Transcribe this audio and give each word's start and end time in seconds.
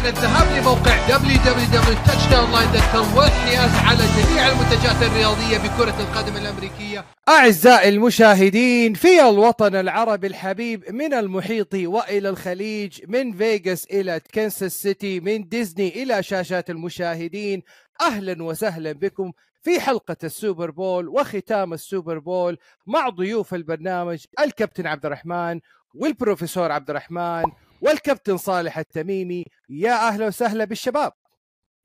عن 0.00 0.06
الذهاب 0.06 0.58
لموقع 0.58 1.06
www.touchdownline.com 1.08 3.16
والحيازة 3.16 3.70
على 3.74 3.98
جميع 3.98 4.48
المنتجات 4.48 5.02
الرياضية 5.02 5.58
بكرة 5.58 6.00
القدم 6.00 6.36
الأمريكية. 6.36 7.04
أعزائي 7.28 7.88
المشاهدين 7.88 8.94
في 8.94 9.28
الوطن 9.28 9.74
العربي 9.74 10.26
الحبيب 10.26 10.94
من 10.94 11.14
المحيط 11.14 11.74
وإلى 11.74 12.28
الخليج 12.28 13.00
من 13.08 13.32
فيغاس 13.32 13.84
إلى 13.84 14.20
كنساس 14.34 14.82
سيتي 14.82 15.20
من 15.20 15.48
ديزني 15.48 16.02
إلى 16.02 16.22
شاشات 16.22 16.70
المشاهدين 16.70 17.62
أهلا 18.00 18.42
وسهلا 18.42 18.92
بكم 18.92 19.32
في 19.62 19.80
حلقة 19.80 20.16
السوبر 20.24 20.70
بول 20.70 21.08
وختام 21.08 21.72
السوبر 21.72 22.18
بول 22.18 22.58
مع 22.86 23.08
ضيوف 23.08 23.54
البرنامج 23.54 24.24
الكابتن 24.40 24.86
عبد 24.86 25.06
الرحمن 25.06 25.60
والبروفيسور 25.94 26.72
عبد 26.72 26.90
الرحمن 26.90 27.44
والكابتن 27.80 28.36
صالح 28.36 28.78
التميمي 28.78 29.44
يا 29.68 30.08
أهلا 30.08 30.26
وسهلا 30.26 30.64
بالشباب. 30.64 31.12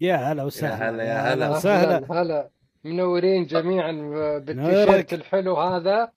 يا 0.01 0.15
هلا 0.15 0.43
وسهلا. 0.43 1.03
يا 1.03 1.19
هلا- 1.19 1.29
يا 1.29 1.33
هلا. 1.33 1.49
وسهلا. 1.57 2.21
هلا 2.21 2.49
منورين 2.83 3.45
جميعا. 3.45 3.91
بالتيشيرت 4.45 5.13
الحلو 5.13 5.55
هذا. 5.57 6.11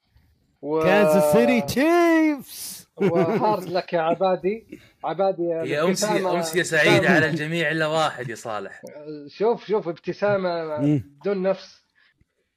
و... 0.62 0.80
كانزاس 0.82 1.32
سيتي 1.32 1.60
تشيفز. 1.60 2.88
وهارد 2.96 3.64
لك 3.68 3.92
يا 3.92 4.00
عبادي. 4.00 4.80
عبادي 5.04 5.42
هي 5.54 5.82
أمسية 5.82 6.32
أمسية 6.32 6.62
سعيدة 6.62 7.08
على 7.08 7.26
الجميع 7.30 7.70
إلا 7.70 7.86
واحد 7.86 8.28
يا 8.28 8.34
صالح. 8.34 8.82
شوف 9.26 9.66
شوف 9.66 9.88
ابتسامة 9.88 10.78
مم. 10.78 11.02
بدون 11.20 11.42
نفس. 11.42 11.87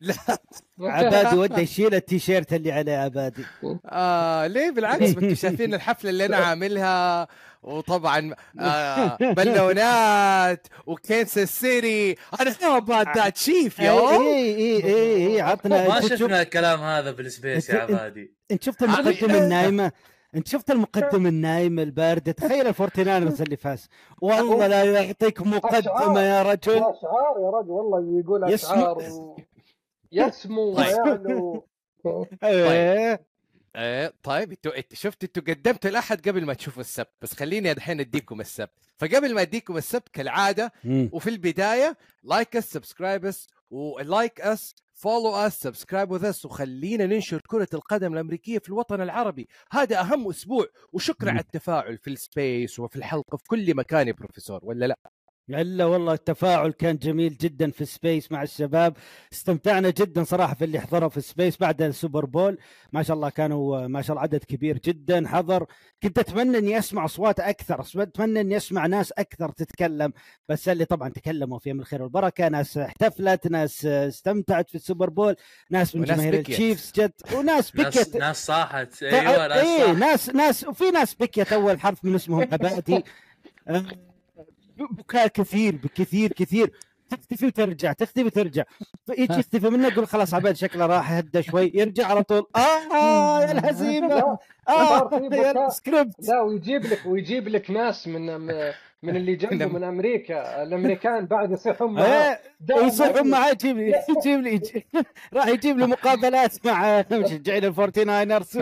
لا. 0.01 0.13
عبادي 0.79 1.35
وده 1.37 1.57
يشيل 1.61 1.95
التيشيرت 1.95 2.53
اللي 2.53 2.71
عليه 2.71 2.97
عبادي. 2.97 3.45
آه 3.85 4.47
ليه؟ 4.47 4.71
بالعكس 4.71 5.01
ما 5.01 5.07
أنتم 5.07 5.35
شايفين 5.35 5.73
الحفلة 5.73 6.09
اللي 6.09 6.25
أنا 6.25 6.37
عاملها 6.47 7.27
وطبعا 7.63 8.33
آه 8.59 9.17
بالونات 9.37 10.67
وكنساس 10.85 11.59
سيتي 11.61 12.15
أنا 12.41 12.55
how 12.63 12.77
about 12.77 13.07
that 13.15 13.37
Chief 13.37 13.79
يو 13.79 14.09
اي 14.09 14.55
اي 14.55 14.83
اي 14.83 15.27
اي 15.35 15.41
عطنا. 15.41 15.87
ما 15.87 16.01
شفنا 16.01 16.41
الكلام 16.41 16.79
هذا 16.79 17.11
بال 17.11 17.28
space 17.28 17.69
يا 17.69 17.81
عبادي. 17.81 18.33
إنت 18.51 18.63
شفت 18.63 18.83
المقدمه 18.83 19.37
النايمة؟ 19.37 19.91
إنت 20.35 20.47
شفت 20.47 20.71
المقدمه 20.71 21.29
النايمه 21.29 21.83
البارده 21.83 22.31
تخيل 22.31 22.67
الفورتي 22.67 23.08
ناينرز 23.08 23.41
اللي 23.41 23.57
فاز. 23.57 23.87
والله 24.21 24.67
لا 24.67 24.83
يعطيك 24.83 25.41
مقدمة 25.41 26.21
يا 26.21 26.41
رجل. 26.43 26.71
اشعار 26.73 27.35
يا 27.43 27.49
رجل 27.49 27.69
والله 27.69 28.19
يقول 28.19 28.43
أشعار 28.53 28.97
و... 28.97 29.37
يسمو 30.17 30.75
طيب. 30.75 30.87
ويعلو 30.97 31.67
إيه 32.43 33.25
إيه 33.75 34.13
طيب 34.23 34.51
أنتوا 34.51 34.77
انت 34.77 34.93
شفت 34.93 35.23
أنتوا 35.23 35.43
قدمتوا 35.43 35.89
الاحد 35.89 36.27
قبل 36.29 36.45
ما 36.45 36.53
تشوفوا 36.53 36.81
السبت 36.81 37.11
بس 37.21 37.33
خليني 37.33 37.71
الحين 37.71 37.99
أديكم 37.99 38.41
السبت 38.41 38.71
فقبل 38.97 39.33
ما 39.33 39.41
أديكم 39.41 39.77
السبت 39.77 40.09
كالعادة. 40.09 40.71
وفي 40.85 41.29
البداية 41.29 41.97
like 42.23 42.55
us 42.55 42.71
subscribe 42.71 43.25
us 43.25 43.47
و 43.69 43.84
like 43.84 44.41
us 44.41 44.75
follow 44.93 45.35
us 45.35 45.59
subscribe 45.59 46.11
with 46.11 46.25
us 46.25 46.45
وخلينا 46.45 47.05
ننشر 47.05 47.41
كرة 47.47 47.67
القدم 47.73 48.13
الأمريكية 48.13 48.59
في 48.59 48.69
الوطن 48.69 49.01
العربي 49.01 49.47
هذا 49.71 50.01
أهم 50.01 50.29
أسبوع 50.29 50.65
وشكرا. 50.93 51.29
على 51.31 51.39
التفاعل 51.39 51.97
في 51.97 52.09
ال 52.09 52.21
space 52.21 52.79
وفي 52.79 52.95
الحلقة 52.95 53.37
في 53.37 53.43
كل 53.47 53.75
مكان 53.75 54.07
يا 54.07 54.13
بروفيسور 54.13 54.59
ولا 54.63 54.85
لا 54.85 54.99
الا 55.55 55.85
والله 55.85 56.13
التفاعل 56.13 56.71
كان 56.71 56.97
جميل 56.97 57.37
جدا 57.37 57.71
في 57.71 57.85
space 57.85 58.31
مع 58.31 58.43
الشباب. 58.43 58.97
استمتعنا 59.33 59.89
جدا 59.89 60.23
صراحة 60.23 60.53
في 60.53 60.65
اللي 60.65 60.79
حضروا 60.79 61.09
في 61.09 61.21
space 61.21 61.57
بعد 61.57 61.81
السوبر 61.81 62.25
بول. 62.25 62.57
ما 62.93 63.03
شاء 63.03 63.15
الله 63.15 63.29
كانوا 63.29 63.87
ما 63.87 64.01
شاء 64.01 64.11
الله 64.11 64.21
عدد 64.21 64.43
كبير 64.43 64.77
جدا. 64.77 65.27
حضر. 65.27 65.65
كنت 66.03 66.19
أتمنى 66.19 66.57
إني 66.57 66.79
أسمع 66.79 67.05
أصوات 67.05 67.39
أكثر 67.39 67.85
أتمنى 67.95 68.41
إني 68.41 68.57
أسمع 68.57 68.85
ناس 68.85 69.11
أكثر 69.11 69.49
تتكلم. 69.51 70.13
بس 70.49 70.69
اللي 70.69 70.85
طبعا 70.85 71.09
تكلموا 71.09 71.59
فيهم 71.59 71.79
الخير 71.79 72.01
والبركة 72.01 72.47
ناس 72.47 72.77
احتفلت 72.77 73.47
ناس 73.47 73.85
استمتعت 73.85 74.69
في 74.69 74.75
السوبر 74.75 75.09
بول 75.09 75.35
ناس 75.69 75.95
من 75.95 76.03
جماهير. 76.03 76.33
التشيفز 76.33 76.91
جت. 76.95 77.33
وناس 77.33 77.75
ناس 77.75 77.97
بكت 77.97 78.17
ناس 78.17 78.45
صاحت. 78.45 79.03
أيوه 79.03 79.47
ناس 79.47 79.57
إيه 79.57 79.85
صاحت. 79.85 79.97
ناس 79.97 80.29
ناس 80.29 80.67
وفي 80.67 80.91
ناس 80.91 81.15
بكيت 81.15 81.53
أول 81.53 81.79
حرف 81.79 82.05
من 82.05 82.15
اسمهم 82.15 82.47
آه، 83.67 83.85
بكاء 84.91 85.27
كثير 85.27 85.75
بكثير 85.75 86.33
كثير. 86.33 86.71
تختفي 87.09 87.45
وترجع 87.45 87.93
تختفي 87.93 88.23
وترجع. 88.23 88.63
يجي 89.09 89.39
يختفي 89.39 89.69
منه 89.69 89.87
يقول 89.87 90.07
خلاص 90.07 90.33
عباد 90.33 90.55
شكله 90.55 90.85
راح 90.85 91.11
هدى 91.11 91.43
شوي 91.43 91.71
يرجع 91.73 92.07
على 92.07 92.23
طول. 92.23 92.45
آه 92.55 93.41
يا 93.41 93.51
الهزيمة. 93.51 94.37
آه 94.69 95.09
يا. 95.31 95.67
السكريبت. 95.67 96.27
لا 96.27 96.41
ويجيب 96.41 96.85
لك 96.85 97.01
ويجيب 97.05 97.47
لك 97.47 97.71
ناس 97.71 98.07
من 98.07 98.37
من 99.03 99.15
اللي 99.15 99.35
جنبه 99.35 99.65
من 99.65 99.83
أمريكا. 99.83 100.63
الأمريكان 100.63 101.25
بعد 101.25 101.51
يصيحون 101.51 101.93
معاه 101.93 102.05
إيه 102.05 102.39
دائماً 102.59 102.83
ويصيحون 102.83 103.29
معاه 103.29 103.49
يجيب 103.49 103.77
لي 103.77 103.93
يجيب 104.09 104.39
لي 104.39 104.83
راح 105.33 105.47
يجيب 105.47 105.79
لي 105.79 105.87
مقابلات 105.87 106.65
مع 106.65 107.05
مشجعين 107.11 107.65
الفورتي 107.65 108.03
ناينرز 108.03 108.59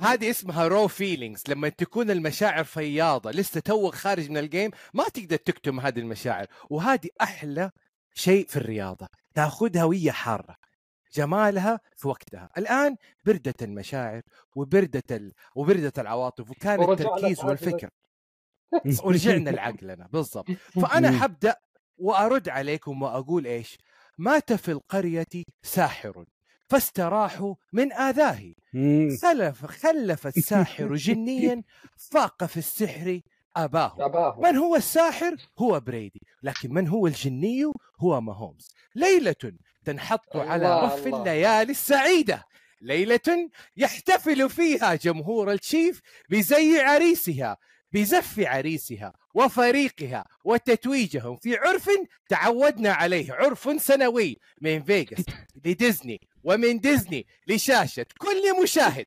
هذه 0.00 0.30
اسمها 0.30 0.68
raw 0.68 0.88
feelings 0.88 1.42
لما 1.48 1.68
تكون 1.68 2.10
المشاعر 2.10 2.64
فياضة 2.64 3.30
لسه 3.30 3.60
توك 3.60 3.94
خارج 3.94 4.30
من 4.30 4.38
الجيم 4.38 4.70
ما 4.94 5.04
تقدر 5.04 5.36
تكتم 5.36 5.80
هذه 5.80 5.98
المشاعر. 5.98 6.46
وهذه 6.70 7.08
أحلى 7.20 7.70
شيء 8.14 8.46
في 8.46 8.56
الرياضة. 8.56 9.08
تأخذها 9.34 9.84
وهي 9.84 10.12
حارة. 10.12 10.56
جمالها 11.14 11.80
في 11.96 12.08
وقتها. 12.08 12.50
الآن 12.58 12.96
بردت 13.24 13.62
المشاعر 13.62 14.22
وبردت 14.56 15.12
ال... 15.12 15.32
وبردت 15.54 15.98
العواطف 15.98 16.50
وكان 16.50 16.90
التركيز. 16.90 17.44
والفكر. 17.44 17.90
ورجعنا 19.04 19.50
لعقلنا. 19.50 20.08
بالضبط. 20.12 20.50
فأنا. 20.50 21.10
حبدأ 21.10 21.56
وأرد 21.98 22.48
عليكم 22.48 23.02
وأقول 23.02 23.46
إيش؟ 23.46 23.78
مات 24.18 24.52
في 24.52 24.70
القرية 24.70 25.26
ساحر. 25.62 26.24
فاستراحوا 26.68 27.54
من 27.72 27.92
اذاه 27.92 28.52
خلف 29.22 29.66
خلف 29.66 30.26
الساحر 30.26 30.94
جنيا 31.06 31.62
فاق 32.10 32.44
في 32.44 32.56
السحر 32.56 33.20
أباه. 33.56 33.96
أباه. 33.98 34.40
من 34.40 34.56
هو 34.56 34.76
الساحر؟ 34.76 35.36
هو 35.58 35.80
بريدي. 35.80 36.20
لكن 36.42 36.74
من 36.74 36.88
هو 36.88 37.06
الجني؟ 37.06 37.64
هو 38.00 38.20
ماهومز. 38.20 38.68
ليلة 38.94 39.52
تنحط 39.84 40.36
على 40.36 40.84
رف 40.84 41.06
الله. 41.06 41.18
الليالي 41.18 41.70
السعيدة. 41.70 42.44
ليلة 42.80 43.50
يحتفل 43.76 44.50
فيها 44.50 44.94
جمهور 44.94 45.52
التشيف 45.52 46.00
بزي 46.30 46.80
عريسها 46.80 47.56
بزف 47.92 48.40
عريسها. 48.40 49.12
وفريقها 49.34 50.24
وتتويجهم 50.44 51.36
في 51.36 51.56
عرف 51.56 51.90
تعودنا 52.28 52.92
عليه 52.92 53.32
عرف 53.32 53.82
سنوي 53.82 54.38
من 54.60 54.82
فيغاس 54.82 55.24
لديزني 55.64 56.20
ومن 56.44 56.80
ديزني 56.80 57.26
لشاشة 57.46 58.06
كل 58.18 58.62
مشاهد. 58.62 59.04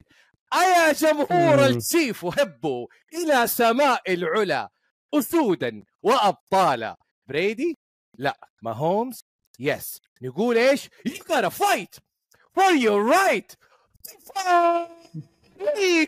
أيا 0.53 0.91
جمهور 0.93 1.55
مم. 1.57 1.59
التشيف 1.59 2.25
هبوا 2.25 2.87
إلى 3.13 3.47
سماء 3.47 4.13
العلا 4.13 4.69
أسودا 5.13 5.83
وأبطالا. 6.03 6.97
بريدي؟ 7.27 7.77
لا. 8.17 8.37
ما 8.61 8.71
هومز؟ 8.71 9.25
yes. 9.59 10.01
نقول 10.21 10.57
إيش؟ 10.57 10.89
You 11.07 11.11
gotta 11.11 11.49
fight 11.49 11.99
for 12.59 12.71
your 12.71 13.03
right. 13.03 13.55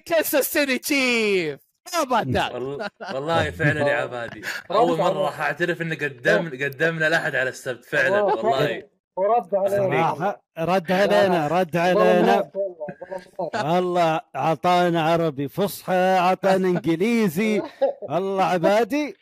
Kansas 0.06 0.48
City 0.48 0.80
Chief. 0.80 1.60
والله 2.12 2.90
والله 3.14 3.52
فعلا 3.52 3.90
يا 3.90 3.96
عبادي. 3.96 4.42
أول 4.72 4.98
مرة 4.98 5.26
راح 5.26 5.40
أعترف 5.40 5.82
إن 5.82 5.94
قدم 5.94 6.50
قدمنا 6.50 7.08
الاحد 7.08 7.36
على 7.36 7.50
السبت 7.50 7.86
فعلا 7.86 8.22
والله. 8.22 8.84
ورد 9.18 9.56
علينا. 9.56 10.38
رد 10.58 10.92
علينا 10.92 11.48
رد 11.48 11.78
علينا. 11.78 12.52
الله 13.56 14.22
أعطانا 14.36 15.12
عربي 15.12 15.48
فصحى 15.48 15.94
أعطانا 15.94 16.68
إنجليزي. 16.68 17.62
الله 18.10 18.44
عبادي. 18.44 19.16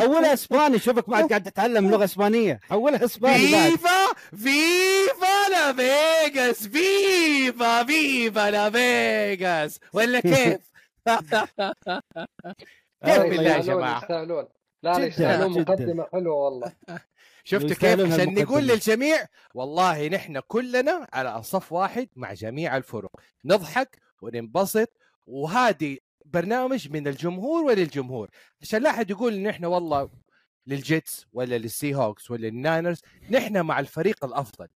حولها 0.00 0.32
إسباني 0.32 0.78
شوفك 0.78 1.10
بعد 1.10 1.28
قاعد 1.28 1.42
تتعلم 1.42 1.90
لغة 1.90 2.04
إسبانية. 2.04 2.60
حولها 2.70 3.04
إسباني 3.04 3.52
بعد. 3.52 3.70
viva 3.70 4.06
viva 4.30 5.48
لاس 5.50 5.72
فيغاس 5.72 6.68
viva 6.68 7.84
viva 7.84 8.50
لاس 8.50 8.70
فيغاس 8.70 9.80
ولا 9.92 10.20
كيف؟ 10.20 10.71
كيف 13.04 13.18
بالله 13.22 13.50
يا 13.50 13.60
جماعة. 13.60 13.98
يستاهلون 14.02 14.48
لا 14.82 14.98
لا 14.98 15.06
يستاهلون. 15.06 15.60
مقدمة 15.60 16.06
حلوة 16.12 16.34
والله. 16.34 16.72
شفتوا 17.44 17.68
كيف؟ 17.68 18.12
عشان. 18.12 18.34
نقول 18.34 18.62
للجميع 18.66 19.26
والله 19.54 20.08
نحن 20.08 20.40
كلنا 20.40 21.06
على 21.12 21.42
صف 21.42 21.72
واحد 21.72 22.08
مع 22.16 22.32
جميع 22.32 22.76
الفرق. 22.76 23.10
نضحك 23.44 23.98
وننبسط 24.22 24.88
وهذه 25.26 25.98
برنامج 26.24 26.90
من 26.90 27.08
الجمهور 27.08 27.64
وللجمهور. 27.64 28.30
عشان 28.62 28.82
لا 28.82 28.90
أحد 28.90 29.10
يقول 29.10 29.34
إن 29.34 29.46
إحنا 29.46 29.68
والله 29.68 30.10
للجيتس 30.66 31.26
ولا 31.32 31.58
للسي 31.58 31.94
هوكس 31.94 32.30
ولا 32.30 32.46
للناينرز 32.46 33.00
نحن 33.30 33.60
مع 33.60 33.80
الفريق 33.80 34.24
الأفضل. 34.24 34.68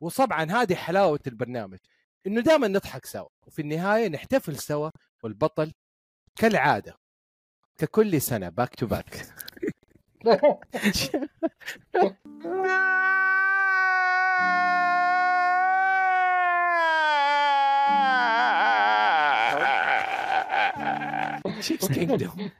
وطبعا 0.00 0.44
هذه 0.52 0.74
حلاوة 0.74 1.20
البرنامج 1.26 1.78
إنه 2.26 2.40
دائما 2.40 2.68
نضحك 2.68 3.06
سوا 3.06 3.28
وفي 3.46 3.62
النهاية 3.62 4.08
نحتفل 4.08 4.56
سوا 4.56 4.90
والبطل 5.24 5.72
كالعادة 6.36 6.98
ككل 7.78 8.20
سنة 8.20 8.48
back 8.48 8.74
to 8.74 8.86
back. 8.86 9.26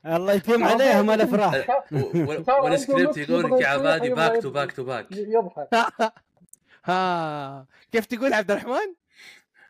الله 0.06 0.32
يتم 0.32 0.64
عليهم 0.64 1.10
الافراح 1.10 1.84
والسكريبت 2.64 3.16
يقول 3.16 3.44
لك 3.52 3.60
يا 3.60 3.66
عبادي 3.68 4.10
back 4.10 4.42
to 4.42 4.50
back 4.50 4.72
to 4.72 4.84
back 4.84 5.06
يضحك. 5.12 5.68
ها. 6.84 7.66
كيف 7.92 8.06
تقول 8.06 8.32
عبد 8.32 8.50
الرحمن؟ 8.50 8.94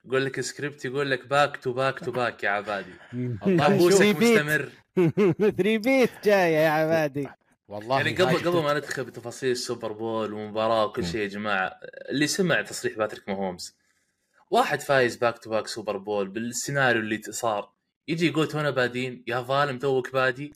يقول 0.06 0.24
لك 0.24 0.40
سكريبت 0.40 0.84
يقول 0.84 1.10
لك 1.10 1.26
back 1.26 1.56
to 1.56 1.72
back 1.72 1.98
to 1.98 2.12
back 2.12 2.44
يا 2.44 2.50
عبادي. 2.50 2.92
كابوسك 3.58 4.16
مستمر. 4.16 4.68
3-peat 4.96 6.10
جاية 6.24 6.56
يا 6.56 6.70
عبادي. 6.70 7.28
والله 7.68 7.96
يعني 7.96 8.10
قبل 8.16 8.36
قبل 8.38 8.62
ما 8.62 8.74
ندخل 8.74 9.04
بتفاصيل 9.04 9.50
السوبر 9.50 9.92
بول 9.92 10.32
والمباراه 10.32 10.84
وكل 10.84 11.04
شيء 11.06 11.20
يا 11.20 11.28
جماعة 11.28 11.80
اللي 12.10 12.26
سمع 12.26 12.62
تصريح 12.62 12.96
باتريك 12.98 13.28
ماهومز 13.28 13.76
واحد 14.50 14.80
فايز 14.80 15.16
back 15.16 15.38
to 15.38 15.50
back 15.50 15.66
سوبر 15.66 15.96
بول 15.96 16.28
بالسيناريو 16.28 17.02
اللي 17.02 17.22
صار. 17.22 17.70
يجي 18.08 18.26
يقول 18.26 18.48
تونا 18.48 18.70
بادين 18.70 19.24
يا 19.26 19.40
ظالم 19.40 19.78
توك 19.78 20.12
بادي. 20.12 20.54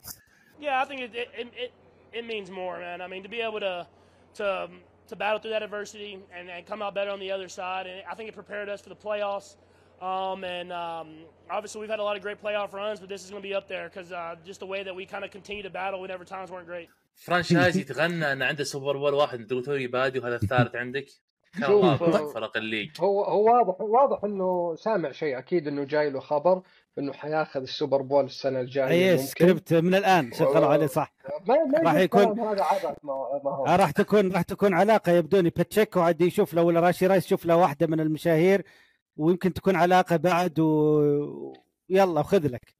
Yeah, 0.61 0.83
I 0.83 0.85
think 0.89 1.01
it, 1.01 1.11
it 1.15 1.47
it 1.63 1.71
it 2.19 2.25
means 2.31 2.49
more, 2.51 2.77
man. 2.79 3.01
I 3.01 3.07
mean, 3.07 3.23
to 3.23 3.29
be 3.29 3.41
able 3.49 3.61
to 3.67 3.75
to 4.39 4.47
to 5.08 5.16
battle 5.16 5.38
through 5.38 5.50
that 5.50 5.62
adversity 5.62 6.18
and, 6.36 6.48
and 6.50 6.66
come 6.66 6.80
out 6.82 6.94
better 6.94 7.10
on 7.10 7.20
the 7.20 7.30
other 7.30 7.48
side, 7.48 7.86
and 7.86 8.02
I 8.10 8.14
think 8.14 8.28
it 8.28 8.34
prepared 8.34 8.68
us 8.68 8.80
for 8.80 8.88
the 8.88 8.96
playoffs. 8.96 9.56
Um, 10.02 10.44
and 10.44 10.72
um, 10.72 11.08
obviously, 11.50 11.80
we've 11.80 11.90
had 11.90 12.00
a 12.00 12.02
lot 12.02 12.16
of 12.16 12.22
great 12.22 12.42
playoff 12.42 12.72
runs, 12.72 13.00
but 13.00 13.08
this 13.08 13.22
is 13.24 13.30
going 13.30 13.42
to 13.42 13.48
be 13.48 13.54
up 13.54 13.68
there 13.68 13.88
because 13.88 14.12
uh, 14.12 14.34
just 14.44 14.60
the 14.60 14.66
way 14.66 14.82
that 14.82 14.94
we 14.94 15.06
kind 15.06 15.24
of 15.24 15.30
continue 15.30 15.62
to 15.62 15.70
battle 15.70 16.00
whenever 16.00 16.24
times 16.24 16.50
weren't 16.50 16.66
great. 16.66 16.88
فرانشايز 17.14 17.76
يتغنى 17.76 18.32
ان 18.32 18.42
عنده 18.42 18.64
سوبر 18.64 18.96
بول 18.96 19.14
واحد 19.14 19.46
تقول 19.46 19.64
توي 19.64 19.86
بادي 19.86 20.18
وهذا 20.18 20.36
الثالث 20.36 20.76
عندك 20.76 21.06
كان 21.54 21.66
شوف، 21.66 22.02
رابع 22.02 22.18
آه، 22.18 22.32
فرق 22.32 22.56
الليج 22.56 23.00
هو 23.00 23.24
هو 23.24 23.44
واضح 23.44 23.80
واضح 23.80 24.24
انه 24.24 24.74
سامع 24.74 25.12
شيء 25.12 25.38
اكيد 25.38 25.68
انه 25.68 25.84
جاي 25.84 26.10
له 26.10 26.20
خبر 26.20 26.62
إنه 26.99 27.13
حياخذ 27.13 27.61
ال 27.61 27.68
Super 27.68 28.01
Bowl 28.01 28.25
السنة 28.25 28.59
الجاية 28.59 29.11
اي 29.11 29.17
سكريبت 29.17 29.73
من 29.73 29.95
الآن 29.95 30.31
شغلوا 30.33 30.67
عليه 30.67 30.87
صح. 30.87 31.13
ما 31.47 31.55
ما 31.65 31.79
راح 31.79 31.95
يكون- 31.95 32.39
هذا 32.39 32.63
عبث 32.63 32.97
ما 33.03 33.13
هو 33.51 33.65
راح 33.65 33.91
تكون 33.91 34.31
راح 34.31 34.41
تكون 34.41 34.73
علاقة 34.73 35.11
يبدوني. 35.11 35.49
باتشيكو 35.49 35.99
عاد 35.99 36.21
يشوف 36.21 36.53
له 36.53 36.61
ولا 36.61 36.79
راشي 36.79 37.07
رايس 37.07 37.25
يشوف 37.25 37.45
له 37.45 37.55
واحدة 37.55 37.87
من 37.87 37.99
المشاهير 37.99 38.63
ويمكن 39.17 39.53
تكون 39.53 39.75
علاقة 39.75 40.15
بعد 40.15 40.59
و 40.59 41.53
يلا 41.89 42.23
خذ 42.23 42.47
لك. 42.47 42.73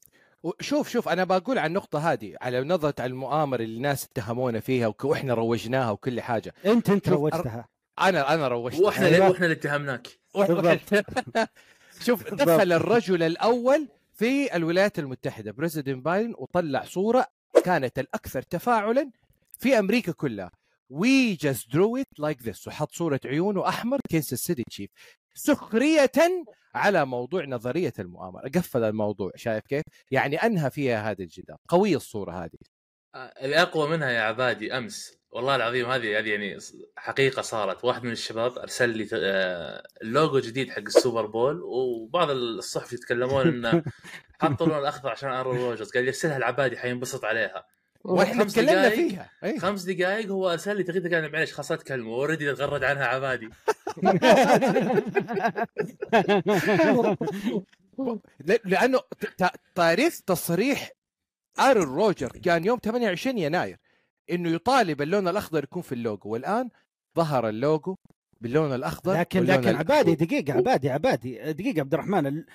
شوف 0.60 0.90
شوف 0.90 1.10
أنا 1.10 1.24
بقول 1.24 1.58
على 1.58 1.68
النقطة 1.68 2.12
هذه 2.12 2.36
على 2.42 2.62
نظرة 2.64 2.96
على 3.00 3.10
المؤامرة 3.10 3.62
اللي 3.62 3.78
الناس 3.78 4.06
اتهمونا 4.06 4.60
فيها 4.60 4.94
وإحنا 5.04 5.34
روجناها 5.34 5.92
وكل 5.92 6.22
حاجة. 6.22 6.54
انت 6.66 6.90
أنت 6.90 7.10
روجتها. 7.10 7.68
أنا 8.02 8.34
أنا 8.34 8.48
روجتها. 8.48 8.86
وإحنا 8.86 9.06
اللي 9.08 9.16
أيوة. 9.18 9.30
وإحنا 9.30 9.46
اللي 9.46 9.56
اتهمناك. 9.56 10.08
شوف 12.06 12.34
دخل 12.34 12.74
الرجل 12.74 13.24
الأول 13.24 13.88
في 14.20 14.56
الولايات 14.56 15.00
المتحدة. 15.00 15.52
President 15.52 16.06
بايدن 16.06 16.34
وطلع 16.38 16.84
صورة 16.84 17.26
كانت 17.66 18.00
الأكثر 18.00 18.42
تفاعلا 18.42 19.12
في 19.60 19.80
أمريكا 19.80 20.12
كلها. 20.12 20.52
we 20.90 21.34
just 21.34 21.74
drew 21.74 21.98
it 21.98 22.20
like 22.20 22.42
this 22.42 22.68
وحط 22.68 22.92
صورة 22.92 23.20
عيونه 23.26 23.68
احمر 23.68 24.00
Kansas 24.12 24.40
City 24.40 24.64
Chiefs 24.70 24.90
سخرية 25.34 26.12
على 26.76 27.06
موضوع 27.06 27.46
نظرية 27.46 27.94
المؤامرة. 28.00 28.50
قفل 28.50 28.84
الموضوع. 28.84 29.32
شايف 29.36 29.66
كيف؟ 29.68 29.84
يعني 30.12 30.36
أنهى 30.36 30.72
فيها 30.72 31.12
هذا 31.12 31.24
الجدال. 31.24 31.58
قوية 31.68 31.96
الصورة 31.96 32.32
هذه. 32.44 32.58
اللي 33.16 33.62
اقوى 33.62 33.90
منها 33.90 34.10
يا 34.10 34.22
عبادي 34.22 34.78
أمس. 34.78 35.19
والله 35.32 35.56
العظيم 35.56 35.90
هذه 35.90 36.20
هذه 36.20 36.30
يعني 36.30 36.58
حقيقة 36.98 37.42
صارت. 37.42 37.86
واحد 37.86 38.04
من 38.04 38.12
الشباب 38.12 38.58
أرسل 38.58 38.90
لي 38.90 39.08
آه، 39.14 39.84
اللوجو 40.02 40.40
جديد 40.40 40.70
حق 40.70 40.80
ال 40.80 40.88
Super 40.88 41.26
Bowl 41.26 41.62
وبعض 41.64 42.30
الصحف 42.30 42.94
يتكلمون 42.94 43.48
انه 43.48 43.84
حطوا 44.42 44.66
اللون 44.66 44.80
الأخضر 44.80 45.10
عشان 45.10 45.30
ارون 45.30 45.58
روجرز 45.58 45.92
قال 45.92 46.08
يرسلها 46.08 46.38
لعبادي 46.38 46.78
حينبسط 46.78 47.26
عليها. 47.26 47.66
وإحنا 48.04 48.44
تكلمنا. 48.44 48.90
فيها. 48.90 49.30
إيه. 49.44 49.60
خمس 49.60 49.84
دقائق 49.84 50.28
هو 50.28 50.52
أرسل 50.52 50.78
لي 50.78 50.84
تغريده 50.84 51.18
قال 51.18 51.32
معلش 51.32 51.54
خلاص 51.54 51.72
لا 51.72 51.78
تكلمه 51.78 52.14
already 52.14 52.54
تغرد 52.54 52.84
عنها 52.84 53.06
عبادي. 53.06 53.50
لأنه 58.66 59.00
تاريخ 59.76 60.22
تصريح 60.22 60.92
آرون 61.60 61.96
روجر 61.96 62.32
كان 62.44 62.66
يوم 62.66 62.80
28 62.84 63.38
يناير. 63.38 63.78
إنه 64.32 64.50
يطالب 64.50 65.02
اللون 65.02 65.28
الأخضر 65.28 65.64
يكون 65.64 65.82
في 65.82 65.92
اللوجو 65.92 66.30
والآن 66.30 66.70
ظهر 67.18 67.50
اللوجو 67.50 67.96
باللون 68.42 68.76
الأخضر 68.76 69.14
لكن 69.20 69.44
لكن. 69.44 69.76
عبادي 69.76 70.16
دقيقة 70.16 70.54
عبادي 70.54 70.90
عبادي 70.90 71.54
دقيقة 71.54 71.80
عبد 71.80 71.94
الرحمن 71.94 72.28
ال- 72.28 72.46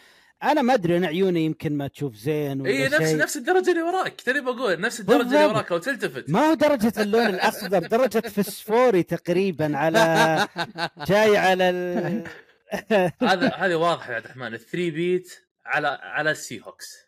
أنا 0.42 0.62
ما 0.62 0.74
أدري 0.74 0.96
أنا 0.96 1.06
عيوني 1.06 1.44
يمكن 1.44 1.76
ما 1.76 1.88
تشوف 1.88 2.14
زين 2.14 2.60
ولا 2.60 2.70
إي 2.70 2.84
نفس 2.88 2.96
شيء. 2.98 3.16
نفس 3.16 3.36
الدرجة 3.36 3.70
اللي 3.70 3.82
وراك 3.82 4.20
تاني 4.20 4.40
بقول 4.40 4.80
نفس 4.80 5.00
الدرجة 5.00 5.22
اللي 5.22 5.30
بالضبط. 5.38 5.54
وراك 5.56 5.72
لو 5.72 5.78
تلتفت 5.78 6.30
ما 6.30 6.40
هو 6.50 6.54
درجة 6.54 6.92
اللون 7.02 7.26
الأخضر 7.26 7.78
درجة 7.96 8.18
فسفوري 8.28 9.02
تقريبا 9.02 9.76
على 9.78 9.98
جاي 11.08 11.36
على 11.36 11.70
ال... 11.70 12.24
هذا 13.22 13.48
هذه 13.56 13.74
واضحة 13.74 14.10
يا 14.10 14.16
عبد 14.16 14.24
الرحمن 14.24 14.54
ال 14.54 14.90
three-peat 14.90 15.34
على 15.66 15.88
على 16.02 16.30
ال 16.30 16.60
Seahawks 16.66 17.03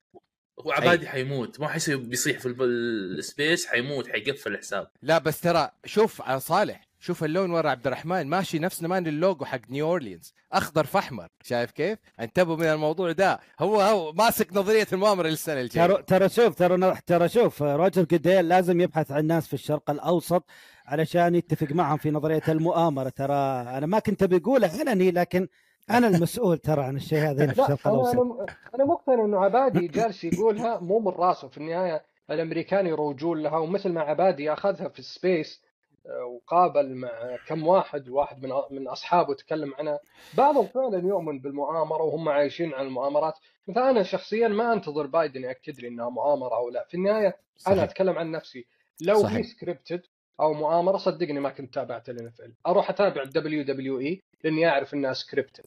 هو 0.61 0.73
عبادي 0.73 1.09
حيموت 1.09 1.61
ما 1.61 1.69
حيصير 1.69 1.97
بيصيح 1.97 2.39
في 2.39 2.49
ال 2.49 2.69
Space 2.69 3.67
حيموت 3.67 4.09
حيقفل 4.09 4.53
الحساب. 4.53 4.89
لا 5.03 5.19
بس 5.19 5.41
ترى 5.41 5.71
شوف 5.85 6.23
على 6.23 6.41
صالح 6.41 6.87
شوف 7.01 7.25
اللون 7.25 7.51
ورا 7.51 7.71
عبد 7.71 7.87
الرحمن 7.87 8.27
ماشي 8.27 8.59
نفس 8.59 8.83
نمان 8.83 9.07
اللوجو 9.07 9.45
حق 9.45 9.61
نيو 9.71 9.87
اورلينز 9.87 10.35
أخضر 10.53 10.85
في 10.85 10.99
أحمر 10.99 11.29
شايف 11.43 11.71
كيف؟ 11.71 11.99
انتبهوا 12.21 12.57
من 12.57 12.67
الموضوع 12.67 13.13
ده. 13.13 13.41
هو 13.61 13.81
هو 13.81 14.13
ماسك 14.13 14.49
نظرية 14.53 14.87
المؤامرة 14.93 15.29
للسنة 15.29 15.61
الجاية. 15.61 15.87
ترى 15.87 16.03
ترى 16.03 16.29
شوف 16.29 16.55
ترى 16.55 16.97
ترى 17.07 17.29
شوف 17.29 17.63
روجر 17.63 18.05
جوديل 18.05 18.49
لازم 18.49 18.81
يبحث 18.81 19.13
عن 19.13 19.27
ناس 19.27 19.47
في 19.47 19.55
الشرق 19.55 19.91
الأوسط 19.91 20.45
علشان 20.87 21.35
يتفق 21.35 21.73
معهم 21.73 21.99
في 21.99 22.11
نظرية 22.11 22.43
المؤامرة. 22.49 23.09
ترى 23.09 23.35
أنا 23.63 23.87
ما 23.87 23.99
كنت 23.99 24.25
بقوله 24.25 24.69
علني 24.69 25.11
لكن 25.11 25.49
أنا 25.91 26.07
المسؤول 26.09 26.59
ترى 26.59 26.83
عن 26.83 26.97
الشيء 26.97 27.19
هذا 27.19 27.45
هنا 27.45 27.53
في 27.53 27.61
الشرق 27.63 27.89
أنا 27.89 27.97
الأوسط. 27.97 28.19
أنا 28.19 28.47
أنا 28.75 28.85
مقتنع 28.85 29.25
إنه 29.25 29.45
عبادي 29.45 29.87
جالس 29.89 30.25
يقولها 30.25 30.79
مو 30.79 30.99
من 30.99 31.09
راسه. 31.09 31.49
في 31.49 31.59
النهاية 31.59 32.03
الأمريكان 32.31 32.87
يروجون 32.87 33.43
لها 33.43 33.59
ومثل 33.59 33.93
ما 33.93 34.01
عبادي 34.01 34.53
أخذها 34.53 34.89
في 34.89 34.99
ال 34.99 35.09
Space 35.09 35.63
آه، 36.07 36.25
وقابل 36.25 36.95
مع 36.95 37.11
كم 37.47 37.67
واحد 37.67 38.09
واحد 38.09 38.43
من 38.47 38.53
من 38.71 38.89
أصحابه 38.89 39.35
تكلم 39.35 39.75
عنها 39.79 40.01
بعضهم 40.35 40.67
فعلا 40.67 40.99
يؤمن 40.99 41.41
بالمؤامرة 41.41 42.03
وهم 42.03 42.29
عايشين 42.29 42.75
على 42.75 42.87
المؤامرات. 42.87 43.35
مثلا 43.69 43.91
أنا 43.91 44.03
شخصيا 44.03 44.49
ما 44.49 44.73
أنتظر 44.73 45.07
بايدن 45.07 45.43
ياكد 45.43 45.81
لي 45.81 45.89
إنها 45.89 46.09
مؤامرة 46.09 46.57
أو 46.57 46.69
لا. 46.71 46.85
في 46.89 46.95
النهاية 46.95 47.27
أنا 47.27 47.37
صحيح. 47.77 47.83
أتكلم 47.83 48.19
عن 48.19 48.31
نفسي. 48.31 48.67
لو 49.01 49.23
صحيح. 49.23 49.37
هي 49.37 49.43
scripted 49.43 50.03
أو 50.41 50.55
مؤامرة 50.55 50.97
صدقني 50.97 51.41
ما 51.41 51.51
كنت 51.51 51.75
تابعت 51.75 52.09
ال 52.09 52.33
أروح 52.67 52.91
أتابع 52.91 53.23
ال 53.23 53.63
WWE 53.65 54.23
لأني 54.45 54.69
أعرف 54.69 54.95
إنها 54.95 55.13
scripted 55.13 55.67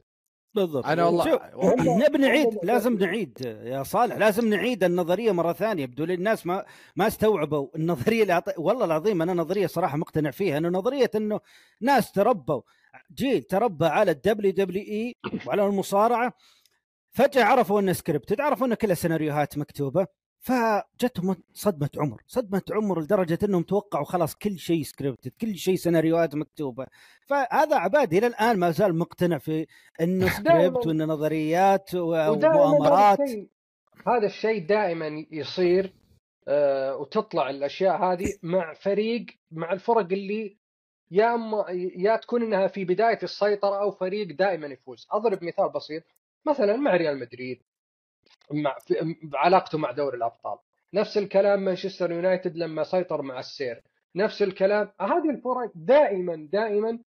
بالضبط. 0.53 0.86
أنا 0.86 1.06
والله 1.06 1.24
شوف، 1.25 1.41
نبي 1.79 2.18
نعيد 2.18 2.60
لازم 2.63 2.98
نعيد 2.98 3.38
يا 3.63 3.84
صالح 3.84 4.18
لازم 4.18 4.50
نعيد 4.50 4.84
النظرية 4.84 5.32
مرة 5.32 5.53
ثانية. 5.53 5.86
بدون 5.86 6.12
الناس 6.12 6.46
ما 6.46 6.65
ما 6.96 7.08
استوعبوا 7.08 7.68
النظرية 7.75 8.22
اللي 8.22 8.34
أعط... 8.34 8.60
والله 8.60 8.86
العظيم 8.86 9.22
أنا 9.22 9.34
نظرية 9.34 9.68
صراحة 9.68 9.98
مقتنع 9.98 10.32
فيها 10.32 10.58
إنه 10.58 10.70
نظرية 10.70 11.12
إنه 11.15 11.39
ناس 11.82 12.12
تربوا 12.12 12.62
جيل 13.13 13.44
تربى 13.44 13.86
على 13.86 14.12
ال 14.12 14.51
WWE 14.51 15.16
وعلى 15.48 15.68
المصارعة 15.68 16.34
فجأة 17.12 17.44
عرفوا 17.44 17.79
إنه 17.79 17.94
scripted 17.94 18.42
عرفوا 18.41 18.68
إنه 18.68 18.75
كلها 18.75 18.96
سيناريوهات 18.96 19.58
مكتوبة. 19.58 20.19
فجتهم 20.39 21.36
صدمة 21.53 21.89
عمر. 21.98 22.22
صدمة 22.27 22.62
عمر 22.72 23.01
لدرجة 23.01 23.39
إنهم 23.43 23.63
توقعوا 23.63 24.05
خلاص 24.05 24.36
كل 24.36 24.60
شيء 24.60 24.84
scripted 24.84 25.32
كل 25.41 25.55
شيء 25.55 25.75
سيناريوهات 25.75 26.36
مكتوبة. 26.36 26.88
فهذا 27.25 27.75
عبادي 27.75 28.17
إلى 28.17 28.27
الآن 28.27 28.60
ما 28.60 28.72
زال 28.72 28.98
مقتنع 28.98 29.38
في 29.38 29.67
إنه 30.01 30.29
سكريبت 30.38 30.88
وإنه 30.88 31.05
نظريات 31.05 31.96
ومؤامرات 31.96 33.19
هذا 33.19 33.24
الشيء 33.24 33.50
هذا 34.08 34.25
الشيء 34.25 34.65
دائما 34.65 35.25
يصير 35.31 35.93
آه، 36.48 36.96
وتطلع 36.98 37.50
الأشياء 37.50 38.03
هذه 38.03 38.34
مع 38.43 38.74
فريق 38.74 39.25
مع 39.51 39.74
الفرق 39.74 40.08
اللي 40.12 40.58
يا 41.12 41.36
اما 41.36 41.65
يا 41.96 42.15
تكون 42.15 42.43
إنها 42.43 42.67
في 42.67 42.86
بداية 42.86 43.19
السيطرة 43.24 43.81
أو 43.81 43.91
فريق 43.91 44.36
دائما 44.36 44.67
يفوز. 44.67 45.08
أضرب 45.12 45.43
مثال 45.43 45.69
بسيط 45.69 46.03
مثلا 46.46 46.75
مع 46.75 46.96
ريال 46.96 47.19
مدريد. 47.19 47.63
مع 48.52 48.76
في 48.80 49.16
علاقته 49.34 49.78
مع 49.78 49.92
دوري 49.92 50.18
الأبطال. 50.18 50.58
نفس 50.94 51.18
الكلام 51.18 51.66
مانشستر 51.66 52.12
يونايتد 52.12 52.58
لما 52.58 52.84
سيطر 52.84 53.22
مع 53.22 53.40
السير. 53.40 53.82
نفس 54.16 54.42
الكلام 54.42 54.92
هذه 55.02 55.30
الفرق 55.30 55.72
دائما 55.76 56.48
دائما 56.52 57.00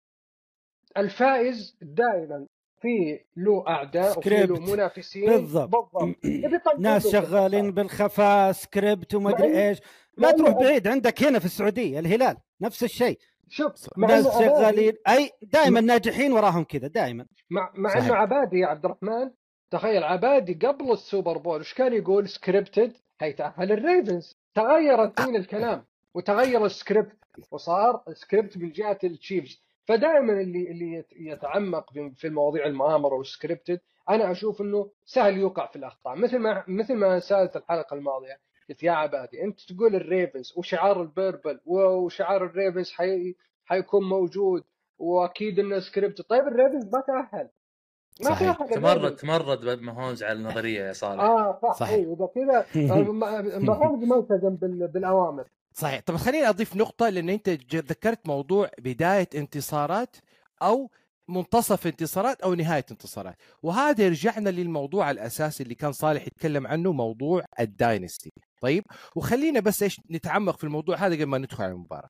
الفائز 0.98 1.78
دائما 1.82 2.48
في 2.82 3.20
له 3.38 3.68
أعداء 3.68 4.18
وفي 4.18 4.30
له. 4.30 4.60
منافسين. 4.60 5.25
بالضبط. 5.25 5.70
بالضبط. 5.70 6.80
ناس 6.80 7.08
شغالين 7.08 7.72
بالخفاء 7.72 8.51
سكريبت 8.51 9.16
وما 9.16 9.30
أدري 9.30 9.70
إيش. 9.70 9.80
مع 10.18 10.30
لا 10.30 10.38
تروح 10.38 10.50
بعيد 10.50 10.88
عندك 10.88 11.24
هنا 11.24 11.40
في 11.40 11.46
السعودية 11.46 12.00
الهلال 12.00 12.38
نفس 12.62 12.84
الشيء. 12.84 13.20
شوف 13.50 13.98
ناس 13.98 14.25
شغالين. 14.25 14.94
أي 15.08 15.32
دائما 15.42 15.82
ناجحين 15.82 16.32
وراهم 16.32 16.63
كذا 16.63 16.88
دائما. 16.88 17.25
مع 17.50 17.72
مع. 17.75 17.98
انه 17.98 18.16
عبادي 18.16 18.60
يا 18.60 18.68
عبد 18.68 18.86
الرحمن 18.86 19.32
تخيل 19.72 20.04
عبادي 20.04 20.68
قبل 20.68 20.92
ال 20.91 20.99
Super 20.99 21.38
Bowl 21.38 21.60
إيش 21.60 21.74
كان 21.74 21.94
يقول 21.94 22.30
scripted 22.29 22.93
حيتاهل 23.20 23.72
ال 23.72 23.80
Ravens. 23.80 24.38
تغير 24.56 25.04
الحين 25.04 25.36
الكلام 25.36 25.86
وتغير 26.13 26.66
السكريبت 26.66 27.16
وصار 27.51 28.04
سكريبت 28.13 28.58
من 28.58 28.72
جهة 28.72 28.98
ال 29.03 29.12
Chiefs 29.12 29.62
فدائما 29.86 30.34
اللي 30.42 30.72
اللي 30.72 30.94
يت- 30.94 31.12
يتعمق 31.12 31.94
في 32.16 32.28
المواضيع 32.28 32.66
المؤامره 32.66 33.13
وال 33.15 33.28
scripted 33.28 33.79
أنا 34.10 34.32
أشوف 34.32 34.62
إنه 34.62 34.90
سهل 35.06 35.38
يوقع 35.38 35.66
في 35.66 35.75
الأخطاء. 35.75 36.16
مثل 36.16 36.38
ما 36.40 36.63
مثل 36.68 36.96
ما 36.96 37.20
سألت 37.20 37.56
الحلقة 37.56 37.94
الماضية 37.94 38.40
قلت 38.70 38.84
يا 38.84 38.92
عبادي 38.92 39.44
أنت 39.44 39.60
تقول 39.62 39.96
ال 39.96 40.04
Ravens 40.04 40.53
وشعار 40.56 41.01
ال 41.01 41.10
purple 41.10 41.60
وشعار 41.66 42.46
ال 42.46 42.52
Ravens 42.52 42.91
حي... 42.92 43.36
حيكون 43.66 44.10
موجود 44.10 44.63
وأكيد 45.00 45.60
إنه 45.60 45.80
سكريبت 45.80 46.22
طيب 46.22 46.48
ال 46.48 46.53
Ravens 46.53 46.86
ما 46.96 47.01
تأهل. 47.08 47.50
ما 48.24 48.30
صحيح. 48.30 48.58
تاهل 48.58 48.70
تمرد. 48.70 49.16
تمرد 49.16 49.66
ماهومز 49.81 50.24
على 50.24 50.34
النظرية 50.40 50.82
يا 50.84 50.94
صالح. 50.94 51.22
آه 51.24 51.60
صح 51.63 51.74
صحيح. 51.80 51.94
أيوه 51.94 52.16
إذا 52.16 52.25
كذا 52.75 52.92
آه، 52.94 53.01
ما 53.12 53.42
ما 53.42 53.74
هو 53.74 53.96
ملتزم 53.96 54.56
بال- 54.56 54.88
بالأوامر. 54.88 55.46
صحيح. 55.74 56.00
طب 56.06 56.16
خليني 56.16 56.50
أضيف 56.50 56.75
نقطة 56.75 57.10
لأن 57.10 57.30
أنت 57.30 57.50
ذكرت 57.75 58.28
موضوع 58.28 58.70
بداية 58.80 59.30
انتصارات 59.36 60.16
أو 60.62 60.90
منتصف 61.28 61.88
انتصارات 61.88 62.42
أو 62.42 62.54
نهاية 62.54 62.86
انتصارات. 62.92 63.36
وهذا 63.63 64.04
يرجعنا 64.06 64.50
للموضوع 64.50 65.12
الأساسي 65.12 65.63
اللي 65.63 65.75
كان 65.75 65.92
صالح 65.92 66.28
يتكلم 66.28 66.68
عنه 66.68 66.92
موضوع 66.92 67.44
ال 67.60 67.67
dynasty. 67.67 68.31
طيب 68.62 68.84
وخلينا 69.16 69.60
بس 69.60 69.84
إيش 69.84 70.01
نتعمق 70.12 70.58
في 70.58 70.63
الموضوع 70.63 70.96
هذا 70.96 71.16
قبل 71.16 71.25
ما 71.25 71.38
ندخل 71.38 71.63
على 71.63 71.74
المباراة. 71.74 72.10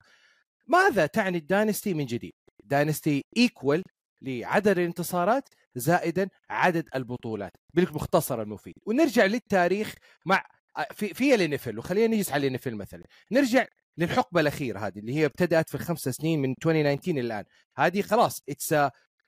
ماذا 0.68 1.06
تعني 1.06 1.38
ال 1.38 1.44
dynasty 1.44 1.93
من 1.94 2.06
جديد؟ 2.06 2.34
dynasty 2.63 3.21
equal 3.38 3.83
لعدد 4.22 4.68
الانتصارات 4.68 5.50
زائدا 5.75 6.29
عدد 6.49 6.87
البطولات 6.95 7.51
بالمختصر 7.73 8.41
المفيد. 8.41 8.73
ونرجع 8.85 9.25
للتاريخ 9.25 9.93
مع 10.25 10.45
في 10.93 11.13
في 11.13 11.35
ال 11.36 11.46
NFL 11.46 11.79
وخلينا 11.79 12.15
نجلس 12.15 12.31
على 12.31 12.47
ال 12.48 12.54
NFL 12.54 12.75
مثلا. 12.75 13.03
نرجع 13.31 13.65
للحقبة 13.97 14.41
الأخيرة 14.41 14.79
هذه 14.79 14.99
اللي 14.99 15.15
هي 15.15 15.25
ابتدأت 15.25 15.69
في 15.69 15.75
الخمس 15.75 16.09
سنين 16.09 16.41
من 16.41 16.49
2019 16.49 17.11
إلى 17.11 17.21
الآن. 17.21 17.43
هذه 17.77 18.01
خلاص 18.01 18.41
it's 18.50 18.74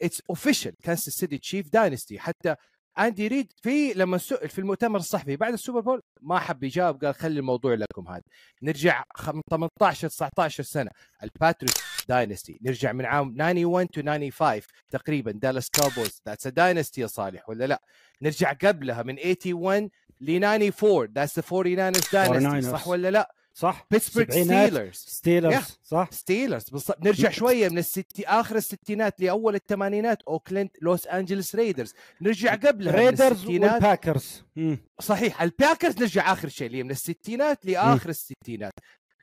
it's 0.01 0.21
official 0.29 0.73
Kansas 0.83 1.13
City 1.13 1.37
Chiefs 1.37 1.69
dynasty 1.69 2.19
حتى 2.19 2.55
اندي 2.99 3.27
ريد 3.27 3.53
في 3.61 3.93
لما 3.93 4.17
سئل 4.17 4.49
في 4.49 4.59
المؤتمر 4.59 4.99
الصحفي 4.99 5.35
بعد 5.35 5.53
ال 5.53 5.58
Super 5.58 5.79
Bowl 5.79 6.01
ما 6.21 6.39
حب 6.39 6.63
يجاوب 6.63 7.05
قال 7.05 7.15
خلي 7.15 7.39
الموضوع 7.39 7.73
لكم 7.73 8.07
هذا. 8.07 8.21
نرجع 8.61 9.03
خم- 9.15 9.41
18 9.51 10.07
19 10.07 10.63
سنة. 10.63 10.91
الباتريوت 11.23 11.77
dynasty 12.09 12.59
نرجع 12.61 12.91
من 12.91 13.05
عام 13.05 13.35
91 13.39 13.89
to 13.89 14.01
95 14.01 14.61
تقريبا. 14.89 15.31
دالاس 15.31 15.69
كاوبويز 15.69 16.21
that's 16.27 16.47
a 16.47 16.49
dynasty 16.49 17.01
يا 17.01 17.07
صالح 17.07 17.49
ولا 17.49 17.65
لا؟ 17.65 17.81
نرجع 18.21 18.53
قبلها 18.53 19.03
من 19.03 19.15
81 19.19 19.89
ل 20.21 20.43
94 20.43 21.13
that's 21.15 21.39
the 21.39 21.43
49ers 21.43 22.11
dynasty 22.13 22.61
49ers. 22.61 22.71
صح 22.71 22.87
ولا 22.87 23.11
لا؟ 23.11 23.35
صح. 23.55 23.87
بيتسبرغ. 23.91 24.25
ستيلرز 24.29 24.95
ستيلرز 24.95 25.53
Yeah. 25.53 25.71
صح. 25.83 26.09
ستيلرز 26.11 26.69
بالضبط 26.69 27.05
نرجع 27.05 27.29
شوية 27.29 27.69
من 27.69 27.77
الستي 27.77 28.27
آخر 28.27 28.55
الستينات 28.55 29.21
لأول 29.21 29.55
الثمانينات. 29.55 30.21
اوكلاند 30.23 30.69
لوس 30.81 31.07
انجلس 31.07 31.55
ريدرز 31.55 31.93
نرجع 32.21 32.55
قبلها 32.55 32.95
ريدرز 32.95 33.21
الستينات. 33.31 33.71
والباكرز 33.73 34.43
مم. 34.55 34.77
صحيح. 35.01 35.41
الباكرز 35.41 35.97
نرجع 35.99 36.33
آخر 36.33 36.47
شيء 36.49 36.67
اللي 36.67 36.83
من 36.83 36.91
الستينات 36.91 37.65
لآخر 37.65 38.09
الستينات. 38.09 38.73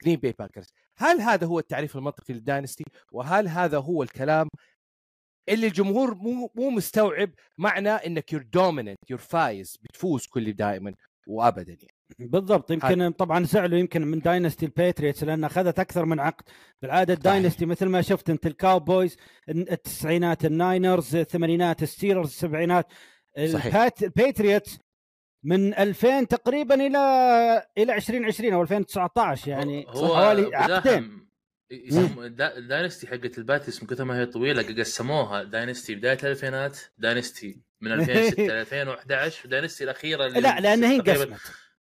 جرين 0.05 0.17
باي 0.17 0.35
باكرز 0.39 0.73
هل 0.99 1.21
هذا 1.21 1.47
هو 1.47 1.59
التعريف 1.59 1.97
المنطقي 1.97 2.35
لل 2.35 2.45
dynasty؟ 2.45 2.85
وهل 3.13 3.49
هذا 3.49 3.79
هو 3.79 4.03
الكلام 4.03 4.49
اللي 5.49 5.67
الجمهور 5.67 6.15
مو 6.15 6.51
مو 6.55 6.71
مستوعب 6.71 7.31
معنى 7.59 7.91
إنك 7.91 8.33
you're 8.33 8.43
dominant 8.43 9.11
you're 9.11 9.19
فايز 9.19 9.77
بتفوز 9.83 10.27
كل 10.27 10.53
دائما 10.53 10.95
وابدا 11.27 11.73
يعني؟ 11.73 12.31
بالضبط. 12.31 12.71
يمكن 12.71 13.11
طبعا 13.11 13.45
زعلوا 13.45 13.79
يمكن 13.79 14.03
من 14.03 14.19
dynasty 14.19 14.67
الباتريتس 14.67 15.25
لأن 15.25 15.45
أخذت 15.45 15.79
أكثر 15.79 16.05
من 16.05 16.21
عقد. 16.21 16.45
بالعادة 16.83 17.15
ال 17.15 17.21
dynasty 17.21 17.67
مثل 17.67 17.87
ما 17.87 18.03
شفت 18.03 18.31
أنت 18.31 18.47
الكاوبويز 18.47 19.17
التسعينات 19.49 20.45
الناينرز 20.45 21.17
الثمانينات 21.17 21.83
الستيلرز 21.83 22.29
السبعينات. 22.29 22.93
صحيح. 23.53 23.67
البات 23.67 24.03
الباتريتس 24.03 24.79
من 25.43 25.75
2000 25.75 26.25
تقريبا 26.25 26.75
إلى 26.75 26.99
إلى 27.79 27.97
2020 27.97 28.53
أو 28.53 28.63
2019 28.63 29.51
يعني 29.51 29.87
هو 29.89 30.17
حوالي 30.17 30.57
عقدين. 30.57 31.31
dynasty 32.69 33.07
حقت 33.07 33.39
الباتريس 33.39 33.83
من 33.83 33.89
كثر 33.89 34.05
ما 34.05 34.21
هي 34.21 34.27
طويلة 34.27 34.63
قسموها. 34.63 35.43
dynasty 35.43 35.95
بداية 35.95 36.19
الالفينات 36.23 36.79
dynasty 36.99 37.61
من 37.81 37.93
2006 37.93 38.43
ل 38.43 38.51
2011 38.51 39.47
و 39.47 39.51
dynasty 39.52 39.85
الأخيرة 39.85 40.27
اللي 40.27 40.41
لا 40.41 40.61
لأن 40.61 40.85
هي 40.85 40.97
انقسمت 40.97 41.41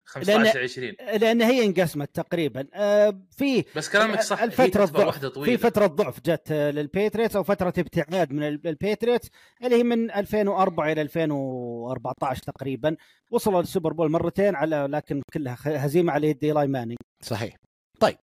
15 0.09 0.59
20 0.59 0.93
لأن 1.21 1.41
هي 1.41 1.65
انقسمت 1.65 2.15
تقريبا. 2.15 2.67
آه، 2.73 3.21
في 3.37 3.65
بس 3.75 3.89
كلامك 3.89 4.21
صح 4.21 4.39
هي 4.39 4.45
الفترة 4.45 4.83
الضعف 4.83 5.07
واحدة 5.07 5.29
في 5.29 5.35
طويله 5.35 5.57
فترة 5.57 5.85
ضعف 5.87 6.19
جت 6.25 6.51
آه، 6.51 6.71
للبيتريتس 6.71 7.35
أو 7.35 7.43
فترة 7.43 7.73
ابتعاد 7.77 8.33
من 8.33 8.43
ال- 8.43 8.67
البيتريتس 8.67 9.29
اللي 9.63 9.75
هي 9.75 9.83
من 9.83 10.11
2004 10.11 10.91
إلى 10.91 11.01
2014 11.01 12.41
تقريبا. 12.43 12.95
وصلوا 13.31 13.61
للسوبر 13.61 13.93
بول 13.93 14.11
مرتين 14.11 14.55
على 14.55 14.87
لكن 14.89 15.21
كلها 15.33 15.55
خ- 15.55 15.67
هزيمة 15.67 16.13
على 16.13 16.29
يد 16.29 16.43
إيلاي 16.43 16.67
مانينج. 16.67 16.97
صحيح. 17.21 17.55
طيب 17.99 18.17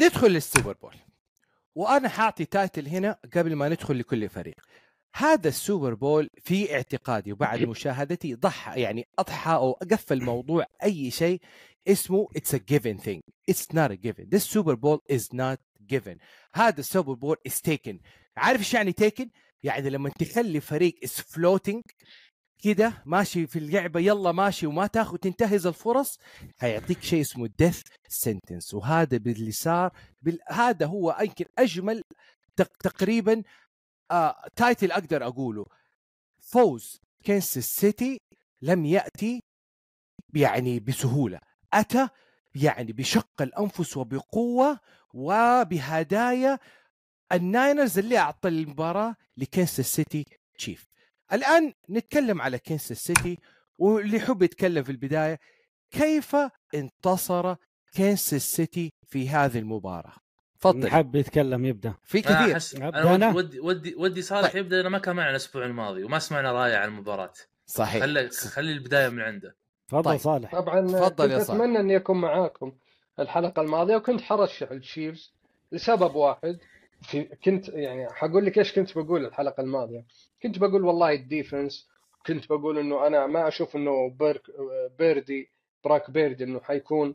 ندخل 0.00 0.28
للسوبر 0.30 0.76
بول. 0.82 0.94
وأنا 1.74 2.08
حاعطي 2.08 2.44
title 2.44 2.88
هنا 2.88 3.16
قبل 3.36 3.54
ما 3.54 3.68
ندخل 3.68 3.98
لكل 3.98 4.28
فريق. 4.28 4.54
هذا 5.16 5.48
السوبر 5.48 5.94
بول 5.94 6.30
في 6.42 6.74
اعتقادي 6.74 7.32
وبعد 7.32 7.62
مشاهدتي 7.62 8.34
ضحى 8.34 8.80
يعني 8.80 9.06
أضحى 9.18 9.52
أو 9.52 9.72
قفل 9.72 10.22
موضوع 10.22 10.66
أي 10.82 11.10
شيء 11.10 11.40
اسمه 11.88 12.28
it's 12.38 12.54
a 12.54 12.58
given 12.58 12.98
thing. 12.98 13.20
It's 13.50 13.72
not 13.72 13.90
a 13.90 13.96
given. 13.96 14.28
This 14.28 14.44
super 14.44 14.76
bowl 14.76 14.98
is 15.08 15.32
not 15.32 15.58
given. 15.90 16.18
هذا 16.54 16.80
السوبر 16.80 17.14
بول 17.14 17.36
is 17.48 17.52
taken. 17.52 17.96
عارف 18.36 18.60
إيش 18.60 18.74
يعني 18.74 18.94
taken 19.00 19.26
يعني 19.62 19.90
لما 19.90 20.10
تخلي 20.10 20.60
فريق 20.60 20.94
is 21.04 21.20
floating 21.20 21.80
كده 22.62 23.02
ماشي 23.06 23.46
في 23.46 23.58
اللعبة 23.58 24.00
يلا 24.00 24.32
ماشي 24.32 24.66
وما 24.66 24.86
تاخذ 24.86 25.16
تنتهز 25.16 25.66
الفرص 25.66 26.18
هيعطيك 26.60 27.02
شيء 27.02 27.20
اسمه 27.20 27.50
death 27.58 27.82
sentence 28.08 28.74
وهذا 28.74 29.16
باللي 29.16 29.52
صار 29.52 29.90
بال... 30.22 30.38
هذا 30.48 30.86
هو 30.86 31.16
يمكن 31.20 31.44
أجمل 31.58 32.02
تق... 32.56 32.76
تقريبا 32.76 33.42
آه... 34.10 34.48
title 34.56 34.92
أقدر 34.92 35.26
أقوله. 35.26 35.64
فوز 36.40 37.00
كنساس 37.26 37.64
سيتي 37.64 38.20
لم 38.62 38.84
يأتي 38.86 39.42
يعني 40.34 40.80
بسهولة. 40.80 41.40
أتى 41.72 42.08
يعني 42.54 42.92
بشق 42.92 43.42
الأنفس 43.42 43.96
وبقوة 43.96 44.80
وبهدايا 45.14 46.58
الناينرز 47.32 47.98
اللي 47.98 48.18
أعطى 48.18 48.48
المباراة 48.48 49.16
لكنساس 49.36 49.86
سيتي 49.86 50.24
تشيف. 50.58 50.86
الآن 51.32 51.72
نتكلم 51.90 52.42
على 52.42 52.58
كنساس 52.58 52.98
سيتي 53.04 53.38
واللي 53.78 54.16
يحب 54.16 54.42
يتكلم 54.42 54.84
في 54.84 54.92
البداية. 54.92 55.38
كيف 55.90 56.36
انتصر 56.74 57.56
كنساس 57.96 58.42
سيتي 58.42 58.92
في 59.06 59.28
هذه 59.28 59.58
المباراة؟ 59.58 60.16
تفضل. 60.72 60.90
حاب 60.90 61.16
يتكلم 61.16 61.64
يبدأ. 61.64 61.94
في 62.02 62.18
أنا 62.18 62.42
كثير. 62.42 62.52
احس 62.54 62.74
أبدأ 62.74 63.02
أنا؟ 63.02 63.14
أنا؟ 63.14 63.34
ودي 63.34 63.60
ودي 63.60 63.94
ودي 63.94 64.22
صالح 64.22 64.52
طيب. 64.52 64.64
يبدأ 64.64 64.76
لأنه 64.76 64.88
ما 64.88 64.98
كان 64.98 65.16
معنا 65.16 65.30
الأسبوع 65.30 65.64
الماضي 65.64 66.04
وما 66.04 66.18
سمعنا 66.18 66.52
رايه 66.52 66.76
عن 66.76 66.88
المباراة. 66.88 67.32
صحيح. 67.66 68.02
خلي 68.02 68.28
خلي 68.30 68.72
البداية 68.72 69.08
من 69.08 69.20
عنده. 69.20 69.56
تفضل 69.88 70.04
طيب. 70.04 70.18
صالح. 70.18 70.52
طبعا 70.52 70.86
تفضل 70.86 71.30
يا 71.30 71.38
صاحبي. 71.38 71.62
أتمنى 71.62 71.80
أني 71.80 71.96
أكون 71.96 72.20
معاكم 72.20 72.72
الحلقة 73.18 73.62
الماضية 73.62 73.96
وكنت 73.96 74.20
حرشح 74.20 74.70
التشيفز 74.70 75.32
لسبب 75.72 76.14
واحد. 76.14 76.58
في 77.02 77.22
كنت 77.44 77.68
يعني 77.68 78.08
حقول 78.08 78.46
لك 78.46 78.58
إيش 78.58 78.72
كنت 78.72 78.98
بقول 78.98 79.24
الحلقة 79.26 79.60
الماضية. 79.60 80.04
كنت 80.42 80.58
بقول 80.58 80.84
والله 80.84 81.12
ال 81.12 81.22
defense 81.22 81.88
كنت 82.26 82.48
بقول 82.48 82.78
إنه 82.78 83.06
أنا 83.06 83.26
ما 83.26 83.48
أشوف 83.48 83.76
إنه 83.76 84.10
بيرك 84.18 84.42
بيردي 84.98 85.50
براك 85.84 86.10
بيردي 86.10 86.44
إنه 86.44 86.60
حيكون 86.60 87.14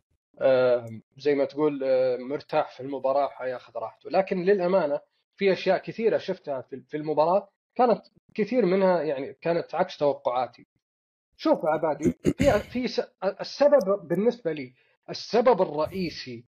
زي 1.16 1.34
ما 1.34 1.44
تقول 1.44 1.80
مرتاح 2.20 2.76
في 2.76 2.80
المباراة 2.80 3.28
حياخذ 3.28 3.78
راحته. 3.78 4.10
لكن 4.10 4.42
للأمانة 4.42 5.00
في 5.36 5.52
أشياء 5.52 5.78
كثيرة 5.78 6.18
شفتها 6.18 6.60
في 6.60 6.96
المباراة 6.96 7.48
كانت 7.74 8.02
كثير 8.34 8.66
منها 8.66 9.02
يعني 9.02 9.32
كانت 9.32 9.74
عكس 9.74 9.96
توقعاتي. 9.98 10.66
شوف 11.36 11.58
عبادي 11.64 12.12
في 12.12 12.60
في 12.60 13.04
السبب 13.40 14.08
بالنسبة 14.08 14.52
لي 14.52 14.74
السبب 15.10 15.62
الرئيسي 15.62 16.44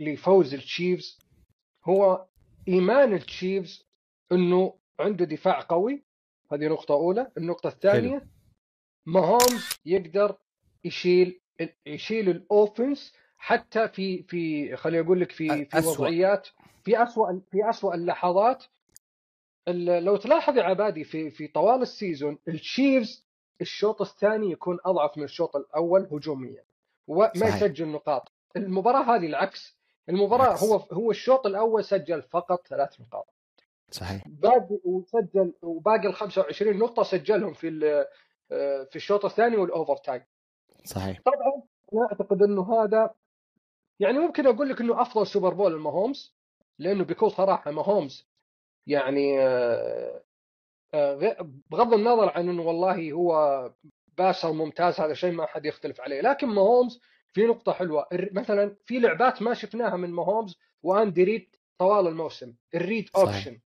لفوز 0.00 0.54
التشيفز 0.54 1.18
هو 1.84 2.26
إيمان 2.68 3.12
التشيفز 3.12 3.86
إنه 4.32 4.78
عنده 5.00 5.24
دفاع 5.24 5.60
قوي. 5.60 6.04
هذه 6.52 6.68
نقطة 6.68 6.94
أولى. 6.94 7.32
النقطة 7.38 7.68
الثانية 7.68 8.26
ماهومز 9.06 9.80
يقدر 9.86 10.36
يشيل 10.84 11.40
يشيل 11.86 12.28
ال 12.28 12.38
offense 12.38 13.12
حتى 13.38 13.88
في 13.88 14.22
في 14.22 14.76
خليني 14.76 15.04
أقول 15.06 15.20
لك 15.20 15.32
في 15.32 15.64
في 15.64 15.78
أسوأ. 15.78 15.92
وضعيات 15.92 16.48
في 16.84 17.02
اسوء 17.02 17.40
في 17.50 17.70
اسوء 17.70 17.94
اللحظات 17.94 18.64
ال- 19.68 20.04
لو 20.04 20.16
تلاحظ 20.16 20.56
يا 20.56 20.62
عبادي 20.62 21.04
في 21.04 21.30
في 21.30 21.46
طوال 21.48 21.82
ال 21.82 21.90
season 21.90 22.38
التشيفز 22.48 23.26
الشوط 23.60 24.00
الثاني 24.00 24.50
يكون 24.50 24.78
أضعف 24.84 25.18
من 25.18 25.24
الشوط 25.24 25.56
الأول 25.56 26.08
هجوميا 26.12 26.64
وما 27.06 27.30
صحيح. 27.36 27.56
يسجل 27.56 27.88
نقاط 27.88 28.32
المباراة 28.56 29.16
هذه 29.16 29.26
العكس 29.26 29.76
المباراة 30.08 30.44
العكس. 30.46 30.62
هو 30.64 30.76
هو 30.76 31.10
الشوط 31.10 31.46
الأول 31.46 31.84
سجل 31.84 32.22
فقط 32.22 32.66
ثلاث 32.66 33.00
نقاط 33.00 33.26
صحيح 33.90 34.28
باقي 34.28 34.78
وسجل 34.84 35.52
وباقي 35.62 36.06
ال 36.08 36.14
25 36.14 36.76
نقطة 36.78 37.02
سجلهم 37.02 37.52
في 37.54 37.68
آه، 38.52 38.84
في 38.90 38.96
الشوط 38.96 39.24
الثاني 39.24 39.56
وال 39.56 39.96
overtime 39.96 40.22
صحيح. 40.84 41.20
طبعا 41.24 41.62
أنا 41.92 42.06
أعتقد 42.12 42.42
إنه 42.42 42.74
هذا 42.74 43.14
يعني 44.00 44.18
ممكن 44.18 44.46
أقول 44.46 44.68
لك 44.68 44.80
إنه 44.80 45.02
أفضل 45.02 45.26
سوبر 45.26 45.54
بول 45.54 45.74
لماهومز 45.74 46.36
لأنه 46.78 47.04
بيكون 47.04 47.28
صراحة 47.28 47.70
ماهومز 47.70 48.28
يعني 48.86 49.40
آه، 49.40 50.22
آه، 50.94 51.36
بغض 51.70 51.94
النظر 51.94 52.32
عن 52.36 52.48
إنه 52.48 52.62
والله 52.62 53.12
هو 53.12 53.70
passer 54.18 54.52
ممتاز 54.52 55.00
هذا 55.00 55.14
شيء 55.14 55.32
ما 55.32 55.46
حد 55.46 55.66
يختلف 55.66 56.00
عليه 56.00 56.20
لكن 56.20 56.46
ماهومز 56.46 57.00
في 57.32 57.46
نقطة 57.46 57.72
حلوة. 57.72 58.06
مثلا 58.12 58.76
في 58.84 58.98
لعبات 58.98 59.42
ما 59.42 59.54
شفناها 59.54 59.96
من 59.96 60.10
ماهومز 60.10 60.58
وأندي 60.82 61.24
ريد 61.24 61.56
طوال 61.78 62.06
الموسم 62.06 62.54
ال 62.74 62.80
read. 62.80 63.08
option 63.16 63.60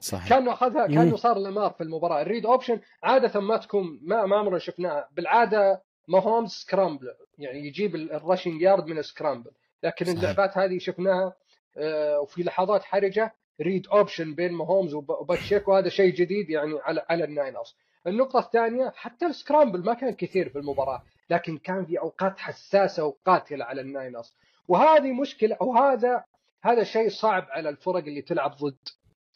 صحيح. 0.00 0.28
كانه 0.28 0.52
أخذها. 0.52 0.86
كانه 0.86 1.16
صار 1.16 1.38
لمار 1.38 1.70
في 1.70 1.82
المباراة. 1.82 2.22
ال 2.22 2.27
read 2.27 2.46
option 2.46 2.80
عادة 3.02 3.40
ما 3.40 3.56
تكون 3.56 3.98
ما 4.02 4.26
ما 4.26 4.36
عمرنا 4.36 4.58
شفناها. 4.58 5.08
بالعادة 5.12 5.82
ماهومز 6.08 6.50
scramble. 6.50 7.14
يعني 7.38 7.66
يجيب 7.66 7.94
ال 7.96 8.04
rushing 8.04 8.62
yard 8.62 8.86
من 8.86 8.98
ال 8.98 9.04
scramble 9.04 9.50
لكن 9.82 10.04
صحيح. 10.04 10.18
اللعبات 10.18 10.58
هذه 10.58 10.78
شفناها 10.78 11.32
آه، 11.76 12.20
وفي 12.20 12.42
لحظات 12.42 12.82
حرجة 12.84 13.34
read 13.60 13.86
option 13.86 14.34
بين 14.34 14.52
ماهومز 14.52 14.94
وب- 14.94 15.10
وباتشيكو 15.10 15.68
وهذا 15.68 15.88
شيء 15.88 16.14
جديد 16.14 16.50
يعني 16.50 16.78
على 16.82 17.06
على 17.10 17.24
الناينرز. 17.24 17.76
النقطة 18.06 18.38
الثانية 18.38 18.92
حتى 18.96 19.26
ال 19.26 19.32
scramble 19.32 19.84
ما 19.84 19.94
كان 19.94 20.14
كثير 20.14 20.48
في 20.48 20.58
المباراة 20.58 21.02
لكن 21.30 21.58
كان 21.58 21.84
في 21.86 21.98
أوقات 21.98 22.38
حساسة 22.38 23.04
وقاتلة 23.04 23.64
على 23.64 23.80
الناينرز. 23.80 24.34
وهذه 24.68 25.12
مشكلة 25.12 25.56
وهذا 25.60 26.24
هذا 26.62 26.84
شيء 26.84 27.08
صعب 27.08 27.46
على 27.50 27.68
الفرق 27.68 27.96
اللي 27.96 28.22
تلعب 28.22 28.50
ضد 28.56 28.88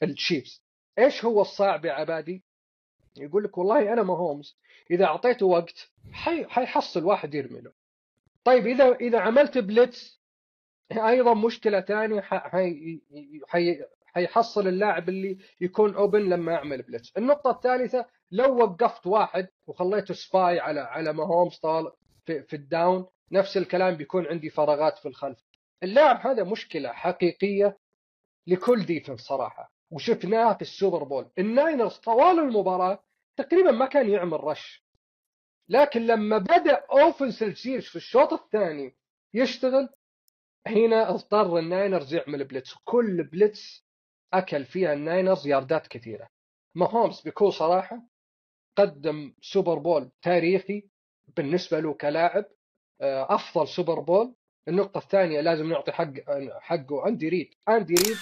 التشيفز 0.03 0.63
إيش 0.99 1.25
هو 1.25 1.41
الصعب 1.41 1.85
يا 1.85 1.93
عبادي؟ 1.93 2.43
يقول 3.17 3.45
لك 3.45 3.59
والله 3.59 3.93
أنا 3.93 4.03
ماهومز 4.03 4.59
إذا 4.91 5.05
أعطيته 5.05 5.47
وقت 5.47 5.91
حي... 6.13 6.45
حيحصل 6.45 7.05
واحد 7.05 7.35
يرمي 7.35 7.61
له 7.61 7.73
طيب 8.45 8.67
إذا 8.67 8.95
إذا 8.95 9.21
عملت 9.21 9.59
blitz 9.59 10.23
أيضا 10.93 11.35
مشكلة 11.35 11.81
ثانية. 11.81 12.21
حي... 12.21 13.01
حي... 13.49 13.83
حيحصل 14.05 14.69
اللاعب 14.69 15.09
اللي 15.09 15.39
يكون 15.61 15.95
open 15.95 16.29
لما 16.29 16.53
يعمل 16.53 16.83
blitz. 16.83 17.17
النقطة 17.17 17.51
الثالثة 17.51 18.07
لو 18.31 18.57
وقفت 18.57 19.07
واحد 19.07 19.49
وخليته 19.67 20.15
spy 20.15 20.61
على 20.61 20.81
على 20.81 21.13
ماهومز 21.13 21.57
طال 21.59 21.93
في, 22.27 22.43
في 22.43 22.57
ال 22.57 22.67
down 22.67 23.07
نفس 23.33 23.57
الكلام 23.57 23.95
بيكون 23.95 24.27
عندي 24.27 24.51
فراغات 24.51 24.99
في 24.99 25.09
الخلف. 25.09 25.39
اللاعب 25.83 26.27
هذا 26.27 26.45
مشكلة 26.45 26.93
حقيقية 26.93 27.79
لكل 28.47 28.85
defense 28.85 29.21
صراحة. 29.21 29.72
وشفناها 29.93 30.55
في 30.55 30.63
السوبر 30.63 31.05
بول. 31.05 31.31
الناينرز 31.39 31.97
طوال 31.97 32.39
المباراة 32.39 33.05
تقريبا 33.37 33.71
ما 33.71 33.87
كان 33.87 34.11
يعمل 34.11 34.45
rush. 34.45 34.85
لكن 35.69 36.07
لما 36.07 36.39
بدأ 36.39 36.85
offense 36.93 37.43
التشيفز 37.43 37.89
في 37.89 37.97
الشوط 37.97 38.33
الثاني 38.33 38.97
يشتغل 39.35 39.89
هنا 40.67 41.11
اضطر 41.11 41.59
الناينرز 41.59 42.15
يعمل 42.15 42.45
blitz 42.45 42.75
كل 42.85 43.23
blitz 43.25 43.85
أكل 44.33 44.65
فيها 44.65 44.93
الناينرز 44.93 45.47
ياردات 45.47 45.87
كثيرة. 45.87 46.29
ما 46.75 46.91
هومز 46.91 47.21
بكل 47.21 47.53
صراحة 47.53 48.03
قدم 48.77 49.35
سوبر 49.41 49.79
بول 49.79 50.11
تاريخي 50.23 50.89
بالنسبة 51.37 51.81
له 51.81 51.95
كلاعب 51.95 52.45
آه، 53.01 53.35
أفضل 53.35 53.69
سوبر 53.69 54.01
بول. 54.01 54.35
النقطة 54.69 54.99
الثانية 54.99 55.41
لازم 55.41 55.71
نعطي 55.71 55.93
حق 55.93 56.13
حقه 56.61 57.09
أندي 57.09 57.29
ريد. 57.29 57.55
أندي 57.69 57.95
ريد 57.95 58.17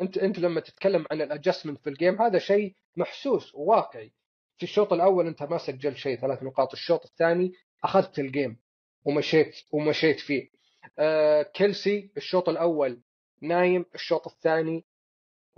انت 0.00 0.18
انت 0.18 0.38
لما 0.38 0.60
تتكلم 0.60 1.06
عن 1.10 1.22
ال 1.22 1.27
adjustment 1.27 1.80
في 1.80 1.90
ال 1.90 1.96
game 1.96 2.22
هذا 2.22 2.38
شيء 2.38 2.76
محسوس 2.96 3.54
وواقعي 3.54 4.12
في 4.58 4.62
الشوط 4.62 4.92
الأول 4.92 5.26
انت 5.26 5.42
ما 5.42 5.58
سجلت 5.58 5.96
شيء 5.96 6.16
ثلاث 6.20 6.42
نقاط. 6.42 6.72
الشوط 6.72 7.04
الثاني 7.04 7.52
أخذت 7.84 8.18
ال 8.18 8.26
game 8.26 8.56
ومشيت 9.04 9.54
ومشيت 9.72 10.20
فيه. 10.20 10.50
آه، 10.98 11.42
كيلسي 11.42 12.12
الشوط 12.16 12.48
الأول 12.48 13.02
نايم 13.42 13.84
الشوط 13.94 14.26
الثاني 14.26 14.84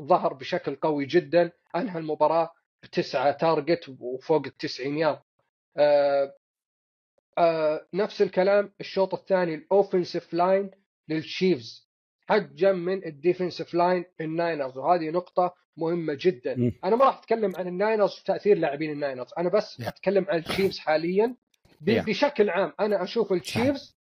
ظهر 0.03 0.35
بشكل 0.35 0.77
قوي 0.77 1.07
جدا. 1.07 1.53
أنهى 1.77 1.99
المباراة 1.99 2.51
بتسعة 2.83 3.33
target 3.33 3.97
وفوق 4.01 4.47
التسعين 4.47 4.99
يارد 4.99 5.23
آه، 5.77 6.35
آه، 7.39 7.87
نفس 7.95 8.23
الكلام. 8.23 8.73
الشوط 8.81 9.15
الثاني 9.15 9.55
ال 9.55 9.63
offensive 9.63 10.35
line 10.35 10.71
للتشيفز 11.09 11.86
حجم 12.29 12.77
من 12.79 13.05
ال 13.07 13.14
defensive 13.14 13.75
line 13.75 14.05
الناينرز 14.21 14.79
وهذه 14.79 15.11
نقطة 15.11 15.55
مهمة 15.77 16.17
جدا 16.21 16.55
مم. 16.57 16.73
أنا 16.85 16.97
ما 16.97 17.05
راح 17.05 17.19
أتكلم 17.19 17.57
عن 17.57 17.69
الناينرز 17.69 18.21
وتأثير 18.21 18.59
لاعبين 18.59 18.91
الناينرز 18.91 19.31
أنا 19.39 19.49
بس 19.49 19.83
Yeah. 19.83 19.87
أتكلم 19.89 20.27
عن 20.29 20.39
التشيفز 20.39 20.79
حاليا 20.79 21.37
ب- 21.81 21.91
Yeah. 22.01 22.05
بشكل 22.05 22.51
عام 22.51 22.73
أنا 22.81 23.03
أشوف 23.03 23.33
التشيفز 23.33 23.97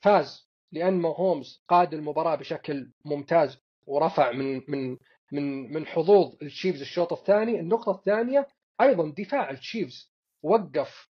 فاز 0.00 0.48
لأن 0.72 0.94
ما 0.94 1.08
هومز 1.08 1.64
قاد 1.68 1.94
المباراة 1.94 2.34
بشكل 2.36 2.90
ممتاز 3.04 3.58
ورفع 3.86 4.32
من 4.32 4.62
من 4.68 4.96
من 5.32 5.72
من 5.72 5.86
حظوظ 5.86 6.34
التشيفز 6.42 6.80
الشوط 6.80 7.12
الثاني 7.12 7.60
النقطة 7.60 7.92
الثانية 7.92 8.46
أيضا 8.80 9.14
دفاع 9.18 9.50
التشيفز 9.50 10.12
وقف 10.42 11.08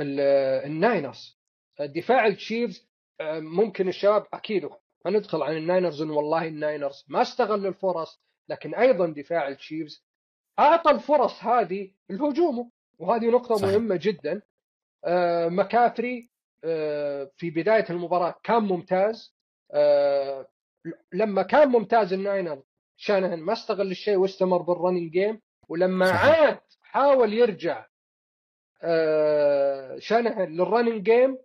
ال- 0.00 0.20
الناينرز 0.66 1.38
دفاع 1.80 2.26
التشيفز 2.26 2.90
آه، 3.20 3.40
ممكن 3.40 3.88
الشباب 3.88 4.26
أكيد 4.34 4.68
هندخل 5.06 5.42
عن 5.42 5.56
الناينرز 5.56 6.02
انه 6.02 6.12
والله 6.14 6.46
الناينرز 6.46 7.04
ما 7.08 7.22
استغل 7.22 7.66
الفرص 7.66 8.20
لكن 8.48 8.74
أيضا 8.74 9.06
دفاع 9.06 9.48
التشيفز 9.48 10.04
أعطى 10.58 10.90
الفرص 10.90 11.44
هذه 11.44 11.90
لهجومه 12.10 12.70
وهذه 12.98 13.30
نقطة 13.30 13.54
صحيح. 13.54 13.70
مهمة 13.70 13.98
جدا 14.02 14.42
آه، 15.04 15.48
مكافري 15.48 16.30
آه، 16.64 17.30
في 17.36 17.50
بداية 17.50 17.86
المباراة 17.90 18.34
كان 18.42 18.62
ممتاز 18.62 19.34
آه، 19.72 20.46
لما 21.12 21.42
كان 21.42 21.68
ممتاز 21.68 22.12
الناينر 22.12 22.62
شانهن 22.96 23.38
ما 23.38 23.52
استغل 23.52 23.90
الشيء 23.90 24.16
واستمر 24.16 24.62
بال 24.62 24.73
running 24.73 25.12
game 25.12 25.40
ولما 25.68 26.06
صحيح. 26.06 26.40
عاد 26.40 26.60
حاول 26.82 27.32
يرجع 27.32 27.86
شانهن 29.98 30.48
لل 30.56 30.66
running 30.66 31.02
game 31.02 31.38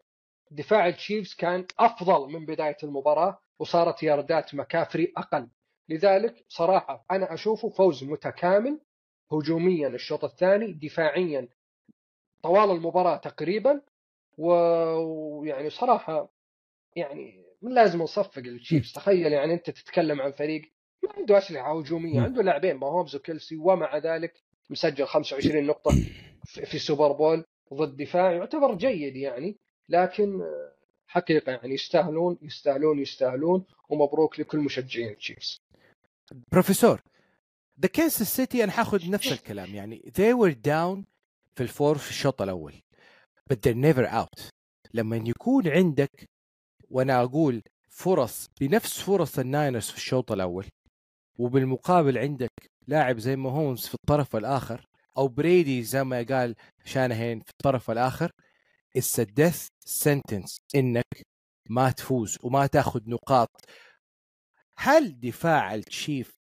دفاع 0.51 0.87
التشيفز 0.87 1.33
كان 1.33 1.65
أفضل 1.79 2.31
من 2.33 2.45
بداية 2.45 2.77
المباراة 2.83 3.39
وصارت 3.59 4.03
ياردات 4.03 4.55
مكافري 4.55 5.13
أقل 5.17 5.47
لذلك 5.89 6.45
صراحة 6.49 7.05
أنا 7.11 7.33
اشوفه 7.33 7.69
فوز 7.69 8.03
متكامل 8.03 8.79
هجوميا 9.31 9.87
الشوط 9.87 10.23
الثاني 10.23 10.73
دفاعيا 10.73 11.47
طوال 12.43 12.71
المباراة 12.71 13.17
تقريبا 13.17 13.81
ويعني 14.37 15.69
صراحة 15.69 16.33
يعني 16.95 17.45
من 17.61 17.71
لازم 17.73 18.01
نصفق 18.01 18.37
التشيفز 18.37 18.91
تخيل 18.93 19.33
يعني 19.33 19.53
أنت 19.53 19.69
تتكلم 19.69 20.21
عن 20.21 20.31
فريق 20.31 20.61
ما 21.03 21.09
عنده 21.17 21.37
أسلحة 21.37 21.79
هجومية. 21.79 22.21
عنده 22.21 22.41
لاعبين 22.43 22.75
ماهومز 22.75 23.15
وكيلسي 23.15 23.57
ومع 23.57 23.97
ذلك 23.97 24.43
مسجل 24.69 25.05
25 25.05 25.65
نقطة 25.65 25.91
في 26.45 26.73
السوبر 26.73 27.11
بول 27.11 27.45
ضد 27.73 27.95
دفاع 27.97 28.31
يعتبر 28.31 28.75
جيد 28.75 29.15
يعني 29.15 29.57
لكن 29.89 30.41
حقيقة 31.07 31.51
يعني 31.51 31.73
يستاهلون 31.73 32.37
يستاهلون 32.41 32.99
يستاهلون 32.99 33.65
ومبروك 33.89 34.39
لكل 34.39 34.59
مشجعين 34.59 35.09
التشيفز 35.09 35.57
props 36.51 36.83
for 36.83 37.01
the 37.81 37.87
كانساس 37.87 38.35
سيتي 38.35 38.63
أنا 38.63 38.71
حاخذ 38.71 39.09
نفس 39.09 39.31
الكلام 39.31 39.75
يعني 39.75 40.11
they 40.17 40.33
were 40.33 40.53
down 40.53 41.03
في 41.55 41.63
الفور 41.63 41.97
في 41.97 42.09
الشوط 42.09 42.41
الأول 42.41 42.73
but 43.53 43.57
they're 43.57 43.75
never 43.75 44.07
out. 44.07 44.49
لما 44.93 45.15
يكون 45.15 45.67
عندك 45.67 46.29
وأنا 46.89 47.23
أقول 47.23 47.61
فرص 47.89 48.49
بنفس 48.61 49.01
فرص 49.01 49.39
الناينرز 49.39 49.89
في 49.89 49.97
الشوط 49.97 50.31
الأول 50.31 50.65
وبالمقابل 51.39 52.17
عندك 52.17 52.51
لاعب 52.87 53.19
زي 53.19 53.35
ما 53.35 53.49
هومز 53.49 53.87
في 53.87 53.93
الطرف 53.93 54.35
الآخر 54.35 54.85
أو 55.17 55.27
بريدي 55.27 55.83
زي 55.83 56.03
ما 56.03 56.25
قال 56.29 56.55
شانهين 56.85 57.39
في 57.39 57.49
الطرف 57.49 57.91
الآخر 57.91 58.31
it's 58.97 59.19
a 59.19 59.25
death 59.25 59.69
sentence. 59.85 60.57
إنك 60.75 61.25
ما 61.69 61.91
تفوز 61.91 62.37
وما 62.43 62.67
تاخذ 62.67 63.01
نقاط. 63.07 63.65
هل 64.77 65.19
دفاع 65.19 65.75
التشيف 65.75 66.35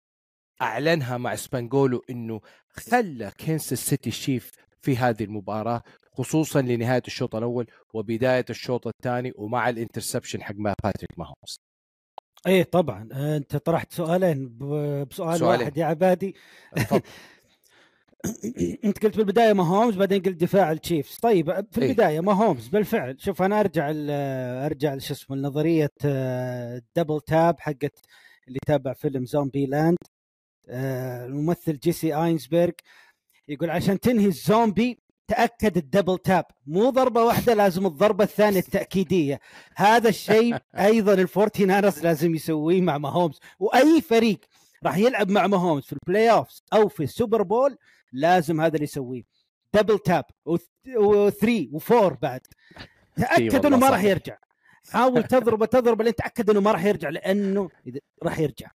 أعلنها 0.62 1.17
مع 1.17 1.35
سبانجولو 1.35 2.03
إنه 2.11 2.41
خلى 2.71 3.33
كنساس 3.41 3.79
سيتي 3.79 4.11
شيف 4.11 4.51
في 4.83 4.97
هذه 4.97 5.25
المباراة 5.25 5.83
خصوصا 6.12 6.62
لنهاية 6.62 7.03
الشوط 7.07 7.35
الأول 7.35 7.67
وبداية 7.95 8.45
الشوط 8.51 8.87
الثاني 8.87 9.33
ومع 9.37 9.69
ال 9.68 9.74
interception 9.74 10.42
حق 10.43 10.55
ما 10.57 10.75
باتريك 10.85 11.19
ماهومز 11.19 11.61
إيه 12.47 12.62
طبعا. 12.62 13.09
أنت 13.12 13.57
طرحت 13.57 13.93
سؤالين 13.93 14.59
بسؤال 14.59 15.38
سؤالين. 15.38 15.61
واحد 15.61 15.77
يا 15.77 15.85
عبادي. 15.85 16.35
انت 18.85 19.02
قلت 19.02 19.16
بالبداية 19.16 19.52
ما 19.52 19.66
هومز 19.66 19.96
بعدين 19.96 20.22
قلت 20.22 20.37
دفاع 20.37 20.72
التشيفز. 20.72 21.16
طيب 21.16 21.66
في 21.70 21.82
إيه. 21.82 21.88
البداية 21.88 22.20
ما 22.20 22.32
هومز 22.32 22.68
بالفعل. 22.68 23.20
شوف 23.20 23.42
أنا 23.42 23.61
أرجع 23.61 23.92
أرجع 24.66 24.98
شو 24.98 25.14
اسمه 25.14 25.37
لنظريه 25.37 25.92
آه، 26.04 26.82
double 26.96 27.20
tap 27.20 27.61
حقت 27.61 27.98
اللي 28.48 28.58
تابع 28.66 28.92
فيلم 28.92 29.24
زومبي 29.24 29.66
لاند 29.66 29.98
آه، 30.68 31.26
الممثل 31.26 31.78
جيسي 31.78 32.14
آيزنبرغ 32.14 32.72
يقول 33.48 33.70
عشان 33.70 34.00
تنهي 34.00 34.26
الزومبي 34.26 34.98
تأكد 35.28 35.76
ال 35.77 35.83
double 35.83 36.18
tap 36.18 36.44
مو 36.66 36.90
ضربة 36.90 37.24
واحدة 37.24 37.54
لازم 37.54 37.87
الضربة 37.87 38.24
الثانية 38.24 38.58
التأكيدية. 38.58 39.40
هذا 39.76 40.08
الشيء 40.08 40.56
أيضا 40.74 41.14
الفورتي 41.14 41.64
ناينرز 41.64 42.03
لازم 42.02 42.35
يسويه 42.35 42.80
مع 42.80 42.98
ماهومز. 42.98 43.40
وأي 43.58 44.00
فريق 44.00 44.40
راح 44.85 44.96
يلعب 44.96 45.30
مع 45.30 45.46
ماهومز 45.46 45.82
في 45.85 45.92
ال 45.92 46.31
playoff 46.31 46.48
أو 46.72 46.88
في 46.88 47.02
السوبر 47.02 47.42
بول 47.42 47.78
لازم 48.12 48.61
هذا 48.61 48.75
اللي 48.75 48.85
يسويه. 48.85 49.22
double 49.75 49.98
tap 49.98 50.25
و3 50.48 51.68
و4 51.72 52.16
بعد. 52.22 52.40
تأكد 53.16 53.66
إنه 53.66 53.77
ما 53.77 53.90
راح. 53.90 54.05
يرجع. 54.05 54.38
حاول 54.92 55.25
تضربه 55.25 55.66
تضرب 55.66 56.03
لين 56.03 56.14
تأكد 56.14 56.51
إنه 56.51 56.61
ما 56.61 56.72
راح 56.72 56.85
يرجع 56.85 57.09
لأنه 57.09 57.70
راح 58.22 58.38
يرجع. 58.38 58.70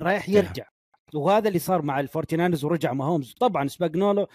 راح 0.00 0.28
يرجع. 0.28 0.68
وهذا 1.14 1.48
اللي 1.48 1.58
صار 1.58 1.82
مع 1.82 2.00
الفورتيناينرز 2.00 2.64
ورجع 2.64 2.92
ماهومز. 2.92 3.34
طبعا 3.40 3.68
سبانيولو 3.68 4.26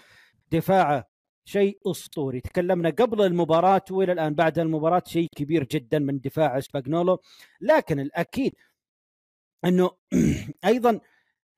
دفاعه 0.52 1.08
شيء 1.44 1.78
أسطوري. 1.86 2.40
تكلمنا 2.40 2.90
قبل 2.90 3.22
المباراة 3.22 3.84
وإلى 3.90 4.12
الآن. 4.12 4.34
بعد 4.34 4.58
المباراة 4.58 5.02
شيء 5.06 5.28
كبير 5.36 5.64
جدا 5.64 5.98
من 5.98 6.20
دفاع 6.20 6.60
سبانيولو 6.60 7.20
لكن 7.60 8.00
الأكيد 8.00 8.54
إنه 9.64 9.90
أيضا 10.64 11.00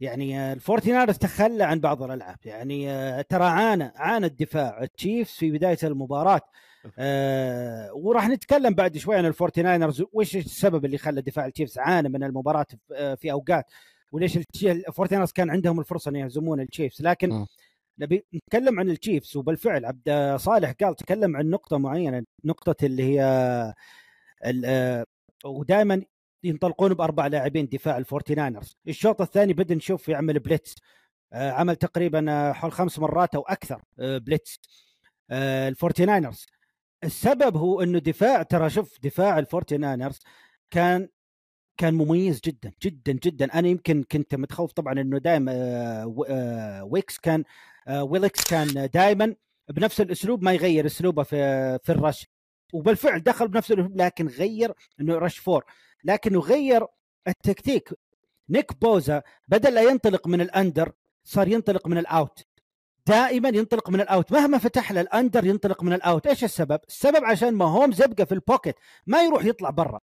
يعني 0.01 0.53
الفورتيناينرز 0.53 1.19
تخلى 1.19 1.65
عن 1.65 1.81
بعض 1.81 2.03
الألعاب. 2.03 2.39
يعني 2.45 2.91
آه، 2.91 3.23
ترى 3.23 3.45
عانى 3.45 3.93
عانى 3.97 4.27
الدفاع. 4.27 4.83
التشيفز 4.83 5.33
في 5.33 5.51
بداية 5.51 5.79
المباراة 5.85 6.41
آه 6.99 7.93
وراح 7.95 8.29
نتكلم 8.29 8.75
بعد 8.75 8.97
شوي 8.99 9.17
عن 9.17 9.27
الفورتيناينرز 9.27 10.05
وش 10.13 10.37
السبب 10.37 10.85
اللي 10.85 10.99
خلى 10.99 11.21
دفاع 11.23 11.47
التشيفز 11.47 11.79
عانى 11.79 12.09
من 12.09 12.25
المباراة 12.25 12.67
في- 13.19 13.31
آه، 13.31 13.33
أوقات؟ 13.33 13.65
وليش 14.13 14.39
الفورتيناينرز 14.63 15.33
كان 15.33 15.51
عندهم 15.51 15.81
الفرصة 15.81 16.09
إن 16.09 16.17
يهزمون 16.17 16.61
التشيفز؟ 16.61 17.03
لكن. 17.03 17.47
نبي 17.99 18.25
نتكلم 18.35 18.81
عن 18.81 18.91
التشيفز. 18.91 19.37
وبالفعل 19.37 19.85
عبد 19.85 20.37
صالح 20.41 20.71
قال 20.73 20.97
تكلم 20.97 21.37
عن 21.37 21.51
نقطة 21.51 21.79
معينة. 21.79 22.23
نقطة 22.45 22.85
اللي 22.87 23.03
هي 23.03 23.23
آه، 24.65 25.05
ودائما 25.45 26.03
ينطلقون 26.45 26.95
بأربع 26.95 27.27
لاعبين 27.27 27.69
دفاع 27.69 27.99
الفورتيناينرز. 27.99 28.77
الشوط 28.89 29.21
الثاني 29.21 29.53
بدا 29.53 29.75
نشوف 29.75 30.09
يعمل 30.09 30.39
blitz. 30.39 30.75
آه، 31.33 31.51
عمل 31.51 31.77
تقريبا 31.77 32.33
آه، 32.33 32.53
حول 32.53 32.73
خمس 32.73 32.99
مرات 32.99 33.35
أو 33.35 33.43
أكثر 33.43 33.83
آه، 33.99 34.19
blitz. 34.19 34.61
الفورتيناينرز. 35.33 36.47
السبب 37.05 37.57
هو 37.57 37.83
إنه 37.83 37.99
دفاع 37.99 38.43
ترى 38.43 38.71
شوف 38.71 38.99
دفاع 39.03 39.39
الفورتيناينرز 39.39 40.21
كان 40.71 41.09
كان 41.77 41.95
مميز 41.95 42.41
جدا 42.45 42.73
جدا 42.83 43.13
جدا. 43.13 43.55
أنا 43.59 43.69
يمكن 43.69 44.03
كنت 44.03 44.35
متخوف 44.35 44.73
طبعا 44.73 44.93
إنه 44.93 45.19
دائما 45.19 45.53
ويكس 46.83 47.19
كان 47.19 47.45
ويلكس 47.91 48.45
كان 48.45 48.89
دائما 48.95 49.35
بنفس 49.69 50.01
الأسلوب 50.01 50.43
ما 50.43 50.53
يغير 50.53 50.87
أسلوبه 50.87 51.23
في 51.23 51.79
في 51.85 51.93
ال 51.93 51.98
rush. 51.98 52.27
وبالفعل 52.73 53.23
دخل 53.23 53.49
بنفس 53.49 53.73
الأسلوب 53.73 53.97
لكن 53.97 54.27
غير 54.27 54.73
إنه 55.01 55.19
rush 55.19 55.39
four. 55.39 55.65
لكنه 56.05 56.41
غير 56.41 56.87
التكتيك. 57.29 57.95
نيك 58.51 58.81
بوزا 58.81 59.23
بدل 59.49 59.75
لا 59.75 59.83
ينطلق 59.83 60.27
من 60.27 60.41
ال 60.41 60.49
under 60.49 60.93
صار 61.25 61.49
ينطلق 61.49 61.89
من 61.89 61.99
ال 61.99 62.08
out. 62.08 62.45
دائما 63.07 63.49
ينطلق 63.49 63.91
من 63.91 64.01
ال 64.01 64.07
out. 64.07 64.33
مهما 64.33 64.59
فتح 64.59 64.93
له 64.93 65.01
ال 65.01 65.08
under 65.08 65.47
ينطلق 65.47 65.83
من 65.83 65.93
ال 65.93 66.00
out. 66.00 66.27
إيش 66.27 66.45
السبب؟ 66.45 66.81
السبب 66.89 67.25
عشان 67.25 67.55
ما 67.55 67.65
هومز 67.65 68.03
يبقى 68.03 68.27
في 68.27 68.33
ال 68.35 68.40
pocket 68.40 68.75
ما 69.07 69.23
يروح 69.23 69.45
يطلع 69.45 69.71
برا. 69.71 70.01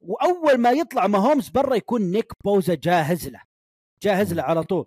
وأول 0.00 0.58
ما 0.58 0.70
يطلع 0.70 1.06
ما 1.06 1.18
هومز 1.18 1.48
برا 1.48 1.74
يكون 1.74 2.02
نيك 2.02 2.32
بوزا 2.44 2.74
جاهز 2.74 3.28
له. 3.28 3.40
جاهز 4.02 4.34
له 4.34 4.42
على 4.42 4.62
طول. 4.62 4.86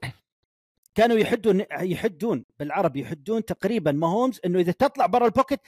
كانوا 0.96 1.18
يحدون 1.18 1.66
يحدون 1.72 2.46
بالعربي 2.60 3.02
يحدون 3.02 3.46
تقريبا 3.46 3.92
ما 3.92 4.08
هومز 4.08 4.40
إنه 4.46 4.60
إذا 4.60 4.72
تطلع 4.72 5.06
برا 5.06 5.26
ال 5.26 5.31
pocket 5.31 5.60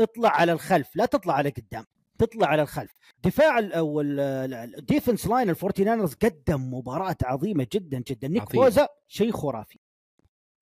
اطلع 0.00 0.30
على 0.30 0.52
الخلف 0.52 0.96
لا 0.96 1.06
تطلع 1.06 1.34
على 1.34 1.50
قدام. 1.50 1.84
تطلع 2.18 2.46
على 2.48 2.62
الخلف. 2.62 2.92
دفاع 3.24 3.58
ال- 3.58 3.72
أو 3.72 4.00
ال 4.00 4.16
defense 4.16 5.26
line 5.26 5.50
ال 5.50 5.55
Forty 5.55 5.82
Niners 5.82 6.14
قدم 6.14 6.74
مباراة 6.74 7.16
عظيمة 7.24 7.66
جدا 7.72 8.02
جدا. 8.08 8.28
نيك. 8.28 8.52
بوزا 8.52 8.88
شيء 9.08 9.32
خرافي. 9.32 9.78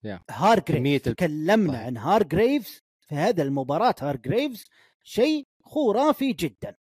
يا. 0.04 0.20
هار 0.30 0.78
جريفز 0.98 1.08
ال- 1.08 1.14
تكلمنا 1.16 1.72
صحيح. 1.72 1.86
عن 1.86 1.96
هار 1.96 2.22
جريفز 2.22 2.82
في 3.00 3.14
هذا 3.14 3.42
المباراة. 3.42 3.94
هار 4.00 4.16
جريفز 4.16 4.64
شيء 5.02 5.46
خرافي 5.64 6.32
جدا. 6.32 6.76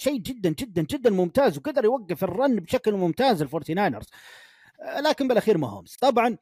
شيء 0.00 0.18
جدا 0.18 0.48
جدا 0.50 0.82
جدا 0.82 1.10
ممتاز 1.10 1.58
وقدر 1.58 1.84
يوقف 1.84 2.24
ال 2.24 2.32
run 2.32 2.56
بشكل 2.56 2.92
ممتاز 2.92 3.42
ال 3.42 3.47
Forty 3.47 3.74
Niners 3.74 4.06
آه، 4.82 5.00
لكن 5.00 5.28
بالأخير 5.28 5.58
ما 5.58 5.68
هومز 5.68 5.96
طبعا 6.00 6.36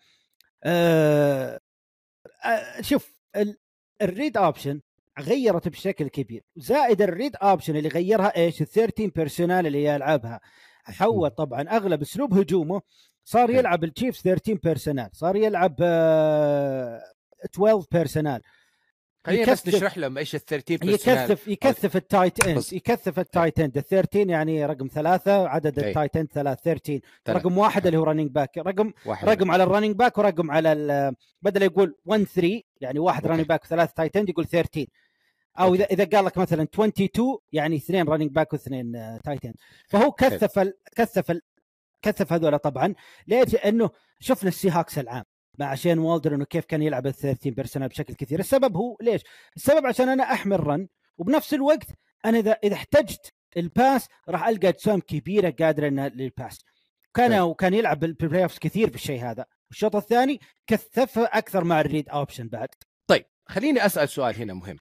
آه 0.64 1.60
آه 2.44 2.80
شوف 2.80 3.12
ال- 3.36 3.58
ال 4.02 4.09
read 4.09 4.36
option 4.36 4.80
غيرت 5.18 5.68
بشكل 5.68 6.08
كبير. 6.08 6.42
زائد 6.56 7.02
ال 7.02 7.09
read 7.09 7.36
option 7.36 7.76
اللي 7.76 7.88
غيرها 7.88 8.36
إيش؟ 8.36 8.62
ال 8.62 8.66
13 8.66 9.10
personnel 9.16 9.66
اللي 9.66 9.84
يلعبها 9.84 10.40
حول 10.84 11.30
طبعا 11.30 11.62
أغلب 11.62 12.02
أسلوب 12.02 12.38
هجومه 12.38 12.80
صار. 13.24 13.50
يلعب 13.50 13.84
ال 13.84 13.89
Chiefs 13.89 14.20
13 14.20 14.58
personnel 14.62 15.10
صار 15.12 15.36
يلعب 15.36 15.76
آه 15.80 17.02
12 17.44 17.86
personnel. 17.92 18.42
خلينا 19.26 19.52
بس 19.52 19.68
نشرح 19.68 19.98
لهم 19.98 20.18
إيش 20.18 20.34
ال 20.34 20.44
13 20.44 20.88
يكثف 20.88 21.48
يكثف 21.48 21.96
التايت 21.96 22.46
إند 22.46 22.62
يكثف 22.72 23.18
التايت 23.18 23.60
إند. 23.60 23.76
ال 23.76 23.84
13 23.84 24.30
يعني 24.30 24.66
رقم 24.66 24.88
ثلاثة 24.94 25.48
عدد 25.48 25.78
أي. 25.78 25.88
ال 25.88 25.93
tight 25.93 26.16
end 26.16 26.28
ثلاث 26.32 26.58
13 26.62 27.00
ثلاث. 27.24 27.36
رقم 27.38 27.58
واحد 27.58 27.86
اللي 27.86 27.98
هو 27.98 28.04
running 28.04 28.30
back 28.30 28.58
رقم 28.58 28.92
واحد. 29.06 29.28
رقم 29.28 29.50
على 29.50 29.62
ال 29.62 29.66
running 29.66 29.96
back 29.96 30.18
ورقم 30.18 30.50
على 30.50 31.14
بدل 31.42 31.62
يقول 31.62 31.96
1 32.04 32.24
3 32.24 32.60
يعني 32.80 32.98
واحد. 32.98 33.26
running 33.26 33.46
back 33.46 33.64
وثلاث 33.64 33.92
tight 33.92 34.16
end 34.16 34.28
يقول 34.28 34.46
13 34.46 34.86
أو 35.58 35.74
اذا 35.74 35.84
إذا 35.84 36.04
قال 36.04 36.24
لك 36.24 36.38
مثلا 36.38 36.62
22 36.62 37.38
يعني 37.52 37.76
اثنين 37.76 38.08
running 38.08 38.30
back 38.30 38.52
واثنين 38.52 38.96
آه، 38.96 39.20
tight 39.24 39.44
end 39.44 39.54
فهو 39.88 40.12
كثف 40.12 40.58
ال... 40.58 40.74
كثف 40.96 41.30
ال... 41.30 41.42
كثف 42.02 42.32
هذول 42.32 42.58
طبعا 42.58 42.94
ليش؟ 43.26 43.54
لأنه 43.54 43.90
شفنا 44.20 44.48
ال 44.48 44.70
Seahawks 44.70 44.98
العام 44.98 45.24
مع 45.58 45.74
شين 45.74 45.98
والدرن 45.98 46.34
انه 46.34 46.44
كيف 46.44 46.64
كان 46.64 46.82
يلعب 46.82 47.06
ال 47.06 47.14
13 47.14 47.50
personnel 47.50 47.88
بشكل 47.88 48.14
كثير، 48.14 48.40
السبب 48.40 48.76
هو 48.76 48.96
ليش؟ 49.00 49.22
السبب 49.56 49.86
عشان 49.86 50.08
أنا 50.08 50.22
أحمل 50.22 50.66
run 50.66 50.88
وبنفس 51.18 51.54
الوقت 51.54 51.86
أنا 52.24 52.38
اذا 52.38 52.52
إذا 52.64 52.74
احتجت 52.74 53.32
ال 53.56 53.66
pass 53.66 54.08
راح 54.28 54.48
ألقى 54.48 54.68
اجسام 54.68 55.00
كبيرة 55.00 55.54
قادرة 55.60 55.88
لل 55.88 56.10
pass. 56.10 56.64
كان. 57.14 57.40
وكان 57.40 57.74
يلعب 57.74 58.00
بال 58.00 58.42
playoffs 58.42 58.58
كثير 58.58 58.90
بالشيء 58.90 59.20
هذا، 59.20 59.44
الشوط 59.70 59.96
الثاني 59.96 60.40
كثفها 60.66 61.38
أكثر 61.38 61.64
مع 61.64 61.80
ال 61.80 61.86
read 61.86 62.08
option 62.08 62.48
بعد. 62.48 62.68
طيب 63.06 63.24
خليني 63.46 63.86
أسأل 63.86 64.08
سؤال 64.08 64.36
هنا 64.36 64.54
مهم 64.54 64.76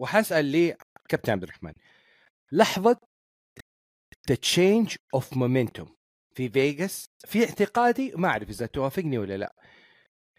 وحاسال 0.00 0.44
لي 0.44 0.76
كابتن 1.08 1.32
عبد 1.32 1.42
الرحمن. 1.42 1.72
لحظة 2.52 2.96
change 4.42 4.96
of 5.14 5.36
momentum 5.36 5.96
في 6.34 6.48
فيغاس 6.48 7.06
في 7.26 7.44
اعتقادي 7.44 8.12
ما 8.16 8.28
أعرف 8.28 8.48
إذا 8.50 8.66
توافقني 8.66 9.18
ولا 9.18 9.36
لا. 9.36 9.54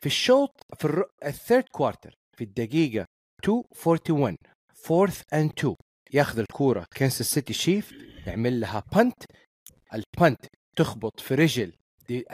في 0.02 0.06
الشوط 0.06 0.62
في 0.80 0.86
الر... 0.86 1.04
ال 1.26 1.32
third 1.32 1.64
quarter 1.64 2.16
في 2.38 2.44
الدقيقة 2.44 3.06
241 3.46 4.38
fourth 4.76 5.22
and 5.34 5.52
2 5.60 5.76
ياخذ 6.14 6.40
الكورة 6.40 6.86
كنساس 6.98 7.34
سيتي 7.34 7.54
Chiefs 7.54 7.92
يعمل 8.28 8.60
لها 8.60 8.84
punt 8.96 9.24
ال 9.94 10.04
punt 10.04 10.46
تخبط 10.76 11.20
في 11.20 11.36
رجل 11.36 11.74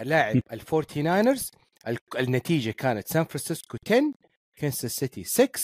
لاعب 0.01 0.41
ال 0.51 0.60
Forty 0.60 1.01
Niners 1.01 1.51
ال- 1.87 1.97
النتيجة 2.17 2.71
كانت 2.71 3.07
سان 3.07 3.23
فرانسيسكو 3.23 3.77
10 3.87 4.13
كنساس 4.57 4.91
سيتي 4.95 5.23
6 5.23 5.59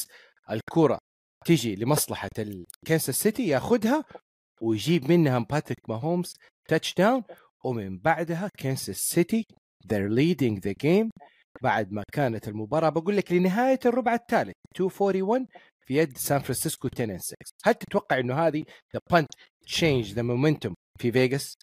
الكرة 0.51 0.99
تجي 1.45 1.75
لمصلحة 1.75 2.29
الكنسا 2.39 3.11
سيتي 3.11 3.47
ياخذها 3.47 4.05
ويجيب 4.61 5.11
منها 5.11 5.39
باتريك 5.39 5.89
ماهومز 5.89 6.33
touchdown 6.69 7.23
ومن 7.63 7.97
بعدها 7.99 8.49
كنسا 8.59 8.93
سيتي 8.93 9.45
they're 9.87 10.07
leading 10.07 10.59
the 10.59 10.73
game 10.81 11.09
بعد 11.61 11.91
ما 11.91 12.03
كانت 12.13 12.47
المباراة 12.47 12.89
بقول 12.89 13.17
لك 13.17 13.31
لنهاية 13.31 13.79
الربع 13.85 14.13
الثالث 14.13 14.53
241 14.79 15.47
في 15.87 15.97
يد 15.97 16.17
سان 16.17 16.39
فرانسيسكو 16.39 16.89
10 16.93 17.17
6 17.17 17.35
هل 17.63 17.73
تتوقع 17.73 18.19
إنه 18.19 18.47
هذه 18.47 18.63
the 18.93 18.99
punt 19.11 19.31
change 19.65 20.13
the 20.13 20.21
momentum 20.21 20.73
في 20.99 21.11
فيغاس؟ 21.11 21.57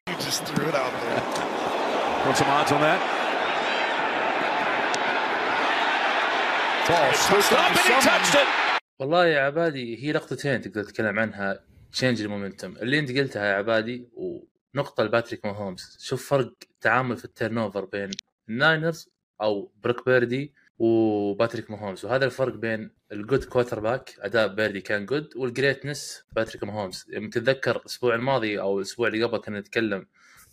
Ball, 6.90 6.96
up 7.62 7.70
and 7.70 7.86
he 7.86 7.94
touched 8.08 8.34
it. 8.34 8.69
والله 9.00 9.26
يا 9.26 9.40
عبادي 9.40 10.04
هي 10.04 10.12
نقطتين 10.12 10.60
تقدر 10.60 10.82
تتكلم 10.84 11.18
عنها 11.18 11.60
change 11.92 12.22
ال 12.22 12.28
momentum 12.28 12.76
اللي 12.76 12.98
أنت 12.98 13.18
قلتها 13.18 13.44
يا 13.44 13.54
عبادي 13.54 14.08
ونقطة 14.14 15.04
لباتريك 15.04 15.46
ماهومز. 15.46 15.96
شوف 16.00 16.28
فرق 16.30 16.52
تعامل 16.80 17.16
في 17.16 17.24
ال 17.24 17.58
turnover 17.58 17.84
بين 17.84 18.10
ال 18.48 18.57
Niners 18.57 19.10
أو 19.42 19.72
بروك 19.84 20.04
بيردي 20.06 20.54
وباتريك 20.78 21.70
ماهومز. 21.70 22.04
وهذا 22.04 22.24
الفرق 22.24 22.54
بين 22.54 22.90
ال 23.12 23.44
good 23.44 23.80
quarterback 23.80 24.14
أداء 24.18 24.48
بيردي 24.48 24.80
كان 24.80 25.06
good 25.06 25.36
وال 25.36 25.52
greatness 25.52 26.24
باتريك 26.32 26.64
ماهومز. 26.64 27.06
تتذكر 27.32 27.76
الأسبوع 27.76 28.14
الماضي 28.14 28.60
أو 28.60 28.78
الأسبوع 28.78 29.08
اللي 29.08 29.24
قبل 29.24 29.38
كنا 29.38 29.60
نتكلم 29.60 30.06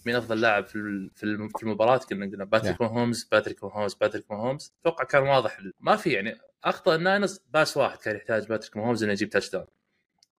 مين 0.07 0.15
أفضل 0.15 0.41
لاعب 0.41 0.65
في 0.65 0.75
ال- 0.75 1.09
في 1.15 1.23
الم- 1.23 1.47
في 1.49 1.63
المباراة 1.63 1.97
كنا 1.97 2.25
قلنا 2.25 2.43
باتريك 2.45 2.81
ماهومز 2.81 3.23
باتريك 3.31 3.63
ماهومز 3.63 3.93
باتريك 3.93 4.31
ماهومز 4.31 4.73
أتوقع 4.81 5.03
كان 5.03 5.23
واضح 5.23 5.59
ما 5.79 5.95
في 5.95 6.09
يعني 6.09 6.37
أخطأ 6.63 6.95
ال 6.95 7.02
Niners 7.02 7.41
pass 7.53 7.77
واحد 7.77 7.97
كان 7.97 8.15
يحتاج 8.15 8.47
باتريك 8.47 8.77
ماهومز 8.77 9.03
إنه 9.03 9.11
يجيب 9.11 9.29
touchdown 9.29 9.65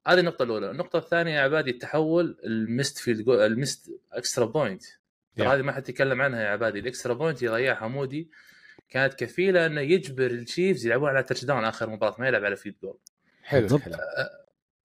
هذه 0.07 0.19
النقطة 0.21 0.43
الأولى، 0.43 0.71
النقطة 0.71 0.99
الثانية 0.99 1.35
يا 1.35 1.41
عبادي 1.41 1.71
التحول 1.71 2.39
ال 2.45 2.53
missed 2.53 2.99
field 2.99 3.21
go... 3.25 3.35
ال 3.45 3.51
missed 3.51 3.91
extra 4.13 4.45
point. 4.47 4.83
هذه 5.53 5.63
ما 5.63 5.73
حد 5.73 5.89
يتكلم 5.89 6.23
عنها 6.23 6.43
يا 6.43 6.49
عبادي. 6.49 6.79
ال 6.79 6.85
extra 6.85 7.15
point 7.15 7.39
اللي 7.43 7.51
ضيعها 7.53 7.89
مودي 7.89 8.31
كانت 8.89 9.15
كفيلة 9.15 9.67
إنه 9.67 9.81
يجبر 9.81 10.27
ال 10.27 10.35
Chiefs 10.35 10.87
يلعبون 10.87 11.09
على 11.09 11.23
touchdown 11.23 11.65
آخر 11.65 11.91
مباراة 11.91 12.17
ما 12.19 12.29
يلعب 12.29 12.45
على 12.45 12.57
field 12.57 12.75
goal 12.83 12.99
حلو 13.43 13.61
بالضبط. 13.61 13.83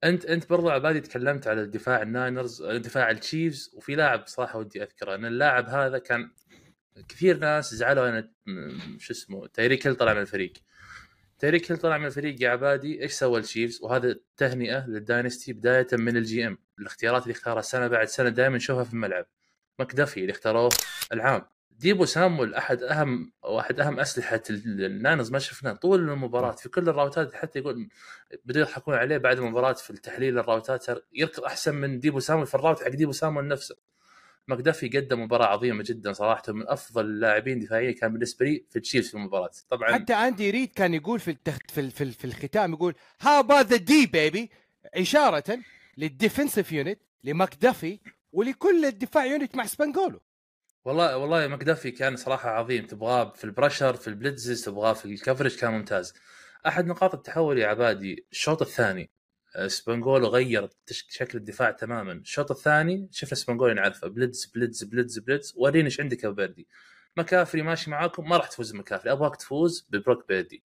أنت 0.04 0.26
أنت 0.26 0.50
برضو 0.50 0.70
عبادي 0.70 1.00
تكلمت 1.02 1.48
على 1.48 1.66
دفاع 1.66 2.02
ال 2.02 2.11
Niners 2.11 2.64
دفاع 2.64 3.10
ال 3.12 3.20
Chiefs 3.20 3.72
وفي 3.74 3.96
لاعب 3.96 4.28
صراحة 4.28 4.60
ودي 4.60 4.84
أذكره 4.84 5.16
إن 5.16 5.26
اللاعب 5.26 5.70
هذا 5.70 5.98
كان 5.98 6.30
كثير 7.10 7.38
ناس 7.38 7.76
زعلوا 7.76 8.10
ان 8.20 8.30
م- 8.46 9.00
شو 9.00 9.14
اسمه 9.14 9.48
تايريك 9.48 9.88
هيل 9.88 9.96
طلع 9.96 10.14
من 10.14 10.22
الفريق. 10.22 10.54
تايريك 11.40 11.72
هيل 11.72 11.80
طلع 11.80 11.98
من 11.98 12.06
الفريق 12.06 12.42
يا 12.44 12.50
عبادي 12.50 13.02
إيش 13.02 13.12
سوى 13.12 13.40
ال 13.40 13.45
Chiefs؟ 13.45 13.80
وهذا 13.82 14.16
تهنئة 14.38 14.88
لل 14.88 15.03
dynasty 15.03 15.54
بداية 15.54 15.88
من 15.94 16.18
ال 16.18 16.48
GM 16.48 16.58
الاختيارات 16.80 17.24
اللي 17.24 17.32
اختارها 17.32 17.62
سنة 17.62 17.88
بعد 17.88 18.08
سنة 18.08 18.30
دائما 18.30 18.58
نشوفها 18.58 18.84
في 18.84 18.94
الملعب. 18.94 19.26
مكدفي 19.80 20.20
اللي 20.20 20.32
اختاروه 20.32 20.70
العام. 21.14 21.42
ديبو 21.80 22.06
سامول 22.06 22.54
أحد 22.54 22.84
أهم 22.84 23.32
واحد 23.44 23.80
أهم 23.80 24.00
أسلحة 24.00 24.42
ال- 24.50 24.86
ال 24.86 24.92
Niners 24.92 25.32
ما 25.32 25.40
شفناه 25.40 25.74
طول 25.74 26.10
المباراة 26.10 26.52
في 26.52 26.70
كل 26.70 26.90
الراوتات 26.90 27.34
حتى 27.36 27.60
يقول 27.60 27.90
بدوا 28.46 28.62
يضحكون 28.62 28.94
عليه 28.96 29.18
بعد 29.18 29.38
المباراة 29.38 29.74
في 29.74 29.90
التحليل 29.90 30.40
الراوتات 30.40 30.86
يركض 31.14 31.44
أحسن 31.44 31.76
من 31.76 32.00
ديبو 32.00 32.20
سامول 32.20 32.48
في 32.48 32.56
ال 32.56 32.61
route 32.61 32.84
حق 32.84 32.90
ديبو 32.90 33.12
سامول 33.12 33.48
نفسه. 33.48 33.76
مكدفي 34.48 34.88
قدم 34.90 35.24
مباراة 35.24 35.46
عظيمة 35.46 35.84
جدا 35.88 36.14
صراحة 36.14 36.44
من 36.48 36.68
أفضل 36.68 37.06
اللاعبين 37.06 37.60
دفاعيا 37.60 37.92
كان 37.92 38.14
بالنسبة 38.14 38.46
لي 38.46 38.66
في 38.70 38.80
التشيفز 38.80 39.10
في 39.10 39.18
المباراة. 39.18 39.50
طبعا 39.70 39.94
حتى 39.94 40.14
أندي 40.14 40.50
ريد 40.52 40.72
كان 40.76 40.94
يقول 40.94 41.20
في 41.20 41.32
التخت 41.32 41.72
في 41.72 41.90
في, 41.90 42.12
في 42.12 42.26
الختام 42.26 42.74
يقول 42.74 42.96
how 43.22 43.60
the 43.62 43.78
D 43.78 44.06
baby 44.06 44.50
إشارة 44.94 45.60
لل 45.98 46.11
defensive 46.11 46.72
unit 46.72 47.00
لمكدفي 47.24 48.00
ولكل 48.32 48.86
الدفاع 48.86 49.26
unit 49.26 49.56
مع 49.56 49.66
سبانجولو 49.66 50.22
والله 50.86 51.18
والله 51.18 51.48
مكدفي 51.48 51.92
كان 51.92 52.16
صراحة 52.16 52.50
عظيم. 52.50 52.86
تبغاه 52.88 53.34
في 53.34 53.44
ال 53.44 53.49
pressure 53.49 53.94
في 53.96 54.08
ال 54.08 54.15
blitzes 54.15 54.66
تبغاه 54.66 54.94
في 54.94 55.06
ال 55.06 55.12
coverage 55.12 55.56
كان 55.58 55.72
ممتاز. 55.72 56.14
أحد 56.68 56.86
نقاط 56.88 57.14
التحول 57.14 57.58
يا 57.60 57.68
عبادي 57.68 58.26
الشوط 58.32 58.62
الثاني. 58.62 59.12
آه، 59.56 59.68
سبانجولو 59.68 60.28
غير 60.28 60.70
شكل 60.90 61.38
الدفاع 61.38 61.72
تماما. 61.72 62.12
الشوط 62.12 62.52
الثاني 62.52 63.08
شفنا 63.12 63.36
سبانجولو 63.36 63.74
نعرفه 63.74 64.08
blitz 64.08 64.46
blitz 64.46 64.84
blitz 64.84 65.20
blitz. 65.20 65.54
وريني 65.58 65.86
إيش 65.86 66.00
عندك 66.00 66.24
يا 66.24 66.30
بيردي 66.30 66.68
مكافري 67.18 67.62
ماشي 67.62 67.92
معاكم. 67.92 68.30
ما 68.30 68.38
راح 68.38 68.48
تفوز 68.48 68.76
مكافري 68.76 69.12
أبغاك 69.12 69.36
تفوز 69.36 69.88
ببروك 69.90 70.28
بيردي. 70.28 70.64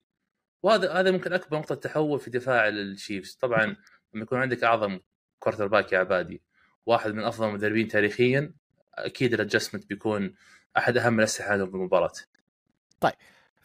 وهذا 0.62 0.92
هذا 0.92 1.10
ممكن 1.10 1.32
أكبر 1.32 1.58
نقطة 1.58 1.74
تحول 1.74 2.20
في 2.20 2.30
دفاع 2.30 2.68
ال 2.68 2.77
Chiefs. 2.77 3.34
طبعا 3.34 3.76
لما 4.14 4.22
يكون 4.22 4.38
عندك 4.38 4.64
أعظم 4.64 5.00
quarterback 5.38 5.92
يا 5.92 5.98
عبادي. 5.98 6.42
واحد 6.86 7.10
من 7.14 7.24
أفضل 7.24 7.48
المدربين 7.48 7.88
تاريخيا. 7.88 8.52
أكيد 9.06 9.34
ال 9.34 9.39
adjustment 9.39 9.86
بيكون 9.86 10.34
أحد 10.76 10.96
أهم 10.96 11.18
الأسلحة 11.18 11.52
عندهم 11.52 11.70
بالمباراه 11.70 12.12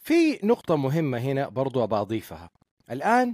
في 0.04 0.40
نقطة 0.44 0.76
مهمة 0.76 1.18
هنا 1.18 1.50
برضو 1.50 1.84
أبغى 1.84 2.02
أضيفها. 2.02 2.50
الآن 2.92 3.34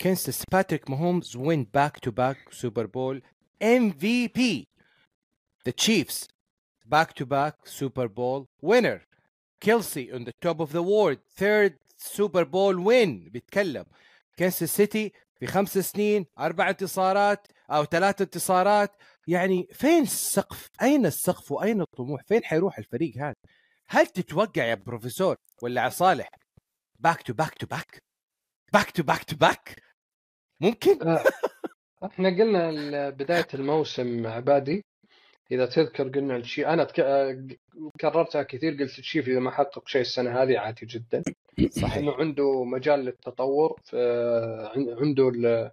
كنسس 0.00 0.42
باتريك 0.52 0.90
ماهومز 0.90 1.36
win 1.36 1.64
back 1.64 1.98
to 1.98 2.10
back 2.10 2.36
Super 2.50 2.86
Bowl 2.86 3.22
MVP 3.62 4.68
The 5.68 5.72
Chiefs 5.72 6.26
back 6.94 7.08
to 7.14 7.26
back 7.26 7.54
Super 7.66 8.08
Bowl 8.08 8.46
winner. 8.62 9.00
كيلسي 9.60 10.12
on 10.12 10.24
the 10.24 10.48
top 10.48 10.60
of 10.60 10.72
the 10.72 10.82
world 10.82 11.18
third 11.40 11.72
Super 11.98 12.44
Bowl 12.44 12.76
win. 12.76 13.30
بيتكلم. 13.30 13.84
كنسس 14.38 14.76
سيتي 14.76 15.12
في 15.40 15.46
خمس 15.46 15.78
سنين 15.78 16.26
أربع 16.38 16.68
انتصارات 16.68 17.46
أو 17.70 17.84
ثلاث 17.84 18.20
انتصارات. 18.20 18.90
يعني 19.28 19.68
فين 19.72 20.02
السقف؟ 20.02 20.68
أين 20.82 21.06
السقف 21.06 21.52
وأين 21.52 21.80
الطموح؟ 21.80 22.22
فين 22.22 22.44
حيروح 22.44 22.78
الفريق 22.78 23.16
هذا؟ 23.16 23.34
هل 23.88 24.06
تتوقع 24.06 24.64
يا 24.64 24.74
بروفيسور 24.74 25.36
ولا 25.62 25.84
يا 25.84 25.88
صالح 25.88 26.28
back 26.98 27.22
to 27.22 27.32
back 27.32 27.54
to 27.54 27.66
back 27.66 28.02
back 28.72 28.90
to 28.90 29.02
back 29.02 29.24
to 29.24 29.36
back 29.36 29.82
ممكن؟ 30.60 31.08
آه، 31.08 31.24
إحنا 32.04 32.28
قلنا 32.28 33.10
بداية 33.10 33.46
الموسم 33.54 34.26
عبادي. 34.26 34.84
إذا 35.52 35.66
تذكر 35.66 36.08
قلنا 36.08 36.36
الشيء 36.36 36.68
أنا 36.68 36.84
تك... 36.84 37.00
آه، 37.00 37.46
كررتها 38.00 38.42
كثير 38.42 38.72
قلت 38.72 38.98
الشيف 38.98 39.28
إذا 39.28 39.38
ما 39.38 39.50
حقق 39.50 39.88
شيء 39.88 40.00
السنة 40.00 40.42
هذه 40.42 40.58
عادي 40.58 40.86
جدا. 40.86 41.22
صحيح. 41.70 41.96
إنه 41.96 42.12
عنده 42.14 42.64
مجال 42.64 43.00
للتطور 43.00 43.80
عن- 44.74 44.96
عنده 45.00 45.28
ال... 45.28 45.70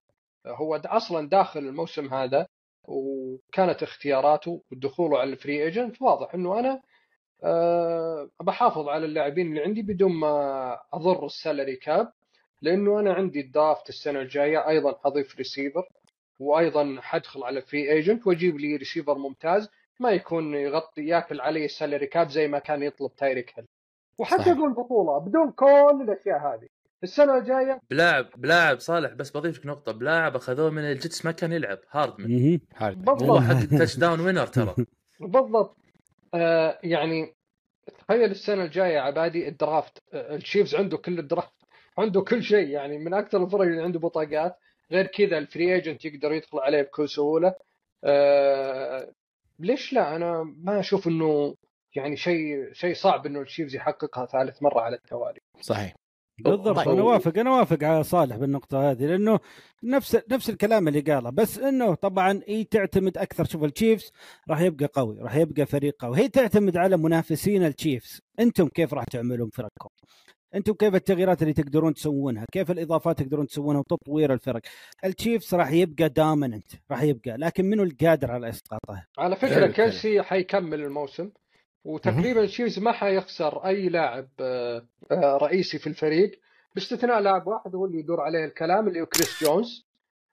هو 0.47 0.75
أصلا 0.75 1.29
داخل 1.29 1.60
الموسم 1.60 2.13
هذا 2.13 2.47
وكانت 2.88 3.84
اختياراته 3.84 4.62
ودخوله 4.71 5.19
على 5.19 5.29
ال 5.29 5.36
free 5.36 5.63
agent 5.63 6.01
واضح 6.01 6.34
إنه 6.36 6.60
أنا 6.60 6.82
أه 7.43 8.29
بحافظ 8.41 8.88
على 8.89 9.06
اللاعبين 9.06 9.47
اللي 9.47 9.63
عندي 9.63 9.82
بدون 9.82 10.12
ما 10.12 10.77
أضر 10.93 11.25
ال 11.25 11.33
salary 11.33 11.75
cap 11.75 12.12
لأنه 12.62 12.99
أنا 12.99 13.13
عندي 13.13 13.39
ال 13.39 13.48
draft 13.48 13.89
السنة 13.89 14.19
الجاية 14.19 14.67
أيضا 14.69 14.97
حضيف 15.03 15.38
ريسيفر 15.38 15.84
وأيضا 16.39 16.97
حدخل 17.01 17.43
على 17.43 17.62
free 17.62 17.91
agent 17.91 18.27
وأجيب 18.27 18.58
لي 18.58 18.75
ريسيفر 18.75 19.17
ممتاز. 19.17 19.69
ما 19.99 20.12
يكون 20.12 20.56
يغطي 20.56 21.01
يأكل 21.08 21.41
علي 21.41 21.65
ال 21.65 21.71
salary 21.71 22.07
cap 22.07 22.29
زي 22.29 22.47
ما 22.47 22.60
كان 22.60 22.84
يطلب 22.84 23.15
تايريك 23.15 23.60
هيل 23.60 23.67
وحتى. 24.19 24.49
يقول 24.49 24.73
بطولة 24.73 25.17
بدون 25.19 25.51
كل 25.51 26.01
الأشياء 26.01 26.38
هذه. 26.38 26.67
السنة 27.03 27.37
الجاية؟ 27.37 27.79
بلاعب 27.89 28.29
بلاعب 28.37 28.79
صالح 28.79 29.13
بس 29.13 29.31
بضيف 29.31 29.59
لك 29.59 29.65
نقطة. 29.65 29.91
بلاعب 29.91 30.35
أخذوه 30.35 30.69
من 30.69 30.81
الجيتس 30.83 31.25
ما 31.25 31.31
كان 31.31 31.51
يلعب. 31.51 31.79
هاردمان. 31.91 32.59
هارد 32.75 33.09
هو 33.09 33.15
بالضبط. 33.15 33.39
حق 33.39 33.65
touchdown 33.77 34.19
winner 34.19 34.47
ترى. 34.47 34.75
بالضبط. 35.19 35.77
آه 36.33 36.79
يعني 36.83 37.33
تخيل 37.99 38.31
السنة 38.31 38.63
الجاية 38.63 38.99
عبادي 38.99 39.47
ال 39.47 39.55
draft. 39.55 39.97
آه 40.13 40.35
الشيفز 40.35 40.75
عنده 40.75 40.97
كل 40.97 41.19
ال 41.19 41.24
draft. 41.24 41.53
عنده 41.97 42.21
كل 42.21 42.43
شيء. 42.43 42.67
يعني 42.67 42.97
من 42.97 43.13
أكثر 43.13 43.43
الفرق 43.43 43.61
اللي 43.61 43.83
عنده 43.83 43.99
بطاقات. 43.99 44.55
غير 44.91 45.07
كذا 45.07 45.37
ال 45.38 45.45
free 45.45 45.73
agent 45.75 46.05
يقدر 46.05 46.31
يدخل 46.31 46.59
عليه 46.59 46.81
بكل 46.81 47.09
سهوله 47.09 47.55
آه 48.03 49.13
ليش 49.59 49.93
لا؟ 49.93 50.15
أنا 50.15 50.43
ما 50.57 50.79
أشوف 50.79 51.07
إنه 51.07 51.55
يعني 51.95 52.15
شيء 52.17 52.73
شيء 52.73 52.93
صعب 52.93 53.25
إنه 53.25 53.41
الشيفز 53.41 53.75
يحققها 53.75 54.25
ثالث 54.25 54.63
مرة 54.63 54.81
على 54.81 54.95
التوالي. 54.95 55.39
صحيح. 55.61 55.93
بالضبط 56.51 56.75
طيب. 56.75 56.89
أنا 56.89 57.03
وافق 57.03 57.38
أنا 57.38 57.51
وافق 57.51 57.84
على 57.84 58.03
صالح 58.03 58.36
بالنقطة 58.36 58.91
هذه 58.91 59.06
لأنه 59.06 59.39
نفس 59.84 60.17
نفس 60.32 60.49
الكلام 60.49 60.88
اللي 60.88 60.99
قاله 60.99 61.29
بس 61.29 61.60
إنه 61.60 61.93
طبعا 61.95 62.41
هي 62.47 62.63
تعتمد 62.63 63.17
أكثر 63.17 63.45
شوف 63.45 63.63
التشيفز 63.63 64.12
راح 64.49 64.62
يبقى 64.62 64.89
قوي 64.93 65.19
راح 65.21 65.36
يبقى 65.36 65.65
فريق 65.65 65.95
قوي 65.99 66.17
هي 66.17 66.29
تعتمد 66.29 66.77
على 66.77 66.97
منافسين 66.97 67.63
التشيفز 67.65 68.21
أنتم 68.39 68.67
كيف 68.67 68.93
راح 68.93 69.03
تعملون 69.03 69.49
فرقكم 69.49 69.89
أنتم 70.56 70.73
كيف 70.73 70.95
التغييرات 70.95 71.41
اللي 71.41 71.53
تقدرون 71.53 71.93
تسوونها 71.93 72.45
كيف 72.51 72.71
الإضافات 72.71 73.19
تقدرون 73.21 73.47
تسوونها 73.47 73.79
وتطوير 73.79 74.34
الفرق 74.34 74.62
التشيفز 75.06 75.56
راح 75.56 75.71
يبقى 75.71 76.10
dominant 76.09 76.71
راح 76.91 77.01
يبقى 77.03 77.38
لكن 77.38 77.65
منو 77.65 77.84
القادر 77.84 78.32
على 78.32 78.49
اسقاطه 78.49 79.06
على 79.17 79.36
فكرة 79.36 79.47
الكلام. 79.65 79.71
كيلسي 79.71 80.21
حيكمل 80.21 80.82
الموسم 80.82 81.29
وتقريبا 81.85 82.43
الشيفز 82.43 82.79
ما 82.79 82.91
حيخسر 82.91 83.65
أي 83.65 83.89
لاعب 83.89 84.27
آه، 84.39 84.83
آه، 85.11 85.37
رئيسي 85.37 85.79
في 85.79 85.87
الفريق 85.87 86.39
باستثناء 86.75 87.19
لاعب 87.19 87.47
واحد 87.47 87.75
هو 87.75 87.85
اللي 87.85 87.99
يدور 87.99 88.21
عليه 88.21 88.45
الكلام 88.45 88.87
اللي 88.87 89.01
هو 89.01 89.05
كريس 89.05 89.43
جونز 89.43 89.85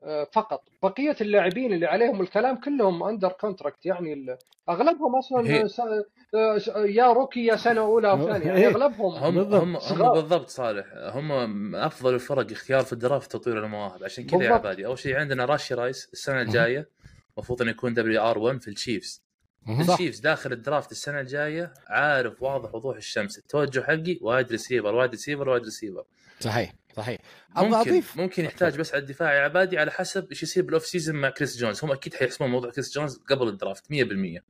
آه، 0.04 0.28
فقط 0.32 0.62
بقية 0.82 1.16
اللاعبين 1.20 1.72
اللي 1.72 1.86
عليهم 1.86 2.20
الكلام 2.20 2.56
كلهم 2.56 3.02
under 3.02 3.28
contract 3.32 3.86
يعني 3.86 4.36
أغلبهم 4.68 5.16
أصلا 5.16 5.50
هي- 5.50 5.68
س- 5.68 6.68
يا 6.76 7.12
rookie 7.12 7.44
يا 7.46 7.56
سنة 7.56 7.80
أولى 7.80 8.10
أو 8.10 8.26
ثانية 8.32 8.46
يعني. 8.46 8.66
أغلبهم 8.66 9.14
هم 9.14 9.34
بالضبط. 9.34 9.62
هم 9.62 9.76
هم. 9.76 10.12
بالضبط 10.12 10.48
صالح 10.48 10.86
هم 10.94 11.50
من 11.50 11.74
أفضل 11.74 12.14
الفرق 12.14 12.50
اختيار 12.52 12.82
في 12.82 12.92
ال 12.92 12.99
draft 12.99 13.32
تطوير 13.32 13.64
المواهب 13.64 14.04
عشان 14.04 14.26
كذا 14.26 14.42
يا. 14.44 14.52
عبادي 14.52 14.86
أول 14.86 14.98
شيء 14.98 15.16
عندنا 15.16 15.44
راشي 15.44 15.74
رايس 15.74 16.08
السنة 16.12 16.40
الجاية 16.42 16.88
المفروض 17.36 17.62
إنه 17.62 17.70
يكون 17.70 17.94
WR 17.94 18.38
1 18.38 18.60
في 18.60 18.68
التشيفز. 18.68 19.22
الشيفز 19.68 20.20
داخل 20.20 20.52
ال 20.52 20.59
draft 20.59 20.92
السنة 20.92 21.20
الجاية 21.20 21.74
عارف 21.88 22.42
واضح 22.42 22.74
وضوح 22.74 22.96
الشمس. 22.96 23.38
التوجه 23.38 23.80
حقي 23.80 24.18
wide 24.20 24.50
receiver 24.50 24.94
wide 24.94 25.10
receiver 25.10 25.48
wide 25.48 25.64
receiver 25.64 26.04
صحيح 26.40 26.74
صحيح. 26.96 27.20
أبغى 27.56 27.68
ممكن 27.68 27.90
أضيف. 27.90 28.16
ممكن 28.16 28.44
يحتاج 28.44 28.78
بس 28.78 28.94
على 28.94 29.02
الدفاع 29.02 29.34
يا 29.34 29.40
عبادي 29.40 29.78
على 29.78 29.90
حسب 29.90 30.28
إيش 30.30 30.42
يصير 30.42 30.62
بال 30.62 30.72
off 30.72 30.86
season 30.86 31.16
مع 31.16 31.30
كريس 31.30 31.56
جونز. 31.58 31.84
هم 31.84 31.92
أكيد 31.92 32.14
حيحسمون 32.14 32.50
موضوع 32.50 32.70
كريس 32.70 32.94
جونز 32.94 33.16
قبل 33.16 33.48
ال 33.48 33.54
draft 33.54 33.84
100% 33.92 34.40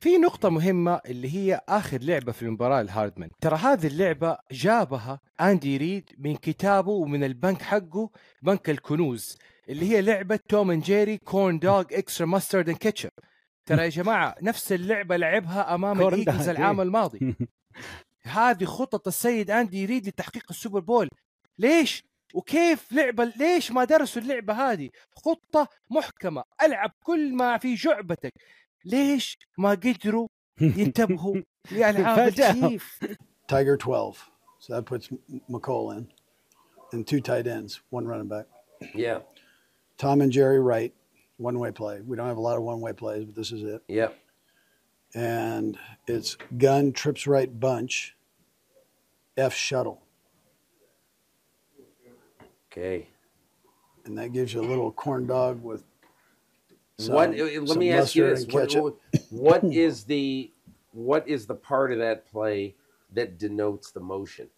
في 0.00 0.18
نقطة 0.18 0.48
مهمة 0.48 1.00
اللي 1.06 1.34
هي 1.34 1.60
آخر 1.68 1.98
لعبة 1.98 2.32
في 2.32 2.42
المباراة 2.42 2.80
الهاردمان 2.80 3.30
ترى 3.40 3.56
هذه 3.56 3.86
اللعبة 3.86 4.38
جابها 4.52 5.20
أندي 5.40 5.76
ريد 5.76 6.10
من 6.18 6.36
كتابه 6.36 6.92
ومن 6.92 7.24
البنك 7.24 7.62
حقه 7.62 8.10
بنك 8.42 8.70
الكنوز 8.70 9.38
اللي 9.68 9.90
هي 9.90 10.02
لعبة 10.02 10.38
Tom 10.48 10.70
and 10.70 10.82
Jerry 10.82 11.18
corn 11.18 11.58
dog 11.58 11.80
extra 11.92 12.26
mustard 12.26 12.68
and 12.68 12.78
ketchup 12.78 13.10
ترى 13.66 13.84
يا 13.84 13.88
جماعة 13.88 14.34
نفس 14.42 14.72
اللعبة 14.72 15.16
لعبها 15.16 15.74
أمام 15.74 15.98
corn 15.98 16.14
الإيجلز 16.14 16.44
dog، 16.48 16.50
العام 16.56 16.80
إيه. 16.80 16.86
الماضي 16.86 17.34
هذه 18.22 18.64
خطط 18.64 19.06
السيد 19.06 19.50
أندي 19.50 19.84
ريد 19.84 20.06
لتحقيق 20.08 20.44
ال 20.50 20.55
Super 20.55 20.80
Bowl 20.80 21.08
ليش؟ 21.58 22.04
وكيف 22.34 22.92
لعبة 22.92 23.24
ليش 23.24 23.72
ما 23.72 23.84
درسوا 23.84 24.22
اللعبة 24.22 24.54
هذه 24.72 24.90
خطة 25.16 25.68
محكمة 25.90 26.44
ألعب 26.62 26.90
كل 27.02 27.34
ما 27.34 27.58
في 27.58 27.74
جعبتك 27.74 28.32
ليش 28.84 29.38
ما 29.58 29.70
قدروا 29.70 30.28
ينتبهوا 30.60 31.36
لألعاب 31.72 32.16
فاجأهم. 32.16 32.64
الشيف 32.64 32.98
Tiger 33.52 33.76
12. 33.76 34.30
So 34.60 34.72
that 34.74 34.86
puts 34.86 35.08
M- 35.12 35.40
Mecole 35.50 35.96
in. 35.96 36.06
And 36.92 37.06
two 37.06 37.20
tight 37.20 37.46
ends, 37.46 37.80
one 37.90 38.06
running 38.06 38.28
back. 38.28 38.46
Yeah. 38.94 39.18
Tom 39.98 40.20
and 40.20 40.32
Jerry 40.32 40.60
right, 40.60 40.92
one 41.42 41.58
way 41.58 41.70
play. 41.70 42.00
We 42.00 42.16
don't 42.16 42.26
have 42.28 42.36
a 42.36 42.40
lot 42.40 42.56
of 42.56 42.62
one 42.62 42.80
way 42.80 42.92
plays, 42.92 43.24
but 43.24 43.34
this 43.34 43.52
is 43.52 43.62
it. 43.62 43.82
Yep. 43.88 44.18
And 45.14 45.76
it's 46.06 46.36
gun, 46.56 46.92
trips 46.92 47.26
right 47.26 47.58
bunch, 47.60 48.16
F 49.36 49.54
shuttle. 49.54 50.02
Okay. 52.70 53.08
And 54.04 54.16
that 54.18 54.32
gives 54.32 54.54
you 54.54 54.60
a 54.60 54.66
little 54.66 54.90
corn 54.90 55.26
dog 55.26 55.62
with 55.62 55.84
some, 56.98 57.14
what? 57.14 57.28
uh, 57.30 57.44
Let 57.44 57.68
some 57.68 57.78
me 57.78 57.90
ask 57.92 58.14
you 58.14 58.26
this: 58.26 58.44
and 58.44 58.52
what, 58.52 58.60
ketchup. 58.68 58.82
what- 58.82 58.96
what 59.30 59.64
is 59.72 60.04
the 60.04 60.50
what 60.92 61.26
is 61.28 61.46
the 61.46 61.54
part 61.54 61.92
of 61.92 61.98
that 61.98 62.26
play 62.30 62.74
that 63.12 63.38
denotes 63.38 63.90
the 63.92 64.00
motion? 64.00 64.48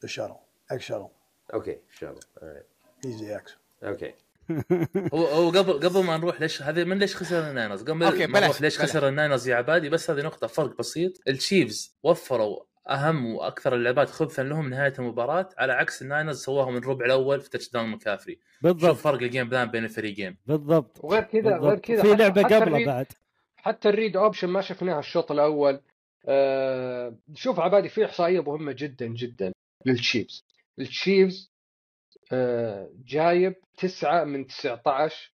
The 0.00 0.08
shuttle, 0.08 0.42
X 0.70 0.84
shuttle, 0.84 1.12
Okay, 1.52 1.78
shuttle. 1.90 2.20
All 2.42 2.48
right. 2.48 2.62
easy 3.06 3.30
X. 3.30 3.56
Okay. 3.82 4.14
هو 5.14 5.24
هو 5.26 5.48
قبل 5.50 5.72
قبل 5.72 6.04
ما 6.04 6.16
نروح 6.16 6.40
ليش 6.40 6.62
هذه 6.62 6.84
من 6.84 6.98
ليش 6.98 7.16
خسر 7.16 7.50
الناينرز 7.50 7.82
قبل 7.82 8.02
أوكي، 8.02 8.26
ما 8.26 8.40
نروح 8.40 8.62
ليش. 8.62 8.78
خسر 8.78 9.08
الناينرز 9.08 9.48
يا 9.48 9.56
عبادي 9.56 9.88
بس 9.88 10.10
هذه 10.10 10.22
نقطة 10.22 10.46
فرق 10.46 10.78
بسيط. 10.78 11.12
التشيفز 11.28 11.96
وفروا 12.02 12.58
أهم 12.90 13.26
وأكثر 13.34 13.74
اللعبات 13.74 14.10
خبثا 14.10 14.42
لهم 14.42 14.70
نهاية 14.70 14.92
المباراة 14.98 15.48
على 15.58 15.72
عكس 15.72 16.02
الناينرز 16.02 16.42
سواها 16.44 16.70
من 16.70 16.76
الربع 16.76 17.06
الأول 17.06 17.40
في 17.40 17.50
touchdown 17.50 17.88
مكافري 17.88 18.38
بالضبط. 18.62 18.90
شوف 18.90 19.02
فرق 19.02 19.22
ال 19.22 19.27
game 19.27 19.48
plan 19.48 19.70
بين 19.70 19.84
الفريقين 19.84 20.36
بالضبط. 20.46 21.04
وغير 21.04 21.22
كذا 21.22 21.56
غير. 21.58 21.78
كذا 21.78 22.02
في 22.02 22.14
حتى- 22.14 22.18
لعبة 22.18 22.42
قبله 22.42 22.62
ال 22.62 22.66
read- 22.66 22.86
بعد. 22.86 23.06
حتى 23.56 23.88
ال 23.88 23.94
read 23.94 24.16
option 24.16 24.48
ما 24.48 24.60
شفناها 24.60 24.98
الشوط 24.98 25.32
الأول. 25.32 25.80
آه 26.28 27.14
شوف 27.34 27.60
عبادي 27.60 27.88
في 27.88 28.04
إحصائية 28.04 28.42
مهمة 28.42 28.72
جدا 28.72 29.06
جدا 29.06 29.52
للتشيفز. 29.86 30.44
التشيفز 30.78 31.50
جايب 33.06 33.54
9 33.78 34.24
من 34.24 34.46
19 34.46 35.32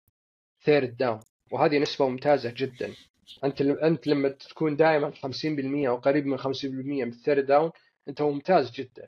third 0.63 0.97
down 0.97 1.19
وهذه 1.51 1.79
نسبة 1.79 2.09
ممتازة 2.09 2.53
جدا. 2.57 2.93
أنت 3.43 3.61
أنت 3.61 4.07
لما 4.07 4.29
تكون 4.29 4.75
دائما 4.75 5.11
50% 5.11 5.87
أو 5.87 5.95
قريب 5.95 6.25
من 6.25 6.37
50% 6.37 6.45
من 6.63 7.07
ال 7.07 7.14
third 7.14 7.45
down 7.45 7.71
أنت 8.07 8.21
ممتاز 8.21 8.71
جدا. 8.71 9.07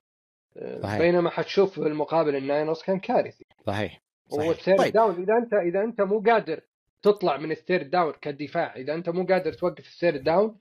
آه، 0.57 0.81
صحيح. 0.81 0.99
بينما 0.99 1.29
حتشوف 1.29 1.79
في 1.79 1.87
المقابل 1.87 2.35
الناينرز 2.35 2.81
كان 2.81 2.99
كارثي. 2.99 3.45
صحيح. 3.67 4.01
صحيح. 4.29 4.49
ال 4.49 4.54
third 4.54 4.77
طيب. 4.77 4.93
down 4.93 5.21
إذا 5.21 5.37
أنت 5.37 5.53
إذا 5.53 5.83
أنت 5.83 6.01
مو 6.01 6.19
قادر 6.19 6.61
تطلع 7.01 7.37
من 7.37 7.51
ال 7.51 7.58
third 7.58 7.89
down 7.89 8.13
كدفاع 8.21 8.75
إذا 8.75 8.93
أنت 8.93 9.09
مو 9.09 9.25
قادر 9.25 9.53
توقف 9.53 9.87
ال 9.87 9.93
third 9.93 10.23
down 10.23 10.57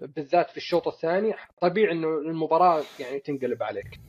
بالذات 0.00 0.50
في 0.50 0.56
الشوط 0.56 0.88
الثاني 0.88 1.34
طبيعي 1.60 1.92
إنه 1.92 2.08
المباراة 2.08 2.82
يعني 3.00 3.20
تنقلب 3.20 3.62
عليك. 3.62 4.00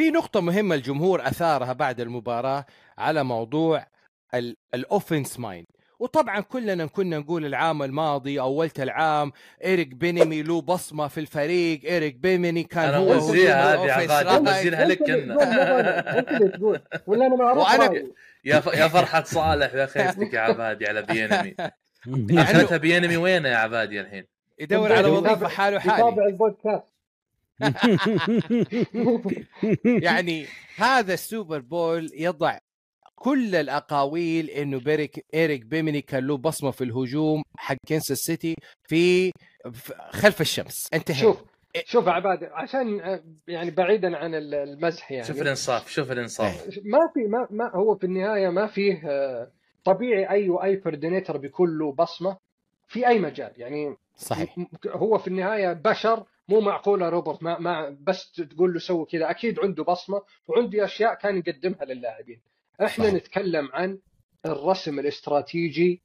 في 0.00 0.10
نقطة 0.10 0.40
مهمة 0.40 0.74
الجمهور 0.74 1.28
أثارها 1.28 1.72
بعد 1.72 2.00
المباراة 2.00 2.66
على 2.98 3.24
موضوع 3.24 3.86
الأوفنس 4.74 5.40
مايند 5.40 5.66
وطبعا 5.98 6.40
كلنا 6.40 6.86
كنا 6.86 7.18
نقول 7.18 7.46
العام 7.46 7.82
الماضي 7.82 8.40
أولت 8.40 8.80
العام 8.80 9.32
إيريك 9.64 9.88
بينيمي 9.88 10.42
له 10.42 10.60
بصمة 10.60 11.08
في 11.08 11.20
الفريق 11.20 11.84
إيريك 11.84 12.16
بينيمي 12.16 12.62
كان 12.62 12.88
أنا 12.88 12.96
هو 12.96 13.14
موزيها 13.14 13.74
هجوم 13.74 13.88
هذه 13.88 14.22
رايح. 14.22 14.38
موزيها 14.38 14.84
لك 14.84 14.98
كنا 14.98 15.34
تقول 15.34 15.86
أنت 16.18 16.28
اللي 16.28 16.48
تقول 16.48 16.80
ولا 17.06 17.26
أنا 17.26 17.36
ما 17.36 17.62
أعرف. 17.62 17.92
يا. 18.44 18.62
يا 18.74 18.88
فرحة 18.88 19.22
صالح 19.22 19.74
يا 19.74 19.86
خيفتك 19.86 20.34
يا 20.34 20.40
عبادي 20.40 20.86
على 20.86 21.02
بينمي 21.02 21.54
يعني 22.06 22.42
اخذتها 22.42 22.76
بينمي 22.76 23.16
وين 23.16 23.44
يا 23.44 23.56
عبادي 23.56 24.00
الحين؟ 24.00 24.26
يدور 24.58 24.92
على 24.92 25.08
وظيفة 25.08 25.48
حاله 25.48 25.78
حالي 25.78 25.94
يتابع 25.94 26.26
البودكاست 26.26 26.99
يعني 30.08 30.46
هذا 30.76 31.14
ال 31.14 31.21
Super 31.21 31.58
Bowl 31.58 32.10
يضع 32.14 32.58
كل 33.14 33.54
الأقاويل 33.54 34.50
إنه 34.50 34.78
بيريك 34.80 35.24
إيريك 35.34 35.64
بيميني 35.64 36.00
كان 36.00 36.26
له 36.26 36.36
بصمة 36.36 36.70
في 36.70 36.84
الهجوم 36.84 37.42
حق 37.56 37.76
كنساس 37.88 38.18
سيتي 38.18 38.54
في 38.88 39.32
خلف 40.10 40.40
الشمس. 40.40 40.88
انتهى 40.94 41.14
شوف 41.16 41.42
شوف 41.84 42.06
يا 42.06 42.12
عبادي 42.12 42.46
عشان 42.46 43.00
يعني 43.48 43.70
بعيدا 43.70 44.16
عن 44.16 44.34
ال- 44.34 44.54
المزح 44.54 45.12
يعني. 45.12 45.24
شوف 45.26 45.42
الإنصاف 45.42 45.88
شوف 45.88 46.12
الإنصاف. 46.12 46.66
ما 46.84 46.98
في 47.14 47.20
ما, 47.28 47.46
ما 47.50 47.70
هو 47.74 47.94
في 47.96 48.04
النهاية 48.04 48.48
ما 48.48 48.66
فيه 48.66 49.02
آه، 49.10 49.50
طبيعي 49.84 50.30
أي 50.30 50.50
أي 50.62 50.76
coordinator 50.76 51.36
بيكون 51.36 51.78
له 51.78 51.92
بصمة 51.92 52.36
في 52.88 53.06
أي 53.08 53.18
مجال. 53.18 53.52
يعني 53.56 53.96
صحيح. 54.16 54.56
هو 54.86 55.18
في 55.18 55.28
النهاية 55.28 55.72
بشر 55.72 56.24
مو 56.50 56.60
معقولة 56.60 57.08
روبوت 57.08 57.42
ما, 57.42 57.58
ما 57.58 57.96
بس 58.00 58.32
تقول 58.32 58.72
له 58.72 58.78
سوي 58.78 59.06
كذا. 59.06 59.30
أكيد 59.30 59.58
عنده 59.60 59.84
بصمة 59.84 60.22
وعنده 60.48 60.84
أشياء 60.84 61.14
كان 61.14 61.36
يقدمها 61.36 61.84
للاعبين. 61.84 62.40
إحنا 62.84 63.04
صحيح. 63.04 63.14
نتكلم 63.14 63.68
عن 63.72 63.98
الرسم 64.46 64.98
الاستراتيجي 64.98 66.02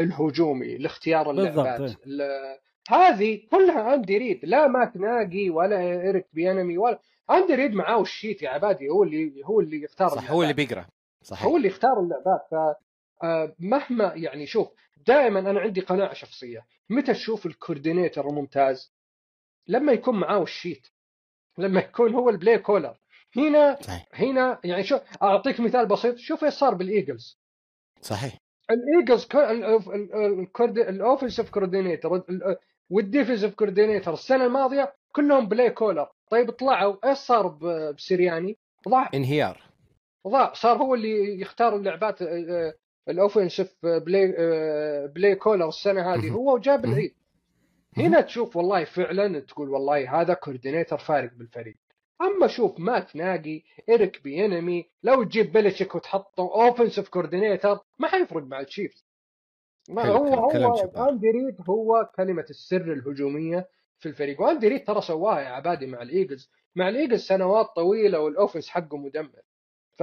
الهجومي 0.00 0.78
لاختيار 0.78 1.30
اللعبات. 1.30 1.80
ال- 2.06 2.58
هذه 2.90 3.40
كلها 3.50 3.94
اندي 3.94 4.18
ريد. 4.18 4.40
لا 4.44 4.66
مات 4.66 4.96
ناجي 4.96 5.50
ولا 5.50 5.80
إيريك 5.80 6.26
بيانمي 6.32 6.78
ولا 6.78 7.00
اندي 7.30 7.54
ريد 7.54 7.72
معاه 7.74 8.00
ال 8.02 8.09
sheet 8.09 8.42
يا 8.42 8.50
عبادي 8.50 8.88
هو 8.88 9.02
اللي 9.02 9.32
هو 9.44 9.60
اللي 9.60 9.82
يختار 9.82 10.08
صح 10.08 10.30
هو 10.30 10.42
اللي. 10.42 10.54
بيقرأ. 10.54 10.86
صحيح. 11.22 11.44
هو 11.44 11.56
اللي 11.56 11.68
يختار 11.68 12.00
اللعبات. 12.00 12.40
ف 12.50 12.54
آه، 13.24 13.54
مهما 13.58 14.12
يعني 14.16 14.46
شوف 14.46 14.68
دائما 15.06 15.38
أنا 15.40 15.60
عندي 15.60 15.80
قناعة 15.80 16.14
شخصية. 16.14 16.66
متى 16.90 17.12
تشوف 17.12 17.46
ال 17.46 17.53
coordinator 17.53 18.28
الممتاز 18.28 18.92
لما 19.68 19.92
يكون 19.92 20.20
معاه 20.20 20.42
ال 20.42 20.49
sheet 20.49 20.86
لما 21.58 21.80
يكون 21.80 22.14
هو 22.14 22.30
ال 22.30 22.36
play 22.36 22.58
caller 22.58 22.96
هنا 23.36 23.78
صحيح. 23.80 24.06
هنا 24.14 24.60
يعني 24.64 24.82
شوف 24.84 25.00
أعطيك 25.22 25.60
مثال 25.60 25.86
بسيط. 25.86 26.16
شوف 26.16 26.44
إيش 26.44 26.54
صار 26.54 26.74
بالإيجلز. 26.74 27.38
صحيح. 28.00 28.36
الإيجلز 28.70 29.28
ال 30.78 30.85
offensive 30.85 31.50
coordinator 31.50 32.24
وال 32.90 33.02
defensive 33.02 33.54
coordinator 33.54 34.14
السنة 34.14 34.46
الماضية 34.46 34.94
كلهم 35.12 35.48
play 35.48 35.70
caller 35.70 36.08
طيب 36.30 36.50
طلعوا. 36.50 36.96
إيش 37.08 37.18
صار 37.18 37.46
ب- 37.46 37.94
بسيرياني؟ 37.96 38.58
ضاع. 38.88 39.10
انهيار. 39.14 39.62
ضاع. 40.28 40.52
صار 40.52 40.76
هو 40.76 40.94
اللي 40.94 41.40
يختار 41.40 41.76
اللعبات 41.76 42.22
آه، 42.22 42.74
ال 43.08 43.15
offensive 43.15 43.76
play 43.82 44.34
آه، 44.38 45.06
play 45.06 45.34
caller 45.34 45.68
السنة 45.68 46.14
هذه. 46.14 46.30
هو 46.30 46.54
وجاب. 46.54 46.84
العيد. 46.84 47.14
هنا 47.96 48.20
تشوف 48.20 48.56
والله 48.56 48.84
فعلا 48.84 49.40
تقول 49.40 49.68
والله 49.68 50.20
هذا 50.20 50.34
coordinator 50.34 50.98
فارق 50.98 51.32
بالفريق. 51.34 51.76
أما 52.20 52.46
شوف 52.46 52.80
مات 52.80 53.16
ناجي 53.16 53.64
ايريك 53.88 54.22
بينيمي 54.22 54.90
لو 55.02 55.22
تجيب 55.24 55.52
بلتشيك 55.52 55.94
وتحطه 55.94 56.42
offensive 56.42 57.08
coordinator 57.08 57.78
ما 57.98 58.08
حيفرق 58.08 58.42
مع 58.42 58.60
التشيفز. 58.60 59.06
ما 59.88 60.06
هو 60.06 60.34
هو. 60.34 61.08
أندي 61.08 61.30
ريد 61.30 61.56
هو 61.68 62.10
كلمة 62.16 62.46
السر 62.50 62.92
الهجومية 62.92 63.68
في 63.98 64.08
الفريق 64.08 64.40
وأندي 64.40 64.68
ريد 64.68 64.84
ترى 64.84 65.00
سواها 65.00 65.40
يا 65.40 65.48
عبادي 65.48 65.86
مع 65.86 66.02
الإيجلز. 66.02 66.50
مع 66.76 66.88
الإيجلز 66.88 67.22
سنوات 67.22 67.66
طويلة 67.76 68.20
وال 68.20 68.31
offense 68.31 68.68
حقه 68.68 68.96
مدمر. 68.96 69.42
ف. 69.92 70.00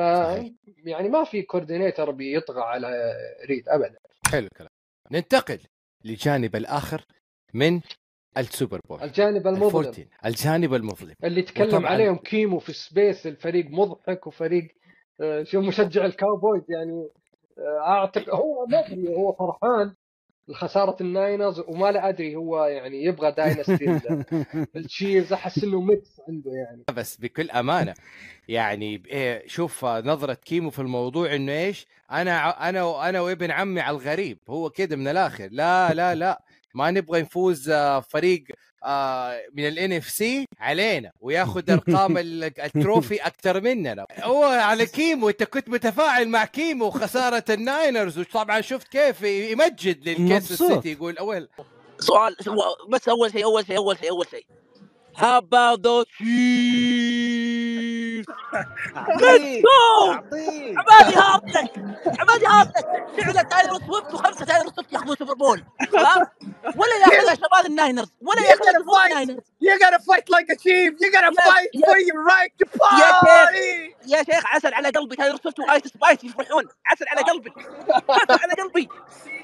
يعني 0.78 1.10
ما 1.10 1.24
في 1.24 1.42
coordinator 1.41 2.12
بيطغى 2.12 2.62
على 2.62 3.14
ريد 3.46 3.70
ابدا. 3.70 4.00
حلو 4.32 4.48
الكلام. 4.48 4.70
ننتقل 5.12 5.60
للجانب 6.06 6.56
الآخر. 6.56 7.06
من 7.54 7.82
السوبر 8.38 8.80
بول 8.89 9.02
الجانب 9.04 9.48
المظلم. 9.48 9.93
الجانب 10.26 10.74
المظلم. 10.74 11.14
اللي 11.24 11.41
تكلم 11.41 11.86
عليهم 11.86 12.16
كيمو 12.18 12.60
في 12.60 12.74
space 12.74 13.28
الفريق 13.28 13.66
مضحك 13.70 14.28
وفريق 14.28 14.68
آه، 15.22 15.43
شوف 15.43 15.66
مشجع 15.66 16.06
الكاوبويز 16.06 16.64
يعني 16.70 17.08
آه، 17.58 17.80
أعتقد 17.88 18.30
هو 18.30 18.66
ما 18.66 18.80
أدري 18.80 19.16
هو 19.16 19.34
فرحان 19.34 19.93
خساره 20.54 20.98
الناينرز 21.02 21.60
وما 21.68 21.91
لا 21.91 22.10
أدري 22.10 22.36
هو 22.36 22.66
يعني 22.66 23.04
يبغى 23.04 23.32
dynasty 23.32 23.99
التشيفز 24.76 25.34
أحس 25.34 25.64
إنه 25.64 25.82
mix 25.82 26.22
عنده 26.28 26.52
يعني. 26.52 26.84
بس 26.95 27.18
بكل 27.18 27.52
أمانة 27.52 27.93
يعني 28.48 29.04
إيه 29.06 29.48
شوف 29.48 29.86
نظرة 29.86 30.34
كيمو 30.34 30.70
في 30.70 30.80
الموضوع 30.80 31.36
إنه 31.36 31.52
إيش 31.52 31.88
أنا 32.12 32.70
أنا 32.70 33.10
أنا 33.10 33.22
وابن 33.22 33.52
عمي 33.52 33.82
على 33.82 33.98
الغريب 33.98 34.39
هو 34.50 34.70
كده 34.70 34.95
من 34.95 35.08
الآخر. 35.08 35.48
لا 35.52 35.93
لا 35.93 36.16
لا. 36.16 36.41
ما 36.78 36.91
نبغى 36.91 37.21
نفوز 37.21 37.69
آه، 37.69 37.99
فريق 37.99 38.43
آه، 38.86 39.41
من 39.53 39.67
ال 39.68 39.93
NFC 39.93 40.45
علينا 40.59 41.11
وياخذ 41.21 41.71
أرقام 41.71 42.17
ال- 42.17 42.43
ال 42.62 42.69
trophy 42.69 43.16
أكثر 43.15 43.61
مننا. 43.61 44.05
هو 44.23 44.43
على 44.43 44.86
كيمو 44.86 45.30
أنت 45.30 45.43
كنت 45.43 45.69
متفاعل 45.69 46.28
مع 46.30 46.45
كيمو 46.45 46.89
خساره 46.89 47.43
الناينرز 47.49 48.19
وطبعا 48.19 48.61
شفت 48.61 48.88
كيف 48.88 49.21
يمجد 49.21 50.09
للكنساس. 50.10 50.53
سيتي 50.53 50.91
يقول 50.91 51.17
أول. 51.17 51.49
سؤال 51.99 52.36
بس 52.89 53.09
أول 53.09 53.32
شيء 53.32 53.43
أول 53.45 53.65
شيء 53.65 53.78
أول 53.78 53.97
شيء 53.97 54.09
أول 54.09 54.25
شيء. 54.32 54.45
How 55.18 55.39
about 55.39 55.82
the 55.82 56.05
Chiefs? 56.18 58.28
Let's 59.20 59.61
go! 59.61 60.13
عبادي 60.78 61.15
hard 61.16 61.43
luck 61.43 61.72
عبادي 62.20 62.45
hard 62.47 62.66
luck 62.66 62.86
فعلا 63.18 63.41
تايلر 63.41 63.80
سويفت 63.88 64.13
وخمسة 64.13 64.45
تايلر 64.45 64.70
سويفت 64.76 64.93
ياخذون 64.93 65.15
سوبر 65.15 65.34
بول؟ 65.34 65.63
ولا 66.76 66.95
ياخذها 67.01 67.36
شباب 67.36 67.65
الناينرز 67.65 68.11
ولا 68.22 68.41
ياخذها 68.41 69.05
الناينرز 69.09 69.43
You 69.63 69.74
gotta 69.84 69.99
fight 70.09 70.26
like 70.36 70.47
a 70.55 70.57
chief. 70.65 70.91
You 71.01 71.09
gotta 71.18 71.32
fight 71.49 71.70
for 71.88 71.97
your 72.09 72.20
right 72.32 72.51
to 72.59 72.65
party. 72.80 73.95
يا 74.07 74.24
شيخ 74.24 74.43
عسل 74.45 74.74
على 74.74 74.89
قلبي 74.89 75.15
تايلر 75.15 75.38
سويفت 75.43 75.59
وآيس 75.59 75.84
سبايس 75.88 76.24
يفرحون 76.24 76.63
عسل 76.86 77.05
على 77.07 77.22
قلبي 77.22 77.51
عسل 78.09 78.39
على 78.43 78.53
قلبي 78.53 78.89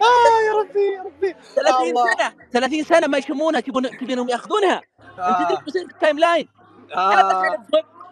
آه 0.02 0.42
يا 0.48 0.54
ربي 0.60 0.94
يا 0.96 1.02
ربي 1.04 1.36
30 1.56 1.90
الله. 1.90 2.16
سنة 2.18 2.34
30 2.54 2.84
سنة 2.84 3.08
ما 3.08 3.18
يشمونها 3.18 3.60
تبون 3.60 3.98
تبينهم 3.98 4.30
ياخذونها 4.30 4.82
آه. 5.20 5.44
تدري 5.46 5.64
بيصير 5.66 5.88
في 5.88 5.94
ال 5.94 6.20
timeline 6.20 6.48
آه. 6.96 7.66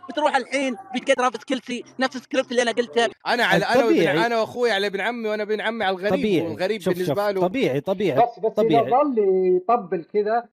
بتروح 0.10 0.36
الحين 0.36 0.76
بتجي 0.95 1.14
ترافيس 1.14 1.43
كيلسي 1.43 1.84
نفس 1.99 2.16
السكريبت 2.16 2.52
اللي 2.52 2.62
أنا 2.62 2.72
قلته. 2.72 3.08
أنا 3.28 3.45
على 3.45 3.66
أنا 3.66 3.82
طبيعي. 3.82 4.26
أنا 4.26 4.39
وأخوي 4.39 4.72
على 4.72 4.88
ابن 4.88 5.02
عمي 5.02 5.30
وأنا 5.30 5.43
ابن 5.43 5.62
عمي 5.62 5.86
على 5.86 5.95
الغريب 5.95 6.14
طبيعي. 6.14 6.47
والغريب 6.47 6.82
شوف 6.82 6.93
شوف. 6.93 7.04
بالنسبة 7.04 7.32
له 7.32 7.41
طبيعي 7.41 7.80
طبيعي. 7.82 8.20
بس 8.22 8.39
بس 8.39 8.45
إذا 8.45 8.49
طبيعي. 8.49 8.89
ظل 8.91 9.16
يطبل 9.58 10.06
كذا 10.14 10.43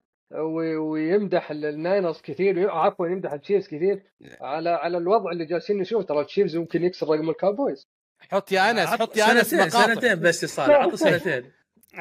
ويمدح 0.78 1.51
ال- 1.51 1.64
الناينرز 1.64 2.20
كثير 2.20 2.70
عفوا 2.70 3.07
يمدح 3.09 3.32
التشيفز 3.32 3.66
كثير 3.66 4.03
على 4.40 4.70
على 4.70 4.99
الوضع 4.99 5.30
اللي 5.30 5.44
جالسين 5.44 5.78
نشوف 5.78 6.05
ترى 6.05 6.20
التشيفز 6.20 6.57
ممكن 6.57 6.84
يكسر 6.84 7.09
رقم 7.09 7.30
الكاوبويز. 7.30 7.88
حط 8.30 8.53
يا 8.53 8.70
أنس 8.70 8.88
حط 8.88 9.16
يا 9.16 9.32
أنس 9.32 9.51
سنتين 9.51 9.70
سنتين 9.70 10.20
بس 10.20 10.42
يا 10.42 10.49
صالح 10.49 10.74
عطوا 10.74 10.96
سنتين. 10.96 11.44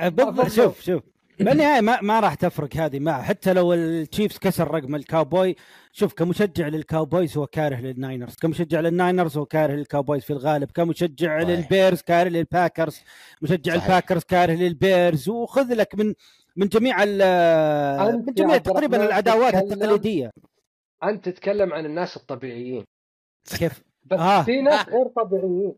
بالضبط 0.04 0.48
شوف 0.50 0.82
شوف. 0.82 1.04
بالنهايه 1.40 1.82
ما 1.82 2.02
ما 2.02 2.20
راح 2.20 2.34
تفرق 2.34 2.76
هذه 2.76 3.00
معه. 3.00 3.22
حتى 3.22 3.54
لو 3.54 3.74
التشيفز 3.74 4.38
كسر 4.38 4.72
رقم 4.72 4.96
الكاوبوي 4.96 5.56
شوف 5.92 6.14
كمشجع 6.14 6.68
للكاوبويز 6.68 7.38
هو 7.38 7.48
كاره 7.48 7.76
للناينرز. 7.76 8.36
كمشجع 8.36 8.80
للناينرز 8.80 9.38
هو 9.38 9.46
كاره 9.46 9.74
للكاوبويز 9.74 10.24
في 10.24 10.34
الغالب. 10.34 10.72
كمشجع 10.72 11.44
صحيح. 11.44 11.50
للبيرز 11.50 12.02
كاره 12.02 12.30
للباكرز. 12.30 13.02
مشجع 13.42 13.72
صحيح. 13.74 13.84
الباكرز 13.84 14.24
كاره 14.24 14.52
للبيرز. 14.52 15.30
وخذ 15.30 15.74
لك 15.74 15.96
من 15.96 16.14
من 16.56 16.68
جميع 16.68 17.06
من 17.06 18.34
جميع 18.34 18.58
تقريبا 18.58 19.06
العداوات 19.06 19.54
التقليدية. 19.54 20.32
أنت 21.04 21.30
تتكلم 21.30 21.74
عن 21.74 21.86
الناس 21.86 22.18
الطبيعيين. 22.18 22.84
كيف؟ 23.58 23.84
بس 24.06 24.20
آه. 24.20 24.44
في 24.44 24.62
ناس 24.62 24.90
غير 24.90 25.08
طبيعيين. 25.08 25.74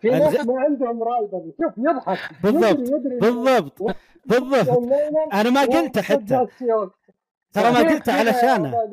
في 0.00 0.10
ناس 0.10 0.46
ما 0.46 0.60
عندهم 0.60 1.02
rival 1.02 1.52
شوف 1.62 1.72
يضحك. 1.78 2.42
بالضبط. 2.42 2.78
يدري 2.78 2.96
يدري. 2.96 3.18
بالضبط. 3.18 3.96
بالضبط. 4.26 4.92
أنا 5.32 5.50
ما 5.50 5.64
قلت 5.64 5.98
حتى. 5.98 6.46
ترى 7.52 7.72
ما 7.72 7.78
قلت 7.78 8.08
علشانه 8.08 8.90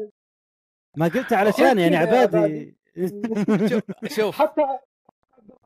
ما 0.98 1.08
قلت 1.08 1.34
علشان 1.34 1.80
يعني 1.80 1.96
عبادي. 1.96 2.76
شوف 3.70 3.84
شوف. 4.08 4.42
حتى 4.42 4.62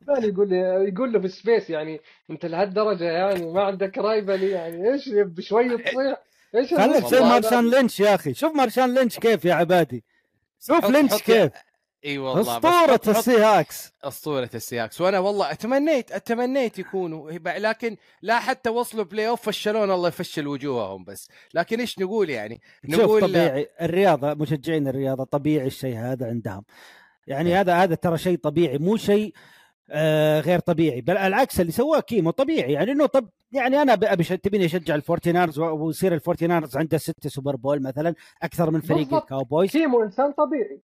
يقول 0.10 0.50
لي 0.50 0.58
يقول 0.90 1.14
له 1.14 1.20
في 1.20 1.26
ال 1.26 1.33
space 1.33 1.70
يعني 1.70 2.02
أنت 2.30 2.46
لهالدرجة 2.46 3.04
يعني 3.04 3.46
ما 3.46 3.64
عندك 3.64 3.98
rival 3.98 4.44
يعني. 4.44 4.94
إيش 4.94 5.10
بشويه 5.10 5.78
تصيح. 5.78 6.18
إيش 6.56 6.74
خليك 6.74 7.06
زي 7.06 7.18
هذا؟ 7.18 7.30
مارشان 7.30 7.70
لينش 7.70 8.00
يا 8.00 8.16
أخي. 8.16 8.34
شوف 8.34 8.56
مارشان 8.56 8.94
لينش 8.94 9.20
كيف 9.20 9.46
يا 9.46 9.54
عبادي. 9.54 10.04
شوف 10.60 10.90
لينش 10.90 11.22
كيف. 11.22 11.52
إي 12.06 12.18
والله 12.18 12.42
أسطورة 12.42 12.72
حط- 12.72 12.90
حط- 12.90 13.08
السي 13.10 13.38
هوكس 13.38 13.94
أسطورة 14.04 14.50
السي 14.56 14.73
هوكس. 14.73 15.02
وأنا 15.02 15.20
والله 15.20 15.52
اتمنيت 15.52 16.12
أتمنيت 16.12 16.80
يكونوا 16.80 17.32
لكن 17.46 17.98
لا 18.22 18.40
حتى 18.40 18.70
وصلوا 18.70 19.04
playoff 19.06 19.42
فشلون 19.42 19.92
الله 19.92 20.08
يفشل 20.08 20.48
وجوههم 20.48 21.04
بس. 21.04 21.30
لكن 21.54 21.80
إيش 21.80 22.00
نقول 22.00 22.30
يعني؟ 22.30 22.62
شوف 22.92 23.00
نقول 23.02 23.22
طبيعي 23.22 23.68
الرياضة 23.82 24.34
مشجعين 24.34 24.88
الرياضة 24.88 25.24
طبيعي 25.24 25.68
الشيء 25.68 25.98
هذا 25.98 26.28
عندهم. 26.28 26.64
يعني 27.28 27.56
هذا 27.56 27.76
هذا 27.76 27.96
ترى 27.96 28.18
شيء 28.18 28.38
طبيعي 28.38 28.78
مو 28.78 28.98
شيء 28.98 29.34
آه 29.90 30.40
غير 30.40 30.60
طبيعي. 30.60 31.02
بل 31.02 31.18
العكس 31.18 31.60
اللي 31.62 31.72
سواه 31.72 32.00
كيمو 32.00 32.32
طبيعي. 32.32 32.74
يعني 32.74 32.92
إنه 32.92 33.06
طب 33.06 33.30
يعني 33.52 33.82
أنا 33.82 33.94
أبي 33.94 34.24
تبيني 34.24 34.66
أشجع 34.66 34.96
الفورتي 34.96 35.31
ناينرز 35.31 35.60
ويصير 35.60 36.14
الفورتي 36.14 36.49
ناينرز 36.49 36.78
عنده 36.78 36.98
ستة 36.98 37.30
سوبر 37.30 37.56
بول 37.56 37.82
مثلا 37.82 38.16
أكثر 38.44 38.72
من 38.72 38.82
فريق. 38.82 39.14
الكاوبويز. 39.14 39.72
كيمو 39.72 40.04
إنسان 40.04 40.32
طبيعي. 40.32 40.82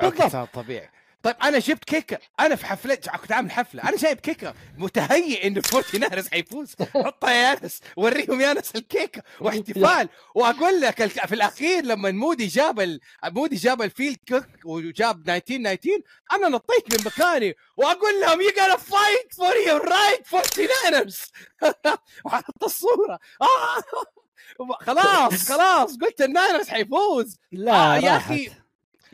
بالضبط. 0.00 0.32
صار 0.32 0.46
طبيعي. 0.54 0.90
طيب 1.22 1.36
أنا 1.42 1.58
جبت 1.58 1.84
كيكة. 1.84 2.18
أنا 2.40 2.56
في 2.56 2.66
حفلة 2.66 2.94
كنت 2.94 3.32
عامل 3.32 3.50
حفلة. 3.50 3.82
أنا 3.82 3.96
جايب 3.96 4.20
كيكة. 4.20 4.54
متهيئ 4.78 5.46
إنه 5.46 5.60
فورتي 5.60 5.94
ناينرز 5.94 6.28
حيفوز. 6.28 6.74
حطها 6.94 7.30
يا 7.30 7.52
انس 7.52 7.80
وريهم 7.96 8.40
يا 8.40 8.52
انس 8.52 8.76
الكيكة. 8.76 9.22
واحتفال. 9.40 10.08
وأقول 10.34 10.80
لك 10.80 11.06
في 11.06 11.34
الأخير 11.34 11.84
لما 11.84 12.10
مودي 12.10 12.46
جاب 12.46 12.80
ال... 12.80 13.00
مودي 13.24 13.56
جاب 13.56 13.82
ال 13.82 13.88
field 13.88 14.16
kick 14.26 14.46
وجاب 14.64 15.30
1919 15.30 16.00
أنا 16.32 16.48
نطيت 16.48 16.98
من 16.98 17.04
مكاني. 17.06 17.54
وأقول 17.76 18.20
لهم 18.20 18.40
you 18.40 18.48
gotta 18.50 18.76
fight 18.76 19.34
for 19.34 19.56
your 19.66 19.88
right 19.88 20.26
فورتي 20.26 20.79
ناينرز 20.79 21.32
وحط 22.24 22.64
الصورة. 22.64 23.18
آه. 23.42 23.82
خلاص 24.80 25.48
خلاص 25.52 25.96
قلت 25.98 26.22
الناينرز 26.22 26.68
حيفوز. 26.68 27.38
لا 27.52 27.72
آه، 27.72 27.96
يا. 27.96 28.16
أخي 28.16 28.50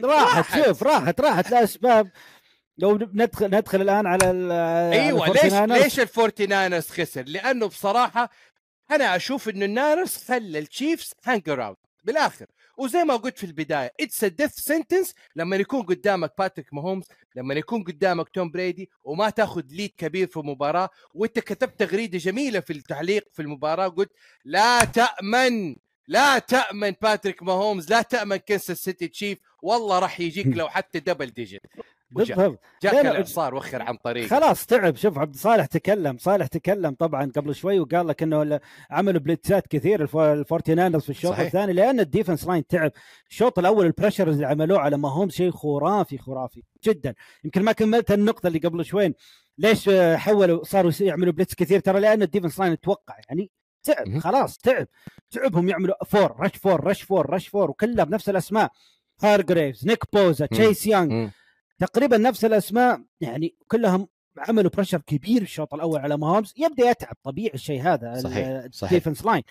راحت. 0.00 0.64
شوف 0.64 0.82
راحت 0.82 1.20
راحت 1.20 1.50
لاسباب 1.50 2.10
لو 2.78 2.96
ندخل 2.96 3.46
ندخل 3.46 3.80
الآن 3.82 4.06
على 4.06 4.30
ال- 4.30 4.52
أيوه 4.92 5.22
على 5.24 5.32
ليش. 5.42 5.82
ليش 5.84 6.00
الفورتيناينرز 6.00 6.88
خسر؟ 6.88 7.22
لأنه 7.22 7.66
بصراحة 7.66 8.30
أنا 8.90 9.16
أشوف 9.16 9.48
إنه 9.48 9.64
الناينرز 9.64 10.16
خلى 10.28 10.58
التشيفز 10.58 11.12
hang 11.24 11.48
around 11.50 11.76
بالآخر 12.04 12.46
وزي 12.78 13.04
ما 13.04 13.16
قلت 13.16 13.38
في 13.38 13.46
البداية 13.46 13.92
it's 14.00 14.24
death 14.24 14.50
sentence 14.54 15.14
لما 15.36 15.56
يكون 15.56 15.82
قدامك 15.82 16.32
باتريك 16.38 16.74
ماهومز 16.74 17.04
لما 17.36 17.54
يكون 17.54 17.82
قدامك 17.84 18.28
توم 18.28 18.50
بريدي 18.50 18.90
وما 19.04 19.30
تاخذ 19.30 19.62
lead 19.70 19.92
كبير 19.96 20.26
في 20.26 20.38
مباراة 20.38 20.88
وإنت 21.14 21.38
كتبت 21.38 21.80
تغريدة 21.80 22.18
جميلة 22.18 22.60
في 22.60 22.72
التعليق 22.72 23.28
في 23.32 23.42
المباراة 23.42 23.88
قلت 23.88 24.12
لا 24.44 24.84
تأمن 24.84 25.76
لا 26.08 26.38
تأمن 26.38 26.94
باتريك 27.02 27.42
ماهومز 27.42 27.90
لا 27.90 28.02
تأمن 28.02 28.36
كنساس 28.36 28.78
سيتي 28.78 29.08
تشيفز 29.08 29.38
والله 29.62 29.98
راح 29.98 30.20
يجيك 30.20 30.46
لو 30.56 30.68
حتى 30.68 31.00
double 31.00 31.26
digit. 31.26 31.60
بالضبط. 32.10 32.58
جاك 32.82 32.94
لا، 32.94 33.02
لا، 33.02 33.10
الاعصار 33.10 33.54
وخر 33.54 33.82
عن 33.82 33.96
طريق 33.96 34.26
خلاص 34.28 34.66
تعب. 34.66 34.96
شوف 34.96 35.18
عبد 35.18 35.34
الصالح 35.34 35.66
تكلم. 35.66 36.18
صالح 36.18 36.46
تكلم 36.46 36.94
طبعا 36.94 37.32
قبل 37.36 37.54
شوي 37.54 37.80
وقال 37.80 38.08
لك 38.08 38.22
إنه 38.22 38.60
عملوا 38.90 39.20
blitz 39.20 39.59
ات 39.59 39.66
كثير. 39.66 40.02
الف- 40.02 40.16
الفورتيناينرز 40.16 41.02
في 41.02 41.10
الشوط 41.10 41.32
صحيح. 41.32 41.46
الثاني 41.46 41.72
لأن 41.72 42.00
ال 42.00 42.06
defense 42.06 42.46
line 42.46 42.66
تعب. 42.66 42.92
الشوط 43.30 43.58
الأول 43.58 43.86
ال 43.86 43.91
pressure 43.91 44.28
اللي 44.30 44.46
عملوه 44.46 44.78
على 44.78 44.96
ما 44.96 45.08
هم 45.08 45.28
شيء 45.30 45.50
خرافي 45.50 46.18
خرافي 46.18 46.62
جدا. 46.84 47.14
يمكن 47.44 47.62
ما 47.62 47.72
كملت 47.72 48.10
النقطة 48.12 48.46
اللي 48.46 48.58
قبل 48.58 48.84
شوين 48.84 49.14
ليش 49.58 49.88
آه، 49.88 50.16
حولوا 50.16 50.64
صاروا 50.64 50.92
يعملوا 51.00 51.32
blitz 51.32 51.54
كثير؟ 51.54 51.80
ترى 51.80 52.00
لأن 52.00 52.22
ال 52.22 52.27
defense 52.27 52.60
line 52.60 52.80
توقع 52.80 53.16
يعني 53.28 53.50
تعب. 53.82 54.18
خلاص 54.18 54.58
تعب. 54.58 54.86
تعبهم 55.30 55.68
يعملوا 55.68 56.04
four 56.04 56.40
rush 56.40 56.56
four 56.56 56.84
rush 56.84 57.02
four 57.02 57.30
rush 57.30 57.48
four 57.48 57.70
وكلها 57.70 58.04
بنفس 58.04 58.28
الأسماء. 58.28 58.72
هارجريفز 59.22 59.86
نيك 59.86 60.04
بوزا. 60.12 60.46
تشيس 60.46 60.86
يانج. 60.86 61.30
تقريبا 61.78 62.18
نفس 62.18 62.44
الأسماء 62.44 63.02
يعني 63.20 63.54
كلهم 63.68 64.08
عملوا 64.38 64.70
pressure 64.70 64.98
كبير 64.98 65.42
الشوط 65.42 65.74
الأول 65.74 66.00
على 66.00 66.16
ماهومز. 66.16 66.54
يبدأ 66.56 66.90
يتعب 66.90 67.16
طبيعي 67.22 67.54
الشيء 67.54 67.82
هذا 67.82 68.14
صحيح، 68.14 68.66
صحيح. 68.72 68.92
ال 68.92 68.96
defense 68.96 69.24
line 69.24 69.42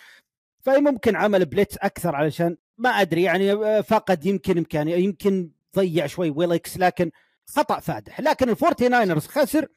فممكن 0.59 1.15
عمل 1.15 1.45
blitz 1.45 1.77
أكثر 1.77 2.15
علشان 2.15 2.57
ما 2.77 2.89
أدري 2.89 3.23
يعني 3.23 3.51
آه، 3.51 3.81
فقد 3.81 4.25
يمكن 4.25 4.57
إمكانية 4.57 4.95
يمكن 4.95 5.51
ضيع 5.75 6.07
شوي 6.07 6.29
ويلكس 6.29 6.77
لكن 6.77 7.11
خطأ 7.47 7.79
فادح. 7.79 8.21
لكن 8.21 8.49
ال 8.49 8.56
Forty 8.56 8.87
Niners 8.87 9.27
خسر 9.27 9.67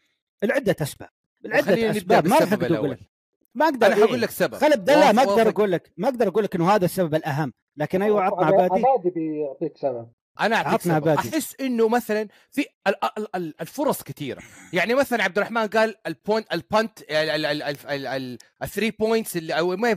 لعدة 0.42 0.76
أسباب. 0.80 1.08
خلينا 1.42 1.56
لعده 1.56 1.72
نبدأ 1.74 1.90
أسباب 1.90 2.28
ما 2.28 2.38
راح 2.38 2.52
أقول 2.52 2.98
ما 3.54 3.64
أقدر 3.64 3.86
أنا 3.86 3.96
إيه. 3.96 4.04
حقول 4.04 4.20
لك 4.22 4.30
سبب 4.30 4.54
خل 4.54 4.72
ابدا 4.72 4.94
لا 5.00 5.12
ما 5.12 5.22
أقدر. 5.22 5.48
أقول 5.48 5.72
لك 5.72 5.92
ما 5.96 6.08
أقدر 6.08 6.28
أقول 6.28 6.44
لك 6.44 6.54
إنه 6.54 6.70
هذا 6.70 6.84
السبب 6.84 7.14
الأهم 7.14 7.52
لكن 7.76 8.02
أيوه 8.02 8.22
عطنا 8.22 8.46
عبادي 8.46 8.84
عبادي 8.86 9.10
بيعطيك 9.10 9.76
سبب 9.76 10.08
أنا 10.40 10.56
أعطيك 10.56 10.72
عطنا 10.72 10.94
سبب. 10.98 11.08
عبادي. 11.08 11.28
أحس 11.28 11.56
إنه 11.60 11.88
مثلا 11.88 12.28
في 12.50 12.60
ال- 12.86 13.04
ال- 13.18 13.36
ال- 13.36 13.60
الفرص 13.60 14.02
كثيره 14.02 14.42
يعني 14.72 14.94
مثلا 14.94 15.24
عبد 15.24 15.38
الرحمن 15.38 15.66
قال 15.66 15.94
ال 16.06 16.14
point 16.14 16.52
ال 16.52 16.61
punt 16.61 16.98
ال 18.62 18.67
three 18.67 18.90
points 18.90 19.36
اللي 19.36 19.58
أو 19.58 19.76
ما 19.76 19.90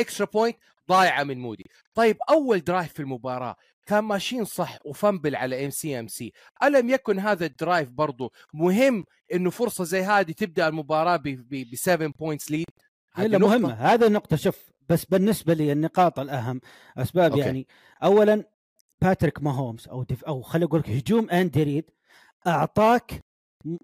extra 0.00 0.26
point 0.26 0.56
ضايعة 0.88 1.24
من 1.24 1.38
مودي 1.38 1.64
طيب 1.94 2.16
أول 2.30 2.60
drive 2.60 2.92
في 2.92 3.00
المباراة 3.00 3.56
كان 3.86 4.04
ماشيين 4.04 4.44
صح 4.44 4.78
و 4.84 4.91
fumble 4.91 5.36
على 5.36 5.64
MC 5.64 5.98
MC 5.98 6.32
ألم 6.62 6.90
يكن 6.90 7.18
هذا 7.18 7.46
ال 7.46 7.53
drive 7.53 7.88
برضو 7.88 8.32
مهم 8.54 9.04
إنه 9.34 9.50
فرصة 9.50 9.84
زي 9.84 10.02
هذه 10.02 10.32
تبدأ 10.32 10.68
المباراة 10.68 11.16
ب 11.24 11.74
7 11.74 12.08
points 12.18 12.50
lead 12.50 12.66
الا 13.18 13.38
مهمة 13.38 13.72
هذه 13.72 14.06
النقطة 14.06 14.36
شوف 14.36 14.70
بس 14.88 15.04
بالنسبة 15.04 15.54
لي 15.54 15.72
النقاط 15.72 16.18
الأهم 16.18 16.60
أسباب 16.98 17.30
okay. 17.30 17.44
يعني 17.44 17.66
اولا 18.02 18.44
باتريك 19.02 19.42
ماهومز 19.42 19.88
أو 19.88 20.02
دف 20.02 20.24
أو 20.24 20.42
خليني 20.42 20.66
أقول 20.66 20.80
لك 20.80 20.90
هجوم 20.90 21.30
أندي 21.30 21.62
ريد 21.62 21.90
أعطاك 22.46 23.24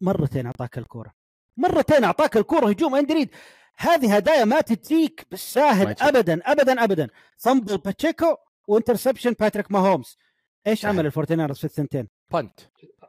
مرتين 0.00 0.46
أعطاك 0.46 0.78
الكوره 0.78 1.12
مرتين 1.56 2.04
أعطاك 2.04 2.36
الكوره 2.36 2.68
هجوم 2.68 2.94
أندي 2.94 3.14
ريد 3.14 3.30
هذه 3.76 4.16
هدايا 4.16 4.44
ما 4.44 4.60
تجيك 4.60 5.26
بالساهل. 5.30 5.96
ابدا 6.00 6.40
ابدا 6.44 6.84
ابدا 6.84 7.08
fumble 7.36 7.78
باتشيكو 7.78 8.36
و 8.68 8.73
interception 8.73 9.32
باتريك 9.40 9.72
ماهومز 9.72 10.18
إيش. 10.66 10.86
عمل 10.86 11.06
ال 11.06 11.11
Forty 11.11 11.32
Niners 11.32 11.58
في 11.58 11.64
الثنتين؟ 11.64 12.08
punt 12.32 12.60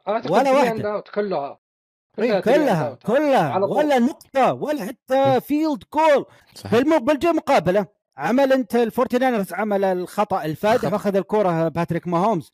ولا 0.06 0.22
three 0.22 0.48
واحدة. 0.48 1.04
كلها 2.16 2.88
إيه، 2.88 2.94
كلها. 2.94 3.58
ولا 3.58 3.98
نقطة 3.98 4.52
ولا 4.52 4.84
حتى 4.84 5.40
field 5.40 5.84
goal 5.94 6.26
صحيح. 6.54 6.72
بالم... 6.74 6.98
بالجو 6.98 7.32
مقابلة. 7.32 7.86
عمل 8.16 8.52
انت 8.52 8.74
ال 8.74 8.80
Forty 8.80 9.13
Niners 9.13 9.52
عمل 9.52 9.84
الخطأ 9.84 10.44
الفادح 10.44 10.82
خطأ. 10.88 10.96
اخذ 10.96 11.16
الكرة 11.16 11.68
باتريك 11.68 12.08
ماهومز. 12.08 12.52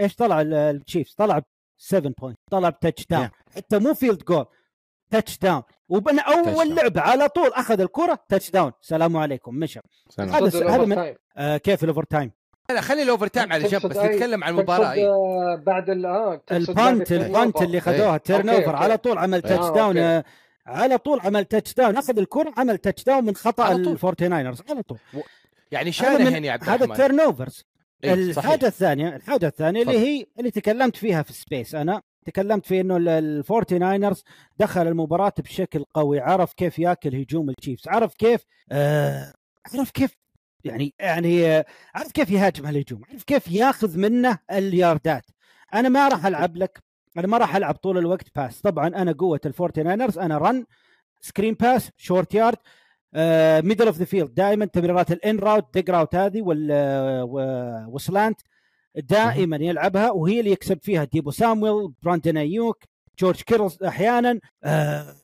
إيش 0.00 0.14
طلع 0.16 0.40
ال- 0.40 0.54
ال 0.54 0.63
Chiefs 0.63 1.14
طلع 1.14 1.42
7 1.78 2.12
point 2.20 2.38
طلع 2.50 2.68
ب 2.68 3.06
touchdown 3.06 3.28
حتى 3.56 3.78
مو 3.78 3.94
field 3.94 4.24
goal 4.24 4.44
touchdown 5.10 5.62
وبن 5.88 6.18
أول. 6.18 6.74
لعبة 6.74 7.00
على 7.00 7.28
طول 7.28 7.48
أخذ 7.52 7.80
الكرة 7.80 8.18
touchdown 8.28 8.72
سلام 8.80 9.16
عليكم 9.16 9.54
مشى. 9.54 9.80
هذا 10.18 10.74
هذا 10.74 10.84
من. 10.84 11.14
آه 11.36 11.56
كيف 11.56 11.84
ال 11.84 12.02
overtime 12.04 12.32
لا 12.70 12.80
خلي 12.80 13.02
ال 13.02 13.26
overtime 13.26 13.52
على 13.52 13.68
جنب 13.68 13.86
بس 13.86 13.96
أي- 13.96 14.04
نتكلم 14.04 14.44
عن 14.44 14.50
المباراة. 14.54 14.94
آه، 14.96 15.62
بعد 15.66 15.90
ال 15.90 16.06
آه 16.06 16.42
ال 16.52 16.62
punt 16.62 17.00
ال 17.00 17.05
turn 17.05 17.24
ال 17.24 17.30
punt. 17.30 17.62
اللي 17.62 17.80
خذوها. 17.80 18.16
turn 18.16 18.48
okay، 18.48 18.64
over. 18.64 18.76
على 18.76 18.96
طول 18.96 19.18
عمل 19.18 19.42
touch 19.42 19.64
آه، 19.64 19.74
down. 19.74 19.98
آه، 19.98 20.24
على 20.66 20.98
طول 20.98 21.20
عمل 21.20 21.44
touchdown 21.44 21.96
أخذ 21.96 22.18
الكرة 22.18 22.52
عمل 22.56 22.78
touchdown 22.78 23.24
من 23.24 23.34
خطأ 23.36 23.64
على 23.64 23.74
طول. 23.84 23.92
ال 23.92 23.98
Forty 23.98 24.27
Niners 24.27 24.62
على 24.70 24.82
طول 24.82 24.98
يعني 25.72 25.84
هذا 25.90 25.90
شانهن 25.90 26.32
من 26.32 26.44
يا 26.44 26.52
عبد 26.52 26.62
هذا 26.62 26.74
الرحمن 26.74 26.92
ال 26.92 27.20
turnovers 27.20 27.64
إيه،. 28.04 28.14
الحاجة 28.14 28.66
الثانية 28.66 29.16
الحاجة 29.16 29.46
الثانية 29.46 29.82
اللي. 29.82 29.98
هي 29.98 30.26
اللي 30.38 30.50
تكلمت 30.50 30.96
فيها 30.96 31.22
في 31.22 31.32
space 31.32 31.74
أنا 31.74 32.02
تكلمت 32.26 32.66
في 32.66 32.80
إنه 32.80 32.96
ال- 32.96 33.08
ال 33.08 33.20
Forty 33.20 33.78
Niners 33.78 34.24
دخل 34.58 34.86
المباراة 34.88 35.32
بشكل 35.38 35.84
قوي 35.94 36.20
عرف 36.20 36.52
كيف 36.52 36.78
ياكل 36.78 37.14
هجوم 37.14 37.50
ال 37.50 37.55
Chiefs 37.55 37.88
عرف 37.88 38.14
كيف 38.14 38.40
آه 38.72 39.32
عرف 39.74 39.90
كيف 39.90 40.16
يعني 40.64 40.94
يعني 40.98 41.56
عرف 41.94 42.12
كيف 42.12 42.30
يهاجم 42.30 42.66
هالهجوم؟ 42.66 43.02
عرف 43.12 43.22
كيف 43.24 43.48
ياخذ 43.48 43.98
منه 43.98 44.38
الياردات؟ 44.52 45.24
أنا 45.74 45.88
ما 45.88 46.08
راح 46.08 46.26
ألعب 46.26 46.56
لك 46.56 46.82
أنا 47.18 47.26
ما 47.26 47.38
راح 47.38 47.56
ألعب 47.56 47.74
طول 47.74 47.98
الوقت 47.98 48.26
pass 48.36 48.60
طبعا 48.60 48.86
أنا 48.88 49.12
قوة 49.12 49.40
ال 49.46 49.52
Forty 49.52 49.82
Niners 49.82 50.18
أنا 50.18 50.38
run 50.38 50.66
screen 51.20 51.54
pass 51.54 51.90
short 51.96 52.34
yard 52.34 52.56
middle 53.66 53.86
of 53.86 53.96
the 53.98 54.04
field 54.04 54.34
دائما 54.34 54.64
تمريرات 54.64 55.12
ال 55.12 55.21
in 55.21 55.38
route 55.38 55.74
dig 55.74 55.90
route 55.90 56.14
هذه 56.14 56.42
وال 56.42 56.68
و- 57.22 57.94
و 57.94 58.02
slant 58.02 58.40
دائما 58.94 59.56
يلعبها 59.56 60.10
وهي 60.10 60.40
اللي 60.40 60.50
يكسب 60.50 60.78
فيها 60.82 61.04
ديبو 61.04 61.30
سامويل 61.30 61.92
براندن 62.02 62.36
أيوك 62.36 62.84
جورج 63.18 63.42
كيتل 63.42 63.82
أحيانا 63.82 64.40
آه 64.64 65.14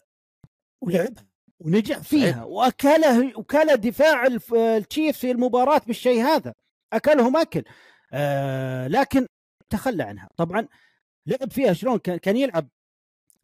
ولعبها 0.80 1.24
ونجح 1.60 1.98
فيها. 1.98 2.32
صحيح. 2.32 2.42
وأكله 2.42 3.38
وكل 3.38 3.76
دفاع 3.76 4.26
ال 4.52 4.62
Chiefs 4.62 5.18
في 5.18 5.30
المباراة 5.30 5.80
بالشيء 5.86 6.22
هذا. 6.22 6.54
أكلهم 6.92 7.36
أكل. 7.36 7.64
آه 8.12 8.88
لكن 8.88 9.26
تخلى 9.70 10.02
عنها. 10.02 10.28
طبعا 10.36 10.68
لعب 11.26 11.52
فيها 11.52 11.72
شلون؟ 11.72 11.98
كان 11.98 12.36
يلعب 12.36 12.68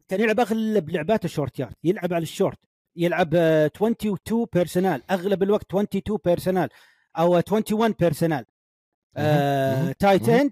كان 0.07 0.21
يلعب 0.21 0.39
أغلب 0.39 0.89
لعبات 0.89 1.25
ال 1.25 1.31
short 1.31 1.59
yard. 1.59 1.75
يلعب 1.83 2.13
على 2.13 2.23
الشورت. 2.23 2.57
يلعب 2.95 3.29
آه، 3.35 3.65
22 3.65 4.47
personnel 4.53 5.11
أغلب 5.11 5.43
الوقت 5.43 5.65
22 5.65 6.19
personnel 6.25 6.69
أو 7.17 7.31
21 7.31 7.95
personnel. 7.99 8.45
tight. 9.99 10.29
end 10.29 10.51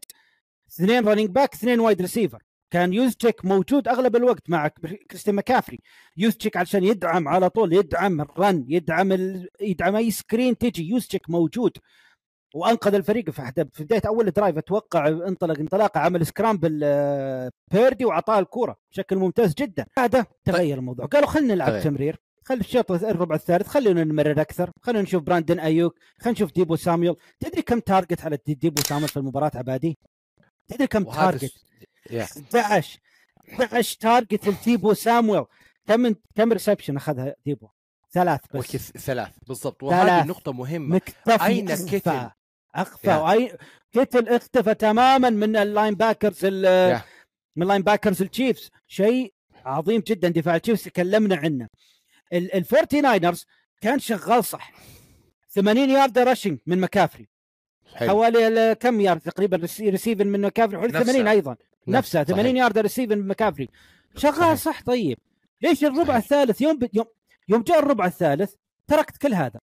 اثنين 0.72 1.07
running 1.07 1.30
back 1.30 1.53
اثنين 1.53 1.80
wide 1.80 2.01
receiver 2.01 2.43
كان 2.72 2.93
يوزتشيك 2.93 3.45
موجود 3.45 3.88
أغلب 3.88 4.15
الوقت 4.15 4.49
مع 4.49 4.67
كريستيان 5.09 5.36
مكافري. 5.36 5.80
يوزتشيك 6.17 6.57
عشان 6.57 6.84
يدعم 6.84 7.28
على 7.28 7.49
طول 7.49 7.74
يدعم 7.74 8.22
ال 8.22 8.32
run 8.32 8.65
يدعم 8.67 9.11
ال... 9.11 9.49
يدعم 9.61 9.95
أي 9.95 10.11
screen 10.11 10.57
تجي 10.57 10.89
يوزتشيك 10.89 11.30
موجود. 11.30 11.78
وأنقذ 12.55 12.93
الفريق 12.93 13.30
في 13.30 13.65
في 13.74 13.84
بداية 13.84 14.01
أول 14.07 14.32
drive 14.32 14.57
أتوقع 14.57 15.07
انطلق 15.07 15.59
انطلاقه 15.59 15.99
عمل 15.99 16.26
scramble 16.26 16.82
آه، 16.84 17.51
بيردي 17.74 18.05
وأعطاه 18.05 18.39
الكورة 18.39 18.78
بشكل 18.91 19.15
ممتاز 19.15 19.53
جدا. 19.53 19.86
هذا 19.97 20.26
تغير 20.45 20.78
الموضوع. 20.78 21.05
قالوا 21.05 21.28
خلينا 21.28 21.53
نلعب 21.53 21.70
تغير. 21.70 21.82
تمرير. 21.84 22.17
خلي 22.45 22.59
الشوط 22.59 22.91
الربع 22.91 23.36
الثالث 23.36 23.67
خلينا 23.67 24.03
نمرر 24.03 24.41
أكثر. 24.41 24.72
خلينا 24.82 25.01
نشوف 25.01 25.24
براندن 25.24 25.59
أيوك 25.59 25.99
خلينا 26.20 26.32
نشوف 26.36 26.51
ديبو 26.51 26.76
ساميول. 26.76 27.17
تدري 27.39 27.61
كم 27.61 27.80
target 27.80 28.26
على 28.26 28.38
دي- 28.45 28.53
ديبو 28.53 28.82
ساميول 28.82 29.09
في 29.09 29.17
المباراة 29.17 29.51
عبادي؟ 29.55 29.97
تدري 30.67 30.88
كم 30.88 31.03
target. 31.03 31.53
11 32.14 32.99
11 33.53 33.97
target 33.99 34.47
لديبو 34.47 34.93
سامويل 34.93 35.43
كم 35.88 36.16
كم 36.36 36.53
reception 36.53 36.97
أخذها 36.97 37.36
ديبو 37.45 37.68
ثلاث 38.12 38.39
بس. 38.53 38.60
وكث... 38.70 38.91
ثلاث. 38.91 39.30
بالضبط. 39.47 39.84
وهذه 39.84 40.07
ثلاث. 40.07 40.26
نقطة 40.28 40.51
مهمة. 40.53 40.95
مكتفي 40.95 41.45
أين 41.45 41.76
كتل؟ 41.76 42.30
اخفى. 42.76 43.10
وأي... 43.16 43.57
كتل 43.93 44.30
اختفى 44.30 44.74
تماما 44.74 45.30
من 45.30 45.55
ال 45.55 45.95
linebackers 45.95 46.39
ال... 46.43 46.93
من 47.55 47.64
ال 47.63 47.82
linebackers 47.82 48.22
ال 48.22 48.28
Chiefs 48.28 48.70
شيء 48.88 49.34
عظيم 49.66 50.01
جدا. 50.07 50.30
دفاع 50.30 50.55
ال 50.55 50.59
Chiefs 50.59 50.84
تكلمنا 50.84 51.36
عنه. 51.36 51.68
ال... 52.34 52.53
ال 52.55 52.63
Forty 52.63 53.01
Niners 53.01 53.45
كان 53.82 53.99
شغال 53.99 54.43
صح. 54.43 54.72
80 55.49 55.89
yard 55.89 56.20
rushing 56.20 56.59
من 56.66 56.80
مكافري. 56.80 57.30
حلو. 57.95 58.10
حوالي 58.10 58.47
ال- 58.47 58.74
كم 58.74 59.01
يارد 59.01 59.20
تقريبا 59.22 59.57
recei- 59.57 59.89
receiving 59.89 60.28
من 60.28 60.41
مكافري؟ 60.41 60.78
حوالي 60.78 60.93
نفسها. 60.93 61.14
80 61.14 61.28
أيضا. 61.28 61.55
نفسها 61.88 62.23
صحيح. 62.23 62.36
80 62.38 62.57
yard 62.57 62.78
receiving 62.78 63.28
مكافري. 63.27 63.69
شغال. 64.15 64.57
صح 64.59 64.82
طيب. 64.82 65.17
ليش 65.61 65.84
الربع. 65.84 66.17
الثالث 66.17 66.61
يوم 66.61 66.77
ب... 66.80 66.89
يوم 66.93 67.05
يوم 67.49 67.61
جاء 67.61 67.80
الربع 67.80 68.05
الثالث 68.05 68.53
تركت 68.88 69.17
كل 69.17 69.34
هذا. 69.34 69.59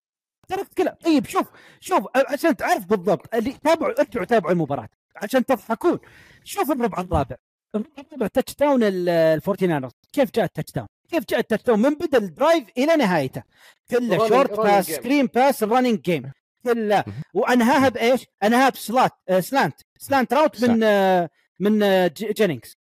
تركت 0.49 0.75
كل 0.75 0.89
طيب 1.05 1.27
شوف 1.27 1.47
شوف 1.81 2.05
عشان 2.17 2.57
تعرف 2.57 2.87
بالضبط 2.87 3.35
اللي 3.35 3.53
تابعوا 3.53 4.01
ارجعوا 4.01 4.25
تابعوا 4.27 4.53
المباراة 4.53 4.89
عشان 5.17 5.45
تضحكون. 5.47 5.99
شوف 6.45 6.71
الربع 6.71 7.01
الرابع. 7.01 7.37
الربع 7.75 7.89
الرابع 7.99 8.27
touchdown 8.27 8.83
ال- 8.83 9.09
ال 9.09 9.16
Forty 9.16 9.51
Niners 9.51 9.93
كيف 10.13 10.31
جاء 10.35 10.45
ال 10.45 10.73
touchdown 10.73 10.87
كيف 11.11 11.25
جاء 11.29 11.41
ال 11.41 11.63
touchdown 11.63 11.83
من 11.83 11.95
بدأ 11.95 12.19
ال 12.19 12.26
drive 12.26 12.65
إلى 12.79 12.97
نهايته. 12.97 13.43
كله 13.91 14.29
short 14.29 14.61
pass. 14.61 14.87
screen 14.87 15.27
pass 15.27 15.63
running 15.63 16.01
game 16.01 16.33
كله. 16.65 17.05
وأنهاها 17.35 17.89
بإيش؟ 17.89 18.27
أنهاها 18.43 18.69
ب 18.69 18.76
slant 18.76 19.13
آه، 19.29 19.41
slant 19.41 19.75
slant 19.99 20.35
route 20.35 20.65
من 20.65 20.83
آه، 20.83 21.31
من 21.61 21.83
آه، 21.83 22.07
ج- 22.07 22.33
جينينجز 22.33 22.77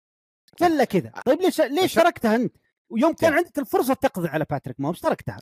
كله 0.59 0.84
كذا 0.84 1.09
طيب 1.26 1.41
ليش 1.41 1.61
ليش 1.61 1.93
تركتها 1.93 2.36
أنت؟ 2.36 2.55
ويوم 2.89 3.13
كان. 3.13 3.34
عندك 3.34 3.59
الفرصة 3.59 3.93
تقضي 3.93 4.28
على 4.28 4.45
باتريك 4.49 4.80
ماهومز 4.80 4.99
تركتها. 4.99 5.38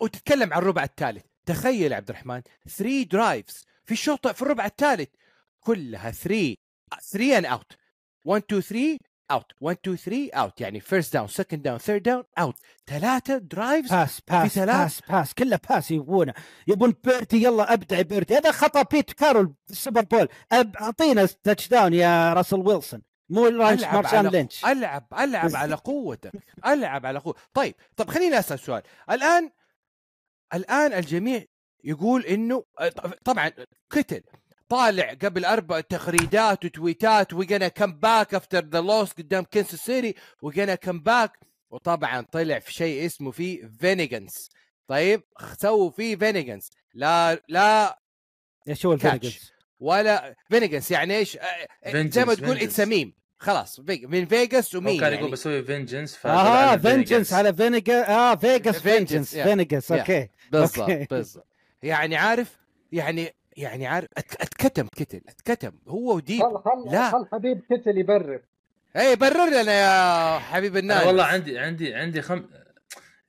وتتكلم 0.00 0.52
عن 0.52 0.58
الربع 0.62 0.84
الثالث. 0.84 1.24
تخيل 1.46 1.92
عبد 1.94 2.08
الرحمن 2.10 2.42
3 2.76 3.02
drives 3.02 3.66
في 3.84 3.92
الشوط 3.92 4.28
في 4.28 4.42
الربع 4.42 4.66
الثالث. 4.66 5.08
كلها 5.60 6.10
3 6.10 6.56
3 7.10 7.38
and 7.38 7.44
out 7.44 7.72
1 8.24 8.42
2 8.42 8.60
3 8.62 8.98
out 9.30 9.52
1 9.60 9.78
2 9.84 9.96
3 9.96 10.30
out 10.34 10.60
يعني 10.60 10.80
first 10.80 11.14
down 11.14 11.28
second 11.28 11.62
down 11.62 11.78
third 11.78 12.02
down 12.02 12.24
out 12.38 12.54
ثلاثة 12.86 13.38
drives 13.38 13.90
pass 13.90 14.20
pass 14.28 14.54
ثلاث؟ 14.54 14.76
pass 14.76 15.00
pass 15.08 15.34
كله 15.34 15.60
باس 15.70 15.90
يبونه. 15.90 16.34
يبون 16.66 16.94
بيردي 17.04 17.42
يلا 17.42 17.72
أبدع 17.72 18.00
بيردي. 18.00 18.36
هذا 18.36 18.52
خطأ 18.52 18.82
بيت 18.82 19.12
كارول 19.12 19.54
ال 19.70 19.76
Super 19.76 20.04
Bowl. 20.04 20.28
أعطينا 20.52 21.26
touchdown 21.26 21.94
يا 21.94 22.32
راسل 22.32 22.60
ويلسون. 22.60 23.02
مو 23.28 23.46
ألعب 23.46 23.94
مارشان 23.94 24.30
لينش. 24.30 24.64
العب 24.64 25.06
ألعب 25.18 25.56
على 25.56 25.74
قوتك. 25.74 26.32
ألعب 26.66 27.06
على 27.06 27.18
قوة. 27.18 27.34
طيب 27.54 27.74
طب 27.96 28.10
خليني 28.10 28.38
أسأل 28.38 28.58
سؤال. 28.58 28.82
الان 29.10 29.50
الآن 30.54 30.92
الجميع 30.92 31.44
يقول 31.84 32.24
انه 32.24 32.64
طبعا 33.24 33.52
كتل 33.90 34.22
طالع 34.70 35.12
قبل 35.22 35.44
أربع 35.44 35.80
تغريدات 35.80 36.64
وتويتات 36.64 37.32
وجنا 37.32 37.68
come 37.68 37.92
back 37.92 38.34
after 38.34 38.64
the 38.64 38.80
loss 38.80 39.12
قدام 39.12 39.44
كنساس 39.54 39.80
سيتي 39.80 40.14
وجنا 40.42 40.74
كم 40.74 41.00
باك 41.00 41.38
وطبعا 41.70 42.20
طلع 42.32 42.58
في 42.58 42.72
شيء 42.72 43.06
اسمه 43.06 43.30
فيه 43.30 43.70
فينيجنز 43.80 44.50
طيب 44.88 45.22
سووا 45.58 45.90
فيه 45.90 46.16
فينيجنز 46.16 46.70
لا 46.94 47.42
لا 47.48 48.00
إيش 48.68 48.86
هو 48.86 48.96
كاتش. 48.96 49.06
الفينيجنز 49.14 49.52
ولا 49.80 50.34
فينيجنس 50.50 50.90
يعني 50.90 51.16
إيش 51.16 51.38
زي 51.94 52.24
ما 52.24 52.34
تقول. 52.34 52.56
اتس 52.58 52.80
ميم 52.80 53.12
خلاص 53.38 53.80
من 53.88 54.26
فيجاس 54.26 54.76
هو 54.76 54.80
ومين 54.80 55.00
كان 55.00 55.02
يعني 55.02 55.16
يقول 55.16 55.30
بسوي 55.30 55.62
فينجنس 55.64 56.26
آه 56.26 56.76
فينجنس 56.76 57.32
على 57.32 57.54
فينيجا 57.54 58.08
آه 58.08 58.34
فيجاس 58.34 58.76
Vengeance، 58.78 58.82
فينجنس. 58.82 59.36
فينيجاس. 59.36 59.92
أوكي 59.92 60.28
بالضبط. 60.52 60.90
بالضبط 61.10 61.46
يعني 61.82 62.16
عارف 62.16 62.56
يعني 62.92 63.34
يعني 63.56 63.86
عارف 63.86 64.08
أت- 64.20 64.36
أتكتم 64.40 64.86
كتل 64.96 65.20
أتكتم. 65.28 65.72
هو 65.88 66.14
وديب. 66.16 66.42
خل 66.42 66.56
خل 66.58 66.92
لا. 66.92 67.10
خل 67.10 67.26
حبيب 67.32 67.60
كتل 67.70 67.98
يبرر. 67.98 68.40
اي 68.96 69.16
برر 69.16 69.46
لنا 69.62 69.72
يا 69.72 70.38
حبيب 70.38 70.76
الناس. 70.76 70.98
أنا 70.98 71.06
والله 71.06 71.24
عندي 71.24 71.58
عندي 71.58 71.94
عندي 71.94 72.22
خم 72.22 72.44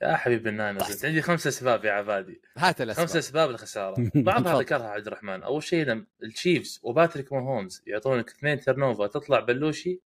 يا 0.01 0.15
حبيب 0.15 0.47
الناينرز 0.47 1.05
عندي 1.05 1.21
خمسة 1.21 1.47
أسباب 1.47 1.85
يا 1.85 1.91
عبادي. 1.91 2.41
هات 2.57 2.81
الأسباب. 2.81 3.07
خمسة 3.07 3.19
أسباب 3.19 3.49
الخسارة. 3.49 3.95
بعضها. 4.15 4.59
ذكرها 4.59 4.87
عبد 4.87 5.07
الرحمن. 5.07 5.43
أول 5.43 5.63
شيء 5.63 5.85
لما 5.85 6.05
التشيفز 6.23 6.79
وباتريك 6.83 7.33
ماهومز 7.33 7.83
يعطونك 7.87 8.29
اثنين 8.29 8.59
turnover 8.59 9.07
تطلع 9.07 9.39
بلوشي 9.39 10.01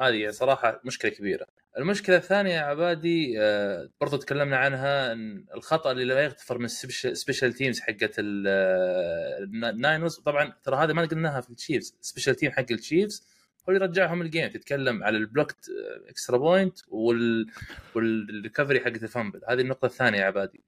هذه 0.00 0.30
صراحة 0.30 0.80
مشكلة 0.84 1.10
كبيرة. 1.10 1.46
المشكلة 1.78 2.16
الثانية 2.16 2.54
يا 2.54 2.60
عبادي 2.60 3.34
آه، 3.40 3.88
برضو 4.00 4.16
تكلمنا 4.16 4.56
عنها 4.56 5.12
إن 5.12 5.44
الخطأ 5.54 5.92
اللي 5.92 6.04
لا 6.04 6.20
يغتفر 6.20 6.58
من 6.58 6.68
special 6.68 7.52
teams 7.52 7.80
حقت 7.80 8.14
ال- 8.18 8.44
آه، 8.48 9.38
الناينرز 9.70 10.16
طبعا 10.16 10.52
ترى 10.64 10.76
هذه 10.76 10.92
ما 10.92 11.04
قلناها 11.04 11.40
في 11.40 11.50
التشيفز 11.50 11.94
special 12.00 12.34
team 12.34 12.50
حق 12.52 12.58
التشيفز 12.70 13.26
هو 13.68 13.72
اللي 13.74 13.84
رجعهم 13.86 14.22
ال 14.22 14.27
game 14.27 14.48
تتكلم 14.50 15.04
على 15.04 15.16
ال 15.18 15.24
blocked 15.24 15.66
extra 16.08 16.38
point 16.38 16.78
وال 16.88 17.46
وال 17.94 18.11
recovery 18.11 18.80
حقت 18.80 19.02
ال 19.02 19.07
fumble 19.07 19.40
هذه 19.48 19.60
النقطة 19.60 19.86
الثانية 19.86 20.18
يا 20.18 20.24
عبادي. 20.24 20.60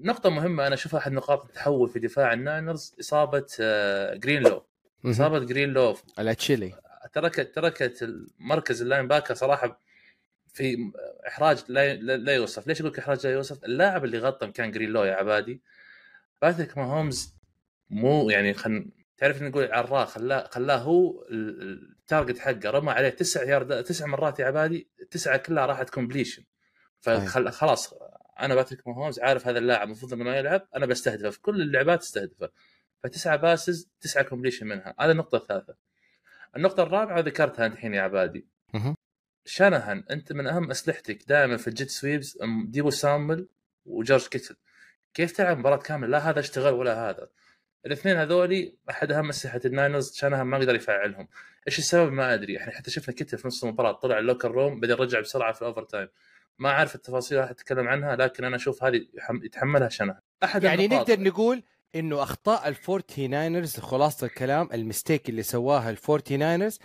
نقطة 0.00 0.30
مهمة 0.30 0.66
أنا 0.66 0.74
أشوفها 0.74 0.98
أحد 1.00 1.12
نقاط 1.12 1.44
التحول 1.44 1.88
في 1.88 1.98
دفاع 1.98 2.32
الناينرز 2.32 2.94
إصابة 3.00 3.46
آه، 3.60 4.14
جرين 4.14 4.42
لو 4.42 4.64
مهم. 5.04 5.12
إصابة 5.14 5.38
جرين 5.38 5.68
لو 5.68 5.96
الاتشيلي 6.18 6.74
تركت 7.12 7.54
تركت 7.54 8.02
المركز 8.02 8.82
ال 8.82 9.08
linebacker 9.08 9.34
صراحة 9.34 9.80
في 10.54 10.92
إحراج 11.28 11.64
لا 11.68 11.94
لا 11.94 12.34
يوصف. 12.34 12.66
ليش 12.66 12.80
أقول 12.80 12.92
لك 12.92 12.98
إحراج 12.98 13.26
لا 13.26 13.32
يوصف؟ 13.32 13.64
اللاعب 13.64 14.04
اللي 14.04 14.18
غطى 14.18 14.46
مكان 14.46 14.70
جرين 14.70 14.90
لو 14.90 15.04
يا 15.04 15.14
عبادي. 15.14 15.62
باتريك 16.42 16.78
ماهومز 16.78 17.34
مو 17.90 18.30
يعني 18.30 18.54
خل 18.54 18.90
تعرف 19.16 19.42
نقول 19.42 19.72
عراء 19.72 20.06
خلاه 20.06 20.48
خلاه 20.48 20.76
هو 20.76 21.22
ال- 21.30 21.62
ال- 21.62 21.96
ال 22.00 22.05
target 22.05 22.38
حقه. 22.38 22.70
رمى 22.70 22.90
عليه 22.90 23.08
تسع 23.08 23.42
يارد 23.42 23.84
تسع 23.84 24.06
مرات 24.06 24.38
يا 24.40 24.44
عبادي 24.46 24.88
التسعه 25.00 25.36
كلها 25.36 25.66
راحت 25.66 25.90
completion 25.90 26.44
فخل 27.00 27.50
خلاص 27.50 27.94
أنا 28.40 28.54
باتريك 28.54 28.88
ماهومز 28.88 29.20
عارف 29.20 29.46
هذا 29.48 29.58
اللاعب 29.58 29.86
المفروض 29.86 30.12
إنه 30.12 30.24
ما 30.24 30.36
يلعب 30.36 30.68
أنا 30.76 30.86
بستهدفه. 30.86 31.30
في 31.30 31.40
كل 31.40 31.60
اللعبات 31.62 32.02
استهدفه. 32.02 32.50
فتسعة 33.02 33.36
passes 33.36 33.90
تسعة 34.00 34.24
completion 34.24 34.66
منها. 34.66 34.94
هذه 35.00 35.10
النقطه 35.10 35.36
الثالثه 35.36 35.74
النقطة 36.58 36.82
الرابعة 36.82 37.20
ذكرتها 37.20 37.66
أنت 37.66 37.74
الحين 37.74 37.94
يا 37.94 38.02
عبادي. 38.02 38.46
شانهان 39.44 40.04
أنت 40.10 40.32
من 40.32 40.46
أهم 40.46 40.70
أسلحتك 40.70 41.18
دائما 41.28 41.56
في 41.56 41.68
ال 41.68 41.74
jet 41.74 41.90
sweeps 41.90 42.38
ديبو 42.64 42.90
سامويل 42.90 43.48
وجورج 43.86 44.26
كيتل. 44.26 44.56
كيف 45.14 45.32
تلعب 45.32 45.58
مباراة 45.58 45.76
كاملة؟ 45.76 46.08
لا 46.10 46.30
هذا 46.30 46.40
اشتغل 46.40 46.74
ولا 46.74 47.08
هذا. 47.10 47.28
الاثنين 47.86 48.16
هذولي 48.16 48.76
أحد 48.90 49.12
أهم 49.12 49.28
أسلحة 49.28 49.60
الناينرز 49.64 50.14
شانهان 50.14 50.46
ما 50.46 50.58
قدر 50.58 50.74
يفعلهم. 50.74 51.28
إيش 51.68 51.78
السبب 51.78 52.12
ما 52.12 52.34
أدري. 52.34 52.58
إحنا 52.58 52.72
حتى 52.72 52.90
شفنا 52.90 53.14
كيتل 53.14 53.38
في 53.38 53.48
نص 53.48 53.64
المباراة 53.64 53.92
طلع 53.92 54.18
ال 54.18 54.23
locker 54.23 54.50
room 54.50 54.80
بعدين 54.80 54.96
رجع 54.96 55.20
بسرعة 55.20 55.52
في 55.52 55.62
ال 55.62 55.82
overtime 55.82 56.08
ما 56.58 56.68
أعرف 56.68 56.94
التفاصيل 56.94 57.38
راح 57.38 57.50
أتكلم 57.50 57.88
عنها 57.88 58.16
لكن 58.16 58.44
أنا 58.44 58.56
أشوف 58.56 58.84
هذه 58.84 59.06
يتحملها 59.42 59.88
شانهان 59.88 60.20
أحد 60.44 60.64
يعني 60.64 60.84
النقاط- 60.84 61.10
نقدر 61.10 61.22
نقول 61.22 61.62
إنه 61.94 62.22
أخطاء 62.22 62.68
الفورتي 62.68 63.28
ناينرز 63.28 63.76
خلاصة 63.76 64.26
الكلام 64.26 64.68
ال 64.74 64.81
mistake 64.81 65.28
اللي 65.28 65.42
سواها 65.42 65.90
الفورتي 65.90 66.36
ناينرز 66.36 66.78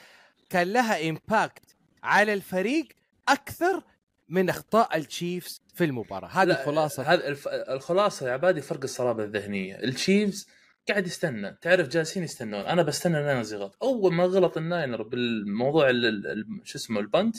كان 0.49 0.73
لها 0.73 1.09
impact 1.09 1.75
على 2.03 2.33
الفريق 2.33 2.87
أكثر 3.27 3.83
من 4.29 4.49
أخطاء 4.49 4.97
التشيفز 4.97 5.61
في 5.73 5.83
المباراة. 5.83 6.27
هذه 6.27 6.47
لا، 6.47 6.61
الخلاصة. 6.61 7.03
هذا 7.03 7.27
الف... 7.27 7.47
الخلاصة 7.47 8.27
يا 8.27 8.33
عبادي 8.33 8.61
فرق 8.61 8.83
الصلابة 8.83 9.23
الذهنية. 9.23 9.83
التشيفز 9.83 10.47
قاعد 10.89 11.07
يستنى. 11.07 11.57
تعرف 11.61 11.87
جالسين 11.87 12.23
يستنون. 12.23 12.61
أنا 12.61 12.83
بستنى 12.83 13.19
الناينرز 13.19 13.53
يغلط. 13.53 13.77
أول 13.81 14.13
ما 14.13 14.23
غلط 14.23 14.57
الناينر 14.57 15.03
بالموضوع 15.03 15.89
ال... 15.89 16.05
ال... 16.05 16.27
ال- 16.27 16.61
شو 16.63 16.77
اسمه 16.77 16.99
ال 16.99 17.07
punt 17.07 17.37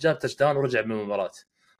جاب 0.00 0.18
touchdown 0.18 0.56
ورجع 0.56 0.82
من 0.82 0.92
المباراه 0.92 1.30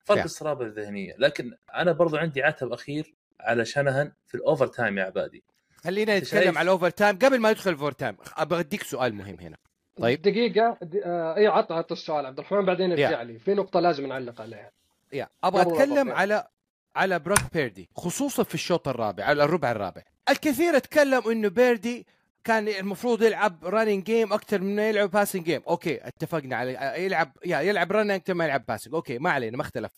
فرق. 0.04 0.22
الصلابة 0.22 0.64
الذهنية. 0.64 1.14
لكن 1.18 1.52
أنا 1.74 1.92
برضو 1.92 2.16
عندي 2.16 2.42
عتب 2.42 2.72
أخير. 2.72 3.14
على 3.40 3.64
شانهان 3.64 4.12
في 4.26 4.34
ال 4.34 4.66
overtime 4.66 4.98
يا 4.98 5.04
عبادي. 5.04 5.42
خلينا 5.76 6.18
نتكلم؟ 6.18 6.58
على 6.58 6.64
ال 6.64 6.90
overtime 6.90 7.18
قبل 7.18 7.38
ما 7.38 7.50
ندخل 7.50 7.70
ال 7.70 7.92
overtime 7.92 8.16
أبغى 8.36 8.60
أديك 8.60 8.82
سؤال 8.82 9.14
مهم 9.14 9.36
هنا. 9.40 9.56
طيب. 9.96 10.22
دقيقة 10.22 10.78
د... 10.82 10.96
آه... 11.04 11.36
إي 11.36 11.46
عط 11.46 11.72
عط 11.72 11.92
السؤال 11.92 12.26
عبد 12.26 12.38
الرحمن 12.38 12.64
بعدين. 12.64 12.92
ارجع 12.92 13.22
لي. 13.22 13.38
في 13.38 13.54
نقطة 13.54 13.80
لازم 13.80 14.06
نعلق 14.06 14.40
عليها. 14.40 14.70
يا. 15.12 15.28
أبغى 15.44 15.62
أتكلم. 15.62 16.10
على 16.10 16.48
على 16.96 17.18
بروك 17.18 17.38
بيردي 17.52 17.88
خصوصا 17.96 18.42
في 18.42 18.54
الشوط 18.54 18.88
الرابع 18.88 19.24
على 19.24 19.44
الربع 19.44 19.70
الرابع. 19.70 20.02
الكثير 20.28 20.76
اتكلم 20.76 21.30
إنه 21.30 21.48
بيردي 21.48 22.06
كان 22.44 22.68
المفروض 22.68 23.22
يلعب 23.22 23.64
running 23.64 24.04
game 24.04 24.32
أكثر 24.32 24.60
من 24.60 24.78
يلعب 24.78 25.10
passing 25.10 25.44
game 25.44 25.62
أوكي 25.68 26.08
اتفقنا 26.08 26.56
على 26.56 26.94
يلعب 27.04 27.32
يا 27.46 27.60
يلعب 27.60 27.92
running 27.92 28.20
أكثر 28.20 28.34
ما 28.34 28.44
يلعب 28.44 28.64
passing 28.68 28.94
أوكي 28.94 29.18
ما 29.18 29.30
علينا 29.30 29.56
ما 29.56 29.62
اختلف 29.62 29.92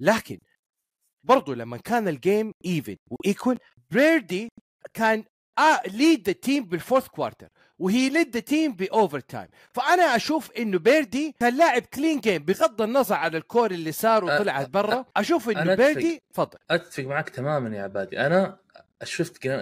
لكن 0.00 0.38
برضو 1.26 1.52
لما 1.54 1.76
كان 1.76 2.08
ال 2.08 2.17
game 2.17 2.52
even 2.66 2.96
و 3.10 3.18
equal 3.18 3.58
بيردي 3.90 4.48
كان 4.94 5.24
lead 5.86 6.26
the 6.26 6.32
team 6.32 6.64
بال 6.64 6.75
fourth 6.75 7.08
quarter 7.08 7.48
و 7.78 8.08
he 8.08 8.17
lead 8.17 8.34
the 8.34 8.40
team 8.40 8.66
ب 8.66 8.72
overtime 8.72 9.48
فأنا 9.74 10.16
أشوف 10.16 10.50
إنه 10.52 10.78
بيردي 10.78 11.34
كان 11.40 11.56
لاعب 11.56 11.82
clean 11.82 12.20
game 12.20 12.42
بغض 12.44 12.82
النظر 12.82 13.14
على 13.14 13.38
الكور 13.38 13.70
اللي 13.70 13.92
صار 13.92 14.24
وطلعت 14.24 14.68
برا 14.70 15.04
أشوف 15.16 15.48
إنه. 15.48 15.74
بيردي 15.74 16.22
تفضل 16.34 16.58
أتفق 16.70 17.04
معك 17.04 17.28
تماما 17.28 17.76
يا 17.76 17.82
عبادي. 17.82 18.20
أنا 18.20 18.58
شفت 19.04 19.42
game, 19.42 19.58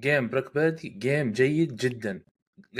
game 0.00 0.28
بروك 0.28 0.54
بيردي 0.54 0.88
game 0.88 1.32
جيد 1.32 1.76
جدا. 1.76 2.22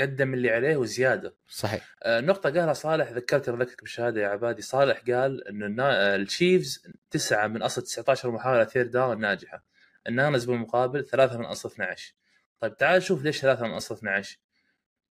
قدم 0.01 0.33
اللي 0.33 0.49
عليه 0.49 0.77
وزيادة. 0.77 1.33
صحيح. 1.49 1.95
آه، 2.03 2.19
نقطة 2.21 2.49
قالها 2.49 2.73
صالح 2.73 3.11
ذكرت 3.11 3.49
اذكرك 3.49 3.81
بالشهادة 3.81 4.21
يا 4.21 4.27
عبادي. 4.27 4.61
صالح 4.61 4.97
قال 5.09 5.47
انه 5.47 5.65
النا- 5.65 6.13
آه، 6.13 6.15
التشيفز 6.15 6.87
تسعة 7.11 7.47
من 7.47 7.61
أصل 7.61 7.81
19 7.81 8.31
محاولة 8.31 8.63
third 8.63 8.87
down 8.87 9.19
ناجحة. 9.21 9.63
الناينرز 10.07 10.45
بالمقابل 10.45 11.05
ثلاثة 11.05 11.37
من 11.37 11.45
أصل 11.45 11.69
12 11.69 12.13
طيب 12.59 12.77
تعال 12.77 13.03
شوف 13.03 13.23
ليش 13.23 13.39
ثلاثة 13.41 13.67
من 13.67 13.73
أصل 13.73 13.95
12 13.95 14.37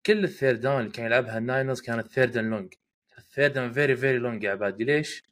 كل 0.06 0.24
ال 0.24 0.29
third 0.29 0.56
down 0.56 0.80
اللي 0.80 0.92
كان 0.92 1.06
يلعبها 1.06 1.38
الناينرز 1.38 1.82
كانت 1.82 2.08
third 2.08 2.38
and 2.38 2.50
long 2.52 2.74
third 3.36 3.58
and 3.58 3.74
very 3.74 3.96
very 3.96 4.18
long 4.18 4.44
يا 4.44 4.52
عبادي. 4.52 4.84
ليش؟ 4.84 5.24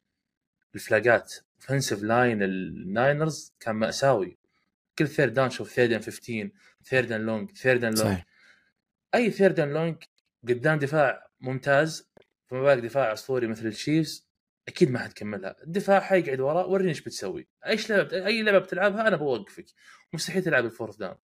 الفلاجات 0.74 1.34
offensive 1.60 2.02
line 2.02 2.42
الناينرز 2.42 3.52
كان 3.60 3.74
مأساوي. 3.76 4.36
كل 4.98 5.08
third 5.08 5.34
down 5.34 5.50
شوف 5.50 5.70
third 5.70 5.92
and 5.92 6.02
15 6.04 6.50
third 6.84 7.12
and 7.12 7.24
long 7.26 7.50
third 7.56 7.84
and 7.84 7.98
long 7.98 8.18
أي 9.14 9.30
third 9.30 9.60
and 9.60 9.72
long 9.72 9.96
قدام 10.48 10.78
دفاع 10.78 11.30
ممتاز 11.40 12.10
فما 12.46 12.62
بالك 12.62 12.82
دفاع 12.82 13.12
أسطوري 13.12 13.46
مثل 13.46 13.66
الشيفز 13.66 14.30
أكيد 14.68 14.90
ما 14.90 14.98
حتكملها. 14.98 15.56
الدفاع 15.62 16.00
حيقعد 16.00 16.40
وراء 16.40 16.70
وريني 16.70 16.88
إيش 16.88 17.00
بتسوي. 17.00 17.46
أيش 17.66 17.90
لعبة 17.90 18.26
أي 18.26 18.42
لعبة 18.42 18.58
بتلعبها 18.58 19.08
أنا 19.08 19.16
بوقفك. 19.16 19.66
مستحيل 20.12 20.42
تلعب 20.42 20.64
ال 20.64 20.69
fourth 20.69 20.96
down 20.96 21.14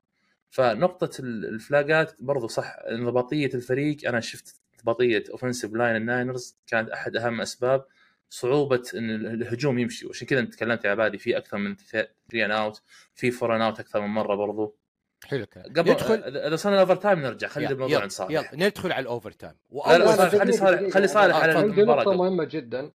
فنقطة 0.50 1.20
ال- 1.20 1.44
الفلاجات 1.46 2.22
برضو 2.22 2.46
صح 2.46 2.76
انضباطية 2.90 3.50
الفريق. 3.54 4.08
أنا 4.08 4.20
شفت 4.20 4.60
انضباطية 4.74 5.24
offensive 5.30 5.72
line 5.74 5.96
الناينرز 5.96 6.56
كانت 6.66 6.90
أحد 6.90 7.16
أهم 7.16 7.40
أسباب. 7.40 7.86
صعوبة 8.30 8.82
إن 8.94 9.10
الهجوم 9.10 9.78
يمشي. 9.78 10.06
وعشان 10.06 10.26
كذا 10.26 10.44
تكلمت 10.44 10.84
يا 10.84 10.90
عبادي 10.90 11.18
في 11.18 11.36
أكثر 11.36 11.58
من 11.58 11.76
3 11.76 12.08
and 12.34 12.50
out 12.50 12.82
في 13.14 13.32
4 13.42 13.56
and 13.56 13.62
out 13.62 13.80
أكثر 13.80 14.00
من 14.00 14.08
مرة 14.08 14.34
برضو. 14.34 14.78
حلو 15.26 15.40
الكلام 15.42 15.66
قبل 15.76 15.90
ندخل 15.90 16.14
اذا 16.24 16.52
وصلنا 16.52 16.74
ال 16.74 16.96
overtime 16.96 17.18
نرجع 17.18 17.48
خلي 17.48 17.66
الموضوع 17.68 17.96
عن 17.96 18.00
يلا, 18.02 18.08
صالح 18.08 18.30
يلا 18.30 18.66
ندخل 18.66 18.92
على 18.92 19.02
ال 19.02 19.30
overtime 19.30 19.52
لا 19.52 19.98
لا 19.98 20.04
واول 20.10 20.30
خلي 20.40 20.52
صالح. 20.52 20.90
خلي 20.94 21.06
صالح 21.08 21.36
آه، 21.36 21.40
على. 21.40 21.52
عندي 21.52 21.82
قبل. 21.82 22.16
مهمة 22.16 22.44
جدا 22.44 22.90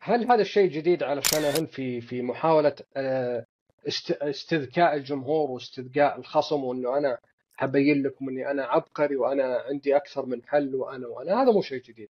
هل 0.00 0.24
هذا 0.32 0.40
الشيء 0.40 0.70
جديد 0.70 1.02
على 1.02 1.22
شانهان 1.22 1.66
في 1.66 2.00
في 2.00 2.22
محاولة 2.22 2.74
آه، 2.96 3.46
است- 3.88 4.10
استذكاء 4.22 4.94
الجمهور 4.96 5.50
واستذكاء 5.50 6.18
الخصم 6.18 6.64
وأنه 6.64 6.98
أنا 6.98 7.18
حأبين 7.56 8.02
لكم 8.02 8.28
إني 8.28 8.50
أنا 8.50 8.64
عبقري 8.64 9.16
وأنا 9.16 9.62
عندي 9.68 9.96
أكثر 9.96 10.26
من 10.26 10.42
حل 10.46 10.74
وأنا 10.74 11.06
وأنا 11.08 11.42
هذا 11.42 11.52
مو 11.52 11.62
شيء 11.62 11.82
جديد. 11.82 12.08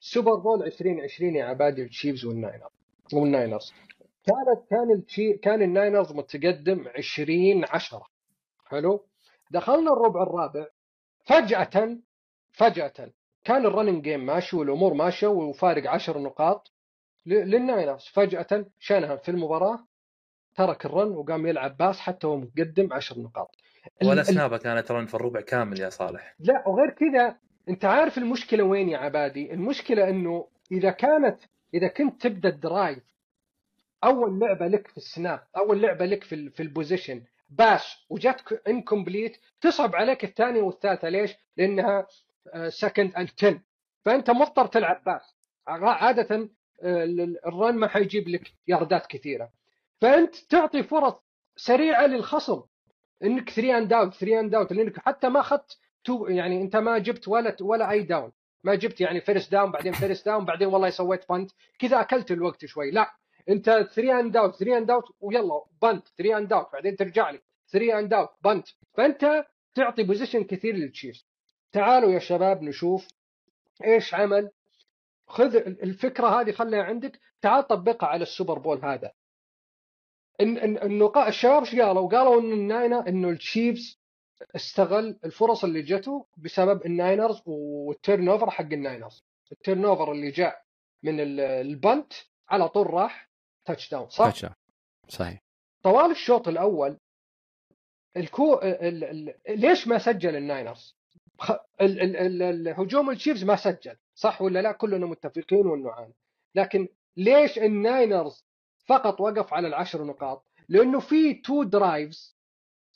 سوبر 0.00 0.34
بول 0.34 0.62
2020 0.62 1.36
يا 1.36 1.44
عبادي 1.44 1.82
التشيفز 1.82 2.24
والناينر 2.24 2.68
والناينرز 3.12 3.72
كانت 4.26 4.70
كان 4.70 4.90
التشي 4.92 5.32
كان 5.32 5.62
الناينرز 5.62 6.12
متقدم 6.12 6.84
20 6.96 7.64
10 7.68 8.06
حلو. 8.70 9.06
دخلنا 9.50 9.92
الربع 9.92 10.22
الرابع. 10.22 10.66
فجأة 11.26 11.98
فجأة 12.52 13.10
كان 13.44 13.66
ال 13.66 13.71
running 13.71 14.04
game 14.04 14.26
ماشي 14.26 14.56
والأمور 14.56 14.94
ماشية 14.94 15.26
وفارق 15.26 15.90
10 15.90 16.18
نقاط 16.18 16.72
للناينرز. 17.26 18.04
فجأة 18.04 18.66
شانهان 18.78 19.18
في 19.18 19.30
المباراة 19.30 19.78
ترك 20.56 20.86
ال 20.86 20.92
run 20.92 21.10
وقام 21.10 21.46
يلعب 21.46 21.76
pass 21.76 21.98
حتى 21.98 22.26
هو 22.26 22.36
متقدم 22.36 22.92
10 22.92 23.18
نقاط. 23.18 23.56
ولا 24.04 24.22
سنابة 24.22 24.58
كانت 24.58 24.90
run 24.90 25.06
في 25.06 25.14
الربع 25.14 25.40
كامل 25.40 25.80
يا 25.80 25.88
صالح. 25.88 26.34
لا 26.38 26.68
وغير 26.68 26.90
كذا 26.90 27.36
أنت 27.68 27.84
عارف 27.84 28.18
المشكلة 28.18 28.64
وين 28.64 28.88
يا 28.88 28.98
عبادي؟ 28.98 29.52
المشكلة 29.52 30.08
إنه 30.08 30.48
إذا 30.72 30.90
كانت 30.90 31.38
إذا 31.74 31.88
كنت 31.88 32.22
تبدأ 32.22 32.48
ال 32.48 32.57
drive 32.57 33.04
أول 34.04 34.40
لعبة 34.40 34.66
لك 34.66 34.88
في 34.88 34.96
ال 34.96 35.05
snap 35.05 35.40
أول 35.56 35.82
لعبة 35.82 36.06
لك 36.06 36.24
في 36.24 36.50
في 36.50 36.62
ال 36.62 36.68
possession 36.68 37.22
pass 37.48 37.96
وجاتك 38.08 38.62
incomplete 38.68 39.36
تصعب 39.60 39.96
عليك 39.96 40.24
الثانية 40.24 40.62
والثالثة. 40.62 41.08
ليش؟ 41.08 41.34
لأنها 41.56 42.06
second 42.68 43.14
and 43.14 43.30
10 43.38 43.60
فأنت 44.04 44.30
مضطر 44.30 44.66
تلعب 44.66 45.04
pass 45.04 45.34
عادة 45.66 46.48
آه، 46.82 47.04
ال- 47.04 47.46
ال 47.46 47.53
run 47.53 47.74
ما 47.74 47.88
حيجيب 47.88 48.28
لك 48.28 48.52
ياردات 48.68 49.06
كثيرة. 49.06 49.50
فأنت 50.00 50.36
تعطي 50.36 50.82
فرص 50.82 51.14
سريعة 51.56 52.06
للخصم. 52.06 52.62
إنك 53.22 53.50
3 53.50 53.78
and 53.78 53.92
out 53.92 54.14
3 54.14 54.40
and 54.40 54.54
out 54.54 54.72
لأنك 54.72 54.98
حتى 54.98 55.28
ما 55.28 55.40
أخذت 55.40 55.78
two 56.04 56.26
يعني 56.26 56.62
أنت 56.62 56.76
ما 56.76 56.98
جبت 56.98 57.28
ولا 57.28 57.56
ولا 57.60 57.90
أي 57.90 58.02
down 58.02 58.32
ما 58.64 58.74
جبت 58.74 59.00
يعني 59.00 59.20
first 59.20 59.52
down 59.52 59.70
بعدين 59.70 59.92
first 59.92 60.26
down 60.26 60.44
بعدين 60.44 60.68
والله 60.68 60.90
سويت 60.90 61.24
punt 61.30 61.50
كذا 61.78 62.00
أكلت 62.00 62.30
الوقت 62.30 62.66
شوي. 62.66 62.90
لا. 62.90 63.10
انت 63.48 63.64
3 63.70 64.20
اند 64.20 64.36
اوت 64.36 64.54
3 64.56 64.78
and 64.78 64.90
out 64.90 65.04
ويلا 65.20 65.64
punt 65.82 66.08
3 66.08 66.38
and 66.38 66.52
out 66.52 66.72
بعدين 66.72 66.96
ترجع 66.96 67.30
لي. 67.30 67.40
3 67.72 67.98
and 67.98 68.12
out 68.14 68.28
punt 68.44 68.68
فأنت 68.94 69.44
تعطي 69.74 70.02
possession 70.02 70.44
كثير 70.44 70.74
للتشيفز 70.74 71.26
تعالوا 71.72 72.10
يا 72.12 72.18
شباب 72.18 72.62
نشوف 72.62 73.08
إيش 73.84 74.14
عمل. 74.14 74.50
خذ 75.28 75.56
الفكرة 75.56 76.40
هذه 76.40 76.50
خليها 76.52 76.82
عندك. 76.82 77.20
تعال 77.42 77.66
طبقها 77.66 78.06
على 78.08 78.22
السوبر 78.22 78.58
بول 78.58 78.84
هذا. 78.84 79.12
النقاط 80.40 81.26
الشباب 81.26 81.62
إيش 81.64 81.74
قالوا؟ 81.80 82.08
قالوا 82.08 82.40
إن 82.40 82.52
الناينر 82.52 83.08
إنه 83.08 83.28
التشيفز 83.30 84.00
استغل 84.56 85.18
الفرص 85.24 85.64
اللي 85.64 85.82
جته 85.82 86.26
بسبب 86.36 86.86
الناينرز 86.86 87.42
وال 87.46 88.28
turnover 88.28 88.50
حق 88.50 88.64
الناينرز. 88.72 89.24
ال 89.52 89.84
turnover 89.84 90.12
اللي 90.12 90.30
جاء 90.30 90.62
من 91.02 91.20
ال- 91.20 91.40
ال 91.40 91.54
punt 91.54 92.12
على 92.48 92.68
طول 92.68 92.86
راح 92.90 93.27
touchdown 93.68 94.08
صح؟ 94.08 94.24
touch 94.24 94.46
صحيح 95.08 95.42
طوال 95.82 96.10
الشوط 96.10 96.48
الأول 96.48 96.98
الكو 98.16 98.54
ال... 98.54 99.04
ال... 99.04 99.34
ليش 99.48 99.88
ما 99.88 99.98
سجل 99.98 100.36
الناينرز؟ 100.36 100.96
ال... 101.80 102.00
ال... 102.00 102.16
ال... 102.16 102.42
الهجوم 102.42 103.10
التشيفز 103.10 103.44
ما 103.44 103.56
سجل 103.56 103.96
صح 104.14 104.42
ولا 104.42 104.62
لا؟ 104.62 104.72
كلنا 104.72 105.06
متفقين 105.06 105.66
والنعان 105.66 106.12
لكن 106.54 106.88
ليش 107.16 107.58
الناينرز 107.58 108.44
فقط 108.86 109.20
وقف 109.20 109.54
على 109.54 109.68
العشر 109.68 110.04
نقاط؟ 110.04 110.44
لأنه 110.68 111.00
في 111.00 111.34
two 111.34 111.62
drives 111.62 112.36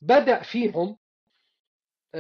بدأ 0.03 0.43
فيهم 0.43 0.97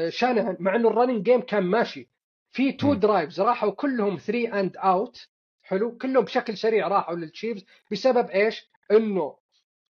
شانهن 0.08 0.56
مع 0.60 0.76
إنه 0.76 0.88
ال 0.88 0.93
running 0.93 1.24
game 1.24 1.40
كان 1.40 1.62
ماشي 1.62 2.08
في 2.50 2.72
two. 2.72 2.94
drives 2.94 3.40
راحوا 3.40 3.70
كلهم 3.70 4.16
3 4.16 4.60
and 4.60 4.76
out 4.76 5.28
حلو؟ 5.62 5.98
كلهم 5.98 6.24
بشكل 6.24 6.56
سريع 6.56 6.88
راحوا 6.88 7.14
للتشيفز. 7.14 7.64
بسبب 7.92 8.30
إيش؟ 8.30 8.70
إنه 8.90 9.36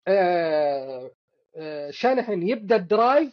آه، 0.09 1.11
آه، 1.57 1.91
شانهن 1.91 2.49
يبدأ 2.49 2.77
ال 2.77 2.86
drive 2.86 3.33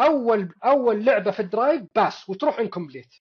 أول 0.00 0.54
أول 0.64 1.04
لعبة 1.04 1.30
في 1.30 1.40
ال 1.40 1.47
drive 1.47 1.82
pass 1.94 2.28
وتروح 2.28 2.58
incomplete 2.58 3.14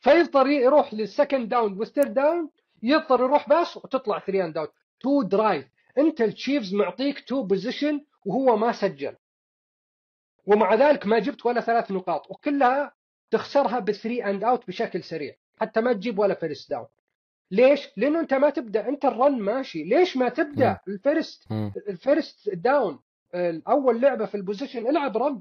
فيضطر 0.00 0.46
يروح 0.46 0.94
لل 0.94 1.07
second 1.07 1.48
down 1.48 1.78
وال 1.78 1.88
third 1.88 2.14
down 2.14 2.50
يضطر 2.82 3.20
يروح 3.20 3.48
pass 3.48 3.76
وتطلع 3.76 4.18
3 4.18 4.44
and 4.44 4.58
out 4.58 4.72
two 5.00 5.22
drive 5.22 5.66
أنت 5.98 6.20
التشيفز 6.20 6.74
معطيك 6.74 7.28
two 7.28 7.42
possession 7.42 8.04
وهو 8.26 8.56
ما 8.56 8.72
سجل. 8.72 9.16
ومع 10.46 10.74
ذلك 10.74 11.06
ما 11.06 11.18
جبت 11.18 11.46
ولا 11.46 11.60
ثلاث 11.60 11.90
نقاط 11.90 12.30
وكلها 12.30 12.92
تخسرها 13.30 13.78
بال 13.78 13.91
three 13.91 14.24
and 14.24 14.44
out 14.44 14.66
بشكل 14.68 15.02
سريع. 15.02 15.34
حتى 15.60 15.80
ما 15.80 15.92
تجيب 15.92 16.18
ولا 16.18 16.34
first 16.34 16.70
down 16.70 16.86
ليش؟ 17.50 17.88
لأنه 17.96 18.20
أنت 18.20 18.34
ما 18.34 18.50
تبدأ 18.50 18.88
أنت 18.88 19.04
ال 19.04 19.12
run 19.12 19.38
ماشي. 19.38 19.84
ليش 19.84 20.16
ما 20.16 20.28
تبدأ 20.28 20.78
ال 20.88 20.97
first. 20.97 21.52
ال 21.88 21.98
first 21.98 22.50
down؟ 22.50 22.98
اول 23.68 24.00
لعبة 24.00 24.26
في 24.26 24.34
ال 24.34 24.39
possession 24.39 24.86
العب 24.86 25.16
run. 25.16 25.40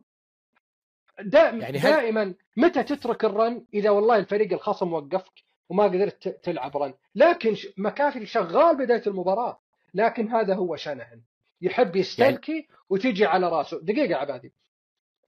دا 1.20 1.40
يعني 1.50 1.78
هل- 1.78 1.92
دائما 1.92 2.34
متى 2.58 2.84
تترك 2.84 3.26
ال 3.26 3.34
run؟ 3.34 3.66
إذا 3.74 3.90
والله 3.90 4.16
الفريق 4.18 4.54
الخصم 4.54 4.94
وقفك 4.94 5.34
وما 5.70 5.84
قدرت 5.84 6.28
تلعب 6.28 6.78
run. 6.78 6.94
لكن 7.16 7.56
ش- 7.56 7.68
مكافي 7.78 8.26
شغال 8.26 8.78
بداية 8.78 9.04
المباراة. 9.08 9.60
لكن 9.94 10.30
هذا 10.30 10.56
هو 10.56 10.76
شانهن 10.76 11.22
يحب 11.62 11.96
يستذكي 11.96 12.68
وتجي 12.90 13.26
على 13.26 13.50
راسه. 13.50 13.80
دقيقة 13.82 14.16
عبادي. 14.16 14.54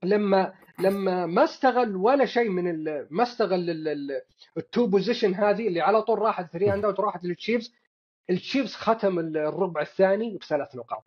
لما 0.02 0.54
لما 0.80 1.26
ما 1.26 1.44
استغل 1.44 1.96
ولا 1.96 2.26
شيء 2.26 2.48
من 2.48 2.70
ال... 2.70 3.06
ما 3.10 3.22
استغل 3.22 3.70
ال- 3.70 3.88
ال- 3.88 4.22
ال 4.56 4.63
two 4.63 4.86
possession 4.86 5.34
هذه 5.34 5.68
اللي 5.68 5.80
على 5.80 6.02
طول 6.02 6.18
راحت 6.18 6.52
3 6.52 6.74
and 6.74 6.84
out 6.84 6.98
وراحت 7.00 7.24
للتشيفز 7.24 7.74
التشيفز 8.30 8.74
ختم 8.74 9.18
الربع 9.18 9.80
الثاني 9.80 10.36
بثلاث 10.36 10.76
نقاط. 10.76 11.04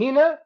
هنا 0.00 0.38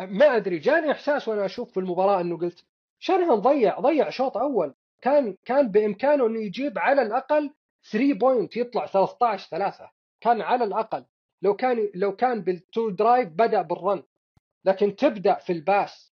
ما 0.00 0.36
أدري 0.36 0.58
جاني 0.58 0.90
إحساس 0.92 1.28
وأنا 1.28 1.44
أشوف 1.44 1.70
في 1.72 1.80
المباراة 1.80 2.20
إنه 2.20 2.38
قلت 2.38 2.64
شانهان 2.98 3.34
ضيع 3.34 3.80
ضيع 3.80 4.10
شوط 4.10 4.36
أول. 4.36 4.74
كان 5.00 5.36
كان 5.44 5.68
بإمكانه 5.70 6.26
إنه 6.26 6.40
يجيب 6.40 6.78
على 6.78 7.02
الأقل 7.02 7.50
3 7.92 8.14
point 8.14 8.56
يطلع 8.56 8.86
13 8.86 9.48
3 9.50 9.90
كان 10.20 10.40
على 10.40 10.64
الأقل. 10.64 11.04
لو 11.42 11.54
كان 11.56 11.88
لو 11.94 12.16
كان 12.16 12.40
بال 12.42 12.61
two 12.61 12.90
drive 12.90 13.28
بدأ 13.28 13.62
بال 13.62 13.78
run 13.78 14.02
لكن 14.64 14.96
تبدأ 14.96 15.34
في 15.34 15.52
ال 15.52 15.62
pass. 15.62 16.11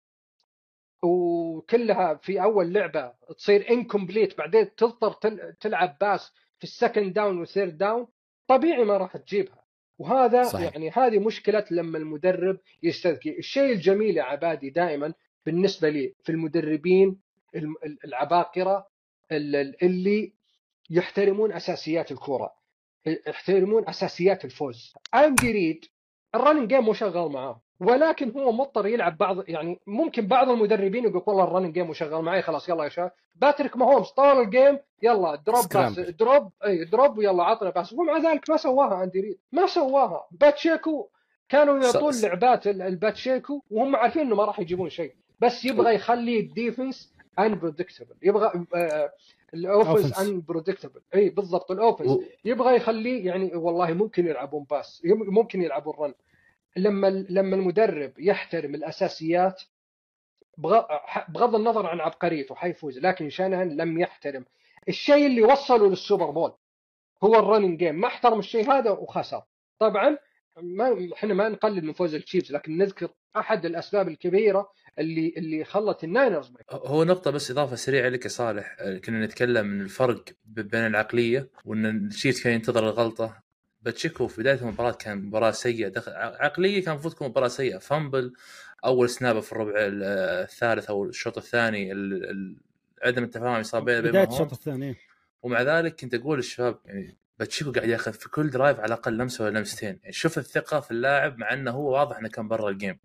وكلها 1.03 2.13
في 2.15 2.43
أول 2.43 2.73
لعبة 2.73 3.13
تصير 3.37 3.69
incomplete 3.69 4.37
بعدين 4.37 4.75
تضطر 4.75 5.11
تل- 5.11 5.53
تلعب 5.59 5.97
pass 6.01 6.31
في 6.57 6.63
ال 6.63 6.70
second 6.70 7.13
down 7.13 7.39
وال 7.39 7.50
third 7.50 7.77
down 7.77 8.07
طبيعي 8.47 8.83
ما 8.83 8.97
راح 8.97 9.17
تجيبها. 9.17 9.63
وهذا 9.99 10.43
صحيح. 10.43 10.71
يعني 10.73 10.89
هذه 10.89 11.19
مشكلة 11.19 11.65
لما 11.71 11.97
المدرب 11.97 12.59
يستذكي. 12.83 13.37
الشيء 13.39 13.73
الجميل 13.73 14.17
يا 14.17 14.23
عبادي 14.23 14.69
دائما 14.69 15.13
بالنسبة 15.45 15.89
لي 15.89 16.13
في 16.23 16.31
المدربين 16.31 17.19
الم- 17.55 17.75
ال- 17.85 18.05
العباقرة 18.05 18.87
ال- 19.31 19.55
ال- 19.55 19.83
اللي 19.83 20.33
يحترمون 20.89 21.51
أساسيات 21.53 22.11
الكورة 22.11 22.53
يحترمون 23.27 23.89
أساسيات 23.89 24.45
الفوز. 24.45 24.93
اندي 25.15 25.51
ريد 25.51 25.85
ال 26.35 26.39
running 26.39 26.69
game 26.69 26.83
مو 26.83 26.93
شغال 26.93 27.31
معاه 27.31 27.61
ولكن 27.83 28.31
هو 28.31 28.51
مضطر 28.51 28.87
يلعب 28.87 29.17
بعض 29.17 29.49
يعني 29.49 29.79
ممكن 29.87 30.27
بعض 30.27 30.49
المدربين 30.49 31.03
يقول 31.05 31.23
والله 31.27 31.43
ال 31.43 31.47
running 31.47 31.73
game 31.73 31.87
مو 31.87 31.93
شغال 31.93 32.21
معي 32.23 32.41
خلاص 32.41 32.69
يلا 32.69 32.83
يا 32.83 32.89
شباب. 32.89 33.11
باتريك 33.35 33.77
ماهومز 33.77 34.07
طول 34.07 34.41
ال 34.41 34.49
game 34.49 34.79
يلا 35.03 35.35
drop 35.35 35.65
pass. 35.73 35.99
drop 35.99 36.51
اي 36.65 36.85
drop 36.85 37.17
ويلا 37.17 37.43
عطنا 37.43 37.69
pass 37.69 37.93
ومع 37.93 38.17
ذلك 38.17 38.49
ما 38.49 38.57
سواها 38.57 39.03
اندي 39.03 39.19
ريد 39.21 39.37
ما 39.51 39.65
سواها. 39.67 40.27
باتشيكو 40.31 41.07
كانوا 41.49 41.77
يعطون 41.83 42.13
لعبات 42.21 42.67
ال- 42.67 42.81
الباتشيكو 42.81 43.61
وهم 43.71 43.95
عارفين 43.95 44.21
إنه 44.21 44.35
ما 44.35 44.45
راح 44.45 44.59
يجيبون 44.59 44.89
شيء. 44.89 45.13
بس 45.39 45.65
يبغى 45.65 45.95
يخلي 45.95 46.39
ال 46.39 46.48
defense 46.48 47.13
unpredictable 47.39 48.15
يبغى 48.23 48.65
آه، 48.75 49.11
ال 49.53 49.61
offense 49.61 50.13
Offense. 50.13 50.19
unpredictable 50.19 51.01
اي 51.15 51.29
بالضبط 51.29 51.71
ال 51.71 51.77
offense 51.77 52.17
يبغى 52.45 52.75
يخليه 52.75 53.25
يعني 53.25 53.55
والله 53.55 53.93
ممكن 53.93 54.27
يلعبون 54.27 54.65
pass 54.71 55.01
ممكن 55.05 55.61
يلعبون 55.61 55.93
run 55.99 56.13
لما 56.77 57.07
لما 57.29 57.55
المدرب 57.55 58.13
يحترم 58.19 58.75
الأساسيات 58.75 59.61
بغض 61.27 61.55
النظر 61.55 61.85
عن 61.85 61.99
عبقريته 61.99 62.55
حيفوز 62.55 62.99
لكن 62.99 63.29
شانهن 63.29 63.77
لم 63.77 63.99
يحترم. 63.99 64.45
الشيء 64.89 65.27
اللي 65.27 65.41
وصله 65.41 65.89
للسوبر 65.89 66.29
بول 66.29 66.53
هو 67.23 67.35
ال 67.35 67.41
running 67.41 67.79
game 67.79 67.95
ما 67.95 68.07
احترم 68.07 68.39
الشيء 68.39 68.71
هذا 68.71 68.91
وخسر. 68.91 69.41
طبعا 69.79 70.17
ما 70.57 71.09
إحنا 71.13 71.33
ما 71.33 71.49
نقلل 71.49 71.85
من 71.85 71.93
فوز 71.93 72.15
التشيفز 72.15 72.51
لكن 72.51 72.77
نذكر 72.77 73.09
أحد 73.37 73.65
الأسباب 73.65 74.07
الكبيرة 74.07 74.71
اللي 74.99 75.33
اللي 75.37 75.63
خلت 75.63 76.03
الناينرز 76.03 76.53
هو 76.71 77.03
نقطة 77.03 77.31
بس 77.31 77.51
إضافة 77.51 77.75
سريعة 77.75 78.09
لك 78.09 78.23
يا 78.23 78.29
صالح. 78.29 78.75
آه، 78.79 78.97
كنا 78.97 79.25
نتكلم 79.25 79.67
من 79.67 79.81
الفرق 79.81 80.23
بين 80.45 80.85
العقلية 80.85 81.49
وأن 81.65 82.07
التشيفز 82.07 82.43
كان 82.43 82.53
ينتظر 82.53 82.83
الغلطة. 82.83 83.42
باتشيكو 83.83 84.27
في 84.27 84.41
بداية 84.41 84.61
المباراة 84.61 84.91
كان 84.91 85.17
مباراة 85.17 85.51
سيئة. 85.51 85.87
دخل 85.87 86.11
ع- 86.11 86.37
عقلية 86.45 86.83
كان 86.83 86.93
المفروض 86.93 87.13
تكون 87.13 87.27
مباراة 87.27 87.47
سيئة. 87.47 87.77
fumble 87.77 88.33
أول 88.85 89.09
سنابة 89.09 89.39
في 89.41 89.51
الربع 89.51 89.71
ال- 89.75 90.03
الثالث 90.43 90.89
أو 90.89 91.05
الشوط 91.05 91.37
الثاني 91.37 91.91
ال- 91.91 92.29
ال- 92.29 92.55
عدم 93.03 93.23
التفاهم 93.23 93.59
يصير 93.59 93.79
بين 93.79 94.01
بين 94.01 94.11
بداية. 94.11 94.27
الشوط 94.27 94.51
الثاني. 94.53 94.95
ومع 95.43 95.61
ذلك 95.61 95.95
كنت 96.01 96.13
أقول 96.13 96.37
للشباب 96.37 96.79
يعني 96.85 97.17
باتشيكو 97.39 97.71
قاعد 97.71 97.89
ياخذ 97.89 98.13
في 98.13 98.29
كل 98.29 98.49
drive 98.49 98.77
على 98.79 98.85
الأقل 98.87 99.17
لمسة 99.17 99.43
ولا 99.45 99.57
لمستين. 99.59 99.99
يعني 100.01 100.13
شوف 100.13 100.37
الثقة 100.37 100.79
في 100.79 100.91
اللاعب 100.91 101.37
مع 101.37 101.53
أنه 101.53 101.71
هو 101.71 101.91
واضح 101.93 102.17
أنه 102.17 102.29
كان 102.29 102.47
برا 102.47 102.69
ال 102.69 102.75
game 102.75 102.99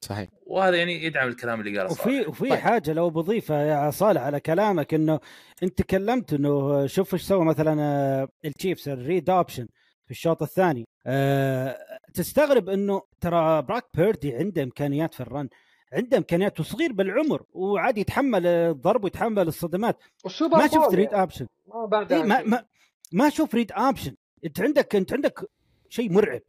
صحيح. 0.00 0.28
وهذا 0.46 0.76
يعني 0.76 1.04
يدعم 1.04 1.28
الكلام 1.28 1.60
اللي 1.60 1.78
قاله 1.78 1.90
وفي 1.92 2.20
وفي 2.20 2.40
طيب. 2.48 2.54
حاجة 2.58 2.92
لو 2.92 3.10
بضيفها 3.10 3.62
يا 3.62 3.90
صالح 3.90 4.22
على 4.22 4.40
كلامك 4.40 4.94
إنه 4.94 5.20
أنت 5.62 5.78
تكلمت 5.78 6.32
إنه 6.32 6.86
شوف 6.86 7.14
إيش 7.14 7.22
سوى 7.22 7.44
مثلا 7.44 8.28
التشيفز 8.44 8.88
ال 8.88 8.96
read 8.96 9.30
option 9.30 9.68
في 10.04 10.10
الشوط 10.10 10.42
الثاني. 10.42 10.84
أه 11.06 11.78
تستغرب 12.14 12.68
إنه 12.68 13.02
ترى 13.20 13.62
بروك 13.62 13.84
بيردي 13.94 14.34
عنده 14.34 14.62
إمكانيات 14.62 15.14
في 15.14 15.20
ال 15.20 15.27
run 15.27 15.48
عنده 15.92 16.18
إمكانيات 16.18 16.60
وصغير 16.60 16.92
بالعمر 16.92 17.42
وعادي 17.52 18.00
يتحمل 18.00 18.46
الضرب 18.46 19.04
ويتحمل 19.04 19.48
الصدمات. 19.48 19.98
ما 20.24 20.66
شفت 20.66 20.94
read 20.94 21.08
يعني. 21.08 21.20
option 21.20 21.46
ما 21.68 21.86
بعد 21.86 22.12
إيه 22.12 22.22
ما 22.22 22.42
ما 22.42 22.64
ما 23.12 23.28
أشوف 23.28 23.54
read 23.54 23.72
option 23.72 24.14
أنت 24.44 24.60
عندك 24.60 24.96
أنت 24.96 25.12
عندك 25.12 25.50
شيء 25.88 26.12
مرعب. 26.12 26.40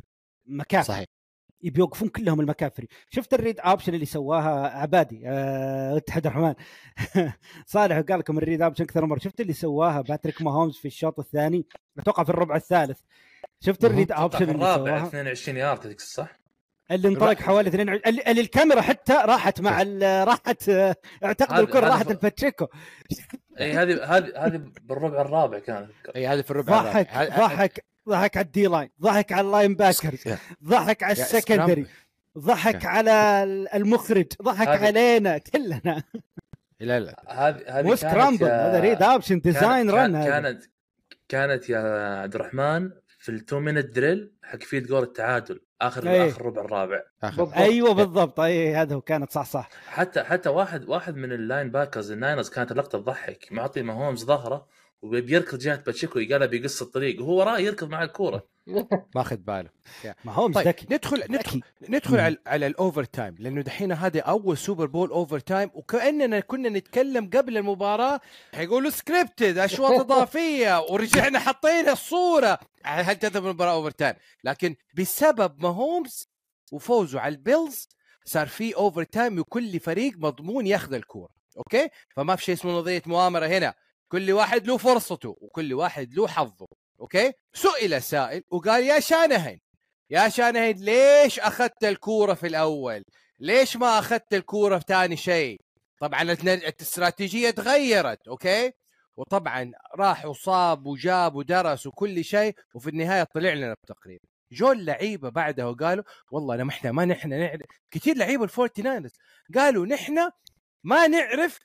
مكافري. 0.46 0.96
صحيح. 0.96 1.06
يبي 1.64 1.80
يوقفون 1.80 2.10
كلهم 2.10 2.40
المكافري. 2.40 2.88
شفت 3.10 3.34
ال 3.34 3.39
read 3.39 3.60
option 3.60 3.94
اللي 3.94 4.06
سواها 4.06 4.68
عبادي؟ 4.78 5.22
اتحاد 5.26 6.28
الرحمن. 6.28 6.54
صالح 7.66 8.00
قال 8.00 8.20
لكم 8.20 8.38
ال 8.38 8.43
read 8.43 8.62
option 8.62 8.84
أكثر 8.84 9.02
من 9.02 9.10
مرة. 9.10 9.20
شفت 9.20 9.42
اللي 9.42 9.54
سواها 9.54 10.02
باتريك 10.02 10.42
ماهومز 10.42 10.78
في 10.78 10.88
الشوط 10.88 11.20
الثاني؟ 11.20 11.66
أتوقع 12.00 12.24
في 12.24 12.30
الربع 12.30 12.56
الثالث. 12.56 13.00
شفت 13.60 13.86
ال 13.86 13.91
read 13.91 14.12
option 14.12 14.50
الرابع 14.50 14.76
سواها؟ 14.98 15.08
22 15.08 15.58
يارد 15.58 16.00
صح؟ 16.02 16.40
اللي 16.92 17.08
انطلق 17.08 17.40
حوالي 17.40 17.70
22 17.70 18.02
اللي, 18.08 18.22
اللي 18.28 18.42
الكاميرا 18.42 18.82
حتى 18.82 19.14
راحت 19.14 19.62
مع 19.62 19.82
ال- 19.82 20.28
راحت 20.28 20.70
آه، 20.70 20.96
اعتقد 21.24 21.60
الكرة 21.60 21.88
راحت 21.88 22.12
الباتشيكو 22.12 22.68
إي 23.60 23.74
هذه 23.74 24.04
هذه 24.18 24.32
هذه 24.46 24.62
بالربع 24.82 25.22
الرابع 25.22 25.60
كانت 25.60 25.90
إي 26.16 26.28
هذه 26.28 26.42
في 26.42 26.52
الربع 26.52 26.82
ضحك 26.82 27.10
الرابع. 27.10 27.36
ه- 27.36 27.40
ضحك 27.48 27.86
ضحك 28.10 28.38
على 28.38 28.46
ال 28.46 28.68
D-line 28.68 28.90
ضحك 29.02 29.32
على 29.32 29.48
ال 29.48 29.76
linebackers 29.76 30.28
يا- 30.28 30.38
ضحك 30.64 31.04
على 31.04 31.12
ال 31.12 31.19
secondary 31.19 31.86
ضحك. 32.38 32.86
على 32.86 33.44
المخرج 33.74 34.26
ضحك 34.42 34.68
علينا 34.68 35.38
كلنا. 35.38 36.04
لا 36.80 37.00
لا. 37.00 37.24
هذه 37.28 37.64
هذه 37.68 37.84
مو 37.84 37.90
كانت 37.90 38.00
scramble 38.00 38.46
هذا 38.46 38.80
read 38.80 39.04
option 39.04 39.40
design 39.40 39.90
run 39.90 40.24
كانت 40.26 40.64
كانت 41.30 41.70
يا 41.70 41.80
عبد 42.22 42.36
الرحمن 42.36 42.92
في 43.26 43.32
ال 43.32 43.39
two 43.39 43.60
minute 43.60 43.86
drill 43.86 44.32
حق 44.44 44.60
field 44.60 44.88
goal 44.88 45.04
التعادل 45.04 45.62
آخر 45.82 46.10
أي. 46.10 46.30
آخر 46.30 46.46
ربع 46.46 46.62
الرابع 46.66 47.02
آخر. 47.24 47.44
بالضبط. 47.44 47.58
أيوه 47.58 47.94
بالضبط 47.94 48.40
اي 48.40 48.76
هذا 48.76 48.96
هو 48.96 49.02
كانت 49.02 49.32
صح 49.32 49.46
صح 49.46 49.70
حتى 49.88 50.24
حتى 50.24 50.50
واحد 50.50 50.90
واحد 50.90 51.16
من 51.16 51.32
ال 51.32 51.72
linebackers 51.72 52.12
الناينرز 52.12 52.50
كانت 52.50 52.72
اللقطة 52.72 53.00
تضحك 53.00 53.48
معطي 53.52 53.82
ماهومز 53.82 54.24
ظهرة 54.26 54.68
وبيركض 55.02 55.58
جهة 55.58 55.76
باتشيكو 55.76 56.20
قال 56.32 56.48
بيقص 56.48 56.82
الطريق 56.82 57.22
وهو 57.22 57.40
وراه 57.40 57.60
يركض 57.60 57.90
مع 57.90 58.04
الكورة. 58.04 58.48
ماخذ 59.16 59.36
باله. 59.38 59.70
ما 60.26 60.34
هو 60.34 60.52
طيب. 60.52 60.68
ذكي. 60.68 60.88
ندخل 60.92 61.24
ندخل 61.30 61.62
ندخل 61.90 62.20
على 62.20 62.38
على 62.48 62.68
ال 62.68 63.04
overtime 63.04 63.36
لأنه 63.40 63.62
دحين 63.62 63.92
هذا 63.92 64.20
أول 64.20 64.58
Super 64.58 64.86
Bowl 64.86 65.10
overtime 65.10 65.70
وكأننا 65.74 66.40
كنا 66.40 66.70
نتكلم 66.70 67.30
قبل 67.34 67.58
المباراة 67.58 68.20
حيقولوا 68.54 68.90
scripted 68.90 69.58
أشواط 69.58 70.00
إضافية 70.06 70.82
ورجعنا 70.90 71.40
حطينا 71.40 71.92
الصورة. 71.92 72.60
هل 72.84 73.16
تذهب 73.16 73.46
المباراه 73.46 73.72
overtime 73.74 74.16
لكن 74.44 74.76
بسبب 74.98 75.64
ماهومز 75.64 76.30
وفوزه 76.72 77.20
على 77.20 77.36
البيلز 77.36 77.88
صار 78.26 78.48
في 78.48 78.76
overtime 78.76 79.40
وكل 79.40 79.80
فريق 79.80 80.14
مضمون 80.18 80.68
ياخذ 80.68 80.94
الكورة. 80.94 81.30
okay؟ 81.58 81.90
فما 82.16 82.36
في 82.36 82.44
شيء 82.44 82.56
اسمه 82.56 82.72
نظرية 82.72 83.02
مؤامرة 83.06 83.46
هنا. 83.46 83.74
كل 84.08 84.32
واحد 84.32 84.68
له 84.68 84.78
فرصته 84.78 85.38
وكل 85.42 85.74
واحد 85.74 86.14
له 86.14 86.28
حظه 86.28 86.68
okay؟ 87.02 87.34
سئل 87.54 88.02
سائل 88.02 88.44
وقال 88.50 88.84
يا 88.84 89.00
شانهين 89.00 89.60
يا 90.10 90.30
شانهين 90.30 90.76
ليش 90.78 91.40
أخذت 91.40 91.84
الكورة 91.84 92.34
في 92.34 92.48
الأول؟ 92.48 93.04
ليش 93.40 93.78
ما 93.78 94.00
أخذت 94.00 94.34
الكورة 94.34 94.78
في 94.80 94.86
ثاني 94.88 95.18
شيء؟ 95.18 95.62
طبعا 96.02 96.22
الاستراتيجية 96.22 97.50
تغيرت 97.50 98.28
okay؟ 98.28 98.72
وطبعا 99.18 99.72
راح 99.96 100.26
وصاب 100.26 100.86
وجاب 100.86 101.36
ودرس 101.36 101.88
وكل 101.88 102.24
شيء 102.24 102.56
وفي 102.76 102.90
النهاية 102.90 103.24
طلع 103.24 103.54
لنا 103.54 103.74
بتقرير. 103.74 104.20
جو 104.52 104.72
اللعيبه 104.72 105.30
بعدها 105.30 105.66
وقالوا 105.66 106.04
والله 106.32 106.64
ما 106.64 106.70
إحنا 106.70 106.92
ما 106.92 107.06
نحن 107.06 107.30
نعرف 107.30 107.62
كثير 107.92 108.18
لعيبة 108.18 108.44
الفورتي 108.44 108.82
قالوا 109.56 109.86
نحن 109.86 110.30
ما 110.84 111.08
نعرف 111.08 111.60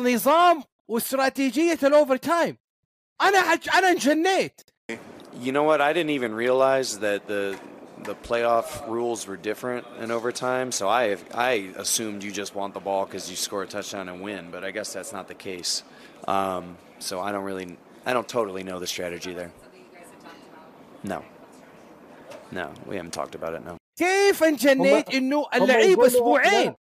نظام 0.00 0.62
واستراتيجيه 0.87 1.79
الاوفر 1.83 2.17
تايم 2.17 2.57
انا 3.21 3.37
عج... 3.39 3.69
انا 3.75 3.89
انجنيت 3.89 4.61
You 5.45 5.51
know 5.55 5.63
what? 5.63 5.79
I 5.81 5.91
didn't 5.93 6.15
even 6.19 6.33
realize 6.45 6.89
that 7.07 7.21
the 7.33 7.43
the 8.09 8.15
playoff 8.29 8.67
rules 8.95 9.19
were 9.29 9.39
different 9.49 9.83
in 10.03 10.07
overtime. 10.19 10.67
So 10.79 10.83
I 11.01 11.03
I 11.49 11.51
assumed 11.85 12.19
you 12.25 12.31
just 12.43 12.51
want 12.59 12.71
the 12.77 12.83
ball 12.89 13.03
because 13.05 13.25
you 13.31 13.37
score 13.47 13.61
a 13.67 13.69
touchdown 13.75 14.05
and 14.11 14.17
win. 14.27 14.43
But 14.53 14.61
I 14.69 14.71
guess 14.77 14.89
that's 14.95 15.13
not 15.17 15.25
the 15.33 15.39
case. 15.49 15.73
Um, 16.35 16.63
so 17.07 17.13
I 17.27 17.29
don't 17.33 17.45
really 17.51 17.67
I 18.09 18.11
don't 18.15 18.29
totally 18.39 18.63
know 18.69 18.77
the 18.85 18.91
strategy 18.95 19.33
there. 19.39 19.51
No. 21.13 21.19
No, 22.59 22.65
we 22.89 22.93
haven't 22.99 23.15
talked 23.21 23.35
about 23.39 23.53
it. 23.57 23.61
No. 23.69 23.73
كيف 23.99 24.43
انجنيت 24.43 25.09
هم- 25.09 25.15
انه 25.15 25.37
هم 25.53 25.63
اللعيبه 25.63 25.91
يقولوا 25.91 26.07
اسبوعين 26.07 26.71
إحنا- 26.71 26.75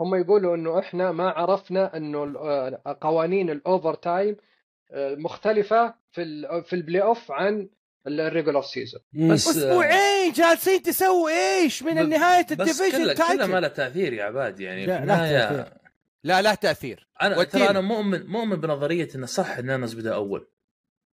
هم 0.00 0.14
يقولوا 0.14 0.54
إنه 0.54 0.78
إحنا 0.78 1.12
ما 1.12 1.30
عرفنا 1.30 1.96
إنه 1.96 2.22
آه، 2.38 2.96
قوانين 3.00 3.50
ال 3.50 3.94
overtime 3.94 4.36
آه، 4.90 5.14
مختلفة 5.14 5.94
في 6.12 6.22
ال 6.22 6.64
في 6.64 6.72
ال 6.76 7.02
playoff 7.02 7.30
عن 7.32 7.68
ال 8.06 8.13
regular 8.13 8.62
season 8.62 9.00
بس 9.14 9.48
أسبوعين 9.48 10.32
جالسين 10.32 10.82
تسووا 10.82 11.30
إيش 11.30 11.82
من 11.82 11.94
ب- 12.04 12.08
نهايه 12.08 12.44
بس 12.44 12.52
ال 12.52 12.59
decision 12.59 13.14
كله 13.14 13.34
كله 13.34 13.46
ما 13.46 13.60
له 13.60 13.68
تأثير 13.68 14.12
يا 14.12 14.24
عباد 14.24 14.60
يعني 14.60 14.86
لا، 14.86 14.98
النهاية 15.02 15.38
تأثير. 15.48 15.72
لا 16.24 16.42
لا 16.42 16.54
تأثير 16.54 17.08
أنا. 17.22 17.44
ترى 17.44 17.70
أنا 17.70 17.80
مؤمن 17.80 18.26
مؤمن 18.26 18.56
بنظرية 18.56 19.08
انه 19.14 19.26
صح 19.26 19.56
الناينرز 19.58 19.94
بدا 19.94 20.14
أول 20.14 20.48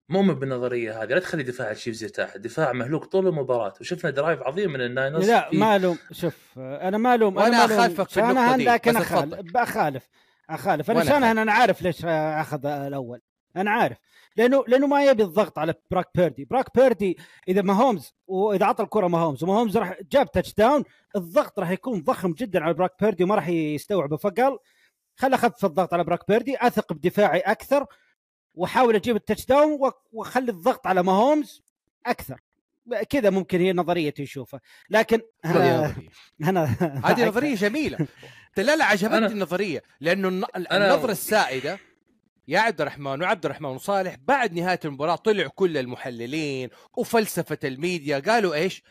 مؤمن 0.09 0.33
بالنظرية 0.33 1.03
هذه 1.03 1.09
لا 1.09 1.19
تخلي 1.19 1.43
دفاع 1.43 1.71
الشيفز 1.71 2.03
يرتاح. 2.03 2.35
الدفاع 2.35 2.71
مهلوك 2.71 3.05
طول 3.05 3.27
المباراة 3.27 3.73
وشفنا 3.81 4.11
drive 4.11 4.41
عظيم 4.41 4.73
من 4.73 4.81
الناينرز 4.81 5.29
لا 5.29 5.49
ما 5.53 5.75
ألوم 5.75 5.97
شوف 6.11 6.37
أنا 6.57 6.97
ما 6.97 7.15
ألوم 7.15 7.39
ألوم. 7.39 7.53
أخالفك 7.55 8.09
في 8.09 8.19
النقطة 8.19 8.33
شانهان 8.35 8.57
دي، 8.57 8.65
لكن 8.65 8.97
اخالف. 8.97 9.57
أخالف 9.57 10.07
أخالف. 10.49 10.91
أنا 10.91 11.03
شانهان 11.03 11.37
أنا 11.37 11.51
عارف 11.51 11.81
ليش 11.81 12.05
أخذ 12.05 12.65
الأول؟ 12.65 13.21
أنا 13.57 13.71
عارف. 13.71 13.97
لأنه 14.35 14.63
لأنه 14.67 14.87
ما 14.87 15.03
يبي 15.03 15.23
الضغط 15.23 15.59
على 15.59 15.73
براك 15.91 16.09
بيردي. 16.15 16.45
براك 16.45 16.75
بيردي 16.75 17.17
إذا 17.47 17.61
ما 17.61 17.73
هومز 17.73 18.13
وإذا 18.27 18.65
عطى 18.65 18.83
الكرة 18.83 19.07
ما 19.07 19.17
هومز 19.17 19.43
وما 19.43 19.53
هومز 19.53 19.77
راح 19.77 19.97
جاب 20.11 20.31
touchdown 20.31 20.83
الضغط 21.15 21.59
راح 21.59 21.69
يكون 21.69 22.01
ضخم 22.01 22.31
جدا 22.33 22.63
على 22.63 22.73
براك 22.73 22.93
بيردي 23.01 23.23
وما 23.23 23.35
راح 23.35 23.47
يستوعبه. 23.47 24.17
فقال 24.17 24.57
خل 25.15 25.33
أخفف 25.33 25.65
الضغط 25.65 25.93
على 25.93 26.03
براك 26.03 26.27
بيردي 26.27 26.57
أثق 26.59 26.93
بدفاعي 26.93 27.39
أكثر 27.39 27.85
واحاول 28.55 28.95
أجيب 28.95 29.15
ال 29.15 29.45
touchdown 29.45 29.91
وأخلي 30.11 30.51
الضغط 30.51 30.87
على 30.87 31.03
ما 31.03 31.11
هومز 31.11 31.61
أكثر. 32.05 32.39
كذا 33.09 33.29
ممكن 33.29 33.59
هي 33.61 33.73
نظريتي 33.73 34.23
اشوفها 34.23 34.61
لكن 34.89 35.21
هذه 35.45 35.75
أنا 35.75 35.87
نظرية. 35.87 36.09
أنا 36.49 36.63
هذه 37.05 37.27
نظرية 37.27 37.55
جميلة. 37.65 38.07
لا 38.57 38.75
لا 38.75 38.85
عجبتني 38.85 39.25
النظرية. 39.25 39.83
لأنه 39.99 40.27
الن- 40.27 40.45
أنا- 40.45 40.71
النظرة 40.73 41.11
السائدة 41.11 41.79
يا 42.47 42.59
عبد 42.59 42.81
الرحمن 42.81 43.21
وعبد 43.23 43.45
الرحمن 43.45 43.69
وصالح 43.69 44.15
بعد 44.27 44.53
نهاية 44.53 44.79
المباراة 44.85 45.15
طلعوا 45.15 45.49
كل 45.55 45.77
المحللين 45.77 46.69
وفلسفة 46.97 47.57
الميديا. 47.63 48.19
قالوا 48.19 48.53
إيش؟ 48.55 48.83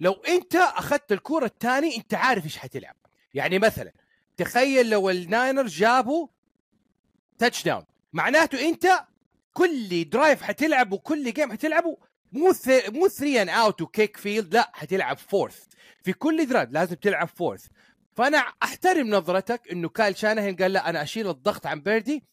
لو 0.00 0.12
أنت 0.12 0.56
أخذت 0.56 1.12
الكورة 1.12 1.44
الثاني 1.44 1.96
أنت 1.96 2.14
عارف 2.14 2.44
إيش 2.44 2.58
حتلعب. 2.58 2.96
يعني 3.34 3.58
مثلا 3.58 3.92
تخيل 4.36 4.90
لو 4.90 5.10
الناينرز 5.10 5.74
جابوا 5.74 6.28
touchdown 7.38 7.84
معناته 8.12 8.68
انت 8.68 9.06
كل 9.52 10.04
drive 10.10 10.42
حتلعب 10.42 10.92
وكل 10.92 11.32
game 11.32 11.52
حتلعبه 11.52 11.96
مو 12.32 12.52
ث... 12.52 12.68
مو 12.88 13.08
3 13.08 13.42
and 13.42 13.48
out 13.48 13.82
و 13.82 13.89
kick 13.89 14.16
field 14.16 14.54
لا 14.54 14.70
حتلعب 14.74 15.18
fourth 15.18 15.64
في 16.02 16.12
كل 16.12 16.46
drive 16.46 16.70
لازم 16.70 16.94
تلعب 16.94 17.28
fourth 17.28 17.66
فأنا 18.16 18.38
أحترم 18.38 19.10
نظرتك 19.10 19.72
إنه 19.72 19.88
كايل 19.88 20.16
شانهن 20.16 20.56
قال 20.56 20.72
لا 20.72 20.88
أنا 20.90 21.02
أشيل 21.02 21.28
الضغط 21.28 21.66
عن 21.66 21.80
بيردي 21.80 22.24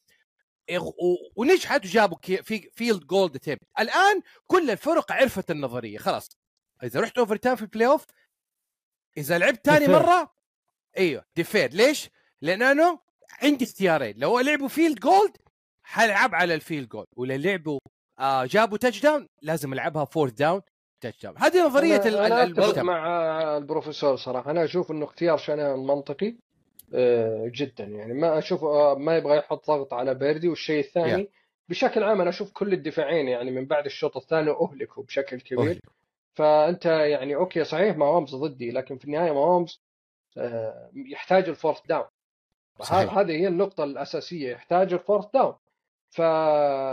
ونجحت 1.35 1.85
وجابوا 1.85 2.17
في 2.21 2.69
field 2.75 3.05
goal 3.05 3.39
طيب 3.39 3.59
الآن 3.79 4.21
كل 4.47 4.71
الفرق 4.71 5.11
عرفت 5.11 5.51
النظرية 5.51 5.97
خلاص. 5.97 6.37
إذا 6.83 6.99
رحت 6.99 7.17
overtime 7.17 7.55
في 7.55 7.61
ال 7.61 7.87
playoff 7.87 8.05
إذا 9.17 9.37
لعبت 9.37 9.65
ثاني. 9.65 9.87
مرة 9.87 10.33
إيوه 10.97 11.25
defer 11.35 11.73
ليش؟ 11.73 12.09
لأنه 12.41 12.99
عندي 13.41 13.65
اختيارين. 13.65 14.13
لو 14.17 14.39
لعبوا 14.39 14.67
field 14.67 14.99
goal 14.99 15.30
د 15.30 15.37
حلعب 15.87 16.35
على 16.35 16.53
ال 16.53 16.59
field 16.59 16.89
goal 16.89 17.05
ولا 17.15 17.37
لعبوا 17.37 17.79
آه 18.19 18.45
جابوا 18.45 18.77
touchdown 18.77 19.27
لازم 19.41 19.73
ألعبها 19.73 20.05
fourth 20.05 20.33
down 20.33 20.61
touchdown 21.01 21.35
هذه 21.37 21.65
نظرية 21.65 21.95
أنا 21.95 22.43
أتفق 22.43 22.63
المجتمع 22.63 22.83
مع 22.83 23.57
البروفيسور 23.57 24.15
صراحة. 24.15 24.51
أنا 24.51 24.63
أشوف 24.63 24.91
إنه 24.91 25.05
اختيار 25.05 25.37
شانهان 25.37 25.79
منطقي 25.79 26.35
آه، 26.93 27.51
جدا. 27.55 27.83
يعني 27.83 28.13
ما 28.13 28.37
أشوف 28.37 28.63
آه، 28.63 28.95
ما 28.95 29.17
يبغى 29.17 29.37
يحط 29.37 29.67
ضغط 29.67 29.93
على 29.93 30.13
بيردي 30.13 30.47
والشيء 30.47 30.79
الثاني 30.79 31.29
بشكل 31.69 32.03
عام 32.03 32.21
أنا 32.21 32.29
أشوف 32.29 32.51
كل 32.51 32.73
الدفاعين 32.73 33.27
يعني 33.27 33.51
من 33.51 33.65
بعد 33.65 33.85
الشوط 33.85 34.17
الثاني 34.17 34.51
أهلكوا 34.51 35.03
بشكل 35.03 35.41
كبير. 35.41 35.61
أهلكوا. 35.61 35.91
فأنت 36.33 36.85
يعني 36.85 37.35
okay 37.35 37.63
صحيح 37.63 37.97
ما 37.97 38.05
هومز 38.05 38.35
ضدي 38.35 38.71
لكن 38.71 38.97
في 38.97 39.05
النهاية 39.05 39.31
ما 39.31 39.39
هومز 39.39 39.81
آه، 40.37 40.91
يحتاج 40.93 41.49
ال 41.49 41.54
fourth 41.54 41.79
down. 41.89 42.07
هذه 42.91 43.31
هي 43.31 43.47
النقطة 43.47 43.83
الأساسية 43.83 44.51
يحتاج 44.51 44.93
ال 44.93 44.98
fourth 44.98 45.25
down 45.33 45.55
ف 46.09 46.19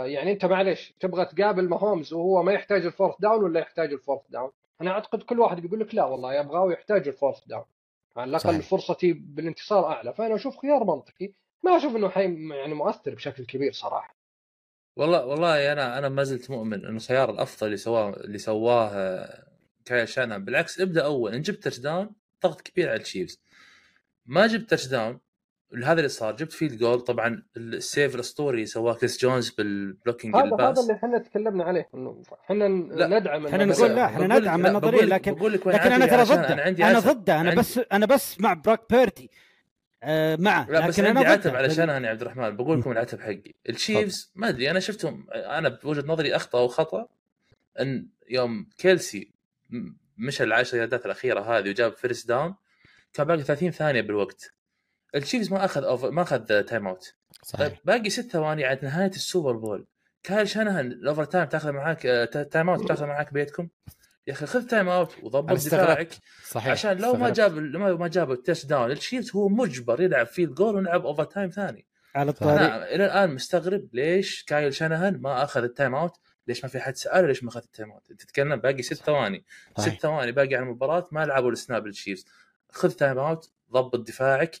يعني 0.07 0.31
أنت 0.31 0.45
معلش 0.45 0.93
تبغى 0.99 1.25
تقابل 1.25 1.69
ماهومز 1.69 2.13
وهو 2.13 2.43
ما 2.43 2.53
يحتاج 2.53 2.85
ال 2.85 2.89
fourth 2.89 3.15
down 3.19 3.43
ولا 3.43 3.59
يحتاج 3.59 3.93
ال 3.93 3.97
fourth 3.97 4.21
down؟ 4.29 4.51
أنا 4.81 4.91
أعتقد 4.91 5.23
كل 5.23 5.39
واحد 5.39 5.59
بيقول 5.59 5.79
لك 5.79 5.95
لا 5.95 6.05
والله 6.05 6.33
يبغاه 6.33 6.61
ويحتاج 6.61 7.07
ال 7.07 7.12
fourth 7.12 7.45
down. 7.47 7.65
على 8.17 8.29
الأقل 8.29 8.43
صحيح. 8.43 8.69
فرصتي 8.69 9.13
بالانتصار 9.13 9.85
أعلى. 9.85 10.13
فأنا 10.13 10.35
أشوف 10.35 10.57
خيار 10.57 10.83
منطقي. 10.83 11.33
ما 11.63 11.77
أشوف 11.77 11.95
إنه 11.95 12.09
حي 12.09 12.49
يعني 12.55 12.73
مؤثر 12.73 13.15
بشكل 13.15 13.45
كبير 13.45 13.71
صراحة. 13.71 14.15
والله 14.95 15.25
والله 15.25 15.71
أنا 15.71 15.97
أنا 15.97 16.09
ما 16.09 16.23
زلت 16.23 16.51
مؤمن 16.51 16.85
إنه 16.85 16.97
الخيار 16.97 17.29
الأفضل 17.29 17.67
اللي 17.67 17.77
سواه 17.77 18.09
اللي 18.09 18.37
سواه 18.37 18.89
آه، 18.93 19.47
كايل 19.85 20.07
شانهان 20.09 20.45
بالعكس 20.45 20.81
ابدأ 20.81 21.05
أول. 21.05 21.33
إن 21.33 21.41
جبت 21.41 21.63
touchdown 21.63 22.09
ضغط 22.43 22.61
كبير 22.61 22.89
على 22.89 22.97
التشيفز 22.97 23.41
ما 24.25 24.47
جبت 24.47 24.69
touchdown 24.69 25.19
هذا 25.83 25.93
اللي 25.93 26.09
صار 26.09 26.35
جبت 26.35 26.51
field 26.51 26.77
goal 26.77 27.01
طبعا 27.01 27.43
ال 27.57 27.69
save 27.69 28.15
الاسطوري 28.15 28.55
اللي 28.55 28.65
سواه 28.65 28.93
كريس 28.93 29.21
جونز 29.21 29.49
بال 29.49 29.66
blocking 29.66 30.35
هذا 30.35 30.45
هذا 30.45 30.51
ال 30.51 30.57
pass 30.57 30.79
اللي 30.79 30.93
إحنا 30.93 31.17
تكلمنا 31.17 31.63
عليه 31.63 31.89
إنه 31.95 32.23
إحنا 32.43 32.67
ندعم 32.67 33.45
إحنا. 33.45 33.65
نقول 33.65 33.89
لا 33.89 34.05
إحنا 34.05 34.39
ندعم 34.39 34.65
النظريه 34.65 35.05
لكن 35.05 35.33
بقول 35.33 35.53
لكن 35.53 35.71
أنا 35.71 36.05
ترى 36.05 36.23
ضده. 36.23 36.53
أنا 36.53 36.61
عندي 36.61 36.83
أنا 36.83 36.97
عتب. 36.97 37.09
ضده. 37.09 37.41
أنا 37.41 37.55
بس 37.55 37.79
أنا 37.91 38.05
بس 38.05 38.41
مع 38.41 38.53
براك 38.53 38.81
بيرتي. 38.89 39.29
آه 40.03 40.35
معه. 40.35 40.71
لا 40.71 40.87
بس 40.87 40.99
لكن 40.99 41.07
عندي 41.07 41.21
أنا 41.21 41.29
عتب 41.29 41.67
شانهان 41.67 42.03
يا 42.03 42.09
عبد 42.09 42.21
الرحمن 42.21 42.55
بقول 42.55 42.79
لكم 42.79 42.91
العتب 42.91 43.19
حقي. 43.19 43.53
التشيفز 43.69 44.31
ما 44.35 44.49
أدري 44.49 44.71
أنا 44.71 44.79
شفتهم 44.79 45.27
أنا 45.31 45.69
بوجهة 45.69 46.03
نظري 46.07 46.35
أخطأ 46.35 46.59
وخطأ 46.59 47.07
إن 47.79 48.07
يوم 48.29 48.69
كيلسي 48.77 49.31
مشى 50.17 50.43
العشر 50.43 50.77
ياردات 50.77 51.05
الأخيرة 51.05 51.39
هذه 51.39 51.69
وجاب 51.69 51.93
first 51.93 52.27
down 52.27 52.55
كان 53.13 53.27
باقي 53.27 53.43
30 53.43 53.71
ثانية 53.71 54.01
بالوقت. 54.01 54.53
التشيفز 55.15 55.51
ما 55.51 55.65
أخذ 55.65 55.83
over 55.83 56.11
ما 56.11 56.21
اخذ 56.21 56.39
timeout 56.63 57.03
طيب 57.03 57.43
صحيح 57.43 57.79
باقي 57.85 58.09
ست 58.09 58.31
ثواني 58.31 58.65
عند 58.65 58.79
نهاية 58.83 59.09
ال 59.09 59.16
Super 59.16 59.51
Bowl. 59.53 59.85
كايل 60.23 60.49
شانهان 60.49 60.85
ال 60.91 61.23
overtime 61.25 61.45
تاخذ 61.45 61.71
معاك 61.71 62.05
آه، 62.05 62.25
تا- 62.25 62.43
timeout 62.43 62.87
تاخذ 62.87 63.05
معاك 63.05 63.33
بيتكم. 63.33 63.67
يا 64.27 64.33
أخي 64.33 64.45
خذ 64.45 64.67
timeout 64.67 65.15
وضبط. 65.23 65.51
دفاعك. 65.53 66.09
صحيح 66.49 66.71
عشان 66.71 66.97
لو 66.97 67.13
ما 67.13 67.31
استغربت. 67.31 67.37
جاب 67.37 67.53
ما 67.81 67.93
ما 67.93 68.07
جاب 68.07 68.31
ال 68.31 68.65
touchdown 68.65 68.91
التشيفز 68.91 69.31
هو 69.35 69.49
مجبر 69.49 70.01
يلعب 70.01 70.25
field 70.27 70.53
goal 70.53 70.75
ونلعب 70.75 71.05
overtime 71.05 71.49
ثاني. 71.49 71.85
على 72.15 72.29
الطريق. 72.31 72.51
أنا 72.61 72.95
إلى 72.95 73.05
الآن 73.05 73.33
مستغرب 73.35 73.87
ليش 73.93 74.43
كايل 74.43 74.73
شانهان 74.73 75.21
ما 75.21 75.43
أخذ 75.43 75.63
ال 75.63 75.95
timeout 75.95 76.17
ليش 76.47 76.63
ما 76.63 76.69
في 76.69 76.79
حد 76.79 76.95
سأله 76.95 77.27
ليش 77.27 77.43
ما 77.43 77.49
أخذ 77.49 77.61
ال 77.63 77.91
timeout 77.91 78.11
انت 78.11 78.21
تتكلم 78.21 78.55
باقي 78.55 78.81
ست 78.81 78.93
ثواني. 78.93 79.45
صحيح. 79.77 79.93
ست 79.95 80.01
ثواني 80.01 80.31
باقي 80.31 80.55
على 80.55 80.63
المباراة 80.63 81.07
ما 81.11 81.25
لعبوا 81.25 81.51
ال 81.51 81.58
snap 81.58 81.87
التشيفز 81.87 82.25
خذ 82.69 82.91
timeout 82.91 83.51
ضبط 83.71 84.07
دفاعك. 84.07 84.55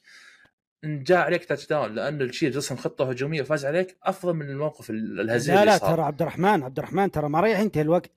ان 0.85 1.03
جاء 1.03 1.17
عليك 1.17 1.45
touchdown 1.45 1.95
لأن 1.95 2.21
التشيفز 2.21 2.57
رسم 2.57 2.75
خطة 2.75 3.09
هجومية 3.09 3.41
وفاز 3.41 3.65
عليك 3.65 3.97
أفضل 4.03 4.33
من 4.33 4.49
الموقف 4.49 4.89
ال- 4.89 5.19
الهزيل 5.19 5.55
لا 5.55 5.65
لا 5.65 5.77
صار. 5.77 5.95
ترى 5.95 6.01
عبد 6.03 6.21
الرحمن 6.21 6.63
عبد 6.63 6.77
الرحمن 6.79 7.11
ترى 7.11 7.29
ما 7.29 7.39
رايح 7.39 7.59
ينتهي 7.59 7.81
الوقت. 7.81 8.11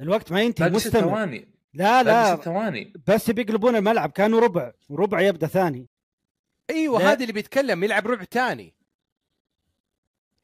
الوقت 0.00 0.32
ما 0.32 0.42
ينتهي 0.42 0.70
مستمر. 0.70 1.00
ثواني. 1.00 1.48
لا 1.74 2.02
لا. 2.02 2.36
ثواني. 2.36 2.92
بس 3.06 3.30
بيقلبون 3.30 3.76
الملعب 3.76 4.10
كانوا 4.10 4.40
ربع 4.40 4.72
وربع 4.88 5.20
يبدأ 5.20 5.46
ثاني. 5.46 5.86
أيوه. 6.70 7.02
هذا 7.12 7.20
اللي 7.22 7.32
بيتكلم 7.32 7.84
يلعب 7.84 8.06
ربع 8.06 8.24
ثاني. 8.24 8.74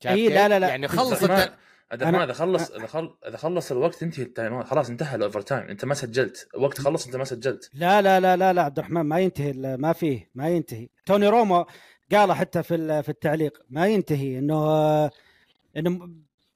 شايف 0.02 0.16
إي، 0.16 0.24
كيف؟ 0.28 0.32
لا، 0.34 0.48
لا، 0.48 0.58
لا. 0.58 0.68
يعني 0.68 0.88
خلص 0.88 1.22
الت... 1.22 1.52
الرحمن 1.92 2.18
أنا- 2.18 2.22
اذا 2.22 2.32
خلص 2.32 2.70
اذا 2.70 2.86
خل... 2.86 3.14
اذا 3.28 3.36
خلص 3.36 3.72
الوقت 3.72 4.02
انتهي 4.02 4.22
ال 4.24 4.32
time 4.32 4.62
خلاص 4.62 4.90
انتهى 4.90 5.16
ال 5.16 5.40
overtime 5.40 5.62
أنت 5.68 5.84
ما 5.84 5.94
سجلت. 5.94 6.48
وقت 6.56 6.80
خلص 6.80 7.06
أنت 7.06 7.16
ما 7.16 7.24
سجلت. 7.24 7.70
لا 7.74 8.02
لا 8.02 8.20
لا 8.20 8.36
لا 8.36 8.52
لا 8.52 8.62
عبد 8.62 8.78
الرحمن 8.78 9.00
ما 9.00 9.18
ينتهي 9.20 9.52
ما 9.76 9.92
فيه 9.92 10.30
ما 10.34 10.48
ينتهي. 10.48 10.88
توني 11.06 11.28
رومو 11.28 11.66
قال 12.12 12.32
حتى 12.32 12.62
في 12.62 13.02
في 13.02 13.08
التعليق 13.08 13.62
ما 13.70 13.86
ينتهي 13.88 14.38
انه 14.38 15.10
إنه 15.76 16.10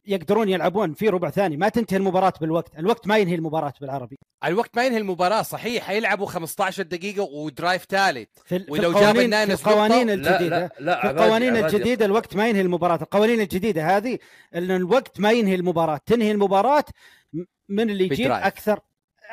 يقدرون 0.07 0.49
يلعبون 0.49 0.95
في 0.95 1.09
ربع 1.09 1.31
ثاني. 1.31 1.57
ما 1.57 1.69
تنتهي 1.69 1.97
المباراة 1.97 2.33
بالوقت. 2.41 2.79
الوقت 2.79 3.07
ما 3.07 3.19
ينهي 3.19 3.35
المباراة 3.35 3.73
بالعربي. 3.81 4.19
الوقت 4.45 4.77
ما 4.77 4.87
ينهي 4.87 4.99
المباراة 4.99 5.43
صحيح. 5.43 5.85
حيلعبوا 5.85 6.27
15 6.27 6.83
دقيقة 6.83 7.23
ودرايف 7.23 7.85
ثالث. 7.85 8.29
ولو 8.69 8.93
جاب 8.93 9.17
القوانين 9.17 9.57
في 9.57 9.67
القوانين 9.67 10.07
نقطة- 10.25 10.27
لا 10.29 10.49
لا 10.49 10.71
لا 10.81 11.01
في 11.01 11.07
عبادي- 11.09 11.11
القوانين 11.25 11.57
عبادي. 11.57 11.77
الجديدة 11.77 12.05
الوقت 12.05 12.37
ما 12.37 12.49
ينهي 12.49 12.61
المباراة. 12.61 12.99
القوانين 13.03 13.41
الجديدة 13.41 13.97
هذه 13.97 14.19
إن 14.55 14.71
الوقت 14.71 15.21
ما 15.21 15.33
ينهي 15.33 15.55
المباراة. 15.55 16.01
تنهي 16.07 16.31
المباراة 16.33 16.85
م- 17.33 17.45
من 17.69 17.91
اللي 17.91 18.05
يجيب 18.05 18.27
بدرايف. 18.27 18.45
أكثر 18.47 18.81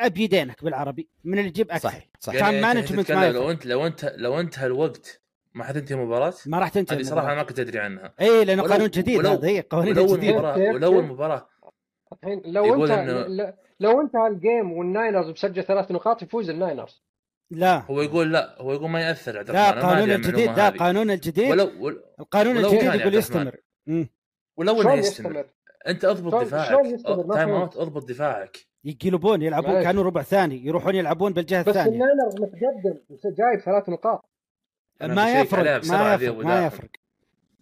بيدينك 0.06 0.64
بالعربي. 0.64 1.08
من 1.24 1.38
اللي 1.38 1.50
يجيب 1.50 1.72
أكثر. 1.72 1.90
صحيح 1.90 2.08
صحيح. 2.20 2.40
كان 2.40 2.54
يعني 2.54 2.82
management 2.88 2.90
تتكلم 3.00 3.20
ما 3.20 3.32
لو. 3.32 3.52
انت 3.52 3.66
لو 3.66 3.88
انت 3.88 4.14
لو 4.18 4.40
انتهى 4.40 4.66
الوقت 4.66 5.22
ما 5.54 5.64
حتنتهي 5.64 5.96
المباراة 5.96 6.34
ما 6.46 6.60
راح 6.60 6.70
تنتهي 6.70 6.98
هذه 6.98 7.08
المباراة. 7.08 7.36
ما 7.36 7.44
كنت 7.44 7.60
أدري 7.60 7.80
عنها 7.80 8.14
اي 8.22 8.46
لأنه 8.46 8.64
ولو- 8.64 8.72
قانون 8.72 8.90
جديد 8.90 9.18
ولو- 9.18 9.30
هذا 9.30 9.48
اي 9.48 9.62
قوانين 9.62 9.98
ولو 9.98 10.16
جديدة 10.16 10.32
المباراه 10.38 10.56
كيف- 10.56 10.76
ولو 10.76 10.92
كيف؟ 10.92 11.00
المباراة 11.00 11.50
الحين 12.14 12.42
لو 12.46 12.86
انت 12.86 12.92
إنه- 12.92 13.54
لو 13.80 14.02
انتهى 14.02 14.28
ال 14.28 14.36
game 14.36 14.72
والناينرز 14.74 15.30
مسجل 15.30 15.64
ثلاث 15.64 15.92
نقاط 15.92 16.22
يفوز 16.24 16.50
الناينرز 16.50 17.04
لا 17.52 17.78
هو 17.92 18.02
يقول 18.02 18.34
لا 18.34 18.62
هو 18.62 18.74
يقول 18.74 18.90
ما 18.90 19.02
يأثر 19.02 19.38
عبد 19.40 19.52
لا 19.52 19.72
قانون 19.72 20.12
الجديد 20.12 20.50
لا. 20.50 20.70
قانون 20.70 21.12
الجديد 21.12 21.52
ولو 21.52 21.72
ولو, 21.80 22.00
القانون 22.20 22.58
ولو 22.58 22.70
الجديد 22.72 22.96
يقول. 23.02 23.16
يستمر. 23.16 23.58
ولو 24.58 24.74
إنه 24.74 24.82
شلون 24.84 24.98
يستمر 24.98 25.30
يستمر؟ 25.32 25.46
أنت 25.88 26.06
أضبط 26.06 26.36
دفاعك 26.44 26.70
time. 27.34 27.50
out 27.50 27.78
أضبط 27.78 28.10
دفاعك 28.10 28.58
يقلبون 28.84 29.42
يلعبون. 29.42 29.84
كانوا 29.84 30.04
ربع 30.04 30.22
ثاني 30.22 30.66
يروحون 30.66 30.96
يلعبون 30.96 31.34
بالجهة 31.34 31.62
بس 31.62 31.68
الثانية 31.68 31.92
الناينرز 31.94 32.36
متقدم 32.36 33.00
جايب 33.38 33.60
ثلاث 33.66 33.90
نقاط 33.90 34.29
ما 35.02 35.42
يفرق 35.42 35.86
ما 35.86 36.14
يفرق 36.14 36.46
ما. 36.46 36.66
يفرق. 36.66 36.90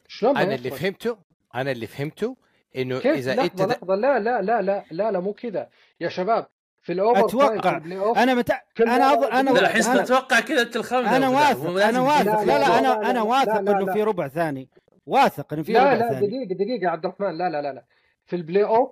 شلون 0.08 0.38
أنا 0.38 0.56
اللي؟ 0.56 0.72
فهمته 0.72 1.18
أنا 1.56 1.72
اللي 1.72 1.88
فهمته 1.88 2.38
إنه 2.76 3.00
كيف؟ 3.00 3.18
إذا 3.18 3.36
لحظة 3.36 3.44
أنت 3.44 3.62
لحظة. 3.62 3.96
لا 3.96 4.20
لا 4.20 4.42
لا 4.42 4.62
لا 4.62 4.86
لا 4.92 5.12
لا 5.12 5.20
مو 5.20 5.34
كذا. 5.34 5.70
يا 6.00 6.10
شباب 6.10 6.48
في 6.82 6.94
الأوفر 6.94 7.26
أتوقع 7.26 7.78
أنا 8.24 8.34
متع... 8.34 8.62
أنا 8.80 9.14
أض... 9.14 9.24
أنا 9.24 9.50
لا 9.50 9.60
الحين 9.60 9.84
أنا, 9.84 10.04
تتوقع 10.04 10.40
كذا 10.40 10.62
أنت 10.62 10.76
أبو 10.78 11.02
داحم. 11.04 11.34
واثق 11.34 11.86
أنا 11.88 12.00
واثق. 12.00 12.42
لا 12.42 12.46
لا، 12.46 12.60
لا. 12.60 12.80
أنا 12.80 12.88
لا، 12.88 13.10
أنا 13.10 13.14
لا، 13.14 13.22
واثق 13.22 13.60
لا، 13.60 13.72
إنه 13.72 13.86
لا. 13.86 13.94
في 13.94 14.04
ربع 14.04 14.28
ثاني. 14.28 14.70
واثق 15.06 15.54
إنه 15.54 15.64
في 15.64 15.74
لا 15.74 15.80
ربع 15.84 15.94
لا 15.94 16.10
ثاني. 16.10 16.28
دقيقة 16.28 16.64
دقيقة 16.64 16.84
يا 16.84 16.90
عبد 16.90 17.06
الرحمن. 17.06 17.38
لا 17.38 17.50
لا 17.50 17.62
لا 17.62 17.74
لا. 17.74 17.84
في 18.26 18.36
ال 18.36 18.64
playoff 18.64 18.90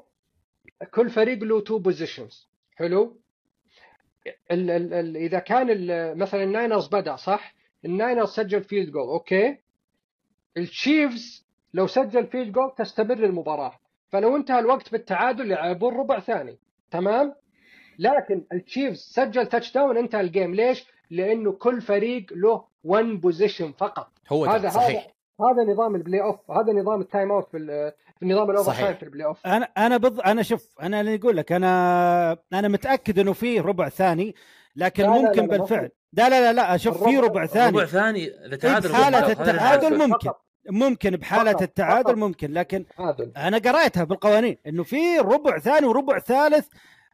كل 0.93 1.09
فريق 1.09 1.43
له 1.43 1.61
two 1.61 1.79
possessions 1.79 2.49
حلو؟ 2.75 3.19
ال 4.51 4.71
ال 4.71 4.93
ال 4.93 5.17
إذا 5.17 5.39
كان 5.39 5.69
ال- 5.69 6.17
مثلا 6.17 6.43
الناينرز 6.43 6.87
بدأ 6.87 7.15
صح؟ 7.15 7.54
الناينرز 7.85 8.29
سجل 8.29 8.63
field 8.63 8.91
goal 8.91 9.07
okay؟ 9.07 9.57
التشيفز 10.57 11.45
لو 11.73 11.87
سجل 11.87 12.27
field 12.27 12.51
goal 12.51 12.71
تستمر 12.77 13.13
المباراة. 13.23 13.79
فلو 14.09 14.35
انتهى 14.35 14.59
الوقت 14.59 14.91
بالتعادل 14.91 15.51
يلعبون 15.51 15.93
ربع 15.97 16.19
ثاني. 16.19 16.57
تمام؟ 16.91 17.35
لكن 17.99 18.43
التشيفز 18.53 18.97
سجل 18.99 19.45
touchdown 19.47 19.97
انتهى 19.97 20.21
ال 20.21 20.28
game 20.28 20.55
ليش؟ 20.55 20.85
لأنه 21.11 21.51
كل 21.51 21.81
فريق 21.81 22.25
له 22.31 22.63
1 22.83 23.05
possession 23.05 23.71
فقط. 23.71 24.07
هو 24.31 24.45
هذا 24.45 24.57
ده 24.57 24.69
هذا 24.69 24.75
صحيح. 24.75 25.07
هذا 25.41 25.71
نظام 25.73 25.95
البلاي 25.95 26.21
اوف 26.21 26.51
هذا 26.51 26.73
نظام 26.73 27.01
التايم 27.01 27.31
اوت 27.31 27.49
في 27.51 27.57
ال- 27.57 27.91
في 28.19 28.25
نظام 28.25 28.51
الاوفر 28.51 28.71
صحيح. 28.71 28.85
تايم 28.85 28.95
في 28.97 29.03
البلاي 29.03 29.25
اوف 29.25 29.47
أنا 29.47 29.65
أنا 29.77 29.97
بض... 29.97 30.19
أنا 30.21 30.41
شوف 30.43 30.75
أنا 30.81 31.01
اللي 31.01 31.15
أقول 31.15 31.37
لك 31.37 31.51
أنا 31.51 32.37
أنا 32.53 32.67
متأكد 32.67 33.19
إنه 33.19 33.33
في 33.33 33.59
ربع 33.59 33.89
ثاني. 33.89 34.35
لكن 34.75 35.03
لا، 35.03 35.07
لا، 35.09 35.15
لا، 35.15 35.21
ممكن 35.21 35.41
لا، 35.41 35.47
ما 35.47 35.57
بالفعل 35.57 35.89
لا 36.13 36.29
لا 36.29 36.41
لا 36.41 36.53
لا 36.53 36.75
أشوف 36.75 37.03
في 37.03 37.17
ربع 37.17 37.45
ثاني 37.45 37.77
ربع 37.77 37.85
ثاني 37.85 38.27
إذا 38.27 38.53
إيه، 38.53 38.55
تعادل 38.55 38.91
هذا 38.91 39.07
اللي 39.07 39.31
التعادل. 39.31 39.97
ممكن. 39.97 40.29
ممكن 40.69 41.09
بحالة 41.09 41.51
فقط، 41.51 41.61
التعادل. 41.61 42.15
ممكن 42.15 42.53
لكن 42.53 42.85
أنا 43.37 43.57
قريتها 43.57 44.03
بالقوانين 44.03 44.57
إنه 44.67 44.83
في 44.83 45.17
ربع 45.19 45.59
ثاني 45.59 45.85
وربع 45.85 46.19
ثالث 46.19 46.67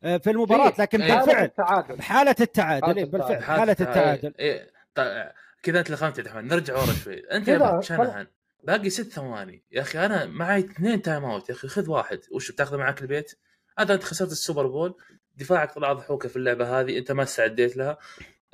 آه، 0.03 0.17
في 0.17 0.31
المباراة 0.31 0.69
في 0.69 0.81
لكن 0.81 1.01
إيه. 1.01 1.15
بالفعل 1.15 1.43
التعادل 1.43 1.95
بحالة 1.95 2.35
التعادل 2.41 2.97
إيه، 2.97 3.05
بالفعل. 3.05 3.43
حالة 3.43 3.75
التعادل 3.79 4.33
إيه، 4.39 4.53
إيه. 4.53 4.71
طيب، 4.95 5.31
كذا 5.63 5.79
أنت 5.79 5.91
لخمت 5.91 6.17
يا 6.17 6.23
دحمان 6.23 6.47
نرجع 6.47 6.73
ورا 6.73 6.93
شوي 7.03 7.19
أنت 7.31 7.47
يا 7.47 7.59
خلاص. 7.59 7.85
شانهان 7.85 8.27
باقي 8.63 8.89
ست 8.89 9.11
ثواني 9.13 9.63
يا 9.71 9.81
أخي 9.81 10.05
أنا 10.05 10.25
معي 10.25 10.59
اثنين 10.59 11.01
timeout 11.01 11.49
يا 11.49 11.53
أخي 11.55 11.67
خذ 11.67 11.89
واحد 11.89 12.19
وش 12.31 12.51
بتاخذه 12.51 12.77
معك 12.77 13.01
البيت 13.01 13.31
هذا 13.79 13.93
أنت 13.93 14.03
خسرت 14.03 14.31
السوبر 14.31 14.67
بول 14.67 14.95
دفاعك 15.41 15.71
طلع 15.73 15.93
ضحوكه 15.93 16.29
في 16.29 16.35
اللعبة 16.35 16.79
هذه 16.79 16.97
أنت 16.97 17.11
ما 17.11 17.23
استعديت 17.23 17.77
لها. 17.77 17.97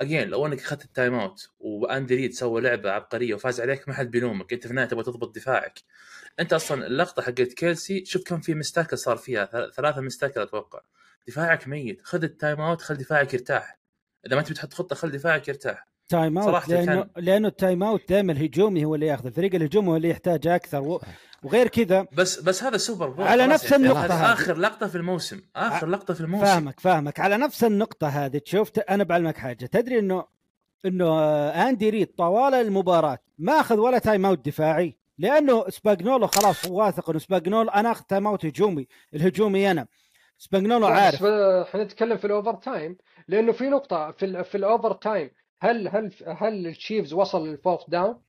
again 0.00 0.28
لو 0.28 0.46
أنك 0.46 0.60
أخذت 0.60 0.84
ال 0.84 1.14
timeout 1.14 1.50
وأندي 1.58 2.14
ريد 2.16 2.32
سوى 2.32 2.60
لعبة 2.60 2.90
عبقرية 2.90 3.34
وفاز 3.34 3.60
عليك 3.60 3.88
ما 3.88 3.94
حد 3.94 4.10
بيلومك. 4.10 4.52
أنت 4.52 4.64
في 4.64 4.70
النهاية 4.70 4.88
تبغى 4.88 5.04
تضبط 5.04 5.34
دفاعك. 5.34 5.78
أنت 6.40 6.52
أصلا 6.52 6.86
اللقطة 6.86 7.22
حقت 7.22 7.52
كيلسي 7.52 8.04
شوف 8.04 8.22
كم 8.24 8.40
في 8.40 8.54
missed 8.54 8.76
tackle 8.76 8.98
صار 8.98 9.16
فيها. 9.16 9.44
ثل- 9.44 9.72
ثلاثة 9.72 10.00
missed 10.00 10.20
tackle 10.20 10.40
أتوقع. 10.40 10.80
دفاعك 11.28 11.68
ميت. 11.68 12.02
خذ 12.02 12.22
ال 12.24 12.60
timeout 12.60 12.82
خل 12.82 12.94
دفاعك 12.94 13.34
يرتاح. 13.34 13.78
إذا 14.26 14.36
ما 14.36 14.42
تبي 14.42 14.54
تحط 14.54 14.74
خطة 14.74 14.96
خل 14.96 15.10
دفاعك 15.10 15.48
يرتاح. 15.48 15.88
timeout 16.08 16.46
صراحة 16.46 16.68
لأنه 16.72 16.84
كان- 17.02 17.24
لأنه 17.24 17.48
ال 17.48 17.82
timeout 17.82 18.08
دائما 18.08 18.32
الهجومي 18.32 18.84
هو 18.84 18.94
اللي 18.94 19.06
يأخذ 19.06 19.26
الفريق 19.26 19.54
الهجومي 19.54 19.88
هو 19.88 19.96
اللي 19.96 20.10
يحتاج 20.10 20.46
أكثر 20.46 20.80
و... 20.82 21.00
وغير 21.42 21.68
كذا 21.68 22.06
بس 22.12 22.40
بس 22.40 22.62
هذا 22.62 22.76
سوبر 22.76 23.08
بول 23.08 23.26
على 23.26 23.46
نفس 23.46 23.70
يعني 23.72 23.82
النقطة 23.84 24.04
هذه. 24.06 24.32
آخر 24.32 24.56
لقطة 24.58 24.86
في 24.86 24.94
الموسم 24.96 25.40
آخر 25.56 25.86
لقطة 25.86 26.14
في 26.14 26.20
الموسم. 26.20 26.44
فاهمك 26.44 26.80
فاهمك. 26.80 27.20
على 27.20 27.36
نفس 27.36 27.64
النقطة 27.64 28.08
هذه 28.08 28.40
شفت؟ 28.44 28.78
أنا 28.78 29.04
بعلمك 29.04 29.36
حاجة. 29.36 29.66
تدري 29.66 29.98
إنه 29.98 30.24
إنه 30.86 31.06
آه، 31.08 31.50
أندي 31.68 31.90
ريد 31.90 32.06
طوال 32.06 32.54
المباراة 32.54 33.18
ما 33.38 33.52
أخذ 33.60 33.78
ولا 33.78 33.98
timeout 33.98 34.46
دفاعي؟ 34.46 34.96
لأنه 35.18 35.68
سباجنولو 35.68 36.26
خلاص 36.26 36.66
هو 36.66 36.78
واثق 36.84 37.10
إنه 37.10 37.18
سباجنولو 37.18 37.70
أنا 37.70 37.92
أخذ 37.92 38.02
timeout 38.04 38.44
هجومي 38.46 38.86
الهجومي 39.14 39.70
أنا. 39.70 39.86
سباجنولو 40.38 40.86
عارف. 40.86 41.24
إحنا 41.24 41.82
نتكلم 41.84 42.16
في 42.16 42.24
ال 42.26 42.54
overtime 42.54 42.96
لأنه 43.28 43.52
في 43.52 43.64
نقطة 43.68 44.10
في 44.12 44.24
ال 44.24 44.44
في 44.44 44.54
ال 44.56 44.92
overtime 44.92 45.30
هل 45.60 45.88
هل 45.88 46.12
هل 46.26 46.66
التشيفز 46.66 47.12
وصل 47.12 47.48
لل 47.48 47.56
fourth 47.56 47.80
down؟ 47.88 48.20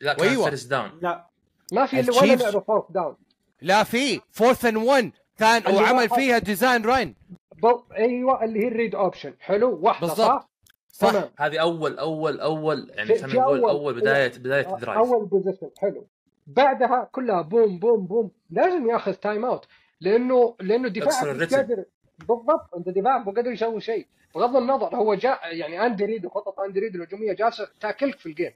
لا 0.00 0.12
كان 0.14 0.26
وأيوة. 0.26 0.44
first 0.44 0.70
down 0.70 0.98
لا. 1.02 1.26
ما 1.72 1.86
في 1.86 1.96
ولا 1.96 2.34
لعبة 2.34 2.60
fourth 2.60 2.84
down 2.90 3.16
لا 3.62 3.84
في. 3.84 4.20
fourth 4.30 4.64
and 4.64 4.76
1 4.76 5.10
كان 5.38 5.62
وعمل 5.74 5.92
واحد- 5.96 6.14
فيها 6.14 6.38
design 6.38 6.84
run 6.84 7.14
بل... 7.62 7.82
أيوه 7.96 8.44
اللي 8.44 8.64
هي 8.64 8.68
ال 8.68 8.73
read 8.73 8.94
option 8.94 9.34
حلو 9.40 9.78
واحدة 9.82 10.06
بالضبط. 10.06 10.26
صح؟ 10.28 10.48
صح. 10.92 11.10
تمام. 11.10 11.30
هذه 11.38 11.58
اول 11.58 11.98
اول 11.98 12.40
أول 12.40 12.90
يعني 12.94 13.18
خلينا 13.18 13.34
نقول 13.40 13.60
أول- 13.62 13.68
أول 13.68 13.94
بدايه 14.00 14.28
بداية 14.28 14.64
أ- 14.64 14.80
drive 14.80 14.98
أول 14.98 15.26
possession 15.26 15.70
حلو. 15.78 16.06
بعدها 16.46 17.08
كلها 17.12 17.42
بوم 17.42 17.78
بوم 17.78 18.06
بوم 18.06 18.30
لازم 18.50 18.90
ياخذ 18.90 19.12
timeout 19.14 19.66
لأنه 20.00 20.56
لأنه 20.60 20.88
دفاعك 20.88 21.36
مش. 21.36 21.54
قادر 21.54 21.84
بالضبط. 22.28 22.74
أنت 22.76 22.88
دفاعك 22.88 23.26
مو 23.26 23.32
قادر 23.32 23.52
يسوي 23.52 23.80
شيء. 23.80 24.06
بغض 24.34 24.56
النظر 24.56 24.96
هو 24.96 25.14
جاء 25.14 25.56
يعني 25.56 25.86
اندي 25.86 26.04
ريد 26.04 26.24
وخطط 26.24 26.60
اندي 26.60 26.80
ريد 26.80 26.94
الهجومية 26.94 27.32
جالسه 27.32 27.68
تاكلك 27.80 28.18
في 28.18 28.26
ال 28.26 28.30
game. 28.30 28.52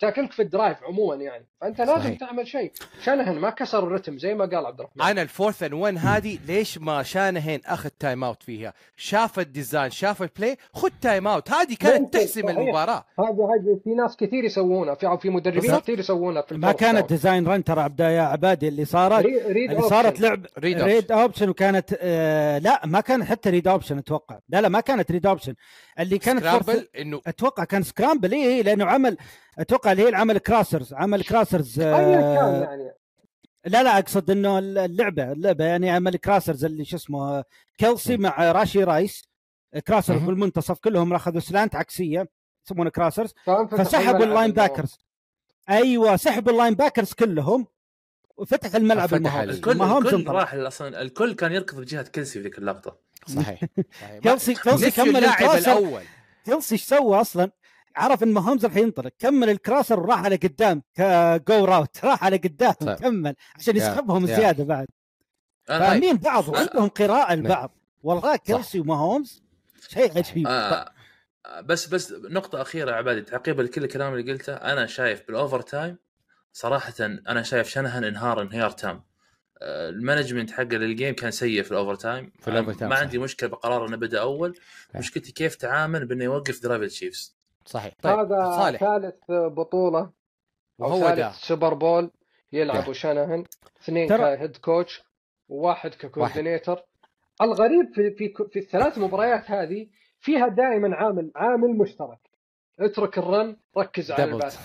تاكلك 0.00 0.32
في 0.32 0.42
ال 0.42 0.49
drive 0.49 0.82
عموما 0.84 1.14
يعني 1.14 1.46
فأنت 1.60 1.80
لازم 1.80 2.00
صحيح. 2.02 2.18
تعمل 2.18 2.46
شيء 2.46 2.72
شانهن 3.04 3.38
ما 3.38 3.50
كسر 3.50 3.78
الرتم 3.86 4.18
زي 4.18 4.34
ما 4.34 4.44
قال 4.44 4.66
عبد 4.66 4.80
الرحمن 4.80 5.02
أنا 5.02 5.22
ال 5.22 5.28
fourth 5.28 5.62
and 5.62 5.72
1 5.72 5.98
هذه 5.98 6.38
ليش 6.46 6.78
ما 6.78 7.02
شانهين 7.02 7.60
أخذ 7.66 7.88
timeout 7.98 8.42
فيها 8.42 8.72
شاف 8.96 9.38
ال 9.38 9.45
design 9.45 9.90
شاف 9.90 10.22
ال 10.22 10.29
play 10.29 10.56
خد 10.72 10.92
timeout 11.00 11.50
هذه 11.50 11.74
كانت 11.80 12.14
تحسم. 12.14 12.48
المباراة 12.48 13.04
هذا 13.18 13.28
هذا 13.28 13.80
في 13.84 13.90
ناس 13.90 14.16
كثير 14.16 14.44
يسوونها 14.44 14.94
في 14.94 15.18
في 15.22 15.30
مدربين. 15.30 15.76
كثير 15.78 15.98
يسوونها 15.98 16.42
في 16.42 16.54
ما 16.54 16.72
كانت. 16.72 17.08
design 17.08 17.46
run 17.48 17.64
ترى 17.64 17.80
عبد 17.80 18.00
يا 18.00 18.22
عبادي 18.22 18.68
اللي 18.68 18.84
صارت 18.84 19.24
rea- 19.26 19.42
read 19.46 19.70
اللي 19.70 19.82
صارت. 19.82 20.20
لعب 20.20 20.46
read 20.58 20.80
read 20.82 21.12
option 21.12 21.48
وكانت 21.48 21.96
آه 22.00 22.58
لا 22.58 22.80
ما 22.86 23.00
كانت 23.00 23.24
حتى 23.24 23.50
read 23.50 23.68
option 23.68 23.98
أتوقع 23.98 24.38
لا 24.48 24.60
لا 24.60 24.68
ما 24.68 24.80
كانت 24.80 25.10
read 25.10 25.26
option 25.26 25.54
اللي 26.00 26.18
كانت 26.18 26.40
scramble 26.40 26.88
انه 26.98 27.20
أتوقع 27.26 27.64
كان 27.64 27.82
scramble 27.82 28.32
اي 28.32 28.44
إيه 28.44 28.62
لأنه 28.62 28.84
عمل 28.84 29.16
أتوقع 29.58 29.92
اللي 29.92 30.02
هي 30.02 30.08
العمل 30.08 30.38
crossers 30.38 30.94
عمل 30.94 31.24
crossers 31.24 31.80
آه 31.80 32.62
يعني. 32.64 32.90
لا 33.64 33.82
لا 33.82 33.98
أقصد 33.98 34.30
إنه 34.30 34.58
اللعبة 34.58 35.32
اللعبة 35.32 35.64
يعني 35.64 35.90
عمل 35.90 36.16
crossers 36.16 36.64
اللي 36.64 36.84
شو 36.84 36.96
اسمه 36.96 37.44
كيلسي 37.78 38.16
مع 38.16 38.52
راشي 38.52 38.84
رايس. 38.84 39.30
crossers. 39.86 40.22
بالمنتصف 40.22 40.78
كلهم 40.78 41.12
أخذوا 41.14 41.40
slant 41.40 41.74
عكسية 41.74 42.28
يسمونه 42.66 42.90
crossers 42.90 43.34
فسحبوا 43.70 44.24
ال 44.24 44.50
linebackers 44.50 44.98
أيوه 45.70 46.16
سحبوا 46.16 46.52
ال 46.52 46.74
linebackers 46.74 47.12
كلهم 47.12 47.66
وفتح 48.36 48.74
الملعب 48.74 49.14
المهاجم. 49.14 49.50
الكل 49.50 49.82
الكل. 49.82 50.26
راح 50.26 50.54
أصلا 50.54 51.02
الكل 51.02 51.34
كان 51.34 51.52
يركض 51.52 51.80
بجهة 51.80 52.02
كلسي 52.14 52.32
في 52.32 52.40
ذيك 52.40 52.58
اللقطة. 52.58 52.98
صحيح 53.34 53.60
صحيح. 54.00 54.18
كيلسي 54.22 54.54
كمل 54.96 55.16
اللاعب 55.16 55.40
ال 55.42 55.45
crosser. 55.45 55.72
الأول. 55.78 56.02
كيلسي 56.44 56.74
إيش 56.74 56.84
سوى 56.84 57.20
أصلا؟ 57.20 57.50
عرف 57.96 58.22
إن 58.22 58.32
ماهومز 58.32 58.64
راح 58.66 58.76
ينطلق 58.76 59.12
كمل 59.18 59.50
ال 59.50 59.56
crosser 59.56 60.00
وراح 60.00 60.24
على 60.24 60.36
قدام. 60.36 60.82
ك 60.94 61.17
go 61.17 61.64
route 61.64 61.96
راح 62.04 62.24
على 62.24 62.36
قدام. 62.36 62.72
طيب. 62.72 62.96
كمل. 62.96 63.34
عشان 63.56 63.76
يسحبهم 63.76 64.26
يا. 64.26 64.36
زيادة 64.36 64.64
بعد. 64.64 64.86
فاهمين 65.64 66.16
بعض؟ 66.16 66.44
طيب. 66.44 66.54
وعندهم 66.54 66.88
قراءة 66.88 67.34
لبعض. 67.34 67.70
والله 68.02 68.36
كيلسي 68.36 68.80
وماهومز 68.80 69.42
شيء 69.88 70.18
عجيب. 70.18 70.46
آه 70.46 70.92
بس 71.64 71.86
بس 71.88 72.12
نقطة 72.12 72.62
أخيرة 72.62 72.90
يا 72.90 72.96
عبادي. 72.96 73.20
تعقيبا 73.22 73.62
لكل 73.62 73.84
الكلام 73.84 74.14
اللي 74.14 74.32
قلته. 74.32 74.52
أنا 74.54 74.86
شايف 74.86 75.22
بال 75.26 75.60
overtime 75.60 75.98
صراحة 76.52 76.94
أنا 77.00 77.42
شايف 77.42 77.68
شنهن 77.68 78.04
انهار 78.04 78.42
انهيار 78.42 78.70
تام. 78.70 78.96
آه، 78.96 79.09
ال 79.62 79.70
management 79.70 80.50
حقه 80.50 80.64
لل 80.64 80.81
game 80.81 81.14
كان 81.14 81.30
سيء 81.30 81.62
في 81.62 81.70
ال 81.72 81.94
overtime 81.94 82.32
في 82.40 82.48
ال 82.48 82.72
overtime، 82.72 82.90
ما 82.90 82.96
صح. 82.96 83.02
عندي 83.02 83.18
مشكلة 83.18 83.48
بقرار 83.48 83.86
إنه 83.88 83.96
بدأ 83.96 84.20
أول. 84.20 84.58
مشكلتي 84.94 85.32
كيف 85.32 85.54
تعامل 85.54 86.06
بإنه 86.06 86.24
يوقف 86.24 86.62
drive 86.62 86.82
التشيفز 86.82 87.36
صحيح. 87.66 87.94
طيب 88.02 88.18
هذا 88.18 88.50
صالح. 88.56 88.80
ثالث 88.80 89.14
بطولة 89.30 89.98
أو 90.00 90.10
وهو 90.78 91.00
ثالث 91.00 91.18
ده. 91.18 91.30
سوبر 91.32 91.74
بول 91.74 92.10
يلعبوا 92.52 92.92
شانهن 92.92 93.44
اثنين 93.82 94.08
ترى- 94.08 94.12
ك 94.36 94.40
head 94.40 94.56
coach 94.56 95.02
وواحد 95.48 95.94
ك 95.94 96.01
coordinator 96.01 96.80
الغريب 97.42 97.94
في 97.94 98.10
في 98.10 98.34
في 98.52 98.58
الثلاث 98.58 98.98
مباريات 98.98 99.50
هذه 99.50 99.86
فيها 100.20 100.48
دائما 100.48 100.96
عامل 100.96 101.30
عامل 101.36 101.68
مشترك. 101.78 102.18
اترك 102.80 103.18
ال 103.18 103.27
run 103.27 103.56
ركز 103.78 104.10
على. 104.10 104.24
ال 104.24 104.31
pass 104.31 104.58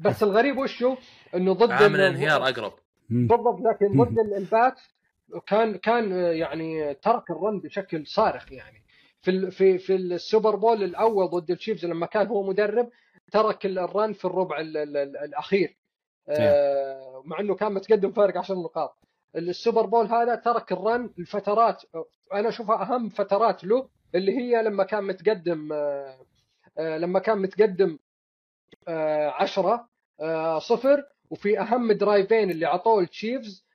بس 0.00 0.22
الغريب 0.22 0.58
وشو؟ 0.58 0.96
إنه 1.34 1.52
ضد 1.52 1.70
عامل 1.70 2.00
ال- 2.00 2.06
انهيار 2.14 2.48
أقرب. 2.48 2.72
بالضبط 3.10 3.60
لكن 3.60 4.02
ضد 4.04 4.18
ال- 4.18 4.34
الباتس 4.34 4.80
كان 5.46 5.76
كان 5.76 6.12
يعني 6.12 6.94
ترك 6.94 7.30
ال 7.30 7.38
run 7.38 7.60
بشكل 7.60 8.06
صارخ 8.06 8.52
يعني. 8.52 8.82
في 9.22 9.50
في 9.50 9.78
في 9.78 9.94
السوبر 9.94 10.56
بول 10.56 10.82
الأول 10.84 11.28
ضد 11.30 11.50
التشيفز 11.50 11.86
لما 11.86 12.06
كان 12.06 12.26
هو 12.26 12.42
مدرب 12.42 12.90
ترك 13.32 13.66
ال- 13.66 13.78
الـ 13.78 13.86
run 13.86 14.12
في 14.12 14.24
الربع 14.24 14.60
ال 14.60 14.76
ال 14.76 14.96
ال 14.96 15.16
الأخير. 15.16 15.76
آه، 16.28 17.22
مع 17.24 17.40
إنه 17.40 17.54
كان 17.54 17.72
متقدم 17.72 18.12
فارق 18.12 18.38
10 18.38 18.54
نقاط. 18.54 18.96
الـ 19.36 19.44
Super 19.44 19.86
Bowl 19.86 20.06
هذا 20.06 20.34
ترك 20.34 20.72
الـ 20.72 20.82
run 20.82 21.10
الفترات 21.18 21.82
أنا 22.34 22.48
أشوفها 22.48 22.82
أهم 22.82 23.08
فترات 23.08 23.64
له 23.64 23.88
اللي 24.14 24.32
هي 24.38 24.62
لما 24.62 24.84
كان 24.84 25.04
متقدم 25.04 25.72
آه، 25.72 26.16
آه، 26.78 26.98
لما 26.98 27.18
كان 27.18 27.38
متقدم 27.38 27.98
10 28.88 29.88
صفر 30.58 31.04
وفي 31.34 31.60
أهم 31.60 31.92
drive 31.92 32.33
ين 32.33 32.50
اللي 32.50 32.66
عطوه 32.66 33.00
التشيفز 33.02 33.66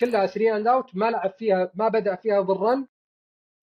كلها 0.00 0.26
3 0.26 0.56
and 0.56 0.66
out 0.66 0.96
ما 0.96 1.10
لعب 1.10 1.32
فيها 1.38 1.70
ما 1.74 1.88
بدأ 1.88 2.14
فيها 2.14 2.40
بالـ 2.40 2.58
run 2.58 2.86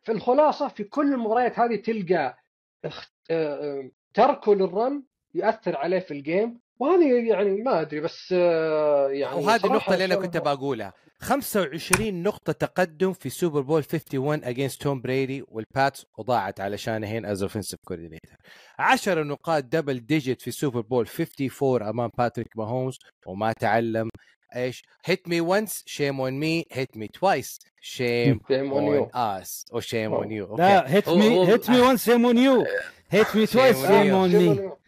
في 0.04 0.12
الخلاصة 0.12 0.68
في 0.68 0.84
كل 0.84 1.14
المباريات 1.14 1.60
هذه 1.60 1.76
تلقى 1.76 2.38
آه، 2.86 2.92
آه، 3.32 3.92
تركه 4.14 4.56
للـ 4.56 4.75
run 4.75 5.04
ياثر 5.34 5.78
عليه 5.78 6.00
في 6.00 6.12
الـ 6.12 6.21
game 6.21 6.60
وهذه 6.80 7.30
يعني 7.30 7.62
ما 7.62 7.82
أدري 7.82 8.00
بس 8.00 8.34
آه، 8.38 9.08
يعني 9.10 9.36
وهذه 9.46 9.66
النقطة 9.66 9.94
اللي 9.94 10.06
أنا 10.06 10.14
شغل- 10.16 10.26
كنت 10.26 10.38
بقولها. 10.38 10.94
25 11.20 12.24
نقطة 12.24 12.54
تقدم 12.54 13.14
في 13.14 13.30
Super 13.30 13.62
Bowl 13.62 13.84
51 13.84 14.44
against 14.44 14.82
توم 14.82 15.02
بريدي 15.02 15.44
والـ 15.48 15.67
Pats 15.67 16.06
وضاعت 16.18 16.60
على 16.62 16.78
شانهين 16.78 17.26
as 17.26 17.42
offensive 17.44 17.80
coordinator 17.86 18.38
10 18.80 19.24
نقاط 19.24 19.64
double 19.64 20.00
digit 20.06 20.42
في 20.42 20.52
Super 20.52 20.82
Bowl 20.82 21.06
54 21.08 21.82
أمام 21.90 22.10
باتريك 22.18 22.48
ماهومز 22.58 23.00
وما 23.28 23.54
تعلم 23.54 24.10
إيش. 24.56 24.84
hit 25.06 25.28
me 25.28 25.42
once 25.42 25.84
shame 25.86 26.22
on 26.22 26.34
me 26.34 26.66
hit 26.72 26.98
me 26.98 27.08
twice 27.08 27.60
shame 27.82 28.40
Shame 28.40 28.50
on 28.50 28.74
on. 28.74 29.10
us 29.14 29.66
أو 29.74 29.80
shame 29.80 30.14
on 30.14 30.32
you 30.32 30.56
لا 30.58 30.94
hit 30.94 31.10
me 31.10 31.48
hit 31.48 31.70
مي 31.70 31.80
وان 31.82 31.98
سيم 31.98 32.26
اون 32.26 32.38
يو 32.38 32.66
هيت 33.10 33.36
مي 33.36 33.46
توايس 33.46 33.78
Shame 33.78 33.86
on 33.86 33.88
سيم 33.88 34.10
you. 34.12 34.14
اون 34.14 34.30
مي 34.36 34.70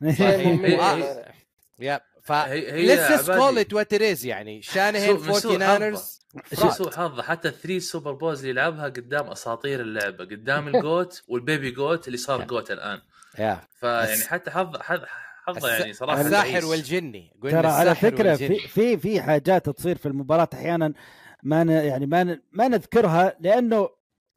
هي- 0.02 1.24
يا 1.78 2.00
ف 2.22 2.32
هي- 2.32 2.72
هي 2.72 2.86
ليتس. 2.86 3.30
كول 3.30 3.58
ات 3.58 3.72
وات 3.74 3.92
يعني. 4.24 4.62
شانهين 4.62 5.18
سوء- 5.18 5.26
من 5.28 5.32
سوء 5.40 5.56
49 5.56 5.92
من 6.64 6.70
سوء 6.70 6.90
حظه 6.90 7.22
حتى 7.22 7.48
الثري 7.48 7.80
سوبر 7.80 8.12
بوز 8.12 8.38
اللي 8.38 8.50
يلعبها 8.50 8.84
قدام 8.84 9.26
أساطير 9.26 9.80
اللعبة. 9.80 10.24
قدام 10.24 10.68
الجوت 10.74 11.22
والبيبي 11.28 11.70
جوت 11.70 12.06
اللي 12.06 12.18
صار 12.18 12.44
جوت 12.44 12.70
الآن. 12.70 12.98
يا 13.38 13.60
فيعني 13.80 14.24
حتى 14.24 14.50
حظ 14.50 14.76
حظ 14.76 15.00
حظه 15.46 15.68
يعني 15.76 15.92
صراحة 15.92 16.20
الساحر. 16.20 16.64
والجني. 16.64 17.32
ترى 17.42 17.66
على 17.66 17.94
فكرة 17.94 18.30
والجني. 18.30 18.58
في 18.58 18.68
في 18.68 18.98
في 18.98 19.22
حاجات 19.22 19.68
تصير 19.70 19.96
في 19.98 20.06
المباراة 20.06 20.48
أحيانا 20.54 20.92
ما 21.42 21.64
ن 21.64 21.68
يعني 21.70 22.06
ما 22.06 22.24
ن 22.24 22.40
ما 22.52 22.68
نذكرها 22.68 23.36
لأنه 23.40 23.88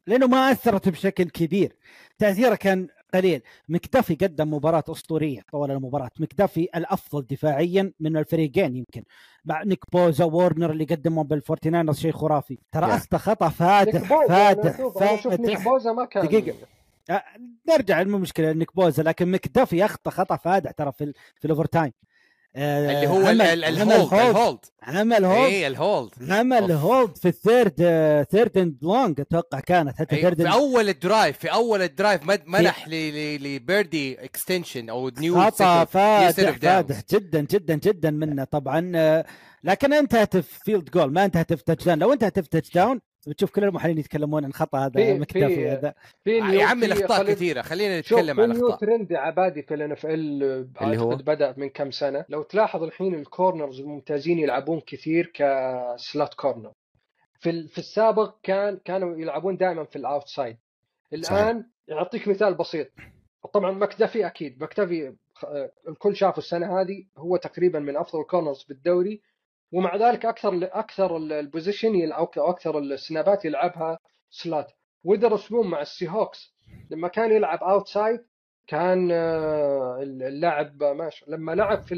لأنه 0.06 0.26
ما 0.26 0.52
أثرت 0.52 0.88
بشكل 0.88 1.24
كبير. 1.24 1.76
تأثيرها 2.18 2.54
كان 2.54 2.88
قليل. 3.14 3.42
مكتفي 3.68 4.14
قدم 4.14 4.54
مباراة 4.54 4.84
أسطورية 4.88 5.40
طوال 5.52 5.70
المباراة. 5.70 6.10
مكتفي 6.20 6.68
الأفضل 6.76 7.26
دفاعيا 7.30 7.92
من 8.00 8.16
الفريقين 8.16 8.76
يمكن. 8.76 9.02
مع 9.44 9.62
نيك 9.62 9.84
بوزا 9.92 10.24
وورنر 10.24 10.70
اللي 10.70 10.84
قدموا 10.84 11.24
بالـ 11.24 11.35
Forty 11.35 11.64
Niners 11.64 11.98
شيء 11.98 12.12
خرافي. 12.12 12.58
ترى 12.72 12.86
Yeah. 12.98 13.16
خطأ 13.16 13.46
نيك 13.46 13.54
فاتح 13.54 13.98
فاتح 14.28 14.80
نيك 14.80 14.92
فاتح 14.92 15.64
بوزا 15.64 15.92
ما 15.92 16.04
كان 16.04 16.26
دقيقة. 16.26 16.54
نرجع 17.68 18.00
المشكلة 18.00 18.50
انك 18.50 18.76
بوزا 18.76 19.02
لكن 19.02 19.30
مكتفي 19.30 19.84
أخطأ 19.84 20.10
خطأ 20.10 20.36
فادح 20.36 20.70
ترى 20.70 20.92
في 20.92 21.04
ال- 21.04 21.14
في 21.40 21.44
الـ 21.44 21.64
overtime 21.64 21.92
اللي 22.56 23.06
هو 23.06 23.26
عمل- 23.26 23.40
الهولد 23.64 23.90
هولد 24.12 24.26
الهولد. 24.36 24.58
عمل 24.82 25.24
هولد 25.24 25.52
اي 25.52 25.66
الهولد. 25.66 26.10
عمل. 26.30 26.72
هولد 26.72 27.16
في 27.16 27.28
الثيرد 27.28 27.74
ثيرد 28.30 28.58
اند 28.58 28.76
لونج 28.82 29.20
أتوقع 29.20 29.60
كانت 29.60 29.96
حتى 29.98 30.16
أي، 30.16 30.20
third 30.22 30.42
في 30.42 30.52
أول 30.52 30.88
الـ 30.88 30.96
drive 30.96 31.38
في 31.38 31.52
أول 31.52 31.82
الـ 31.82 31.88
drive 31.88 32.20
منح 32.46 32.88
لبيردي 32.88 34.24
extension 34.24 34.88
أو 34.90 35.08
new 35.18 35.40
خطأ 35.40 35.84
فادح 35.84 36.50
فادح 36.58 37.00
جدا 37.12 37.40
جدا 37.40 37.74
جدا 37.74 38.10
منه 38.10 38.44
طبعا 38.44 38.92
آه، 38.94 39.24
لكن 39.64 39.92
انتهت 39.92 40.36
في 40.36 40.60
field 40.64 40.90
goal 40.90 41.12
ما 41.12 41.24
انتهت 41.24 41.52
في 41.52 41.64
touchdown 41.64 41.98
لو 41.98 42.12
انتهت 42.12 42.40
في 42.40 42.48
touchdown 42.48 43.00
بتشوف 43.26 43.50
كل 43.50 43.64
المحللين 43.64 43.98
يتكلمون 43.98 44.44
عن 44.44 44.52
خطأ 44.52 44.78
هذا 44.78 44.92
في- 44.92 45.18
مكتفي 45.18 45.54
في- 45.54 45.68
هذا. 45.68 45.94
في 46.24 46.30
يا 46.38 46.64
عمي 46.66 46.86
الأخطاء 46.86 47.18
خلينا- 47.18 47.34
كثيرة 47.34 47.62
خلينا 47.62 48.00
نتكلم 48.00 48.40
عن 48.40 48.50
الأخطاء. 48.50 48.78
ترند 48.78 49.12
عبادي 49.12 49.62
في 49.62 49.74
الـ 49.74 49.92
NFL 49.92 50.42
اللي 50.82 50.98
هو؟ 50.98 51.08
بدأ 51.16 51.54
من 51.56 51.68
كم 51.68 51.90
سنة. 51.90 52.24
لو 52.28 52.42
تلاحظ 52.42 52.82
الحين 52.82 53.14
الـ 53.14 53.22
corners 53.22 53.80
الممتازين 53.80 54.38
يلعبون 54.38 54.80
كثير 54.86 55.26
كـ 55.34 55.54
slot 55.54 56.34
corner 56.34 56.72
في 57.40 57.50
ال- 57.50 57.68
في 57.68 57.78
السابق 57.78 58.34
كان 58.42 58.78
كانوا 58.84 59.16
يلعبون 59.18 59.56
دائما 59.56 59.84
في 59.84 59.96
الـ 59.96 60.03
outside 60.03 60.56
الآن 61.12 61.64
اعطيك 61.92 62.28
مثال 62.28 62.54
بسيط. 62.54 62.88
طبعا 63.54 63.70
مكتفي 63.70 64.26
أكيد. 64.26 64.62
مكتفي 64.62 65.14
الكل 65.88 66.16
شافه 66.16 66.38
السنة 66.38 66.80
هذه. 66.80 67.04
هو 67.18 67.36
تقريبا 67.36 67.78
من 67.78 67.96
أفضل 67.96 68.20
الـ 68.20 68.25
corners 68.25 68.62
بالدوري. 68.68 69.22
ومع 69.72 69.96
ذلك 69.96 70.26
أكثر 70.26 70.58
أكثر 70.72 71.16
ال- 71.16 71.32
الـ 71.32 71.41
position 71.41 72.12
أو 72.12 72.24
أكثر 72.36 72.78
الـ 72.78 72.89
snap 72.89 73.33
ات 73.33 73.44
يلعبها 73.44 73.98
slot 74.30 74.72
وذر 75.04 75.36
سبون 75.36 75.66
مع 75.66 75.80
الـ 75.82 76.08
Seahawks 76.08 76.54
لما 76.90 77.08
كان 77.08 77.32
يلعب 77.32 77.58
outside 77.62 78.20
كان 78.66 79.10
آه، 79.12 79.98
اللاعب 80.02 80.82
ماشي 80.82 81.24
لما 81.28 81.52
لعب 81.52 81.82
في 81.82 81.94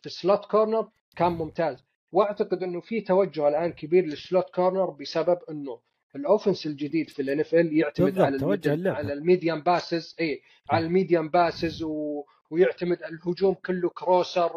في 0.00 0.06
الـ 0.06 0.14
slot 0.14 0.44
corner 0.44 0.88
كان 1.16 1.32
ممتاز. 1.32 1.84
وأعتقد 2.12 2.62
إنه 2.62 2.80
في 2.80 3.00
توجه 3.00 3.48
الآن 3.48 3.72
كبير 3.72 4.04
للـ 4.04 4.19
slot 4.19 4.50
corner 4.54 4.90
بسبب 4.90 5.38
إنه 5.50 5.80
الـ 6.16 6.22
offense 6.22 6.66
الجديد 6.66 7.10
في 7.10 7.22
الـ 7.22 7.40
NFL 7.40 7.78
يعتمد 7.78 8.18
على 8.24 8.38
توجه. 8.38 8.92
على 8.92 9.12
الـ 9.12 9.19
medium 9.19 9.60
passes 9.62 10.16
اي 10.20 10.40
على 10.70 10.86
الـ 10.86 10.92
medium 10.92 11.28
passes 11.28 11.82
و... 11.82 12.24
ويعتمد 12.50 13.02
الهجوم 13.02 13.54
كله 13.54 13.88
crosser 13.88 14.52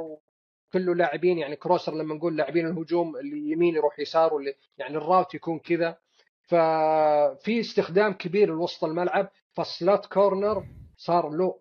وكله 0.70 0.96
لاعبين 0.96 1.38
يعني 1.38 1.56
crosser 1.56 1.96
لما 1.96 2.16
نقول 2.16 2.38
لاعبين 2.38 2.68
الهجوم 2.68 3.18
اللي 3.18 3.52
يمين 3.52 3.76
يروح 3.76 4.00
يسار 4.00 4.34
واللي 4.34 4.54
يعني 4.78 4.98
الـ 4.98 5.04
route 5.04 5.34
يكون 5.34 5.60
كذا. 5.60 5.98
ففي 6.44 7.60
استخدام 7.60 8.14
كبير 8.14 8.48
لوسط 8.50 8.84
الملعب 8.84 9.30
فالـ 9.54 9.71
slot 9.71 10.06
corner 10.06 10.66
صار 10.98 11.30
له 11.30 11.60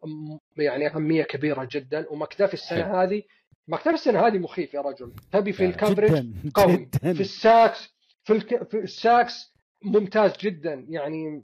يعني 0.56 0.86
أهمية 0.86 1.22
كبيرة 1.22 1.68
جدا. 1.72 2.06
ومكتفي 2.10 2.54
السنة 2.54 3.02
هذه 3.02 3.22
مكتفي 3.68 3.94
السنة 3.94 4.26
هذه 4.26 4.38
مخيف 4.38 4.74
يا 4.74 4.80
رجل. 4.80 5.12
تبي 5.32 5.52
في 5.52 5.64
الـ 5.64 5.69
coverage 5.69 6.10
جدا 6.10 6.50
قوي. 6.54 6.76
جدا. 6.76 7.12
في 7.14 7.20
الـ 7.20 7.32
sacks 7.32 7.94
في, 8.24 8.32
الك... 8.32 8.70
في 8.70 8.78
الـ 8.78 8.91
sacks 8.91 9.54
ممتاز 9.82 10.36
جدا. 10.36 10.86
يعني 10.88 11.42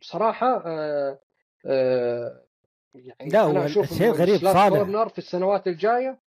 بصراحة 0.00 0.62
آه 0.66 1.18
آه 1.66 2.42
يعني 2.94 3.30
لا، 3.30 3.40
هو 3.40 3.64
الشيء 3.64 4.06
الغريب 4.06 4.34
الـ 4.34 4.38
slot 4.38 4.54
صالح. 4.54 4.76
corner 4.76 5.08
في 5.08 5.18
السنوات 5.18 5.66
الجاية 5.66 6.25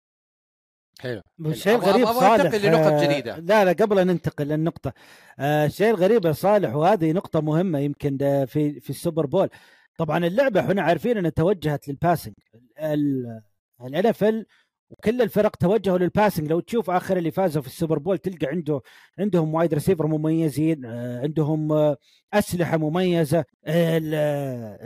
حلو 1.01 1.21
والشيء 1.39 1.81
أبغى- 1.81 1.85
الغريب 1.85 2.07
صالح 2.07 2.55
لنقطة 2.55 2.99
آه، 3.01 3.05
جديدة. 3.05 3.37
لا 3.39 3.65
لا 3.65 3.73
قبل 3.73 3.99
أن 3.99 4.07
ننتقل 4.07 4.45
للنقطة 4.49 4.93
آه، 5.39 5.67
الشيء 5.67 5.91
الغريب 5.91 6.25
يا 6.25 6.33
صالح 6.33 6.75
وهذه 6.75 7.13
نقطة 7.13 7.41
مهمة 7.41 7.79
يمكن 7.79 8.19
آه، 8.23 8.45
في 8.45 8.81
في 8.81 8.91
الـ 8.91 8.97
Super 8.97 9.27
Bowl. 9.27 9.49
طبعا 9.99 10.27
اللعبة 10.27 10.61
إحنا 10.61 10.83
عارفين 10.83 11.19
إنها 11.19 11.31
توجهت 11.31 11.89
للـ 11.89 12.35
passing 12.79 13.41
الـ 14.07 14.25
FL 14.25 14.47
وكل 14.91 15.23
الفرق 15.23 15.57
توجهوا 15.57 15.99
للـ 15.99 16.10
passing 16.10 16.51
لو 16.51 16.61
تشوف 16.61 16.91
آخر 16.91 17.17
اللي 17.17 17.31
فازوا 17.31 17.63
في 17.63 17.69
الـ 17.69 17.74
Super 17.74 17.99
Bowl 17.99 18.19
تلقى 18.19 18.47
عنده 18.47 18.81
عندهم 19.19 19.55
wide 19.55 19.75
receiver 19.75 20.07
مميزين 20.07 20.85
آه، 20.85 21.21
عندهم 21.23 21.73
آه، 21.73 21.97
أسلحة 22.35 22.77
مميزة. 22.77 23.45
ال- 23.67 24.15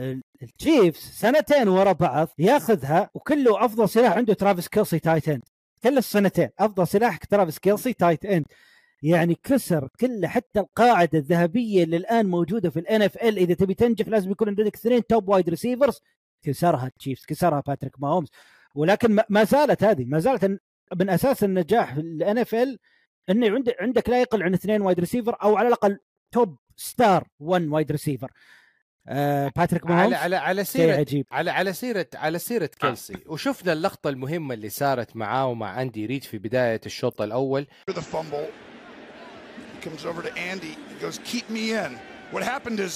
ال- 0.03 0.23
التشيفز 0.43 0.99
سنتين 1.01 1.69
ورا 1.69 1.93
بعض 1.93 2.29
ياخذها 2.39 3.11
وكله 3.15 3.65
أفضل 3.65 3.89
سلاح 3.89 4.13
عنده 4.17 4.35
ترافيس 4.35 4.69
كيلسي 4.69 4.99
tight 4.99 5.29
end 5.29 5.43
كل 5.83 5.99
السنتين. 5.99 6.49
أفضل 6.59 6.87
سلاح 6.89 7.17
ترافيس 7.17 7.59
كيلسي 7.59 7.93
tight 7.93 8.25
end. 8.25 8.45
يعني 9.03 9.35
كسر 9.43 9.89
كل 10.01 10.27
حتى 10.27 10.61
القاعدة 10.61 11.19
الذهبية 11.19 11.85
اللي 11.85 11.97
الآن 11.97 12.27
موجودة 12.27 12.71
في 12.71 12.79
الـ 12.81 13.03
NFL 13.03 13.39
إذا 13.39 13.55
تبي 13.55 13.75
تنجح 13.75 14.09
لازم 14.09 14.31
يكون 14.31 14.49
عندك 14.49 14.75
اثنين 14.77 15.07
top 15.07 15.29
wide 15.29 15.49
receivers 15.51 16.01
كسرها 16.43 16.87
التشيفز 16.87 17.25
كسرها 17.27 17.63
باتريك 17.67 18.01
ماهومز 18.01 18.29
ولكن 18.75 19.19
ما- 19.29 19.45
زالت 19.45 19.85
هذه 19.85 20.05
ما 20.05 20.19
زالت 20.19 20.45
من 20.97 21.11
أساس 21.11 21.45
النجاح 21.45 21.95
في 21.95 22.01
الـ 22.01 22.39
NFL 22.39 22.79
انه 23.31 23.51
عند- 23.51 23.75
عندك 23.81 24.09
لا 24.09 24.21
يقل 24.21 24.43
عن 24.43 24.55
اثنين 24.55 24.83
wide 24.83 25.01
receiver 25.01 25.37
أو 25.43 25.57
على 25.57 25.69
الأقل 25.69 25.99
top 26.33 26.57
star 26.77 27.29
1 27.41 27.69
wide 27.69 27.93
receiver 27.93 28.31
آه 29.09 29.53
باتريك 29.57 29.87
ماهومز 29.87 30.15
على 30.15 30.17
على 30.17 30.37
على 30.37 30.65
شيء 30.65 30.73
سيرة 30.83 30.97
عجيب. 30.97 31.27
على 31.31 31.51
على 31.51 31.73
سيرة 31.73 32.07
على 32.15 32.39
سيرة 32.39 32.67
كيلسي. 32.67 33.17
وشفنا 33.27 33.73
اللقطة 33.73 34.11
المهمة 34.11 34.55
اللي 34.55 34.69
صارت 34.69 35.17
معاه 35.17 35.47
ومع 35.47 35.83
أندي 35.83 36.07
ريد 36.07 36.25
في 36.25 36.39
بداية 36.39 36.81
الشوط 36.87 37.23
الأول. 37.23 37.67
Comes 39.85 40.05
over 40.05 40.23
to 40.23 40.33
Andy. 40.53 40.75
He 40.91 40.97
goes, 41.05 41.19
"Keep 41.19 41.47
me 41.57 41.65
in." 41.85 41.93
What 42.35 42.43
happened 42.45 42.81
is, 42.89 42.95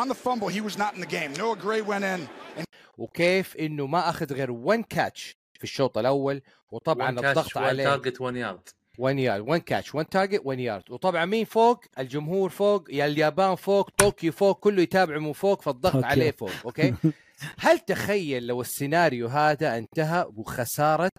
on 0.00 0.06
the 0.08 0.18
fumble, 0.24 0.48
he 0.56 0.60
was 0.68 0.76
not 0.82 0.92
in 0.96 1.00
the 1.00 1.12
game. 1.16 1.32
Noah 1.42 1.56
Gray 1.56 1.80
went 1.80 2.04
in, 2.04 2.20
and 2.58 2.64
وكيف 2.98 3.56
إنه 3.56 3.86
ما 3.86 4.08
أخذ 4.08 4.32
غير 4.32 4.50
1 4.50 4.84
catch 4.88 5.36
في 5.54 5.64
الشوط 5.64 5.98
الأول. 5.98 6.42
وطبعا 6.70 7.10
الضغط 7.10 7.58
عليه. 7.58 7.84
target 7.84 8.20
1 8.20 8.36
يارد 8.36 8.68
1 8.98 9.18
يارد 9.18 9.48
1 9.48 9.60
catch 9.62 9.94
1 9.94 10.06
target 10.08 10.40
1 10.44 10.58
يارد 10.58 10.90
وطبعا 10.90 11.24
مين 11.24 11.44
فوق؟ 11.44 11.84
الجمهور 11.98 12.50
فوق 12.50 12.84
يا 12.90 13.06
اليابان 13.06 13.54
فوق 13.54 13.90
طوكيو 13.90 14.32
فوق 14.32 14.58
كله 14.58 14.82
يتابع 14.82 15.18
من 15.18 15.32
فوق 15.32 15.62
فالضغط 15.62 15.94
okay. 15.94 16.06
عليه 16.06 16.30
فوق 16.30 16.50
okay؟ 16.64 16.94
هل 17.58 17.78
تخيل 17.78 18.46
لو 18.46 18.60
السيناريو 18.60 19.26
هذا 19.28 19.78
انتهى 19.78 20.26
بخساره 20.30 21.10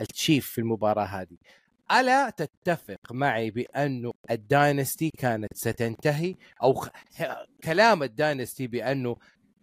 التشيف 0.00 0.46
في 0.46 0.58
المباراة 0.58 1.04
هذه؟ 1.04 1.36
ألا 1.92 2.30
تتفق 2.30 3.12
معي 3.12 3.50
بانه 3.50 4.12
الـ 4.30 4.40
dynasty 4.40 5.10
كانت 5.18 5.54
ستنتهي؟ 5.54 6.34
أو 6.62 6.74
خ... 6.74 6.88
كلام 7.64 8.02
الـ 8.02 8.10
dynasty 8.10 8.66
بأنه 8.66 9.16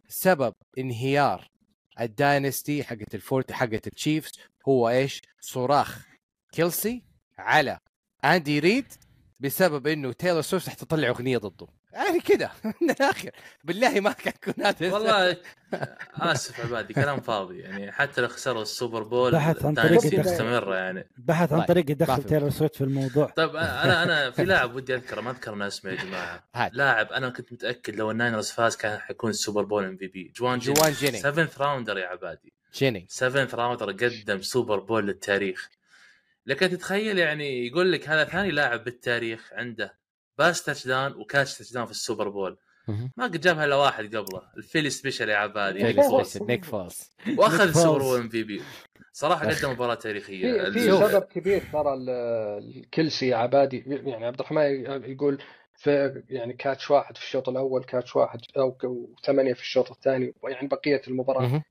سبب 0.08 0.54
انهيار 0.78 1.52
الـ 2.02 2.12
dynasty 2.12 2.84
حقت 2.84 3.16
الفورت 3.16 3.52
حقت 3.52 3.88
التشيفز 3.88 4.32
هو 4.68 4.90
إيش؟ 4.90 5.22
صراخ 5.42 6.06
كيلسي 6.52 7.11
على 7.42 7.80
اندي 8.26 8.60
ريد 8.60 8.86
بسبب 9.40 9.88
إنه 9.88 10.12
تايلور 10.12 10.42
سويفت 10.42 10.70
حتطلع 10.70 11.10
أغنية 11.10 11.38
ضده. 11.38 11.68
يعني 11.94 12.20
كده. 12.20 12.52
من 12.82 12.90
الآخر. 12.92 13.30
بالله 13.64 14.00
ما 14.00 14.12
كان 14.12 14.34
يكون 14.44 14.66
هذا 14.66 14.94
والله 14.94 15.38
آسف 16.16 16.60
عبادي 16.60 16.94
كلام 16.94 17.20
فاضي. 17.20 17.60
يعني 17.60 17.92
حتى 17.92 18.22
لو 18.22 18.28
خسروا 18.28 18.62
ال 18.62 18.69
Super 18.69 19.04
Bowl 19.04 19.32
بحث 19.32 19.66
عن 19.66 19.74
طريقة 19.74 20.20
مستمرة 20.20 20.76
يعني. 20.76 21.08
بحث 21.18 21.54
عن 21.54 21.60
طيب، 21.60 21.68
طريقة 21.68 22.16
في 22.16 22.22
تايلور 22.22 22.50
سويفت 22.50 22.76
في 22.76 22.84
الموضوع. 22.84 23.26
طيب 23.26 23.56
أنا 23.56 24.04
أنا 24.04 24.32
في 24.32 24.44
لاعب 24.44 24.76
ودي 24.76 24.96
أذكره 24.96 25.22
ما 25.22 25.32
أذكر 25.32 25.68
اسمه 25.68 25.92
يا 25.92 25.96
جماعة. 25.96 26.44
لاعب 26.74 27.12
أنا 27.12 27.30
كنت 27.30 27.54
متأكد 27.54 27.96
لو 27.96 28.12
ال 28.12 28.17
Niners 28.17 28.52
فاز 28.52 28.76
كان 28.76 29.00
حيكون 29.00 29.30
ال 29.30 29.35
Super 29.35 29.64
Bowl 29.64 29.86
MVP 29.86 30.34
جوان 30.36 30.60
جوان 30.60 30.92
جينينقز. 30.92 31.20
7 31.20 31.50
rounder 31.58 31.98
يا 31.98 32.08
عبادي. 32.08 32.54
جينينقز 32.74 33.06
7 33.10 33.48
rounder 33.54 33.92
قدم 33.92 34.42
Super 34.42 34.80
Bowl 34.80 35.08
للتاريخ. 35.08 35.70
لكن 36.46 36.70
تتخيل 36.70 37.18
يعني 37.18 37.68
يقول 37.68 37.92
لك 37.92 38.10
هذا 38.10 38.24
ثاني 38.24 38.52
لاعب 38.52 38.84
بالتاريخ 38.84 39.50
عنده 39.54 39.98
pass 40.38 40.64
touchdown 40.64 41.14
و 41.16 41.58
catch 41.58 41.74
touchdown 41.74 41.86
في 41.86 41.92
ال 41.92 41.98
Super 41.98 42.30
Bowl. 42.30 42.58
ما 43.18 43.24
قد 43.24 43.42
جابها 43.42 43.66
الا 43.66 43.76
واحد 43.76 44.16
قبله 44.16 44.42
ال 44.58 44.62
Philly 44.62 44.90
Special 44.90 45.30
يا 45.30 45.36
عبادي 45.38 45.84
نيك 45.84 46.02
فولز. 46.02 46.38
نيك 46.42 46.66
واخذ 47.38 47.66
نيك 47.66 47.74
سوبر 47.76 48.00
فولز. 48.00 48.04
Bowl 48.06 48.20
MVP 48.22 48.62
صراحة. 49.14 49.48
قدم 49.52 49.72
مباراة 49.72 49.96
تاريخية 49.96 50.70
في 50.70 50.80
سبب 50.92 51.22
كبير 51.24 51.62
ترى 51.74 51.94
ال- 51.94 52.10
الكلسي 52.78 53.34
عبادي 53.34 53.84
يعني 53.88 54.26
عبد 54.26 54.40
الرحمن 54.40 54.62
يقول 55.12 55.44
في 55.76 56.24
يعني 56.30 56.54
catch 56.54 56.92
واحد 56.92 57.18
في 57.18 57.24
الشوط 57.24 57.50
الأول 57.50 57.84
catch 57.84 58.16
واحد 58.16 58.40
أو 58.58 58.78
ثمانيه 59.26 59.54
في 59.54 59.62
الشوط 59.62 59.92
الثاني 59.92 60.34
يعني 60.44 60.68
بقية 60.68 61.02
المباراة. 61.08 61.64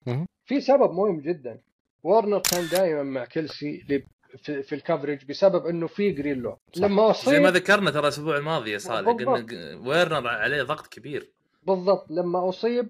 في 0.44 0.60
سبب 0.60 0.90
مهم 0.92 1.20
جدا 1.20 1.60
وارنر 2.02 2.42
كان 2.50 2.68
دائما 2.72 3.02
مع 3.02 3.24
كلسي 3.24 3.84
ل- 3.88 4.02
في, 4.38 4.62
في 4.62 4.74
ال 4.74 4.80
coverage 4.80 5.24
بسبب 5.28 5.66
إنه 5.66 5.86
في 5.86 6.10
جرينلو 6.10 6.58
صح. 6.72 6.82
لما 6.84 6.88
زي 6.96 7.00
ما 7.00 7.10
اصيب 7.10 7.46
ذكرنا 7.46 7.90
ترى 7.90 8.00
الأسبوع 8.00 8.36
الماضي 8.36 8.70
يا 8.70 8.78
صالح 8.78 9.10
بالضبط. 9.10 9.50
قلنا 9.50 9.88
وارنر 9.88 10.28
عليه 10.28 10.62
ضغط 10.62 10.86
كبير 10.86 11.30
بالضبط 11.66 12.06
لما 12.10 12.48
أصيب 12.48 12.88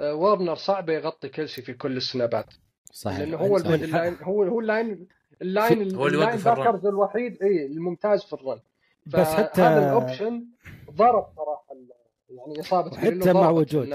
آه، 0.00 0.14
وارنر 0.14 0.54
صعب 0.54 0.88
يغطي 0.90 1.28
كلسي 1.28 1.62
في 1.62 1.72
كل 1.74 1.96
ال 1.96 2.04
snap 2.04 2.38
ات 2.38 2.46
صحيح 2.92 3.18
لأنه 3.18 3.36
هو 3.36 3.58
صحيح. 3.58 3.72
ال 3.72 3.75
middle 3.75 3.92
line 3.92 4.16
هو 4.22 4.42
هو 4.42 4.60
اللاين 4.60 5.06
اللاين 5.42 5.94
هو 5.94 6.06
اللي 6.06 6.16
اللاين 6.18 6.30
يوقف 6.38 6.48
الرن. 6.48 6.64
باكرز 6.64 6.86
الوحيد 6.86 7.42
إي 7.42 7.66
الممتاز 7.66 8.24
في 8.24 8.32
ال 8.32 8.39
run 8.39 8.60
بس 9.06 9.26
حتى- 9.26 9.58
هذا 9.60 9.78
ال 9.88 9.96
option 9.96 10.44
ضرب 10.90 11.26
صراحة 11.36 11.66
يعني 12.30 12.60
إصابة 12.60 13.00
جرينلو 13.00 13.34
مع 13.40 13.50
وجود. 13.50 13.88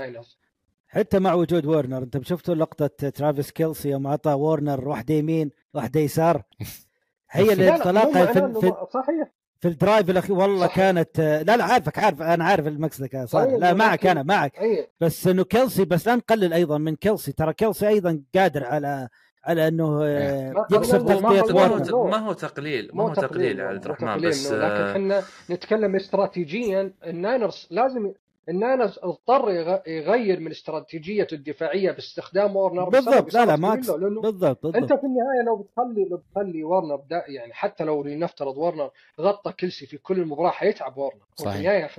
حتى 0.94 1.20
مع 1.20 1.34
وجود 1.34 1.66
وورنر. 1.66 1.98
انت 2.04 2.24
شفتوا 2.28 2.56
لقطة 2.56 2.88
ترافيس 2.88 3.52
كيلسي 3.52 3.90
يوم 3.90 4.08
اعطى 4.08 4.32
وورنر 4.34 4.88
واحدة 4.88 5.14
يمين 5.14 5.52
واحدة 5.74 6.00
يسار؟ 6.00 6.44
هي 7.32 7.56
معناه 7.70 8.06
في, 8.26 8.60
في, 8.62 8.74
صحيح. 8.94 9.32
في 9.60 9.68
ال 9.68 9.75
drive 9.75 10.10
الاخير 10.10 10.36
والله 10.36 10.66
صحيح. 10.68 10.76
كانت 10.76 11.20
لا 11.48 11.58
لا 11.58 11.64
عارفك 11.64 12.00
عارف 12.00 12.22
أنا 12.22 12.46
عارف 12.46 12.68
المقصد 12.68 13.14
يا 13.14 13.26
صالح 13.26 13.52
طيب، 13.52 13.60
لا 13.60 13.74
معك 13.74 14.06
أنا 14.06 14.24
معك. 14.24 14.60
اي 14.60 14.88
بس 15.02 15.28
إنه 15.28 15.44
كيلسي 15.44 15.86
بس 15.86 16.08
لا 16.08 16.16
نقلل 16.16 16.54
أيضا 16.54 16.78
من 16.78 16.96
كيلسي. 16.96 17.32
ترى 17.32 17.54
كيلسي 17.54 17.88
أيضا 17.88 18.22
قادر 18.36 18.64
على 18.64 19.08
على 19.44 19.68
إنه 19.68 20.02
آه، 20.04 20.52
ما- 20.52 20.66
ما- 20.72 20.78
تغطية 20.80 21.20
ما- 21.22 22.08
ما 22.10 22.18
هو 22.18 22.34
تقليل 22.34 22.90
ما 22.94 23.04
هو 23.04 23.14
تقليل 23.14 23.60
يا 23.60 23.66
عبد 23.66 23.86
الرحمن 23.86 24.22
بس 24.22 24.52
لكن 24.52 24.64
إحنا 24.92 25.24
نتكلم 25.52 25.96
استراتيجيا. 25.96 26.94
ال 27.06 27.15
Niners 27.15 27.68
لازم 27.72 28.14
إن 28.50 28.64
أنا 28.64 28.92
اضطر 29.04 29.50
يغ- 29.52 29.88
يغير 29.90 30.40
من 30.40 30.52
استراتيجيته 30.52 31.36
الدفاعية 31.36 31.92
باستخدام 31.92 32.56
ورنر 32.56 32.90
بالضبط. 32.90 33.34
لا 33.34 33.46
لا 33.46 33.56
ماكس. 33.56 33.90
لأنه 33.90 34.22
بالضبط 34.22 34.66
أنت 34.66 34.76
بالضبط 34.78 35.00
في 35.00 35.06
النهاية 35.06 35.46
لو 35.48 35.56
بتخلي 35.56 36.06
لو 36.10 36.18
بتخلي 36.18 36.64
ورنر 36.64 36.96
دا 37.10 37.24
يعني 37.28 37.54
حتى 37.54 37.84
لو 37.84 38.04
لنفترض 38.04 38.58
ورنر 38.58 38.92
غطى 39.20 39.54
كلسي 39.54 39.86
في 39.86 39.98
كل 39.98 40.20
المباراه 40.20 40.50
حيتعب 40.52 40.98
ورنر 40.98 41.22
صحيح. 41.36 41.56
النهاية 41.56 41.90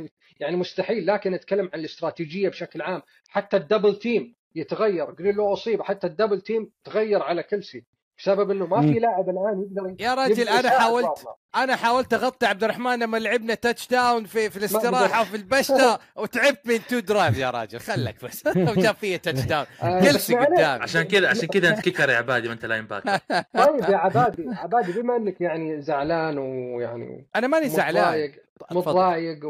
يعني 0.40 0.56
مستحيل. 0.56 1.06
لكن 1.06 1.30
نتكلم 1.30 1.70
عن 1.74 1.80
الاستراتيجية 1.80 2.48
بشكل 2.48 2.82
عام. 2.82 3.02
حتى 3.28 3.56
ال 3.56 3.62
double 3.62 3.98
team 3.98 4.34
يتغير. 4.54 5.10
جرينلو 5.10 5.52
أصيب. 5.52 5.82
حتى 5.82 6.06
ال 6.06 6.11
double 6.11 6.40
team 6.40 6.70
تغير 6.84 7.22
على 7.22 7.42
كلسي. 7.42 7.84
بسبب 8.22 8.50
إنه 8.50 8.66
ما 8.66 8.80
في. 8.80 8.98
لاعب 8.98 9.28
الآن 9.28 9.62
يقدر 9.62 10.04
يا 10.04 10.14
رجل 10.14 10.48
أنا 10.48 10.70
حاولت. 10.70 11.24
أنا 11.56 11.76
حاولت 11.76 12.14
أغطي 12.14 12.46
عبد 12.46 12.64
الرحمن 12.64 12.98
لما 12.98 13.16
لعبنا 13.16 13.54
touchdown 13.54 14.24
في 14.24 14.50
في 14.50 14.56
الاستراحة 14.56 15.20
وفي 15.22 15.36
البشتة 15.36 15.98
وتعبت 16.20 16.66
من 16.66 16.78
two 16.88 16.98
drive 16.98 17.38
يا 17.38 17.50
راجل 17.50 17.80
خلك 17.80 18.24
بس. 18.24 18.46
وجاب 18.76 18.94
فيا 18.94 19.16
touchdown 19.16 19.66
آه، 19.82 19.98
بس 20.00 20.04
جلسي. 20.06 20.34
قدامي 20.36 20.82
عشان 20.82 21.02
كذا 21.02 21.28
عشان 21.28 21.48
كذا 21.48 21.68
أنت 21.68 21.80
kicker 21.80 22.10
يا 22.10 22.16
عبادي 22.16 22.48
وأنت 22.48 22.64
linebacker 22.64 23.18
طيب 23.54 23.90
يا 23.90 23.96
عبادي 23.96 24.44
عبادي 24.48 24.92
بما 24.92 25.16
إنك 25.16 25.40
يعني 25.40 25.80
زعلان 25.80 26.38
ويعني 26.38 27.26
أنا 27.36 27.46
ماني 27.46 27.68
زعلان. 27.68 28.02
متضايق 28.04 28.32
متضايق 28.72 29.40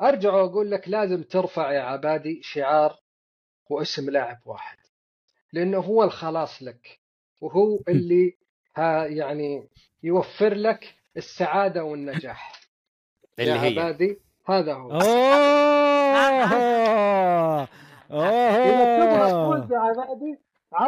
وارجع 0.00 0.32
وأقول 0.32 0.70
لك 0.70 0.88
لازم 0.88 1.22
ترفع 1.22 1.72
يا 1.72 1.80
عبادي 1.80 2.40
شعار 2.42 2.96
واسم 3.70 4.10
لاعب 4.10 4.38
واحد 4.44 4.78
لأنه 5.52 5.78
هو 5.78 6.04
الخلاص 6.04 6.62
لك. 6.62 6.98
وهو 7.40 7.78
اللي 7.88 8.36
ها 8.76 9.06
يعني 9.06 9.68
يوفر 10.02 10.54
لك 10.54 10.94
السعادة 11.16 11.84
والنجاح. 11.84 12.52
اللي 13.38 13.50
يا 13.50 13.62
هي. 13.62 13.78
عبادي 13.78 14.20
هذا 14.48 14.74
هو. 14.74 14.90
أوه! 14.92 14.98
يا 19.70 19.78
عبادي 19.78 20.38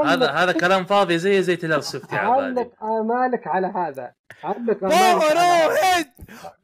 هذا 0.04 0.30
هذا 0.30 0.52
كلام 0.52 0.84
فاضي 0.84 1.18
زي 1.18 1.42
زي 1.42 1.56
تايلور 1.56 1.80
سويفت 1.80 2.12
يا 2.12 2.18
عبادي. 2.18 2.60
علق 2.60 2.84
آمالك 2.84 3.46
على 3.46 3.66
هذا. 3.66 4.12
علق 4.44 4.84
آمالك 4.84 5.22
على 5.22 5.40
هذا. 5.40 5.96
head! 5.96 6.06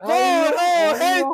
بورو 0.03 0.95
head! 0.95 1.25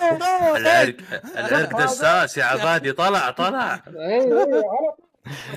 head 0.00 0.20
العرق 0.56 0.96
العرق 1.36 1.84
دساس 1.84 2.38
يا 2.38 2.44
عبادي. 2.44 2.92
طلع 2.92 3.30
طلع. 3.30 3.74
اي 3.74 3.82
اي 3.88 4.20
على 4.20 4.44
طول. 4.44 4.99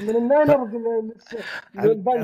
من 0.02 0.10
ال 0.15 0.22
Niners. 0.22 0.69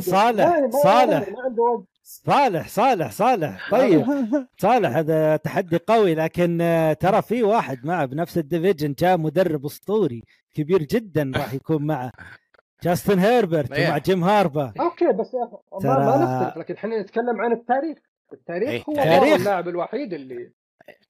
صالح، 0.10 0.70
صالح. 0.84 1.30
ما 1.30 1.41
عنده 1.44 1.64
وقت. 1.64 1.84
صالح 2.03 2.68
صالح 2.68 3.11
صالح. 3.11 3.72
طيب. 3.72 4.06
صالح 4.61 4.90
هذا 4.98 5.36
تحدي 5.36 5.78
قوي 5.88 6.16
لكن 6.16 6.61
آه، 6.61 6.94
ترى 6.94 7.22
في 7.22 7.44
واحد 7.44 7.86
معه 7.86 8.06
بنفس 8.06 8.38
ال 8.38 8.44
division 8.44 8.94
جاء 8.94 9.18
مدرب 9.18 9.66
أسطوري 9.66 10.24
كبير 10.56 10.84
جدا 10.84 11.32
راح 11.36 11.53
يكون 11.53 11.86
معه. 11.86 12.11
جاستن 12.84 13.20
هيربرت 13.20 13.72
إيه. 13.72 13.88
ومع 13.88 13.98
جيم 13.98 14.24
هاربو 14.24 14.74
okay 14.80 15.11
بس 15.11 15.28
أخي، 15.28 15.57
ما, 15.74 15.80
ترى- 15.80 16.22
نختلف 16.44 16.57
لكن 16.57 16.74
إحنا 16.74 17.02
نتكلم 17.02 17.41
عن 17.41 17.52
التاريخ. 17.52 17.98
التاريخ 18.34 18.70
إيه، 18.70 18.84
هو 19.20 19.36
اللاعب 19.36 19.68
الوحيد 19.68 20.14
اللي 20.14 20.52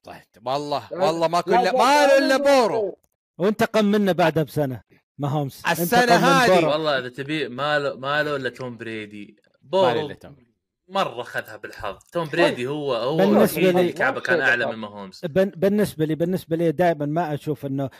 طيب 0.02 0.16
والله 0.46 0.82
والله 0.92 1.28
ما 1.28 1.42
لا، 1.46 1.56
ما 1.72 2.06
له 2.06 2.18
إلا 2.18 2.38
لا، 2.38 2.60
بورو. 2.60 2.96
وانتقم 3.38 3.84
منه 3.84 4.12
بعدها 4.12 4.42
بسنة. 4.42 4.80
ماهومز 5.20 5.62
من 5.66 5.86
هذه. 6.10 6.66
والله 6.66 6.98
إذا 6.98 7.08
تبي 7.08 7.48
ماله 7.48 7.96
ماله 7.96 8.36
إلا 8.36 8.48
توم 8.48 8.76
بريدي 8.76 9.36
ما 9.72 9.78
له 9.78 9.92
بورو 9.92 10.06
إلا 10.06 10.14
توم. 10.14 10.36
مرة 10.88 11.22
خذها 11.22 11.56
بالحظ 11.56 11.96
توم 12.12 12.28
بريدي 12.28 12.66
هو 12.66 12.94
هو 12.94 13.16
بالنسبة 13.16 13.58
الوحيد 13.60 13.74
لي- 13.74 13.80
اللي 13.80 13.92
كعبه 13.92 14.20
كان 14.20 14.40
أعلى 14.40 14.66
من 14.66 14.74
ماهومز 14.74 15.20
بن- 15.24 15.52
بالنسبة 15.56 16.04
لي 16.04 16.14
بالنسبة 16.14 16.56
لي 16.56 16.72
دائما 16.72 17.06
ما 17.06 17.34
أشوف 17.34 17.66
إنه 17.66 17.90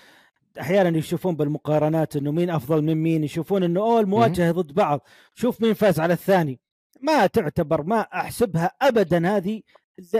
أحيانا 0.60 0.98
يشوفون 0.98 1.36
بالمقارنات 1.36 2.16
إنه 2.16 2.32
مين 2.32 2.50
أفضل 2.50 2.82
من 2.82 2.94
مين 2.94 3.24
يشوفون 3.24 3.62
إنه 3.62 3.80
اوه 3.80 4.00
المواجهه 4.00 4.50
ضد 4.52 4.72
بعض 4.74 5.00
شوف 5.34 5.60
مين 5.62 5.74
فاز 5.74 6.00
على 6.00 6.12
الثاني 6.12 6.60
ما 7.00 7.26
تعتبر 7.26 7.82
ما 7.82 8.00
أحسبها 8.00 8.70
ابدا 8.82 9.36
هذه 9.36 9.62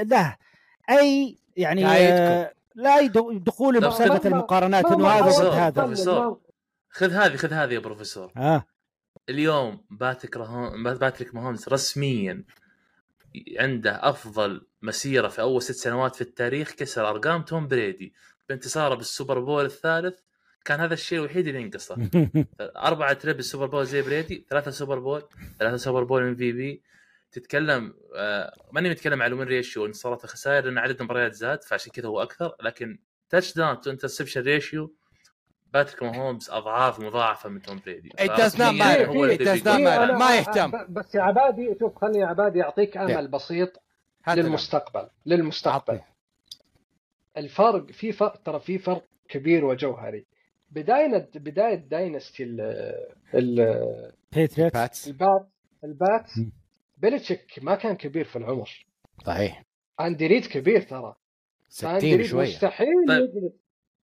لا 0.04 0.38
أي 0.90 1.38
يعني 1.56 1.82
لا. 1.82 2.42
آه، 2.42 2.52
اي 2.98 3.08
د- 3.08 3.44
دخول 3.44 3.80
ما- 3.80 4.26
المقارنات 4.26 4.84
ما- 4.86 4.94
إنه 4.94 5.04
ما 5.04 5.10
هذا 5.10 5.30
ضد 5.30 5.54
هذا. 5.54 5.86
ما- 5.86 6.36
خذ 6.90 7.10
هذه 7.10 7.36
خذ 7.36 7.52
هذه 7.52 7.74
يا 7.74 7.78
بروفيسور. 7.78 8.32
آه. 8.36 8.64
اليوم 9.28 9.84
باتريك 9.90 10.38
باتريك 11.00 11.34
ماهومز 11.34 11.68
رسميا 11.68 12.44
عنده 13.58 14.08
أفضل 14.08 14.66
مسيرة 14.82 15.28
في 15.28 15.40
أول 15.40 15.62
ست 15.62 15.72
سنوات 15.72 16.14
في 16.14 16.20
التاريخ 16.20 16.72
كسر 16.72 17.10
أرقام 17.10 17.42
توم 17.42 17.68
بريدي 17.68 18.12
بانتصاره 18.48 18.94
بال 18.94 19.07
Super 19.07 19.40
Bowl 19.40 19.64
الثالث. 19.64 20.18
كان 20.64 20.80
هذا 20.80 20.94
الشيء 20.94 21.18
الوحيد 21.18 21.46
اللي 21.46 21.62
ينقصه. 21.62 21.96
أربعة 22.60 23.12
trip 23.12 23.42
Super 23.42 23.66
Bowl 23.66 23.86
زي 23.86 24.02
بريدي 24.02 24.46
ثلاثة 24.50 24.70
Super 24.70 24.98
Bowl 24.98 25.22
ثلاثة 25.58 25.76
Super 25.76 26.04
Bowl 26.04 26.22
MVP. 26.22 26.82
تتكلم 27.32 27.94
آه 28.16 28.56
ماني 28.72 28.90
متكلم 28.90 29.22
على 29.22 29.34
ال 29.34 29.38
win 29.38 29.48
ratio 29.48 29.86
انتصارات 29.86 30.24
الخسائر 30.24 30.64
لأن 30.64 30.78
عدد 30.78 31.00
المباريات 31.00 31.34
زاد 31.34 31.64
فعشان 31.64 31.92
كذا 31.92 32.08
هو 32.08 32.22
أكثر 32.22 32.54
لكن 32.62 32.98
touchdown 33.28 33.80
to 33.80 33.90
interception 33.90 34.40
ratio 34.40 34.94
باتريك 35.74 36.02
ماهومز 36.02 36.50
أضعاف 36.50 37.00
مضاعفة 37.00 37.48
من 37.48 37.62
توم 37.62 37.80
بريدي 37.86 38.08
It 38.08 38.12
does 38.12 38.28
not 38.28 38.38
فرسمياً 38.38 38.96
matter. 38.96 39.08
هو 39.08 39.26
It 39.28 39.30
اللي 39.30 39.44
does 39.56 39.64
not 39.64 39.68
بيقول. 39.76 39.86
matter. 39.86 40.10
أنا- 40.10 40.18
ما 40.18 40.36
يهتم. 40.36 40.72
بس 40.88 41.14
يا 41.14 41.22
عبادي 41.22 41.76
شوف 41.80 41.98
خليني 41.98 42.18
يا 42.18 42.26
عبادي 42.26 42.62
أعطيك 42.62 42.96
أمل 42.96 43.28
بسيط. 43.28 43.82
للمستقبل 44.28 45.08
للمستقبل. 45.26 46.00
الفرق 47.36 47.90
في 47.90 48.12
فرق 48.12 48.36
ترى 48.36 48.60
في 48.60 48.78
فرق 48.78 49.04
كبير 49.28 49.64
وجوهري 49.64 50.26
بداية 50.70 51.28
بداية 51.34 51.74
dynasty 51.74 52.42
ال 52.44 52.60
ال 53.34 54.12
Patriots 54.32 54.76
Pats 54.76 55.08
ال 55.08 55.18
Pat 55.18 55.48
ال 55.84 55.98
Pat 55.98 56.38
مم. 56.38 56.52
بيلتشيك 56.98 57.58
ما 57.62 57.74
كان 57.74 57.96
كبير 57.96 58.24
في 58.24 58.36
العمر 58.36 58.86
صحيح 59.26 59.62
اندي 60.00 60.26
ريد 60.26 60.46
كبير 60.46 60.82
ترى 60.82 61.14
60 61.68 61.90
أندي 61.90 62.16
ريد 62.16 62.26
شوية 62.26 62.48
مستحيل 62.48 62.86
طيب. 63.08 63.20
يجلس 63.22 63.52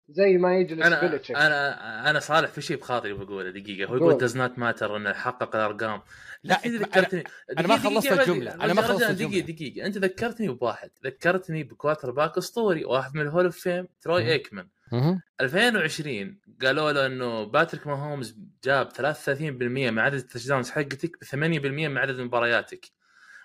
زي 0.09 0.39
ما 0.39 0.57
يجلس 0.57 0.87
أنا 0.87 1.01
بيلتشيك 1.01 1.37
أنا 1.37 2.11
أنا 2.11 2.21
صالح 2.21 2.49
في 2.51 2.61
شيء 2.61 2.77
بخاطري 2.77 3.13
بقوله 3.13 3.51
دقيقة 3.51 3.89
هو 3.89 3.93
قول. 3.93 3.99
يقول 4.03 4.19
does 4.19 4.37
not 4.37 4.59
matter 4.59 4.97
انه 4.97 5.13
حقق 5.13 5.57
الأرقام 5.57 6.01
لا 6.45 6.55
أنا- 6.57 6.67
ذكرتني 6.69 7.25
أنا 7.59 7.69
ما 7.69 7.77
دقيقة- 7.77 7.81
خلصت. 7.81 8.13
رجل- 8.13 8.49
أنا 8.49 8.75
ما 8.75 8.83
خلصت 8.83 9.03
رجل، 9.03 9.29
دقيقه 9.29 9.47
دقيقة 9.53 9.87
أنت 9.87 9.99
ذكرتني 9.99 10.49
بواحد 10.49 10.91
ذكرتني 11.05 11.63
ب 11.63 12.11
quarterback 12.11 12.39
أسطوري 12.39 12.85
واحد 12.85 13.15
من 13.15 13.21
ال 13.23 13.27
Hall 13.27 13.45
of 13.45 13.57
Fame 13.59 13.89
تروي. 14.01 14.33
إيكمان 14.33 14.69
مهم. 14.93 15.21
2020 15.41 16.39
قالوا 16.63 16.93
له 16.93 17.07
إنه 17.07 17.45
باتريك 17.45 17.87
ماهومز 17.87 18.39
جاب 18.65 18.89
33% 18.93 19.91
من 19.91 19.99
عدد 19.99 20.15
ال 20.15 20.20
touchdowns 20.20 20.71
حقتك 20.71 21.19
ب 21.21 21.25
8% 21.25 21.89
من 21.89 21.99
عدد 21.99 22.21
مبارياتك 22.21 22.87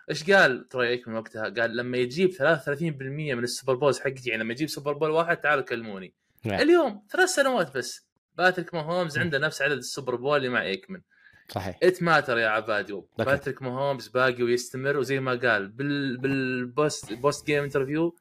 إيش 0.09 0.31
قال 0.31 0.67
تروي 0.69 0.88
إيكمان 0.88 1.17
وقتها؟ 1.17 1.49
قال 1.49 1.77
لما 1.77 1.97
يجيب 1.97 2.31
33% 2.31 3.35
من 3.35 3.43
ال 3.43 3.49
Super 3.49 3.75
Bowls 3.75 3.99
حقتي 3.99 4.29
يعني 4.29 4.43
لما 4.43 4.51
يجيب 4.53 4.69
Super 4.69 4.93
Bowl 4.93 5.09
واحد 5.11 5.38
تعالوا 5.38 5.63
كلموني 5.63 6.13
نعم. 6.43 6.59
اليوم 6.59 7.03
ثلاث 7.11 7.30
سنوات 7.30 7.77
بس. 7.77 8.07
باتريك 8.38 8.73
ماهومز 8.73 9.18
عنده 9.18 9.38
نفس 9.38 9.61
عدد 9.61 9.77
ال 9.77 9.84
Super 9.84 10.15
Bowl 10.15 10.38
اللي 10.38 10.49
مع 10.49 10.61
ايكمان 10.61 11.01
صحيح. 11.49 11.77
it 11.84 12.03
matter 12.03 12.38
يا 12.38 12.47
عبادي. 12.47 13.01
باتريك 13.18 13.61
ماهومز 13.61 14.07
باقي 14.07 14.43
ويستمر 14.43 14.97
وزي 14.97 15.19
ما 15.19 15.31
قال 15.31 15.68
بال 15.68 16.18
بال 16.17 16.49
post 16.49 17.13
post 17.13 17.45
game 17.45 17.63
interview 17.63 18.15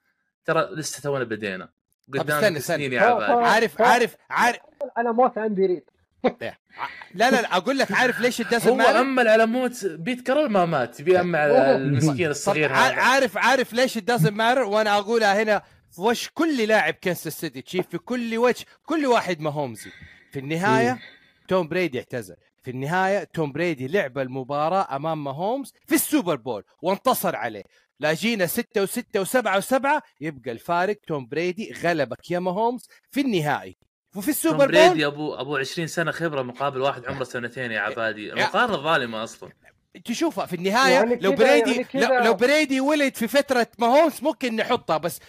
ترى 0.45 0.69
لسه 0.73 1.03
تونا 1.03 1.25
بدينا. 1.25 1.69
طب 2.09 2.21
قدامك 2.21 2.31
استنى 2.31 2.59
استنى. 2.59 2.77
سنين 2.77 2.93
يا 2.93 3.01
عبادي. 3.01 3.33
عارف 3.33 3.81
عارف 3.83 4.17
عارف. 4.31 4.61
على 4.97 5.13
موت 5.13 5.39
اندي 5.39 5.67
ريد 5.67 5.85
لا 7.15 7.31
لا 7.31 7.31
لا 7.31 7.57
أقول 7.57 7.79
لك 7.79 7.93
عارف 7.93 8.21
ليش 8.21 8.41
الدسم 8.41 8.81
هو 8.81 8.81
أمل 8.81 9.29
على 9.29 9.47
موت 9.47 9.87
بيت 9.87 10.27
كارول 10.27 10.51
ما 10.51 10.65
مات. 10.65 11.03
بيأمل 11.03 11.39
على 11.39 11.77
المسكين 11.77 12.31
الصغير 12.31 12.73
هذا. 12.73 12.95
عارف 12.95 13.37
عارف 13.39 13.73
ليش 13.73 13.97
it 13.97 14.05
doesn't 14.05 14.37
matter 14.37 14.63
وأنا 14.63 14.99
أقولها 14.99 15.43
هنا 15.43 15.63
في 15.97 16.03
وش 16.03 16.29
كل 16.35 16.63
لاعب 16.69 16.95
كنساس 16.95 17.41
سيتي 17.41 17.63
تشيف 17.63 17.89
في 17.89 17.99
كل 17.99 18.39
وجه 18.39 18.65
كل 18.87 19.07
واحد 19.07 19.41
ماهومزي. 19.41 19.91
في 20.33 20.39
النهاية 20.39 20.99
توم 21.49 21.69
بريدي 21.69 21.99
اعتزل. 21.99 22.37
في 22.63 22.71
النهاية 22.71 23.25
توم 23.25 23.53
بريدي 23.53 23.89
لعب 23.89 24.19
المباراة 24.19 24.97
أمام 24.97 25.25
ماهومز 25.25 25.73
في 25.87 25.95
السوبر 25.95 26.37
بول 26.37 26.65
وانتصر 26.83 27.37
عليه. 27.37 27.63
لا 28.01 28.13
جينا 28.13 28.47
ستة 28.47 28.83
وستة 28.83 29.21
وسبعة 29.21 29.57
وسبعة 29.57 30.03
يبقى 30.21 30.51
الفارق 30.53 30.97
توم 31.07 31.27
بريدي 31.27 31.73
غلبك 31.85 32.31
يا 32.31 32.39
ماهومز 32.39 32.89
في 33.11 33.21
النهائي. 33.21 33.77
وفي 34.17 34.29
السوبر 34.29 34.67
بول 34.67 34.75
بريدي 34.89 35.07
ابو 35.07 35.35
أبو 35.35 35.57
20 35.57 35.89
سنة 35.89 36.11
خبرة 36.11 36.43
مقابل 36.43 36.81
واحد 36.81 37.07
عمره 37.07 37.25
سنتين 37.25 37.73
يا 37.73 37.81
عبادي. 37.81 38.33
المقارنه 38.33 38.77
ظالمه 38.77 39.25
أصلا. 39.25 39.51
تشوفها 40.05 40.47
في 40.47 40.57
النهاية 40.57 40.93
يعني 40.93 41.17
لو 41.17 41.33
بريدي 41.33 41.87
يعني 41.95 42.25
لو 42.27 42.35
بريدي 42.35 42.81
ولد 42.81 43.15
في 43.15 43.29
فترة 43.29 43.67
ماهومز 43.79 44.23
ممكن 44.23 44.57
نحطها 44.57 44.97
بس 44.97 45.21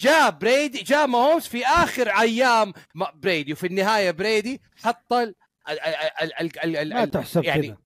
جاء 0.00 0.30
بريدي 0.30 0.82
جاء 0.82 1.06
ماهومز 1.06 1.42
في 1.46 1.66
آخر 1.66 2.08
أيام. 2.08 2.72
ما- 2.94 3.10
بريدي 3.14 3.52
وفي 3.52 3.66
النهاية 3.66 4.10
بريدي 4.10 4.60
حط 4.84 5.12
ال 5.12 5.34
ال 5.70 5.80
ال 6.22 6.32
ال 6.40 6.58
ال 6.64 6.76
ال 6.76 6.94
ما 6.94 7.04
تحسب 7.04 7.44
يعني 7.44 7.66
كذا. 7.68 7.76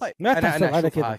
طيب 0.00 0.14
ما 0.18 0.34
أنا- 0.34 0.42
تحسب 0.42 0.62
أنا 0.62 0.76
على 0.76 0.90
كذا. 0.90 1.18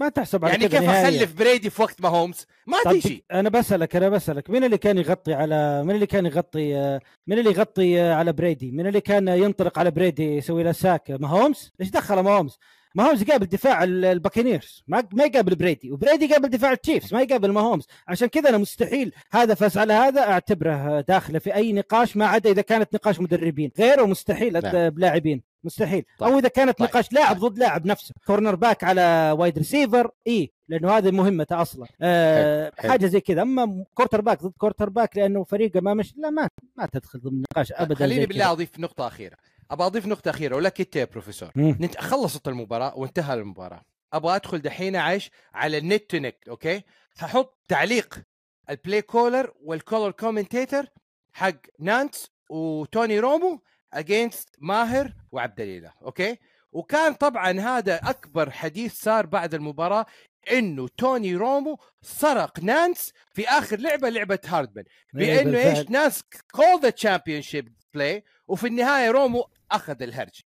ما 0.00 0.08
تحسب 0.08 0.44
على 0.44 0.52
يعني 0.54 0.68
كيف. 0.68 0.82
أخلف 0.90 1.32
بريدي 1.32 1.70
في 1.70 1.82
وقت 1.82 2.00
ماهومز 2.00 2.46
ما 2.66 2.76
طب 2.84 2.92
تجي 2.92 3.24
أنا 3.32 3.48
بسألك 3.48 3.96
أنا 3.96 4.08
بسألك 4.08 4.50
مين 4.50 4.64
اللي 4.64 4.78
كان 4.78 4.98
يغطي 4.98 5.34
على 5.34 5.82
مين 5.84 5.94
اللي 5.94 6.06
كان 6.06 6.26
يغطي 6.26 7.00
مين 7.26 7.38
اللي 7.38 7.50
يغطي 7.50 8.00
على 8.00 8.32
بريدي؟ 8.32 8.70
مين 8.70 8.86
اللي 8.86 9.00
كان 9.00 9.28
ينطلق 9.28 9.78
على 9.78 9.90
بريدي 9.90 10.36
يسوي 10.36 10.62
له 10.62 10.72
sack؟ 10.72 11.10
ما 11.10 11.28
هومز 11.28 11.72
إيش 11.80 11.90
دخل 11.90 12.20
ما 12.20 12.30
هومز 12.30 12.58
ما 12.94 13.08
هومز 13.08 13.22
يقابل 13.22 13.46
دفاع 13.46 13.84
ال- 13.84 14.04
الباكينيرز 14.04 14.84
ما 14.88 15.04
ما 15.12 15.24
يقابل 15.24 15.54
بريدي 15.54 15.92
وبريدي 15.92 16.24
يقابل 16.24 16.48
دفاع 16.48 16.72
التشيفز 16.72 17.14
ما 17.14 17.22
يقابل 17.22 17.50
ماهومز 17.52 17.86
عشان 18.08 18.28
كذا 18.28 18.48
أنا 18.48 18.58
مستحيل 18.58 19.12
هذا 19.32 19.54
فاز 19.54 19.78
على 19.78 19.92
هذا 19.92 20.20
أعتبره 20.22 21.00
داخله 21.00 21.38
في 21.38 21.54
أي 21.54 21.72
نقاش 21.72 22.16
ما 22.16 22.26
عدا 22.26 22.50
إذا 22.50 22.62
كانت 22.62 22.94
نقاش 22.94 23.20
مدربين 23.20 23.70
غيره 23.78 24.04
مستحيل. 24.06 24.60
بلاعبين 24.90 25.42
مستحيل 25.64 26.04
طيب. 26.18 26.28
أو 26.32 26.38
إذا 26.38 26.48
كانت 26.48 26.78
طيب. 26.78 26.88
نقاش 26.88 27.12
لاعب 27.12 27.38
ضد 27.38 27.58
لاعب 27.58 27.86
نفسه 27.86 28.14
cornerback 28.26 28.84
على 28.84 29.34
wide 29.38 29.58
receiver 29.58 30.10
إي 30.26 30.52
لأنه 30.68 30.90
هذه 30.98 31.10
مهمته 31.10 31.62
أصلا 31.62 31.86
آه 32.02 32.72
حلو. 32.78 32.90
حاجة 32.90 33.06
زي 33.06 33.20
كذا 33.20 33.42
أما 33.42 33.84
quarterback 33.94 34.42
ضد 34.42 34.52
quarterback 34.58 35.16
لأنه 35.16 35.44
فريقه 35.44 35.80
ما 35.80 35.94
مش 35.94 36.14
لا 36.16 36.30
ما 36.30 36.48
ما 36.76 36.86
تدخل 36.86 37.20
ضمن 37.20 37.42
نقاش 37.52 37.72
ابدا 37.72 37.94
خليني 37.94 38.26
بالله. 38.26 38.52
أضيف 38.52 38.78
نقطة 38.78 39.06
أخيرة 39.06 39.36
أبغى 39.74 39.86
أضيف 39.86 40.06
نقطة 40.06 40.30
أخيرة 40.30 40.56
ولك 40.56 40.80
انت 40.80 40.96
يا 40.96 41.04
بروفيسور. 41.04 41.50
نت... 41.56 42.00
خلصت 42.00 42.48
المباراة 42.48 42.98
وانتهى 42.98 43.34
المباراة. 43.34 43.82
أبغى 44.12 44.36
أدخل 44.36 44.58
دحين 44.58 44.96
عايش 44.96 45.30
على 45.54 45.78
ال 45.78 45.86
net 45.86 46.10
to 46.10 46.16
net 46.16 46.36
okay؟ 46.48 46.82
هحط 47.18 47.58
تعليق 47.68 48.22
ال 48.70 48.76
play 48.76 49.02
caller 49.02 49.52
وال 49.60 49.74
color 49.74 50.10
commentator 50.10 50.86
حق 51.32 51.56
نانتس 51.78 52.30
وتوني 52.50 53.20
رومو 53.20 53.62
against 53.92 54.48
ماهر 54.58 55.12
وعبد 55.32 55.60
الإله 55.60 55.92
okay؟ 56.02 56.38
وكان 56.72 57.14
طبعا 57.14 57.60
هذا 57.60 57.96
أكبر 57.96 58.50
حديث 58.50 58.94
صار 59.02 59.26
بعد 59.26 59.54
المباراة 59.54 60.06
إنه 60.52 60.88
توني 60.88 61.36
رومو 61.36 61.78
سرق 62.02 62.60
نانس 62.60 63.12
في 63.32 63.48
آخر 63.48 63.78
لعبة 63.78 64.08
لعبة 64.08 64.38
هاردمان. 64.44 64.84
إيه، 65.18 65.44
بإنه. 65.44 65.58
إيش؟ 65.58 65.90
نانس 65.90 66.22
call 66.52 66.80
the 66.82 66.90
championship 66.90 67.74
play 67.94 68.24
وفي 68.48 68.66
النهاية 68.66 69.10
رومو 69.10 69.50
أخذ 69.72 70.02
الهرج 70.02 70.40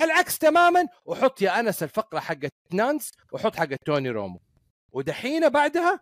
العكس 0.00 0.38
تماما 0.38 0.86
وحط 1.04 1.42
يا 1.42 1.60
أنس 1.60 1.82
الفقرة 1.82 2.20
حقت 2.20 2.52
نانس 2.72 3.12
وحط 3.32 3.56
حق 3.56 3.68
توني 3.86 4.10
رومو 4.10 4.40
ودحين 4.92 5.48
بعدها 5.48 6.00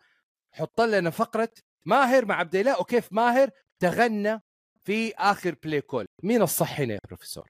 حط 0.52 0.80
لنا 0.80 1.10
فقرة 1.10 1.48
ماهر 1.86 2.24
مع 2.24 2.34
عبد 2.34 2.54
الله 2.56 2.80
وكيف 2.80 3.08
ماهر 3.12 3.50
تغنى 3.80 4.42
في 4.84 5.14
آخر 5.14 5.54
play 5.64 5.80
call 5.80 6.06
مين 6.22 6.42
الصح 6.42 6.80
هنا 6.80 6.94
يا 6.94 6.98
بروفيسور 7.08 7.48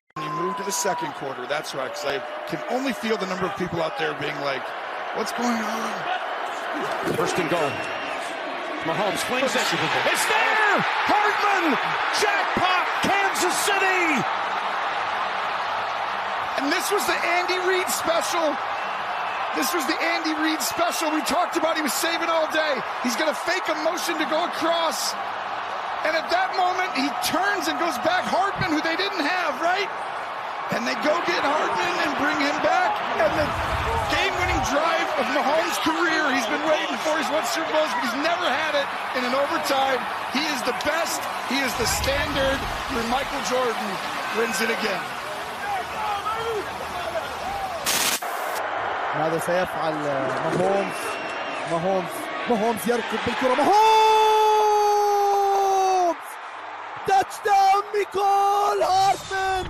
Mahomes 8.86 9.22
flings 9.28 9.54
it. 9.54 9.66
It's 10.12 10.24
there! 10.32 10.78
Hardman! 11.10 11.76
Jackpot! 12.20 12.69
Kansas 13.40 13.56
City! 13.64 14.04
And 16.60 16.68
this 16.68 16.92
was 16.92 17.00
the 17.08 17.16
Andy 17.40 17.56
Reid 17.64 17.88
special. 17.88 18.52
This 19.56 19.72
was 19.72 19.86
the 19.88 19.96
Andy 19.96 20.36
Reid 20.44 20.60
special 20.60 21.08
we 21.10 21.22
talked 21.22 21.56
about. 21.56 21.74
He 21.74 21.80
was 21.80 21.94
saving 21.94 22.28
all 22.28 22.52
day. 22.52 22.76
He's 23.02 23.16
going 23.16 23.32
to 23.32 23.40
fake 23.48 23.64
a 23.72 23.76
motion 23.80 24.20
to 24.20 24.28
go 24.28 24.44
across. 24.44 25.16
And 26.04 26.12
at 26.12 26.28
that 26.28 26.52
moment, 26.52 26.92
he 27.00 27.08
turns 27.24 27.64
and 27.72 27.80
goes 27.80 27.96
back 28.04 28.28
Hartman, 28.28 28.76
who 28.76 28.84
they 28.84 28.96
didn't 29.00 29.24
have, 29.24 29.56
right? 29.64 29.88
And 30.73 30.81
they 30.87 30.97
go 31.05 31.13
get 31.29 31.41
Hardman 31.45 31.95
and 32.03 32.11
bring 32.17 32.39
him 32.41 32.57
back. 32.65 32.91
And 33.21 33.31
the 33.37 33.47
game-winning 34.11 34.61
drive 34.73 35.09
of 35.21 35.25
Mahomes' 35.37 35.77
career, 35.85 36.23
he's 36.33 36.49
been 36.49 36.65
waiting 36.65 36.97
for. 37.05 37.13
He's 37.21 37.29
won 37.29 37.45
Super 37.45 37.69
Bowls, 37.69 37.91
but 37.93 38.01
he's 38.09 38.19
never 38.25 38.47
had 38.49 38.73
it 38.73 38.87
in 39.17 39.23
an 39.29 39.35
overtime. 39.37 39.99
He 40.33 40.43
is 40.53 40.59
the 40.65 40.75
best. 40.81 41.21
He 41.47 41.61
is 41.61 41.73
the 41.77 41.85
standard. 41.85 42.57
When 42.91 43.05
Michael 43.13 43.43
Jordan 43.51 43.89
wins 44.37 44.59
it 44.61 44.71
again. 44.73 45.03
ماذا 49.15 49.39
سيفعل 49.39 49.93
ماهومز 49.93 50.95
ماهومز 51.71 52.11
ماهومز 52.49 52.79
يركض 52.87 53.19
بالكرة 53.25 53.55
ماهومز 53.55 54.55
تاتش 57.07 57.35
داون 57.45 57.83
ميكول 57.93 58.83
هارتمان 58.83 59.65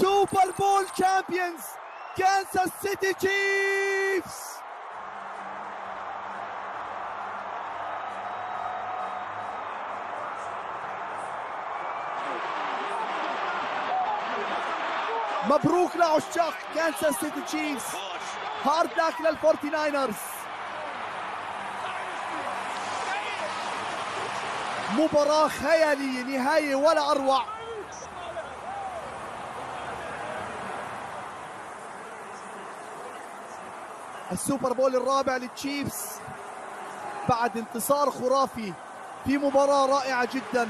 سوبر 0.00 0.50
بول 0.58 0.86
champions 0.88 1.60
كانساس 2.16 2.68
سيتي 2.82 3.12
تشيفز 3.14 4.52
مبروك 15.50 15.96
لعشاق 15.96 16.54
كانساس 16.74 17.14
سيتي 17.14 17.40
تشيفز 17.40 17.96
hard 18.64 18.90
luck 18.96 19.20
للفورتي 19.20 19.66
ناينرز 19.70 20.14
مباراة 24.98 25.48
خيالية 25.48 26.22
نهاية 26.22 26.74
ولا 26.74 27.10
أروع. 27.12 27.61
السوبر 34.32 34.72
بول 34.72 34.96
الرابع 34.96 35.36
للتشيفز. 35.36 36.04
بعد 37.28 37.56
انتصار 37.58 38.10
خرافي 38.10 38.72
في 39.24 39.38
مباراة 39.38 39.86
رائعة 39.86 40.28
جدا. 40.34 40.68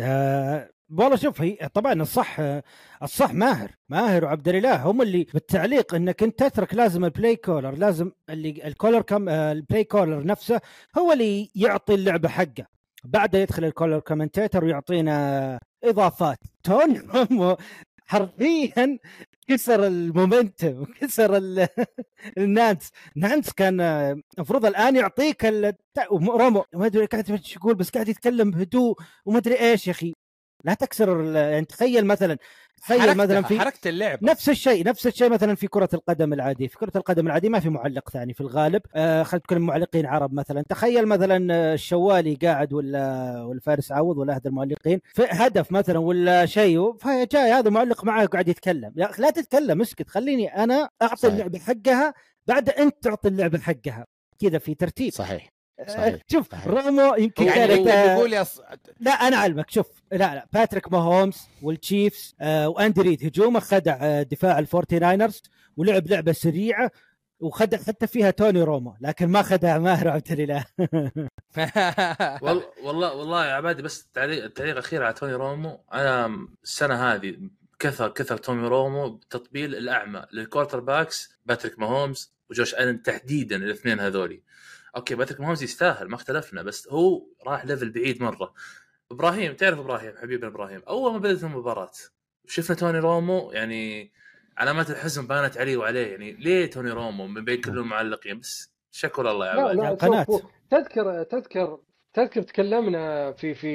آه 0.00 0.70
والله 0.98 1.16
شوف 1.16 1.40
هي 1.42 1.68
طبعا 1.74 1.92
الصح 1.92 2.36
الصح 3.02 3.32
ماهر 3.32 3.70
ماهر 3.88 4.24
وعبد 4.24 4.48
الإله 4.48 4.82
هم 4.82 5.02
اللي 5.02 5.26
بالتعليق 5.34 5.94
إنك 5.94 6.22
أنت 6.22 6.38
تترك 6.42 6.74
لازم 6.74 7.04
ال 7.04 7.10
play 7.10 7.36
caller 7.36 7.70
لازم 7.70 8.12
اللي 8.30 8.66
ال 8.66 8.72
color 8.72 9.02
com 9.02 9.28
آه، 9.28 9.52
ال 9.52 9.58
play 9.58 9.84
caller 9.84 10.26
نفسه 10.26 10.60
هو 10.98 11.12
اللي 11.12 11.50
يعطي 11.54 11.94
اللعبة 11.94 12.28
حقه. 12.28 12.66
بعدها 13.04 13.40
يدخل 13.40 13.64
ال 13.64 13.70
color 13.70 13.98
commentator 14.00 14.64
ويعطينا 14.64 15.58
إضافات. 15.84 16.38
توني 16.62 17.02
حرفيا 18.06 18.98
كسر 19.48 19.86
ال 19.86 19.96
momentum 19.96 20.80
وكسر 20.82 21.36
ال- 21.36 21.68
النانس. 22.38 22.90
نانس 23.16 23.52
كان 23.52 23.80
المفروض 24.38 24.66
الآن 24.66 24.96
يعطيك 24.96 25.46
ال- 25.46 25.74
رومو 26.12 26.64
ما 26.74 26.86
أدري 26.86 27.06
قاعد 27.06 27.30
إيش 27.30 27.56
يقول 27.56 27.74
بس 27.74 27.90
قاعد 27.90 28.08
يتكلم 28.08 28.50
بهدوء 28.50 28.94
وما 29.26 29.38
أدري 29.38 29.60
إيش 29.60 29.86
يا 29.86 29.92
أخي. 29.92 30.14
لا 30.64 30.74
تكسر 30.74 31.24
يعني 31.24 31.64
تخيل 31.66 32.06
مثلا 32.06 32.38
تخيل 32.82 33.14
مثلا 33.14 33.42
في 33.42 33.60
حركة 33.60 33.88
اللعب. 33.88 34.24
نفس 34.24 34.48
الشيء 34.48 34.86
نفس 34.86 35.06
الشيء 35.06 35.30
مثلا 35.30 35.54
في 35.54 35.66
كرة 35.66 35.88
القدم 35.94 36.32
العادية. 36.32 36.68
في 36.68 36.78
كرة 36.78 36.92
القدم 36.96 37.26
العادية 37.26 37.48
ما 37.48 37.60
في 37.60 37.68
معلق 37.68 38.10
ثاني 38.10 38.34
في 38.34 38.40
الغالب. 38.40 38.82
آه 38.94 39.22
خلينا 39.22 39.38
نتكلم 39.38 39.66
معلقين 39.66 40.06
عرب 40.06 40.34
مثلا. 40.34 40.64
تخيل 40.68 41.06
مثلا 41.06 41.54
آه، 41.54 41.74
الشوالي 41.74 42.34
قاعد 42.34 42.72
ولا 42.72 43.42
ولا 43.42 43.60
فارس 43.60 43.92
عوض 43.92 44.18
ولا 44.18 44.32
أحد 44.32 44.46
المعلقين 44.46 45.00
في 45.14 45.26
هدف 45.30 45.72
مثلا 45.72 45.98
ولا 45.98 46.46
شيء 46.46 46.96
فجاي 46.96 47.52
هذا 47.52 47.70
معلق 47.70 48.04
معك 48.04 48.28
وقاعد 48.28 48.48
يتكلم. 48.48 48.92
يا 48.96 49.10
أخي 49.10 49.22
لا 49.22 49.30
تتكلم 49.30 49.80
اسكت. 49.80 50.08
خليني 50.08 50.56
أنا 50.64 50.88
أعطي 51.02 51.16
صحيح. 51.16 51.32
اللعبة 51.34 51.58
حقها 51.58 52.14
بعد 52.46 52.68
أنت 52.70 52.94
تعطي 53.02 53.28
اللعبة 53.28 53.58
حقها. 53.58 54.04
كذا 54.40 54.58
في 54.58 54.74
ترتيب. 54.74 55.12
صحيح. 55.12 55.48
آه، 55.80 55.88
صحيح. 55.88 56.20
شوف 56.32 56.52
صحيح. 56.52 56.66
رومو 56.66 57.14
يمكن 57.14 57.44
يعني 57.44 57.76
كانت 57.76 57.88
آه، 57.88 58.14
يقول 58.14 58.32
يا 58.32 58.42
ص... 58.42 58.60
لا 59.00 59.10
أنا 59.10 59.36
أعلمك. 59.36 59.70
شوف 59.70 59.86
لا 60.14 60.34
لا 60.34 60.48
باتريك 60.52 60.92
ماهومز 60.92 61.48
والتشيفز 61.62 62.34
آه 62.40 62.68
وأندي 62.68 63.00
ريد 63.00 63.26
هجومه 63.26 63.60
خدع 63.60 63.98
آه 64.00 64.22
دفاع 64.22 64.58
الفورتي 64.58 64.98
ناينرز 64.98 65.42
ولعب 65.76 66.06
لعبة 66.06 66.32
سريعة 66.32 66.90
وخدع 67.40 67.78
حتى 67.78 68.06
فيها 68.06 68.30
توني 68.30 68.62
رومو 68.62 68.96
لكن 69.00 69.28
ما 69.28 69.42
خدع 69.42 69.78
ماهر 69.78 70.08
عبد 70.08 70.32
الاله 70.32 70.64
والله 72.42 72.64
والله 72.82 73.14
والله 73.14 73.46
يا 73.46 73.52
عبادي 73.52 73.82
بس 73.82 74.08
تعليق 74.14 74.44
التعليق 74.44 74.72
الأخير 74.72 75.02
على 75.02 75.14
توني 75.14 75.34
رومو 75.34 75.84
أنا 75.92 76.46
السنة 76.64 76.94
هذه 76.94 77.36
كثر 77.78 78.08
كثر 78.08 78.36
توني 78.36 78.68
رومو 78.68 79.10
بتطبيل 79.10 79.74
الأعمى 79.74 80.26
لل 80.32 80.80
quarterbacks 80.80 81.38
باتريك 81.46 81.78
ماهومز 81.78 82.34
وجوش 82.50 82.74
ألن 82.74 83.02
تحديدا 83.02 83.56
الاثنين 83.56 84.00
هذولي. 84.00 84.42
okay 84.96 85.14
باتريك 85.14 85.40
ماهومز 85.40 85.62
يستاهل 85.62 86.08
ما 86.08 86.14
اختلفنا 86.14 86.62
بس 86.62 86.88
هو 86.88 87.26
راح 87.46 87.64
level 87.64 87.90
بعيد 87.90 88.22
مرة. 88.22 88.54
إبراهيم 89.14 89.52
تعرف 89.54 89.78
إبراهيم 89.78 90.12
حبيبنا 90.22 90.46
إبراهيم. 90.46 90.82
أول 90.88 91.12
ما 91.12 91.18
بدأت 91.18 91.44
المباراة 91.44 91.90
شفنا 92.46 92.76
توني 92.76 92.98
رومو 92.98 93.52
يعني 93.52 94.12
علامات 94.58 94.90
الحزن 94.90 95.26
بانت 95.26 95.58
عليه 95.58 95.76
وعليه. 95.76 96.06
يعني 96.06 96.32
ليه 96.32 96.70
توني 96.70 96.90
رومو؟ 96.90 97.26
من 97.26 97.44
بين 97.44 97.60
كل 97.60 97.78
المعلقين. 97.78 98.38
بس 98.38 98.72
شكر 98.90 99.30
الله 99.30 99.46
يا 99.46 99.54
لا 99.54 99.72
لا 99.72 99.88
هو 99.88 100.40
تذكر 100.70 101.22
تذكر 101.22 101.78
تذكر 102.14 102.42
تكلمنا 102.42 103.32
في 103.32 103.54
في 103.54 103.72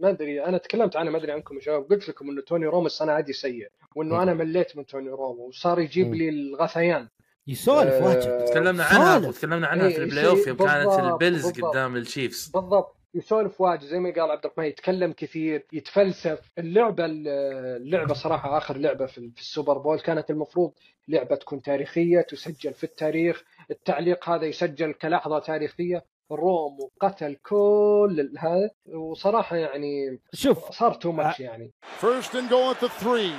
ما 0.00 0.10
أدري 0.10 0.44
أنا 0.44 0.58
تكلمت 0.58 0.96
عنه 0.96 1.10
ما 1.10 1.18
أدري 1.18 1.32
عنكم 1.32 1.56
يا 1.56 1.60
شباب. 1.60 1.82
قلت 1.90 2.08
لكم 2.08 2.30
إنه 2.30 2.42
توني 2.42 2.66
رومو 2.66 2.86
السنة 2.86 3.18
هذه 3.18 3.30
سيء 3.30 3.68
وإنه 3.96 4.22
أنا 4.22 4.34
مليت 4.34 4.76
من 4.76 4.86
توني 4.86 5.08
رومو 5.08 5.42
وصار 5.42 5.80
يجيب 5.80 6.06
مم. 6.06 6.14
لي 6.14 6.28
الغثيان. 6.28 7.08
يسولف 7.46 7.92
آه، 7.92 8.04
واجد. 8.04 8.44
تكلمنا 8.44 8.84
عنها 8.84 9.20
سولف. 9.20 9.28
وتكلمنا 9.28 9.66
عنها 9.66 9.88
في 9.88 9.98
ال 9.98 10.26
playoff 10.26 10.46
يوم 10.46 10.56
كانت 10.56 10.98
البيلز 10.98 11.46
بالضبط. 11.46 11.70
قدام 11.70 11.96
الشيفز 11.96 12.50
بالضبط. 12.54 12.96
يسولف 13.14 13.60
واجد 13.60 13.84
زي 13.84 13.98
ما 13.98 14.10
قال 14.10 14.30
عبد 14.30 14.44
الرحمن 14.44 14.64
يتكلم 14.64 15.12
كثير 15.12 15.66
يتفلسف 15.72 16.50
اللعبة 16.58 17.04
اللعبة 17.06 18.14
صراحة 18.14 18.58
آخر 18.58 18.76
لعبة 18.76 19.06
في 19.06 19.30
في 19.34 19.40
السوبر 19.40 19.78
بول 19.78 20.00
كانت 20.00 20.30
المفروض 20.30 20.72
لعبة 21.08 21.36
تكون 21.36 21.62
تاريخية 21.62 22.20
تسجل 22.20 22.74
في 22.74 22.84
التاريخ 22.84 23.44
التعليق 23.70 24.28
هذا 24.28 24.44
يسجل 24.46 24.92
كلحظة 24.92 25.38
تاريخية 25.38 26.04
روم 26.30 26.78
وقتل 26.80 27.34
كل 27.34 28.32
هذا 28.38 28.70
وصراحة 28.94 29.56
يعني 29.56 30.20
شوف 30.34 30.70
صار 30.70 30.94
تو 30.94 31.12
ماتش 31.12 31.40
يعني 31.40 31.70
First 32.00 32.34
and 32.34 32.48
goal 32.50 32.70
at 32.74 32.80
the 32.80 32.88
three. 32.88 33.34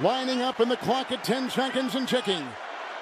Lining 0.00 0.40
up 0.42 0.60
in 0.60 0.68
the 0.68 0.76
clock 0.76 1.12
at 1.12 1.22
10 1.22 1.50
seconds 1.50 1.94
and 1.94 2.08
ticking. 2.08 2.44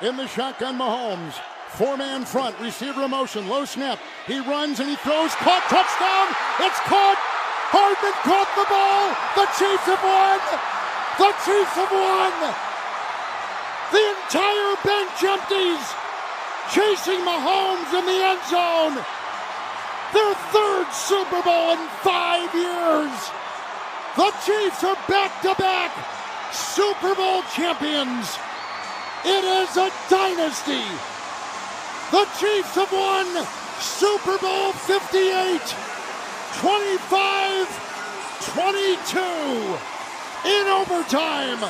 In 0.03 0.17
the 0.17 0.27
shotgun, 0.27 0.77
Mahomes. 0.79 1.35
Four 1.73 1.97
man 1.97 2.27
front, 2.27 2.61
receiver 2.61 3.09
motion, 3.09 3.49
low 3.49 3.65
snap. 3.65 3.99
He 4.27 4.39
runs 4.41 4.79
and 4.79 4.91
he 4.91 4.97
throws, 4.97 5.33
caught, 5.41 5.65
touchdown! 5.73 6.29
It's 6.61 6.77
caught! 6.85 7.17
Hardman 7.73 8.13
caught 8.29 8.51
the 8.61 8.69
ball! 8.69 9.09
The 9.41 9.49
Chiefs 9.57 9.89
have 9.89 10.05
won! 10.05 10.41
The 11.17 11.33
Chiefs 11.49 11.77
have 11.81 11.89
won! 11.89 12.35
The 13.89 14.05
entire 14.05 14.77
bench 14.85 15.17
empties! 15.25 15.85
Chasing 16.77 17.25
Mahomes 17.25 17.89
in 17.97 18.05
the 18.05 18.21
end 18.21 18.45
zone! 18.53 19.01
Their 20.13 20.35
third 20.53 20.93
Super 20.93 21.41
Bowl 21.41 21.73
in 21.73 21.81
five 22.05 22.53
years! 22.53 23.17
The 24.21 24.29
Chiefs 24.45 24.85
are 24.85 25.01
back 25.09 25.41
to 25.41 25.57
back 25.57 25.89
Super 26.53 27.15
Bowl 27.17 27.41
champions. 27.57 28.37
It 29.25 29.41
is 29.41 29.73
a 29.81 29.89
dynasty. 30.11 31.12
The 32.13 32.25
Chiefs 32.41 32.75
have 32.81 32.93
won 32.93 33.27
Super 34.01 34.37
Bowl 34.45 34.69
58, 34.73 35.61
25 36.61 37.67
22 38.41 39.79
in 40.45 40.65
overtime. 40.81 41.65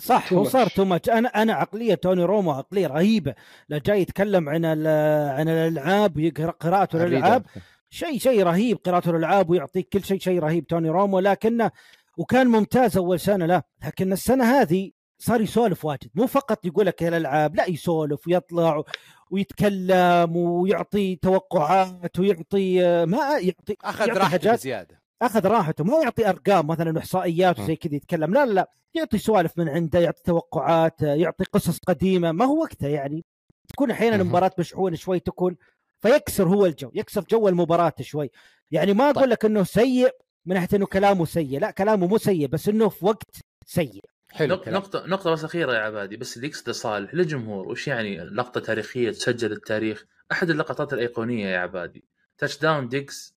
صح 0.00 0.32
هو 0.32 0.44
صار 0.44 0.66
too 0.68 0.84
much 0.84 1.10
أنا 1.10 1.28
أنا 1.42 1.52
عقلية 1.52 1.94
توني 1.94 2.24
رومو 2.24 2.50
عقلية 2.52 2.86
رهيبة. 2.86 3.34
لا 3.68 3.78
جاي 3.78 4.00
يتكلم 4.00 4.48
عن 4.48 4.64
ال- 4.64 5.30
عن 5.38 5.48
الألعاب 5.48 6.16
ويقرا 6.16 6.50
قراءته 6.50 6.98
للالعاب 6.98 7.46
شيء 7.90 8.18
شيء 8.18 8.42
رهيب 8.42 8.78
قراءته 8.86 9.10
للالعاب 9.12 9.50
ويعطيك 9.50 9.88
كل 9.92 10.04
شيء 10.04 10.18
شيء 10.20 10.38
رهيب 10.38 10.66
توني 10.66 10.88
رومو. 10.90 11.18
لكنه 11.20 11.70
وكان 12.18 12.46
ممتاز 12.46 12.96
أول 12.96 13.20
سنة 13.20 13.46
لا 13.46 13.62
لكن 13.86 14.12
السنة 14.12 14.44
هذه 14.60 14.90
صار 15.18 15.40
يسولف 15.40 15.84
واجد 15.84 16.10
مو 16.14 16.26
فقط 16.26 16.64
يقول 16.66 16.86
لك 16.86 17.02
الألعاب 17.02 17.54
لا 17.56 17.66
يسولف 17.66 18.28
ويطلع 18.28 18.82
ويتكلم 19.30 20.36
ويعطي 20.36 21.16
توقعات 21.16 22.18
ويعطي 22.18 22.78
ما 23.06 23.38
يعطي 23.38 23.76
أخذ 23.84 24.08
يعطي 24.08 24.20
راحته 24.20 24.52
بزيادة. 24.52 25.00
أخذ 25.22 25.46
راحته 25.46 25.84
ما 25.84 26.02
يعطي 26.02 26.28
أرقام 26.28 26.66
مثلا 26.66 26.98
إحصائيات 26.98 27.58
وزي 27.60 27.76
كذا 27.76 27.94
يتكلم 27.94 28.34
لا 28.34 28.46
لا 28.46 28.52
لا 28.52 28.70
يعطي 28.94 29.18
سوالف 29.18 29.58
من 29.58 29.68
عنده 29.68 29.98
يعطي 29.98 30.22
توقعات 30.22 31.02
يعطي 31.02 31.44
قصص 31.44 31.78
قديمة 31.78 32.32
ما 32.32 32.44
هو 32.44 32.62
وقته 32.62 32.86
يعني 32.88 33.24
تكون 33.68 33.90
أحيانا 33.90 34.16
المباراة 34.16 34.50
مشحونة 34.58 34.96
شوي 34.96 35.20
تكون 35.20 35.56
فيكسر 36.00 36.48
هو 36.48 36.66
الجو 36.66 36.90
يكسر 36.94 37.24
جو 37.30 37.48
المباراة 37.48 37.92
شوي. 38.00 38.30
يعني 38.70 38.92
ما 38.92 39.10
أقول 39.10 39.30
لك 39.30 39.44
إنه 39.44 39.62
سيء 39.62 40.10
من 40.46 40.54
ناحية 40.54 40.68
إنه 40.74 40.86
كلامه 40.86 41.24
سيء 41.24 41.58
لا 41.60 41.70
كلامه 41.70 42.06
مو 42.06 42.18
سيء 42.18 42.46
بس 42.46 42.68
إنه 42.68 42.88
في 42.88 43.06
وقت 43.06 43.36
سيء. 43.66 44.04
نق- 44.40 44.68
نقطة 44.68 45.06
نقطة 45.06 45.30
بس 45.30 45.44
أخيرة 45.44 45.72
يا 45.72 45.78
عبادي 45.78 46.16
بس 46.16 46.36
اللي 46.36 46.48
يقصده 46.48 46.72
صالح 46.72 47.14
للجمهور 47.14 47.68
وش 47.68 47.88
يعني 47.88 48.18
لقطة 48.24 48.60
تاريخية 48.60 49.10
تسجل 49.10 49.52
التاريخ؟ 49.52 50.04
أحد 50.32 50.50
اللقطات 50.50 50.92
الأيقونية 50.92 51.46
يا 51.46 51.58
عبادي. 51.58 52.04
touchdown 52.38 52.88
ديجز 52.88 53.34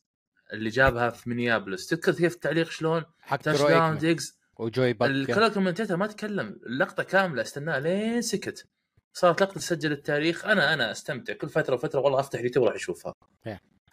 اللي 0.53 0.71
جابها 0.71 1.11
في 1.11 1.29
مينيابلس 1.31 1.87
تذكر 1.87 2.13
كيف 2.13 2.35
التعليق 2.35 2.71
شلون؟ 2.71 3.05
حق 3.21 3.37
touchdown 3.37 3.73
إيكمان. 3.73 3.99
ديجز 3.99 4.39
وجوي 4.59 4.93
باك 4.93 5.11
ال 5.11 5.17
color 5.17 5.49
commentator 5.49 5.97
ما 5.97 6.07
تكلم 6.07 6.61
اللقطة 6.67 7.03
كاملة 7.03 7.43
استناه 7.43 7.79
لين 7.79 8.23
سكت. 8.23 8.67
صارت 9.15 9.43
لقطة 9.43 9.55
تسجل 9.55 9.93
التاريخ. 9.93 10.45
أنا 10.45 10.75
أنا 10.75 10.91
أستمتع. 10.91 11.33
كل 11.33 11.49
فترة 11.49 11.75
وفترة 11.75 12.01
والله 12.01 12.21
أفتح 12.21 12.39
اليوتيوب 12.39 12.65
وأروح 12.65 12.77
أشوفها. 12.81 13.15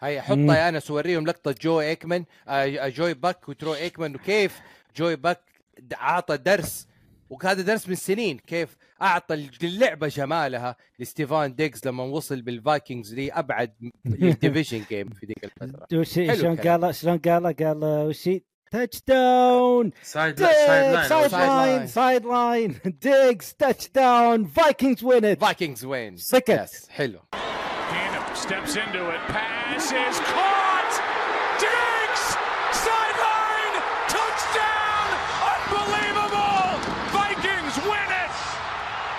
هيا 0.02 0.20
حطها 0.20 0.56
يا 0.56 0.68
انس 0.68 0.90
وريهم 0.90 1.26
لقطة 1.26 1.54
جو 1.62 1.80
إيكمان 1.80 2.24
آه، 2.48 2.88
جوي 2.88 3.14
باك 3.14 3.48
وتروي 3.48 3.74
إيكمان. 3.74 4.14
وكيف 4.14 4.60
جوي 4.96 5.16
باك 5.16 5.40
اعطى 5.94 6.36
درس 6.36 6.87
وهذا 7.30 7.62
درس 7.62 7.88
من 7.88 7.94
سنين. 7.94 8.38
كيف؟ 8.38 8.76
أعطى 9.02 9.34
اللعبة 9.62 10.08
جمالها 10.08 10.76
لستيفان 10.98 11.54
ديجز 11.54 11.86
لما 11.86 12.04
وصل 12.04 12.42
بالفايكنجز 12.42 13.14
لابعد 13.14 13.72
ال 14.06 14.15
division 14.15 14.84
game 14.88 15.08
في 15.08 15.26
ذيك 15.26 15.44
الفترة. 15.44 15.86
شلون. 16.34 16.56
قال 16.56 16.94
شلون 16.94 17.18
قال 17.18 17.56
قال 17.56 17.84
وش 17.84 18.30
touchdown 18.70 19.90
sideline 20.02 21.86
sideline 21.86 22.78
ديجز 22.84 23.52
touchdown 23.58 24.44
فايكنجز 24.44 25.04
win 25.04 25.24
it 25.24 25.40
فايكنجز 25.40 25.84
win 25.84 26.16
سكت 26.16 26.70
حلو 26.88 27.20
steps 28.38 28.76
into 28.76 29.10
it. 29.10 29.20
Pass 29.28 29.90
is 29.92 30.20
caught. 30.20 30.57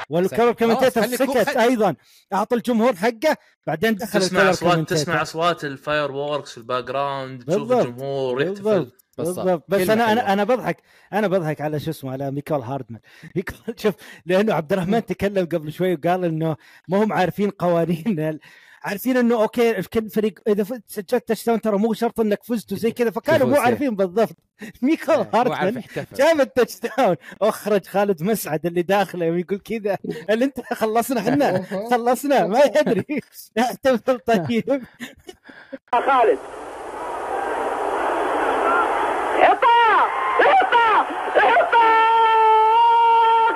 وال 0.10 0.22
color 0.22 0.52
commentator 0.52 1.08
سكت 1.08 1.50
خل- 1.50 1.58
أيضا. 1.58 1.96
اعطى 2.34 2.56
الجمهور 2.56 2.96
حقه 2.96 3.38
بعدين 3.68 3.96
دخل 3.96 4.20
تسمع 4.20 4.50
اصوات 4.50 4.90
تسمع 4.90 5.22
أصوات 5.22 5.64
ال 5.66 6.12
fireworks 6.12 6.52
في 6.52 6.58
ال 6.58 6.84
background 6.84 7.44
تشوف. 7.44 7.72
الجمهور 7.72 8.42
يحتفل. 8.42 8.62
بالضبط 8.64 8.94
بالضبط. 9.18 9.64
بس 9.68 9.90
أنا. 9.90 10.12
أنا 10.12 10.34
أنا 10.34 10.44
بضحك 10.44 10.78
أنا 11.14 11.28
بضحك 11.28 11.62
على 11.62 11.80
شو 11.80 11.90
اسمه 11.90 12.12
على 12.12 12.32
ميكول 12.32 12.60
هاردمان. 12.62 13.02
شوف 13.82 13.94
لأنه 14.26 14.54
عبد 14.54 14.74
الرحمن 14.74 15.06
تكلم 15.12 15.46
قبل 15.46 15.72
شوي 15.72 15.94
وقال 15.94 16.26
إنه 16.26 16.56
ما 16.88 17.04
هم 17.04 17.14
عارفين 17.14 17.50
قوانين 17.50 18.40
عارفين 18.84 19.18
إنه 19.18 19.42
okay 19.42 19.82
في 19.82 19.90
كل 19.90 20.10
فريق 20.10 20.40
إذا 20.48 20.64
سجلت 20.88 21.10
touchdown 21.28 21.62
ترى 21.62 21.78
مو 21.78 21.94
شرط 21.94 22.20
إنك 22.20 22.44
فزت 22.44 22.72
وزي 22.74 22.92
كذا 22.92 23.12
فكانوا 23.12 23.48
مو 23.48 23.56
إيه. 23.56 23.62
عارفين 23.62 23.96
بالضبط. 23.96 24.36
عارف 25.10 25.36
هاردمان 25.36 25.78
يحتفل. 25.78 26.16
جاب 26.16 26.42
ال 26.42 26.80
touchdown 26.80 27.16
أخرج 27.42 27.86
خالد 27.88 28.24
مسعد 28.24 28.66
اللي 28.66 28.82
داخله 28.82 29.26
يقول 29.26 29.60
كذا. 29.60 29.98
اللي 30.30 30.46
أنت 30.46 30.62
خلصنا 30.74 31.20
إحنا 31.20 31.64
خلصنا 31.92 32.48
ما 32.48 32.60
يدري. 32.60 33.06
احتفل 33.60 34.20
طيب. 34.20 34.84
خالد. 35.94 36.40
احطها 39.44 40.06
احطها 40.42 41.02
احطها 41.38 42.00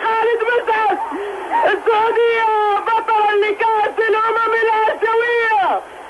خالد 0.03 0.39
مسعد 0.53 0.97
السعودية 1.65 2.43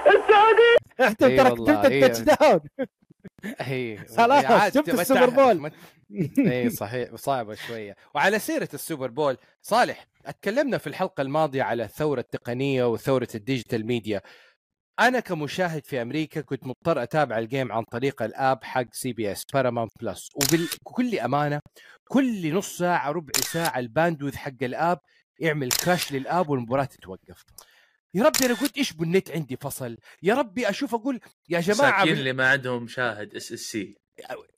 السعودية! 0.07 0.77
احتفل 1.01 1.31
إي 1.31 1.37
ترى 1.37 1.51
والله، 1.51 1.81
كتبت 1.81 1.91
إي. 1.91 2.05
ال 2.05 2.19
touchdown. 2.19 2.59
هي 3.59 3.97
خلاص، 4.17 4.73
شفت 4.73 4.89
السوبر 4.89 5.29
بول. 5.29 5.71
إي 6.37 6.69
صحيح 6.69 7.15
صعبة 7.15 7.55
شوية. 7.55 7.95
وعلى 8.15 8.39
سيرة 8.39 8.69
السوبر 8.73 9.07
بول 9.07 9.37
صالح 9.61 10.05
أتكلمنا 10.25 10.77
في 10.77 10.87
الحلقة 10.87 11.21
الماضية 11.21 11.63
على 11.63 11.83
الثورة 11.83 12.19
التقنية 12.19 12.91
وثورة 12.91 13.27
ال 13.35 13.42
digital 13.42 13.85
media. 13.85 14.21
أنا 14.99 15.19
كمشاهد 15.19 15.85
في 15.85 16.01
أمريكا 16.01 16.41
كنت 16.41 16.67
مضطر 16.67 17.03
أتابع 17.03 17.37
ال 17.37 17.44
game 17.44 17.71
عن 17.71 17.83
طريق 17.91 18.21
ال 18.21 18.32
app 18.32 18.63
حق 18.63 18.85
سي 18.91 19.13
بي 19.13 19.31
إس 19.31 19.45
بارامونت 19.53 19.91
بلس 20.01 20.29
وبكل 20.35 21.19
أمانة 21.19 21.59
كل 22.09 22.53
نص 22.53 22.77
ساعة 22.77 23.11
ربع 23.11 23.31
ساعة 23.41 23.79
ال 23.79 23.85
bandwidth 23.85 24.35
حق 24.35 24.51
ال 24.61 24.71
app 24.71 24.99
يعمل 25.39 25.71
crash 25.71 26.11
لل 26.11 26.27
app 26.27 26.49
والمباراة 26.49 26.85
تتوقف. 26.85 27.43
يا 28.13 28.23
ربي 28.23 28.45
أنا 28.45 28.53
قلت 28.53 28.77
إيش 28.77 28.93
بالنت 28.93 29.31
عندي 29.31 29.57
فصل؟ 29.61 29.97
يا 30.23 30.33
ربي 30.35 30.69
أشوف 30.69 30.95
أقول 30.95 31.19
يا 31.49 31.59
جماعة 31.59 31.89
مساكين 31.91 32.11
بال- 32.13 32.19
اللي 32.19 32.33
ما 32.33 32.49
عندهم 32.49 32.87
شاهد 32.87 33.35
اس 33.35 33.51
اس 33.51 33.59
سي 33.59 33.97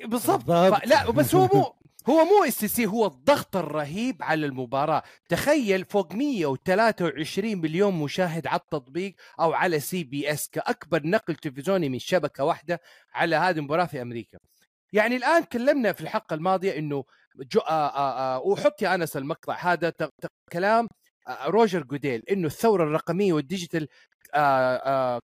بالضبط. 0.06 0.46
بالضبط. 0.46 0.80
ف- 0.82 0.86
لا 0.86 1.12
بس 1.12 1.36
هو 1.36 1.50
مو 1.54 1.74
هو 2.10 2.26
مو 2.26 2.44
اس 2.48 2.66
سي 2.66 2.86
هو 2.86 3.06
الضغط 3.06 3.56
الرهيب 3.58 4.24
على 4.24 4.46
المباراة. 4.46 5.04
تخيل 5.30 5.86
فوق 5.86 6.14
123 6.14 7.56
مليون 7.62 7.94
مشاهد 7.94 8.48
على 8.48 8.60
التطبيق 8.60 9.16
أو 9.40 9.54
على 9.54 9.80
سي 9.80 10.04
بي 10.04 10.32
اس 10.32 10.50
كأكبر 10.50 11.02
نقل 11.08 11.36
تلفزيوني 11.36 11.90
من 11.90 12.00
شبكة 12.00 12.44
واحدة 12.44 12.82
على 13.14 13.36
هذه 13.36 13.58
المباراة 13.58 13.86
في 13.86 14.02
أمريكا. 14.02 14.38
يعني 14.94 15.16
الآن 15.16 15.50
تكلمنا 15.50 15.94
في 15.94 16.02
الحلقة 16.02 16.34
الماضية 16.34 16.78
إنه 16.78 17.04
جو 17.42 17.60
آآ 17.60 17.92
آآ 17.96 18.38
وحط 18.38 18.82
يا 18.82 18.96
انس 18.96 19.18
المقطع 19.18 19.58
هذا 19.74 19.94
كلام 20.52 20.88
آه، 21.28 21.48
روجر 21.48 21.84
جوديل 21.84 22.24
انه 22.32 22.48
الثوره 22.48 22.84
الرقميه 22.84 23.34
وال 23.34 23.46
digital 23.46 23.88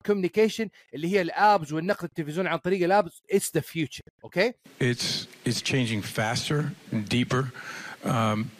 communication 0.05 0.69
اللي 0.93 1.13
هي 1.13 1.21
ال 1.21 1.32
apps 1.32 1.73
والنقل 1.73 2.05
التلفزيوني 2.05 2.49
عن 2.49 2.57
طريق 2.57 2.83
ال 2.83 2.91
apps 2.91 3.21
it's 3.31 3.51
the 3.55 3.61
future 3.61 4.01
okay 4.23 4.53
It's 4.81 5.27
it's 5.45 5.61
changing 5.61 6.01
faster 6.01 6.71
and 6.91 7.09
deeper. 7.09 7.43
Um, 8.03 8.51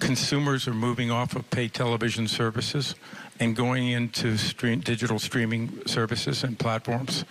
consumers 0.00 0.66
are 0.68 0.74
moving 0.88 1.10
off 1.10 1.36
of 1.36 1.50
paid 1.50 1.74
television 1.74 2.26
services 2.28 2.94
and 3.40 3.54
going 3.56 3.88
into 3.88 4.36
stream, 4.36 4.80
digital 4.80 5.18
streaming 5.18 5.62
services 5.86 6.44
and 6.44 6.58
platforms. 6.58 7.24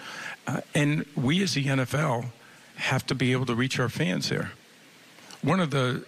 Uh, 0.47 0.61
and 0.81 1.05
we, 1.15 1.43
as 1.43 1.53
the 1.53 1.65
NFL, 1.65 2.25
have 2.75 3.05
to 3.05 3.15
be 3.15 3.31
able 3.31 3.45
to 3.45 3.55
reach 3.55 3.79
our 3.79 3.89
fans 3.89 4.29
there. 4.29 4.51
One 5.41 5.59
of 5.59 5.71
the 5.71 6.05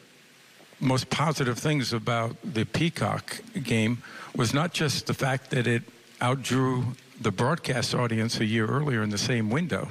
most 0.79 1.09
positive 1.09 1.57
things 1.59 1.93
about 1.93 2.35
the 2.43 2.65
Peacock 2.65 3.41
game 3.63 4.01
was 4.35 4.53
not 4.53 4.73
just 4.73 5.07
the 5.07 5.13
fact 5.13 5.51
that 5.51 5.67
it 5.67 5.83
outdrew 6.21 6.95
the 7.19 7.31
broadcast 7.31 7.93
audience 7.93 8.39
a 8.39 8.45
year 8.45 8.65
earlier 8.65 9.03
in 9.03 9.09
the 9.09 9.17
same 9.17 9.49
window. 9.49 9.89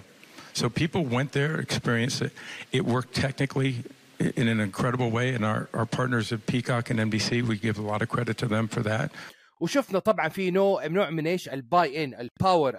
So 0.54 0.68
people 0.68 1.04
went 1.04 1.32
there, 1.32 1.60
experienced 1.60 2.22
it. 2.22 2.32
It 2.72 2.84
worked 2.84 3.14
technically 3.14 3.84
in 4.18 4.48
an 4.48 4.60
incredible 4.60 5.10
way, 5.10 5.34
and 5.34 5.44
our, 5.44 5.68
our 5.72 5.86
partners 5.86 6.32
at 6.32 6.46
Peacock 6.46 6.90
and 6.90 6.98
NBC, 6.98 7.42
we 7.42 7.56
give 7.56 7.78
a 7.78 7.82
lot 7.82 8.02
of 8.02 8.08
credit 8.08 8.36
to 8.38 8.46
them 8.46 8.66
for 8.66 8.80
that. 8.80 9.12
وشفنا 9.60 9.98
طبعا 9.98 10.28
في 10.28 10.50
نوع 10.50 10.86
نوع 10.86 11.10
من 11.10 11.26
إيش 11.26 11.48
ال 11.48 12.04
buy-in 12.04 12.14
ال 12.14 12.24
power 12.24 12.74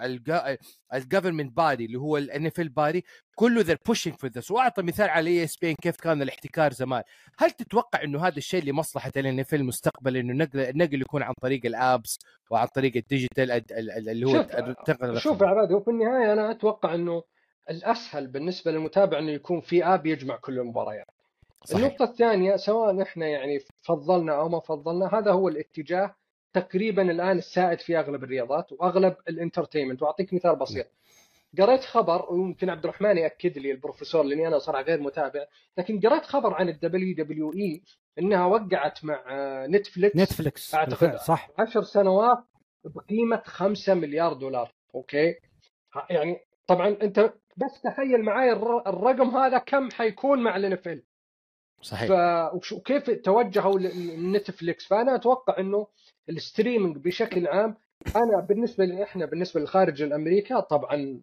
ال 0.94 0.99
government 0.99 1.58
body 1.58 1.86
اللي 1.86 2.00
هو 2.00 2.18
ال 2.18 2.70
NFL 2.70 2.85
body 2.85 3.06
كله 3.36 3.62
they're 3.62 3.78
pushing 3.88 4.16
for 4.16 4.30
this 4.30 4.52
وأعطى 4.52 4.82
مثال 4.82 5.10
على 5.10 5.30
ESPN 5.30 5.74
كيف 5.82 5.96
كان 5.96 6.22
الاحتكار 6.22 6.74
زمان 6.74 7.04
هل 7.38 7.52
تتوقع 7.52 8.04
إنه 8.04 8.28
هذا 8.28 8.38
الشيء 8.38 8.64
لمصلحة 8.64 9.12
ال 9.18 9.40
NFL 9.40 9.54
المستقبل 9.54 10.18
إنه 10.18 10.32
النقل 10.34 10.60
النقل 10.60 11.02
يكون 11.02 11.24
عن 11.24 11.34
طريق 11.42 11.66
ال 11.66 11.76
apps 11.76 12.20
وعن 12.52 12.68
طريق 12.68 12.92
ال 12.98 13.04
digital 13.04 13.52
ال- 13.52 13.72
ال- 13.72 14.10
اللي 14.10 14.26
هو 14.26 14.32
شوف 14.34 15.24
شوف 15.24 15.42
يا 15.42 15.48
عبادي 15.48 15.74
وفي 15.74 15.92
النهاية 15.92 16.34
أنا 16.34 16.52
أتوقع 16.52 16.96
إنه 16.96 17.24
الأسهل 17.70 18.28
بالنسبة 18.28 18.72
للمتابع 18.72 19.20
إنه 19.20 19.32
يكون 19.32 19.62
في 19.62 19.86
app 19.86 20.06
يجمع 20.06 20.36
كل 20.36 20.60
المباريات. 20.60 21.08
صحيح. 21.66 21.80
النقطة 21.86 22.04
الثانية 22.06 22.56
سواء 22.56 23.02
إحنا 23.02 23.28
يعني 23.28 23.60
فضلنا 23.82 24.34
أو 24.40 24.50
ما 24.50 24.60
فضلنا 24.60 25.10
هذا 25.20 25.32
هو 25.32 25.48
الاتجاه 25.48 26.16
تقريبا 26.54 27.12
الآن 27.12 27.38
السائد 27.38 27.80
في 27.80 28.00
أغلب 28.00 28.24
الرياضات 28.24 28.72
وأغلب 28.72 29.16
ال 29.30 29.34
entertainment. 29.34 30.02
وأعطيك 30.02 30.34
مثال 30.34 30.56
بسيط. 30.56 30.86
قريت 31.60 31.82
خبر 31.84 32.34
ويمكن 32.34 32.70
عبد 32.70 32.84
الرحمن 32.84 33.18
يأكد 33.18 33.58
لي 33.58 33.72
البروفيسور 33.72 34.24
لأني 34.24 34.48
أنا 34.48 34.58
صراحة 34.58 34.84
غير 34.84 35.02
متابع 35.02 35.46
لكن 35.78 36.00
قريت 36.00 36.24
خبر 36.26 36.54
عن 36.54 36.70
ال 36.70 37.16
WWE 37.16 37.82
إنها 38.20 38.46
وقعت 38.46 39.06
مع 39.06 39.24
نتفليكس 39.66 40.16
نتفلكس 40.16 40.76
اعتقد 40.76 41.16
صح. 41.16 41.50
10 41.60 41.82
سنوات 41.82 42.38
بقيمة 42.84 43.42
5 43.46 43.94
مليار 43.94 44.34
دولار. 44.34 44.72
okay؟ 44.96 45.36
يعني 46.10 46.38
طبعا 46.68 46.88
أنت 47.02 47.34
بس 47.58 47.82
تخيل 47.82 48.22
معي 48.24 48.52
الر- 48.52 48.84
الرقم 48.90 49.30
هذا 49.38 49.58
كم 49.58 49.92
حيكون 49.92 50.44
مع 50.44 50.56
ال 50.56 50.74
NFL 50.74 50.88
صحيح. 51.82 52.10
ف... 52.10 52.74
وكيف 52.74 53.10
توجهوا 53.10 53.80
لنتفليكس؟ 53.80 54.86
فأنا 54.86 55.16
أتوقع 55.16 55.60
إنه 55.60 55.88
ال 56.30 56.36
streaming 56.36 56.98
بشكل 56.98 57.48
عام 57.48 57.76
أنا 58.16 58.40
بالنسبة 58.40 58.86
لي 58.86 59.04
إحنا 59.04 59.26
بالنسبة 59.26 59.62
لخارج 59.62 60.02
الأمريكا 60.02 60.60
طبعا 60.60 61.22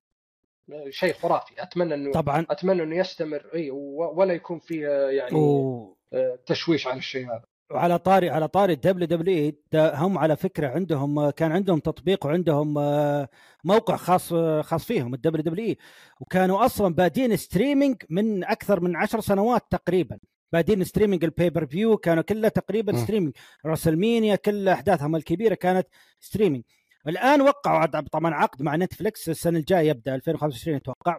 شيء 0.88 1.12
خرافي. 1.12 1.62
أتمنى 1.62 1.94
انه 1.94 2.12
طبعا. 2.12 2.46
أتمنى 2.50 2.82
إنه 2.82 2.96
يستمر. 2.96 3.46
إي 3.54 3.70
ولا 3.70 4.34
يكون 4.34 4.58
فيه 4.58 4.88
يعني 4.88 5.36
و... 5.36 5.96
آه، 6.12 6.38
تشويش 6.46 6.86
على 6.86 6.98
الشيء 6.98 7.26
هذا. 7.26 7.42
وعلى 7.70 7.98
طاري 7.98 8.30
على 8.30 8.48
طاري 8.48 8.72
ال 8.72 9.06
WWE 9.06 9.54
هم 9.74 10.18
على 10.18 10.36
فكرة 10.36 10.68
عندهم 10.68 11.30
كان 11.30 11.52
عندهم 11.52 11.78
تطبيق 11.78 12.26
وعندهم 12.26 12.78
آه، 12.78 13.28
موقع 13.64 13.96
خاص 13.96 14.32
آه، 14.32 14.62
خاص 14.62 14.84
فيهم 14.84 15.14
ال 15.14 15.42
WWE. 15.42 15.76
وكانوا 16.20 16.64
أصلا 16.64 16.94
بادين 16.94 17.36
streaming 17.36 17.96
من 18.10 18.44
أكثر 18.44 18.80
من 18.80 18.96
عشر 18.96 19.20
سنوات 19.20 19.62
تقريبا. 19.70 20.18
بادين 20.56 20.84
streaming 20.84 21.24
ال 21.24 21.66
pay-per-view 21.66 21.96
كانوا 21.96 22.22
كلها 22.22 22.50
تقريبا. 22.50 22.96
streaming 22.96 23.34
راسلمينيا 23.66 24.36
كل 24.36 24.68
احداثهم 24.68 25.16
الكبيره 25.16 25.54
كانت 25.54 25.86
streaming 26.20 26.64
الآن 27.08 27.40
وقعوا 27.40 27.86
طبعا 27.86 28.34
عقد 28.34 28.62
مع 28.62 28.76
نتفلكس 28.76 29.28
السنة 29.28 29.58
الجاية 29.58 29.88
يبدأ 29.88 30.14
2025 30.14 30.76
أتوقع 30.76 31.18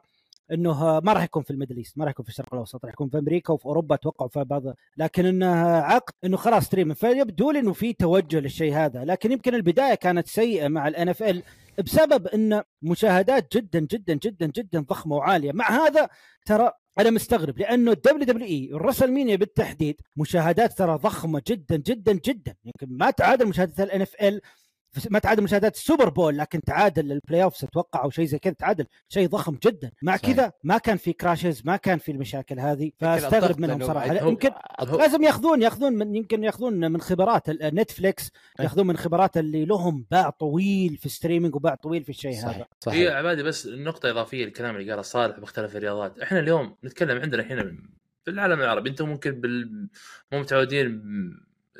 إنه 0.51 0.99
ما 0.99 1.13
راح 1.13 1.23
يكون 1.23 1.43
في 1.43 1.51
ال 1.51 1.55
Middle 1.55 1.77
East 1.77 1.97
ما 1.97 2.05
راح 2.05 2.11
يكون 2.11 2.23
في 2.23 2.29
الشرق 2.29 2.53
الأوسط 2.53 2.85
راح 2.85 2.93
يكون 2.93 3.09
في 3.09 3.17
أمريكا 3.17 3.53
وفي 3.53 3.65
أوروبا 3.65 3.95
أتوقع 3.95 4.27
في 4.27 4.43
بعض 4.43 4.63
لكن 4.97 5.25
انه 5.25 5.55
عقد 5.77 6.13
إنه 6.23 6.37
خلاص 6.37 6.65
stream 6.65 6.93
فيبدو 6.93 7.51
لي 7.51 7.59
إنه 7.59 7.73
في 7.73 7.93
توجه 7.93 8.39
للشيء 8.39 8.73
هذا 8.73 9.05
لكن 9.05 9.31
يمكن 9.31 9.55
البداية 9.55 9.95
كانت 9.95 10.27
سيئة 10.27 10.67
مع 10.67 10.87
ال 10.87 11.09
NFL 11.09 11.43
بسبب 11.83 12.27
إن 12.27 12.61
مشاهدات 12.81 13.57
جدا 13.57 13.79
جدا 13.79 14.13
جدا 14.13 14.45
جدا 14.45 14.79
ضخمة 14.79 15.15
وعالية. 15.15 15.51
مع 15.51 15.69
هذا 15.69 16.09
ترى 16.45 16.71
أنا 16.99 17.09
مستغرب 17.09 17.57
لأنه 17.59 17.91
ال 17.91 17.99
WWE 17.99 18.23
والرسلمينيا 18.23 19.35
بالتحديد 19.35 20.01
مشاهدات 20.17 20.77
ترى 20.77 20.95
ضخمة 20.95 21.41
جدا 21.47 21.75
جدا 21.75 22.13
جدا. 22.13 22.55
يمكن 22.65 22.97
ما 22.97 23.11
تعادل 23.11 23.47
مشاهدات 23.47 23.79
ال 23.79 24.01
NFL 24.01 24.41
ما 25.09 25.19
تعادل 25.19 25.43
مشاهدات 25.43 25.75
السوبر 25.75 26.09
بول 26.09 26.37
لكن 26.37 26.61
تعادل 26.61 27.11
ال 27.11 27.43
playoffs 27.43 27.63
أتوقع 27.63 28.03
أو 28.03 28.09
شيء 28.09 28.25
زي 28.25 28.39
كذا 28.39 28.53
تعادل. 28.53 28.85
شيء 29.09 29.27
ضخم 29.27 29.57
جدا. 29.63 29.91
مع 30.01 30.17
صحيح. 30.17 30.35
كذا 30.35 30.51
ما 30.63 30.77
كان 30.77 30.97
في 30.97 31.13
crashes 31.13 31.61
ما 31.65 31.75
كان 31.75 31.97
في 31.97 32.11
المشاكل 32.11 32.59
هذه 32.59 32.91
فاستغرب 32.99 33.59
منهم 33.59 33.85
صراحة. 33.87 34.19
هو- 34.19 34.29
يمكن 34.29 34.49
هو- 34.79 34.97
لازم 34.97 35.23
ياخذون 35.23 35.61
ياخذون 35.61 35.93
من 35.93 36.15
يمكن 36.15 36.43
ياخذون 36.43 36.91
من 36.91 37.01
خبرات 37.01 37.49
ال- 37.49 37.75
نتفليكس 37.75 38.31
ياخذون 38.59 38.87
من 38.87 38.97
خبرات 38.97 39.37
اللي 39.37 39.65
لهم 39.65 40.05
باع 40.11 40.29
طويل 40.29 40.97
في 40.97 41.05
ال 41.05 41.10
streaming 41.10 41.55
وباع 41.55 41.75
طويل 41.75 42.03
في 42.03 42.09
الشيء 42.09 42.35
هذا. 42.35 42.65
هي 42.87 43.07
عبادي 43.07 43.43
بس 43.43 43.67
نقطة 43.67 44.09
إضافية 44.11 44.45
للكلام 44.45 44.75
اللي 44.75 44.89
قاله 44.91 45.01
صالح 45.01 45.37
بمختلف 45.39 45.75
الرياضات، 45.75 46.19
إحنا 46.19 46.39
اليوم 46.39 46.75
نتكلم 46.83 47.21
عندنا 47.21 47.43
هنا 47.43 47.63
في 48.25 48.31
العالم 48.31 48.59
العربي. 48.61 48.89
أنتم 48.89 49.09
ممكن 49.09 49.31
بال... 49.41 49.89
مو 50.31 50.39
متعودين 50.39 51.01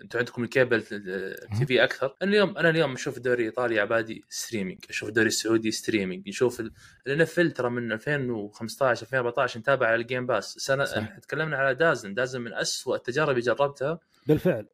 أنتم 0.02 0.20
عندكم 0.20 0.44
ال 0.44 0.82
cable 0.82 1.66
TV 1.68 1.84
أكثر، 1.84 2.16
أنا 2.22 2.32
اليوم 2.32 2.58
أنا 2.58 2.70
اليوم 2.70 2.94
أشوف 2.94 3.18
الدوري 3.18 3.42
الايطالي 3.42 3.80
عبادي 3.80 4.24
streaming، 4.30 4.80
أشوف 4.90 5.10
الدوري 5.10 5.28
السعودي 5.28 5.72
streaming، 5.72 6.28
نشوف 6.28 6.64
ال 7.08 7.22
NFL 7.22 7.40
ترى 7.40 7.70
من 7.70 7.92
2015 7.92 9.02
2014 9.02 9.60
نتابع 9.60 9.88
على 9.88 10.02
ال 10.02 10.06
Game 10.06 10.26
Pass، 10.26 10.46
صح. 10.60 10.74
إحنا 10.74 11.20
تكلمنا 11.20 11.58
على 11.58 11.76
دازن، 11.76 12.14
دازن 12.14 12.42
من 12.42 12.54
أسوأ 12.54 12.96
التجارب 12.96 13.30
اللي 13.30 13.42
جربتها. 13.42 14.00
بالفعل. 14.28 14.66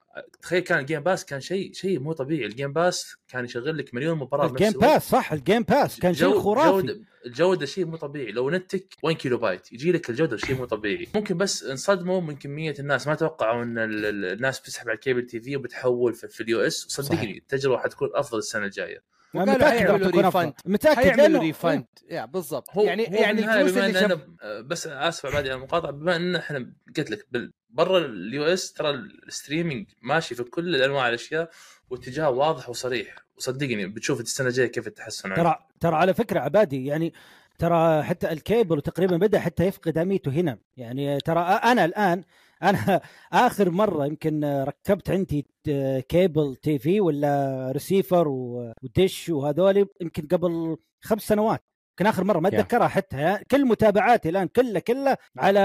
تخيل 0.42 0.60
كان 0.60 0.80
ال 0.80 0.84
Game 0.84 1.00
Pass 1.04 1.26
كان 1.26 1.42
شيء 1.42 1.74
شيء 1.74 2.00
مو 2.00 2.14
طبيعي، 2.14 2.46
ال 2.46 2.51
Game 2.51 2.74
Pass 2.74 3.16
كان 3.28 3.46
يشغل 3.46 3.78
لك 3.78 3.94
مليون 3.94 4.18
مباراة 4.18 4.48
بنفس 4.48 4.62
الجيم. 4.62 4.80
باس 4.82 5.10
صح 5.10 5.32
الجيم 5.34 5.64
باس 5.64 6.00
كان 6.00 6.14
شيء 6.14 6.40
خرافي. 6.40 6.70
جودة 6.88 7.00
الجودة 7.26 7.66
شيء 7.66 7.86
مو 7.86 7.98
طبيعي. 7.98 8.32
لو 8.32 8.50
نتك 8.50 8.96
1 9.04 9.16
كيلو 9.18 9.38
بايت 9.38 9.74
يجي 9.74 9.92
لك 9.92 10.10
الجودة 10.10 10.38
شيء 10.38 10.56
مو 10.56 10.66
طبيعي. 10.66 11.08
ممكن 11.16 11.38
بس 11.38 11.64
انصدموا 11.64 12.22
من 12.22 12.36
كمية 12.36 12.76
الناس. 12.80 13.08
ما 13.08 13.16
توقعوا 13.16 13.64
إن 13.64 13.78
ال- 13.78 14.06
ال- 14.06 14.26
الناس 14.26 14.60
بتسحب 14.60 14.90
على 14.90 14.96
ال 14.96 15.26
cable 15.26 15.40
TV 15.42 15.56
وبتحول 15.56 16.14
في, 16.14 16.28
في 16.28 16.42
ال 16.44 16.62
US. 16.62 16.74
صدقني 16.90 17.38
التجربة 17.38 17.78
حتكون 17.78 18.10
أفضل 18.14 18.38
السنة 18.38 18.66
الجاية. 18.66 19.04
أفضل. 19.36 20.54
refund 20.68 20.88
حيعملوا 20.88 21.40
لأنه- 21.40 21.42
refund 21.44 21.86
يا 22.10 22.26
بالضبط. 22.26 22.68
يعني 22.78 23.08
هو 23.10 23.14
يعني 23.14 23.40
الفلوس 23.40 23.72
بما 23.72 23.86
اللي 23.86 24.00
شف... 24.00 24.06
أنا 24.06 24.62
بس 24.62 24.88
آسف 24.88 25.34
بعد 25.34 25.48
عن 25.48 25.56
المقاطعة. 25.58 25.92
بما 25.92 26.16
إن 26.16 26.36
إحنا 26.36 26.74
قلت 26.98 27.10
لك 27.12 27.28
برا 27.74 27.98
ال 27.98 28.44
US 28.44 28.74
ترى 28.74 28.90
ال 29.28 29.34
streaming 29.34 29.88
ماشي 30.02 30.36
في 30.36 30.44
كل 30.44 30.76
انواع 30.76 31.10
الأشياء 31.10 31.50
واتجاه 31.90 32.30
واضح 32.30 32.70
وصريح. 32.70 33.16
وصدقني 33.38 33.88
بتشوف 33.88 34.22
السنة 34.22 34.48
الجاية 34.48 34.68
كيف 34.68 34.88
التحسن 34.88 35.32
عنده. 35.32 35.44
ترى 35.44 35.56
ترى 35.80 35.96
على 35.96 36.14
فكرة 36.14 36.40
عبادي 36.40 36.86
يعني 36.86 37.14
ترى 37.60 38.04
حتى 38.04 38.32
الكيبل 38.32 38.82
تقريبا 38.82 39.18
بدأ 39.18 39.40
حتى 39.40 39.66
يفقد 39.66 39.98
اهميته 39.98 40.32
هنا. 40.32 40.58
يعني 40.78 41.20
ترى 41.20 41.40
أنا 41.40 41.86
الآن 41.86 42.24
أنا 42.64 43.02
آخر 43.34 43.70
مرة 43.70 44.06
يمكن 44.06 44.46
ركبت 44.46 45.10
عندي 45.10 45.46
cable 46.10 46.56
TV 46.56 47.02
ولا 47.02 47.72
ريسيفر 47.72 48.28
ودش 48.28 49.30
وهذول 49.30 49.88
يمكن 50.02 50.28
قبل 50.28 50.78
خمس 51.02 51.22
سنوات. 51.22 51.64
يمكن 51.92 52.08
آخر 52.08 52.24
مرة 52.24 52.40
ما. 52.40 52.50
أتذكرها 52.50 52.88
حتى. 52.88 53.18
يعني 53.18 53.46
كل 53.52 53.66
متابعاتي 53.66 54.30
الآن 54.30 54.48
كلها 54.48 54.80
كلها 54.80 55.18
على 55.38 55.60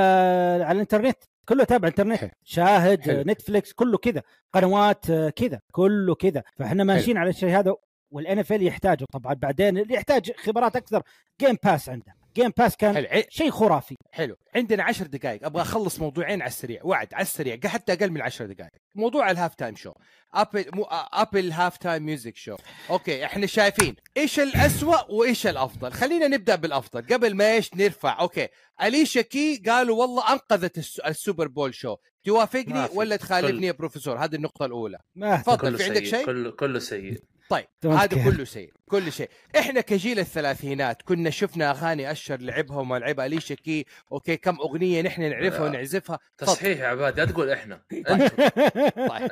على 0.64 0.72
الإنترنت. 0.72 1.18
كله 1.48 1.64
تابع 1.64 1.88
انترنت 1.88 2.30
شاهد 2.44 3.00
حلو. 3.00 3.22
نتفليكس 3.26 3.72
كله 3.72 3.98
كذا. 3.98 4.22
قنوات 4.52 5.10
آه، 5.10 5.30
كذا 5.30 5.60
كله 5.72 6.14
كذا. 6.14 6.42
فإحنا 6.56 6.84
ماشيين 6.84 7.16
على 7.16 7.30
الشيء 7.30 7.48
هذا 7.58 7.74
وال 8.10 8.38
NFL 8.38 8.62
يحتاجه 8.62 9.04
طبعا 9.12 9.34
بعدين 9.34 9.78
اللي 9.78 9.94
يحتاج 9.94 10.32
خبرات 10.32 10.76
أكثر. 10.76 11.02
Game 11.40 11.56
Pass 11.64 11.88
عنده 11.88 12.17
Game 12.38 12.52
Pass 12.58 12.76
كان 12.76 12.94
حلو. 12.94 13.22
شيء 13.28 13.50
خرافي. 13.50 13.96
حلو. 14.12 14.36
عندنا 14.54 14.82
عشر 14.82 15.06
دقائق 15.06 15.44
أبغى 15.44 15.62
أخلص 15.62 15.98
موضوعين 16.00 16.42
على 16.42 16.48
السريع. 16.48 16.80
وعد 16.84 17.14
على 17.14 17.22
السريع. 17.22 17.58
حتى 17.64 17.92
أقل 17.92 18.10
من 18.10 18.22
عشر 18.22 18.46
دقائق 18.46 18.70
موضوع 18.94 19.30
ال 19.30 19.54
halftime 19.54 19.76
show. 19.76 19.92
Apple 20.34 20.64
مو 20.74 20.84
Apple 21.12 21.52
halftime 21.52 22.02
Music 22.02 22.36
show. 22.36 22.56
okay 22.90 23.24
إحنا 23.24 23.46
شايفين 23.46 23.96
إيش 24.16 24.40
الأسوأ 24.40 25.10
وإيش 25.10 25.46
الأفضل. 25.46 25.92
خلينا 25.92 26.28
نبدأ 26.28 26.54
بالأفضل. 26.54 27.02
قبل 27.14 27.34
ما 27.34 27.52
إيش 27.52 27.74
نرفع. 27.74 28.20
okay. 28.20 28.48
أليشا 28.82 29.20
كيز 29.20 29.62
قالوا 29.66 30.00
والله 30.00 30.32
أنقذت 30.32 30.78
الس- 30.78 31.00
ال 31.00 31.08
Super 31.08 31.48
Bowl 31.48 31.74
show. 31.74 31.96
توافقني. 32.24 32.88
ولا 32.94 33.16
تخالفني 33.16 33.58
كل- 33.58 33.64
يا 33.64 33.72
بروفيسور؟ 33.72 34.24
هذه 34.24 34.34
النقطة 34.34 34.64
الأولى. 34.66 34.98
ما 35.14 35.36
تفضل 35.36 35.78
في 35.78 35.84
عندك 35.84 36.04
شيء؟ 36.04 36.26
كله 36.26 36.50
كله 36.50 36.78
سيء. 36.78 37.22
طيب 37.48 37.66
هذا. 37.84 38.06
كله 38.30 38.44
شيء 38.44 38.72
كل 38.88 39.12
شيء. 39.12 39.30
إحنا 39.58 39.80
كجيل 39.80 40.18
الثلاثينات 40.18 41.02
كنا 41.02 41.30
شفنا 41.30 41.70
أغاني 41.70 42.10
اشر 42.10 42.40
لعبها 42.40 42.76
وما 42.76 42.98
لعبها 42.98 43.26
أليشا 43.26 43.54
كيز 43.54 43.86
okay 44.12 44.36
كم 44.36 44.56
أغنية 44.60 45.02
نحن 45.02 45.22
نعرفها 45.30 45.58
لا. 45.58 45.64
ونعزفها. 45.64 46.18
تصحيح 46.38 46.78
يا 46.80 46.86
عباد 46.86 47.20
لا 47.20 47.24
تقول 47.26 47.50
إحنا. 47.50 47.80
طيب. 47.90 48.06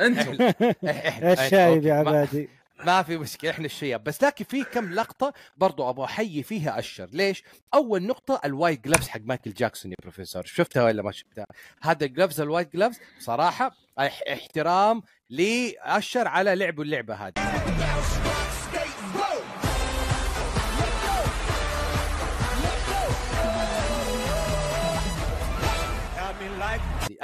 أنتم 0.01 0.53
الشايب 1.29 1.85
يا 1.87 1.95
عبادي. 1.95 2.49
ما 2.85 3.03
في 3.03 3.17
مشكلة 3.19 3.51
إحنا 3.51 3.65
الشياب. 3.67 4.05
بس 4.05 4.25
لكن 4.25 4.45
في 4.45 4.65
كم 4.65 4.93
لقطة 4.93 5.33
برضو 5.57 5.91
أبغى 5.91 6.05
أحيي 6.05 6.43
فيها 6.43 6.79
اشر 6.79 7.09
ليش؟ 7.13 7.43
أول 7.75 8.03
نقطة 8.03 8.41
ال 8.45 8.52
white 8.52 8.85
gloves 8.85 9.09
حق 9.09 9.21
مايكل 9.25 9.53
جاكسون 9.53 9.91
يا 9.93 9.97
بروفيسور. 10.03 10.45
شفتها 10.45 10.85
ولا 10.85 11.03
ما 11.03 11.13
شفتها؟ 11.13 11.47
هذا 11.83 12.05
ال 12.07 12.12
gloves 12.12 12.41
ال 12.41 12.46
white 12.46 12.73
gloves 12.73 12.99
صراحة 13.19 13.71
أح- 13.71 14.31
احترام 14.33 15.03
لاشر 15.31 16.29
على 16.29 16.55
لعبه 16.55 16.83
اللعبة 16.83 17.15
هذه. 17.15 17.33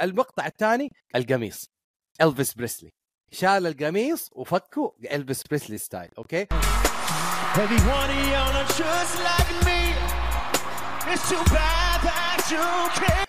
المقطع 0.01 0.45
الثاني 0.45 0.91
القميص. 1.15 1.69
إلفيس 2.21 2.53
بريسلي. 2.53 2.91
شال 3.31 3.67
القميص 3.67 4.29
وفكه 4.31 4.95
إلفيس 5.11 5.43
بريسلي 5.43 5.77
style 5.77 6.09
okay. 6.17 6.47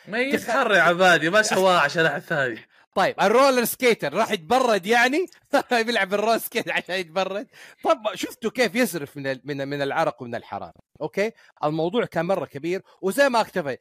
ما 0.08 0.18
يا 0.72 0.82
عبادي 0.82 1.30
ما 1.30 1.42
سواها 1.42 1.80
عشان 1.80 2.06
أحد 2.06 2.20
ثاني. 2.20 2.73
طيب 2.94 3.14
ال 3.20 3.27
roller 3.27 3.64
skater 3.64 4.14
راح 4.14 4.30
يتبرد 4.30 4.86
يعني؟ 4.86 5.26
بيلعب 5.86 6.14
ال 6.14 6.18
roller 6.18 6.38
skater 6.38 6.72
عشان 6.72 6.94
يتبرد. 6.94 7.46
طب 7.84 8.14
شفتوا 8.14 8.50
كيف 8.50 8.74
يصرف 8.74 9.16
من 9.16 9.40
من 9.44 9.68
من 9.68 9.82
العرق 9.82 10.22
ومن 10.22 10.34
الحرارة 10.34 10.74
okay؟ 11.00 11.32
الموضوع 11.64 12.04
كان 12.04 12.26
مرة 12.26 12.44
كبير. 12.44 12.82
وزي 13.02 13.28
ما 13.28 13.40
اكتفى 13.40 13.76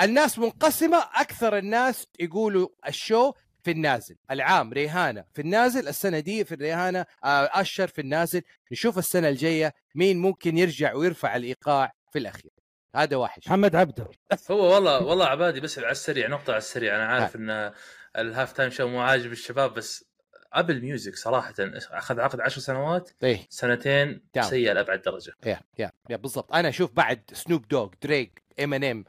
الناس 0.00 0.38
منقسمة 0.38 0.98
أكثر 1.14 1.58
الناس 1.58 2.06
يقولوا 2.20 2.68
ال 2.88 2.97
show 2.97 3.32
في 3.64 3.70
النازل. 3.70 4.16
العام 4.30 4.72
ريهانا 4.72 5.24
في 5.34 5.42
النازل 5.42 5.88
السنة 5.88 6.20
دي 6.20 6.44
في 6.44 6.54
الريهانا 6.54 7.06
آه، 7.24 7.50
اشر 7.52 7.86
في 7.86 8.00
النازل. 8.00 8.42
نشوف 8.72 8.98
السنة 8.98 9.28
الجاية 9.28 9.74
مين 9.94 10.18
ممكن 10.18 10.58
يرجع 10.58 10.94
ويرفع 10.94 11.36
الإيقاع 11.36 11.92
في 12.12 12.18
الأخير. 12.18 12.50
هذا 12.96 13.16
واحد. 13.16 13.42
محمد 13.46 13.76
عبده. 13.76 14.10
هو 14.50 14.74
والله 14.74 15.04
والله 15.04 15.26
عبادي 15.26 15.60
بس 15.60 15.78
على 15.78 15.90
السريع 15.90 16.28
نقطة 16.28 16.50
على 16.50 16.58
السريع. 16.58 16.96
أنا 16.96 17.06
عارف 17.06 17.36
أن 17.36 17.72
ال 18.18 18.52
halftime 18.52 18.70
show 18.70 18.88
مو 18.88 19.00
عاجب 19.00 19.32
الشباب 19.32 19.74
بس 19.74 20.04
Apple 20.52 20.82
Music 20.82 21.16
صراحة 21.16 21.54
أخذ 21.90 22.20
عقد 22.20 22.40
10 22.40 22.60
سنوات 22.60 23.10
إيه. 23.22 23.46
سنتين. 23.50 24.22
سيء 24.40 24.72
لأبعد 24.72 25.02
درجة. 25.02 25.32
يا 25.46 25.60
يا 25.78 25.90
يا 26.10 26.16
بالضبط. 26.16 26.54
أنا 26.54 26.68
أشوف 26.68 26.92
بعد 26.92 27.22
سنوب 27.32 27.68
دوغ 27.68 27.90
دريك 28.02 28.42
ام 28.64 28.74
ان 28.74 28.84
ام 28.84 29.04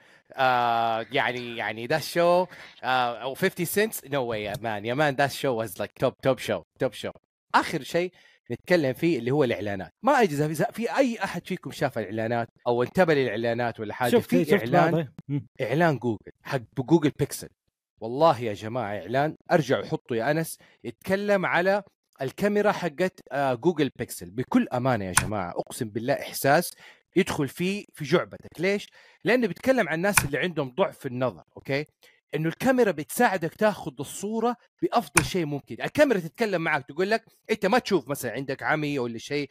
يعني 1.11 1.57
يعني 1.57 1.87
the 1.87 1.99
show 1.99 2.45
أو 2.83 3.33
50 3.33 3.65
Cents 3.65 4.05
no 4.05 4.23
way 4.23 4.43
يا 4.43 4.53
man. 4.61 4.85
يا 4.85 4.93
man 4.93 5.15
the 5.15 5.27
show 5.27 5.53
was 5.53 5.79
like 5.79 5.91
top 5.91 6.13
top 6.17 6.37
show 6.37 6.61
top 6.79 6.93
show 6.93 7.11
آخر 7.55 7.83
شيء 7.83 8.11
نتكلم 8.51 8.93
فيه 8.93 9.19
اللي 9.19 9.31
هو 9.31 9.43
الإعلانات. 9.43 9.91
ما 10.03 10.13
إذا 10.19 10.53
في 10.71 10.97
أي 10.97 11.23
أحد 11.23 11.47
فيكم 11.47 11.71
شاف 11.71 11.97
الإعلانات 11.97 12.47
أو 12.67 12.83
انتبه 12.83 13.13
للإعلانات 13.13 13.79
ولا 13.79 13.93
حاجة؟ 13.93 14.11
شفت 14.11 14.29
في 14.29 14.45
شفت 14.45 14.53
اعلان 14.53 14.91
بعض. 14.91 15.41
إعلان 15.61 15.97
جوجل 15.97 16.31
حق 16.43 16.61
Google 16.79 17.11
Pixel 17.19 17.49
والله 18.01 18.39
يا 18.41 18.53
جماعة 18.53 18.97
إعلان 18.97 19.35
ارجعوا 19.51 19.85
حطوا 19.85 20.17
يا 20.17 20.31
أنس 20.31 20.57
يتكلم 20.83 21.45
على 21.45 21.83
الكاميرا 22.21 22.71
حقت 22.71 23.19
آه، 23.31 23.53
Google 23.53 23.89
Pixel 23.95 24.31
بكل 24.31 24.67
أمانة 24.73 25.05
يا 25.05 25.11
جماعة 25.11 25.51
أقسم 25.51 25.89
بالله 25.89 26.13
إحساس 26.13 26.71
يدخل 27.15 27.47
فيه 27.47 27.85
في 27.93 28.05
جعبتك 28.05 28.59
ليش؟ 28.59 28.87
لأنه 29.23 29.47
بيتكلم 29.47 29.89
عن 29.89 29.95
الناس 29.95 30.25
اللي 30.25 30.37
عندهم 30.37 30.69
ضعف 30.75 31.05
النظر 31.05 31.43
okay؟ 31.57 31.85
إنه 32.35 32.49
الكاميرا 32.49 32.91
بتساعدك 32.91 33.53
تاخذ 33.55 33.91
الصورة 33.99 34.55
بأفضل 34.81 35.25
شيء 35.25 35.45
ممكن، 35.45 35.75
الكاميرا 35.83 36.19
تتكلم 36.19 36.61
معك 36.61 36.85
تقول 36.87 37.09
لك 37.11 37.25
أنت 37.51 37.65
ما 37.65 37.79
تشوف 37.79 38.07
مثلا 38.09 38.31
عندك 38.31 38.63
عمي 38.63 38.99
ولا 38.99 39.17
شيء 39.17 39.49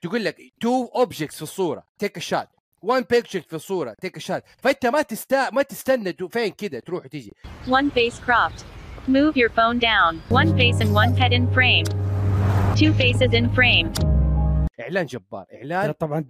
تقول 0.00 0.24
لك 0.24 0.36
two 0.60 0.84
objects 0.86 1.36
في 1.36 1.42
الصورة 1.42 1.82
take 1.98 2.18
shot 2.18 2.48
one 2.82 3.04
picture 3.10 3.40
في 3.40 3.56
الصورة 3.56 3.94
take 4.00 4.18
shot 4.18 4.44
فأنت 4.58 4.86
ما 4.86 5.02
تستا 5.02 5.50
ما 5.50 5.62
تستنى 5.62 6.12
تو- 6.12 6.28
فين 6.28 6.50
كده 6.50 6.78
تروح 6.78 7.04
وتيجي 7.04 7.32
One 7.66 7.90
face 7.90 8.18
cropped. 8.26 8.64
Move 9.08 9.34
your 9.42 9.50
phone 9.58 9.78
down. 9.78 10.12
One 10.40 10.50
face 10.60 10.78
and 10.84 10.90
one 11.02 11.10
pet 11.20 11.32
in 11.38 11.44
frame. 11.56 11.86
Two 12.80 12.92
faces 13.02 13.32
in 13.32 13.46
frame. 13.56 13.88
إعلان 14.80 15.06
جبار 15.06 15.44
إعلان 15.54 15.92
طبعا 15.92 16.20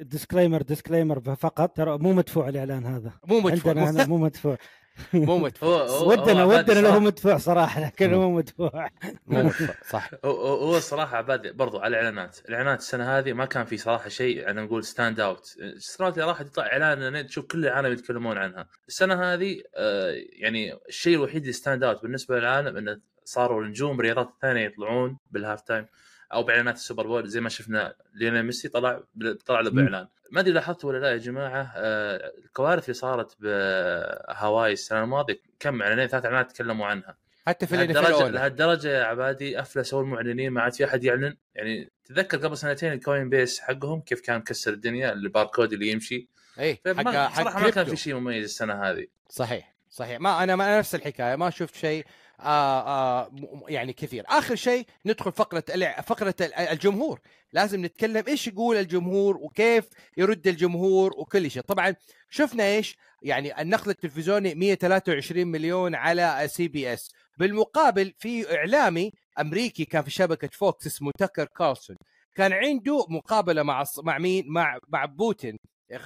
disclaimer 0.00 0.62
disclaimer 0.62 1.20
فقط 1.36 1.76
ترى 1.76 1.98
مو 1.98 2.12
مدفوع 2.12 2.48
الإعلان 2.48 2.86
هذا 2.86 3.12
مو 3.26 3.40
مدفوع. 3.40 3.72
عندنا 3.86 4.06
مو 4.06 4.16
مدفوع 4.18 4.56
مو 5.12 5.38
مدفوع. 5.44 5.82
ودنا 6.00 6.44
ودنا 6.44 6.74
له 6.74 6.82
صراحة. 6.82 6.98
مدفوع 6.98 7.36
صراحة 7.38 7.80
لكن 7.86 8.10
مو 8.14 8.30
مدفوع. 8.30 8.90
مو 9.26 9.42
مدفوع 9.42 9.74
صح. 9.90 10.10
هو- 10.24 10.76
الصراحه 10.76 11.16
عبادي 11.16 11.52
برضو 11.52 11.78
على 11.78 11.88
الإعلانات، 11.88 12.38
الإعلانات 12.48 12.78
السنة 12.78 13.18
هذه 13.18 13.32
ما 13.32 13.44
كان 13.44 13.64
في 13.64 13.76
صراحة 13.76 14.08
شيء 14.08 14.50
أنا 14.50 14.62
نقول 14.62 14.84
stand 14.84 15.20
out، 15.20 15.54
السنوات 15.60 16.14
اللي 16.14 16.24
راحت 16.28 16.46
يطلع 16.46 16.66
إعلان 16.66 17.26
تشوف 17.26 17.46
كل 17.46 17.66
العالم 17.66 17.92
يتكلمون 17.92 18.38
عنها، 18.38 18.68
السنة 18.88 19.22
هذه 19.34 19.62
آه، 19.76 20.14
يعني 20.32 20.74
الشيء 20.88 21.16
الوحيد 21.16 21.40
اللي 21.40 21.52
stand 21.52 21.84
out 21.84 22.02
بالنسبة 22.02 22.38
للعالم 22.38 22.76
إنه 22.76 23.00
صاروا 23.24 23.62
النجوم 23.62 24.00
الرياضات 24.00 24.28
الثانية 24.28 24.64
يطلعون 24.66 25.18
بال 25.30 25.60
halftime 25.60 25.86
أو 26.34 26.42
بإعلانات 26.42 26.74
ال 26.74 26.79
Super 26.79 27.06
Bowl 27.06 27.28
زي 27.28 27.40
ما 27.40 27.48
شفنا 27.48 27.94
ليونيل 28.14 28.42
ميسي 28.42 28.68
طلع 28.68 29.02
طلع 29.46 29.60
له. 29.60 29.70
بإعلان، 29.70 30.08
ما 30.30 30.40
أدري 30.40 30.52
لاحظتوا 30.52 30.90
ولا 30.90 30.98
لا 30.98 31.10
يا 31.10 31.16
جماعة 31.16 31.72
آه، 31.76 32.32
الكوارث 32.44 32.84
اللي 32.84 32.94
صارت 32.94 33.36
بهاواي 33.40 34.72
السنة 34.72 35.04
الماضية 35.04 35.40
كم 35.60 35.82
إعلانين 35.82 36.06
ثلاث 36.06 36.24
إعلانات 36.24 36.52
تكلموا 36.52 36.86
عنها. 36.86 37.16
حتى 37.46 37.66
في 37.66 37.76
لهالدرجه 37.76 38.28
لهالدرجة 38.28 38.88
يا 38.88 39.04
عبادي 39.04 39.60
أفلسوا 39.60 40.02
المعلنين 40.02 40.50
ما 40.50 40.60
عاد 40.62 40.72
في 40.72 40.84
أحد 40.84 41.04
يعلن. 41.04 41.36
يعني 41.54 41.90
تذكر 42.04 42.38
قبل 42.38 42.56
سنتين 42.56 42.92
ال 42.92 43.28
Coinbase 43.28 43.60
حقهم 43.60 44.00
كيف 44.00 44.20
كان 44.20 44.42
كسر 44.42 44.72
الدنيا 44.72 45.12
الباركود 45.12 45.72
اللي 45.72 45.88
يمشي. 45.88 46.28
اي 46.58 46.80
حق 46.86 47.36
صراحة 47.36 47.60
ما 47.60 47.70
كان. 47.70 47.84
في 47.84 47.96
شيء 47.96 48.14
مميز 48.14 48.44
السنة 48.44 48.82
هذه. 48.82 49.06
صحيح 49.28 49.74
صحيح. 49.90 50.20
ما 50.20 50.42
أنا 50.42 50.56
ما 50.56 50.78
نفس 50.78 50.94
الحكاية 50.94 51.36
ما 51.36 51.50
شفت 51.50 51.74
شيء 51.74 52.04
آه 52.40 52.80
آه 52.80 53.30
يعني 53.68 53.92
كثير. 53.92 54.24
آخر 54.28 54.54
شيء 54.54 54.86
ندخل 55.06 55.32
فقرة 55.32 55.64
فقرة 56.06 56.34
ال- 56.40 56.54
الجمهور. 56.54 57.20
لازم 57.52 57.84
نتكلم 57.84 58.24
إيش 58.28 58.48
يقول 58.48 58.76
الجمهور 58.76 59.36
وكيف 59.36 59.84
يرد 60.16 60.46
الجمهور 60.48 61.12
وكل 61.18 61.50
شيء. 61.50 61.62
طبعا 61.62 61.94
شفنا 62.30 62.64
إيش؟ 62.64 62.96
يعني 63.22 63.60
النقل 63.62 63.90
التلفزيوني 63.90 64.54
123 64.54 65.46
مليون 65.46 65.94
على 65.94 66.42
CBS. 66.46 67.10
بالمقابل 67.38 68.12
في 68.18 68.56
إعلامي 68.56 69.12
أمريكي 69.40 69.84
كان 69.84 70.02
في 70.02 70.10
شبكة 70.10 70.48
Fox 70.52 70.86
اسمه 70.86 71.10
تاكر 71.18 71.44
كارلسون 71.44 71.96
كان 72.34 72.52
عنده 72.52 73.06
مقابلة 73.08 73.62
مع 73.62 73.84
مع 74.02 74.18
مين؟ 74.18 74.44
مع 74.48 74.78
مع 74.88 75.04
بوتين. 75.04 75.56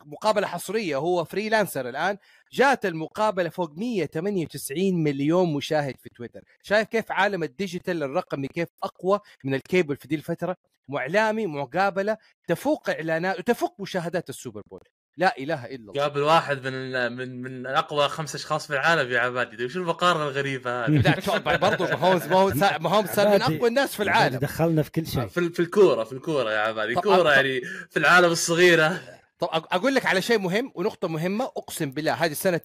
مقابلة 0.07 0.47
حصرية 0.47 0.97
هو 0.97 1.25
freelancer 1.25 1.89
الآن 1.89 2.17
جات 2.53 2.87
المقابلة 2.87 3.49
فوق 3.49 3.73
198 3.77 5.03
مليون 5.03 5.55
مشاهد 5.55 5.95
في 6.03 6.09
تويتر. 6.09 6.41
شايف 6.63 6.89
كيف 6.89 7.13
عالم 7.13 7.43
ال 7.43 7.50
digital 7.50 8.03
الرقمي 8.03 8.49
كيف 8.49 8.69
أقوى 8.83 9.21
من 9.45 9.55
الكيبل 9.55 9.97
في 9.97 10.09
دي 10.09 10.15
الفترة؟ 10.15 10.57
معلامي 10.89 11.47
مقابلة 11.47 12.17
تفوق 12.49 12.91
إعلانات 12.91 13.39
وتفوق 13.39 13.75
مشاهدات 13.81 14.29
ال 14.29 14.34
Super 14.34 14.63
Bowl. 14.71 14.81
لا 15.17 15.39
إله 15.39 15.65
إلا 15.67 15.77
الله. 15.91 16.03
قابل 16.03 16.21
واحد 16.23 16.67
من 16.67 17.13
من 17.13 17.43
من 17.43 17.67
أقوى 17.67 18.09
خمس 18.09 18.35
أشخاص 18.35 18.67
في 18.67 18.73
العالم 18.73 19.13
يا 19.13 19.21
عبادي. 19.21 19.69
شو 19.69 19.81
المقارنه 19.81 20.23
الغريبة 20.23 20.85
هذه؟ 20.85 20.91
لا 21.47 21.57
برضو 21.57 21.85
ماهومز 21.85 22.27
ماهومز 22.27 22.57
ماهومز 22.81 23.09
صار 23.09 23.29
من 23.29 23.43
أقوى 23.43 23.69
الناس 23.69 23.95
في 23.97 24.03
العالم. 24.03 24.39
دخلنا 24.39 24.83
في 24.83 24.91
كل 24.91 25.07
شيء. 25.07 25.27
في 25.27 25.41
ال- 25.41 25.53
في 25.53 25.61
الكورة 25.61 26.05
في 26.05 26.13
الكورة 26.13 26.51
يا 26.53 26.59
عبادي. 26.59 26.95
طب- 26.95 27.03
كورة 27.03 27.17
طب- 27.23 27.27
يعني 27.27 27.61
في 27.91 27.97
العالم 27.97 28.31
الصغيرة. 28.33 29.01
طب 29.39 29.49
أقول 29.53 29.95
لك 29.95 30.07
على 30.07 30.23
شيء 30.23 30.39
مهم 30.39 30.73
ونقطة 30.75 31.09
مهمة 31.09 31.45
أقسم 31.45 31.91
بالله 31.91 32.13
هذه 32.13 32.33
سنة 32.33 32.61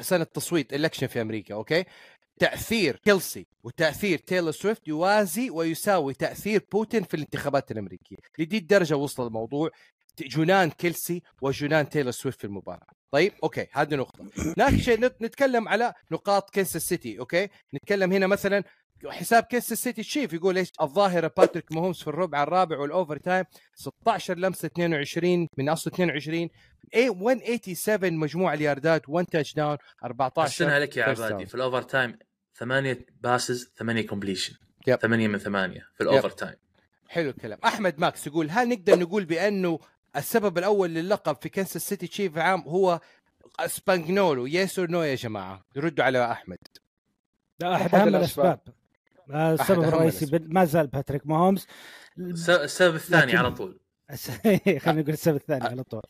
سنة 0.00 0.24
تصويت 0.24 0.74
election 0.74 1.06
في 1.06 1.20
أمريكا 1.20 1.54
okay؟ 1.54 1.84
تأثير 2.40 2.96
كيلسي 2.96 3.46
وتأثير 3.64 4.18
تايلور 4.18 4.50
سويفت 4.52 4.88
يوازي 4.88 5.50
ويساوي 5.50 6.14
تأثير 6.14 6.66
بوتين 6.72 7.02
في 7.04 7.14
الانتخابات 7.14 7.70
الأمريكية. 7.70 8.16
لذي 8.38 8.58
الدرجة 8.58 8.96
وصل 8.96 9.26
الموضوع. 9.26 9.70
جنان 10.20 10.70
كيلسي 10.70 11.22
وجنان 11.42 11.88
تايلور 11.88 12.12
سويفت 12.12 12.38
في 12.38 12.44
المباراة. 12.44 12.86
طيب 13.10 13.32
okay 13.42 13.66
هذه 13.72 13.94
نقطة. 13.94 14.24
آخر 14.56 14.78
شيء 14.78 15.00
نت- 15.00 15.22
نتكلم 15.22 15.68
على 15.68 15.94
نقاط 16.10 16.50
كنساس 16.54 16.82
سيتي 16.82 17.18
okay؟ 17.18 17.48
نتكلم 17.74 18.12
هنا 18.12 18.26
مثلا 18.26 18.64
حساب 19.06 19.42
كنساس 19.42 19.82
سيتي 19.82 20.02
تشيف 20.02 20.32
يقول 20.32 20.58
إيش 20.58 20.72
الظاهرة 20.80 21.32
باتريك 21.36 21.72
ماهومز 21.72 22.02
في 22.02 22.06
الربع 22.08 22.42
الرابع 22.42 22.78
وال 22.78 23.16
overtime 23.16 23.44
16 23.74 24.38
لمسه 24.38 24.66
22 24.66 25.48
من 25.58 25.68
أصل 25.68 25.90
22 25.90 26.48
اي 26.94 27.10
187 27.10 28.12
مجموع 28.12 28.54
الياردات 28.54 29.08
1 29.08 29.26
touchdown 29.26 29.76
14 30.04 30.48
أحسنها 30.48 30.78
لك 30.78 30.96
يا 30.96 31.04
عبادي. 31.04 31.46
في 31.46 31.54
ال 31.54 31.82
overtime 31.82 32.18
ثمانية 32.54 33.06
passes 33.20 33.72
ثمانية 33.76 34.06
completion 34.06 34.54
yep. 34.86 34.98
ثمانية 34.98 35.28
من 35.28 35.38
ثمانية 35.38 35.88
في 35.94 36.02
ال 36.02 36.30
overtime 36.30 36.54
حلو 37.08 37.30
الكلام. 37.30 37.58
أحمد 37.64 38.00
ماكس 38.00 38.26
يقول 38.26 38.50
هل 38.50 38.68
نقدر 38.68 38.98
نقول 38.98 39.24
بأنه 39.24 39.78
السبب 40.16 40.58
الأول 40.58 40.90
للقب 40.90 41.36
في 41.42 41.48
كنساس 41.48 41.88
سيتي 41.88 42.06
تشيف 42.06 42.38
عام 42.38 42.60
هو 42.60 43.00
سباجنولو 43.66 44.46
yes 44.46 44.78
or 44.78 44.90
no 44.90 45.02
يا 45.02 45.14
جماعة؟ 45.14 45.64
ردوا 45.76 46.04
على 46.04 46.32
أحمد. 46.32 46.58
لا 47.60 47.74
أحد 47.74 47.80
أحد 47.84 47.94
أهم 47.94 48.08
الأسباب. 48.08 48.46
الأسباب. 48.46 48.77
السبب 49.30 49.80
أهم 49.82 49.88
الرئيسي 49.88 50.26
بال- 50.26 50.54
ما 50.54 50.64
زال 50.64 50.86
باتريك 50.86 51.26
ماهومز. 51.26 51.66
الس- 52.18 52.50
السبب 52.50 52.94
الثاني 52.94 53.26
لكن- 53.26 53.38
على 53.38 53.50
طول. 53.50 53.80
خلينا 54.82 55.00
نقول 55.00 55.12
السبب 55.12 55.36
الثاني 55.36 55.64
على 55.64 55.82
طول. 55.82 56.02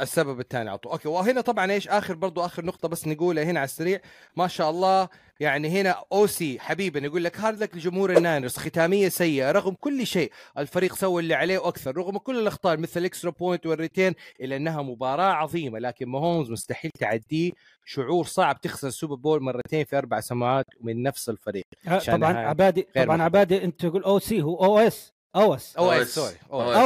السبب 0.00 0.40
الثاني 0.40 0.70
على 0.70 0.78
طول. 0.78 0.92
okay 0.92 1.08
وهنا 1.08 1.40
طبعا 1.40 1.72
إيش؟ 1.72 1.88
آخر 1.88 2.14
برضو 2.14 2.44
آخر 2.44 2.64
نقطة 2.64 2.88
بس 2.88 3.08
نقولها 3.08 3.44
هنا 3.44 3.60
على 3.60 3.64
السريع. 3.64 4.00
ما 4.36 4.48
شاء 4.48 4.70
الله 4.70 5.08
يعني 5.40 5.68
هنا 5.68 6.04
أوسي 6.12 6.60
حبيبنا 6.60 7.06
يقول 7.06 7.24
لك 7.24 7.40
hard 7.40 7.62
luck 7.62 7.76
لجمهور 7.76 8.16
ال 8.16 8.22
Niners 8.22 8.56
ختامية 8.56 9.08
سيئة 9.08 9.52
رغم 9.52 9.74
كل 9.80 10.06
شيء 10.06 10.32
الفريق 10.58 10.94
سوى 10.94 11.22
اللي 11.22 11.34
عليه 11.34 11.58
وأكثر 11.58 11.96
رغم 11.96 12.18
كل 12.18 12.38
الأخطاء 12.38 12.76
مثل 12.76 13.00
ال 13.00 13.05
extra 13.05 13.30
point 13.30 13.66
وال 13.66 13.78
return 13.78 14.14
إلا 14.40 14.56
أنها 14.56 14.82
مباراة 14.82 15.32
عظيمة. 15.32 15.78
لكن 15.78 16.08
ماهومز 16.08 16.50
مستحيل 16.50 16.90
تعديه. 16.90 17.52
شعور 17.84 18.24
صعب 18.24 18.60
تخسر 18.60 18.88
ال 18.88 18.92
Super 18.92 19.14
Bowl 19.14 19.42
مرتين 19.42 19.84
في 19.84 19.98
أربع 19.98 20.20
سنوات 20.20 20.66
من 20.80 21.02
نفس 21.02 21.28
الفريق. 21.28 21.64
آه، 21.88 21.98
طبعا 21.98 22.38
عبادي 22.38 22.86
طبعا. 22.94 23.22
عبادي 23.22 23.64
أنت 23.64 23.86
تقول 23.86 24.04
أو 24.04 24.18
سي 24.18 24.42
هو 24.42 24.64
أو 24.64 24.78
اس 24.78 25.12
أو 25.36 25.54
اس 25.54 25.76
أو 25.76 25.90
اس 25.92 26.14
sorry 26.14 26.34
أو 26.52 26.60
اس 26.62 26.76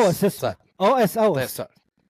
أو 0.80 0.96
اس 0.96 1.18
أو 1.18 1.38
اس 1.38 1.62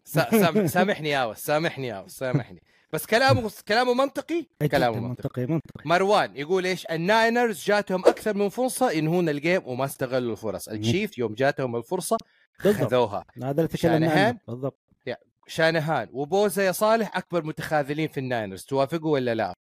سا- 0.06 0.30
سا- 0.30 0.38
سام- 0.52 0.66
سامحني 0.76 1.08
يا 1.08 1.18
أوس 1.18 1.38
سامحني 1.38 1.86
يا 1.86 1.94
أوس 1.94 2.12
سامحني. 2.12 2.62
بس 2.92 3.06
كلامه 3.06 3.50
كلامه 3.68 3.94
منطقي؟ 3.94 4.46
كلامه 4.70 5.00
منطقي. 5.00 5.46
منطقي 5.46 5.84
مروان 5.84 6.36
يقول 6.36 6.66
إيش؟ 6.66 6.86
ال 6.90 7.01
Niners 7.01 7.64
جاتهم 7.64 8.00
أكثر 8.06 8.36
من 8.36 8.48
فرصة 8.48 8.90
ينهون 8.90 9.28
ال 9.28 9.35
game 9.35 9.62
وما 9.66 9.84
استغلوا 9.84 10.32
الفرص. 10.32 10.68
التشيف 10.68 11.18
يوم 11.18 11.34
جاتهم 11.34 11.76
الفرصة 11.76 12.16
بالضبط. 12.64 12.88
خذوها. 12.90 13.24
هذا 13.42 13.50
اللي 13.50 13.68
تكلمنا 13.68 14.38
بالضبط. 14.48 14.78
يا 15.06 15.16
شانهان. 15.46 16.08
وبوزا 16.12 16.62
يا 16.62 16.72
صالح 16.72 17.16
أكبر 17.16 17.44
متخاذلين 17.44 18.08
في 18.08 18.20
ال 18.20 18.26
Niners. 18.26 18.64
توافقوا 18.64 19.12
ولا 19.12 19.34
لا؟ 19.34 19.54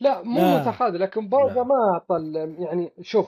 لا 0.00 0.22
مو 0.22 0.40
لا. 0.40 0.60
متخاذل 0.60 0.98
لكن 0.98 1.28
بوزا 1.28 1.62
ما 1.62 1.74
اعطى 1.92 2.32
يعني 2.58 2.92
شوف 3.02 3.26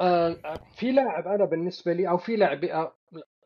آه 0.00 0.36
في 0.76 0.92
لاعب 0.92 1.26
أنا 1.28 1.44
بالنسبة 1.44 1.92
لي 1.92 2.08
أو 2.08 2.18
في 2.18 2.36
لاعب 2.36 2.64
آه، 2.64 2.94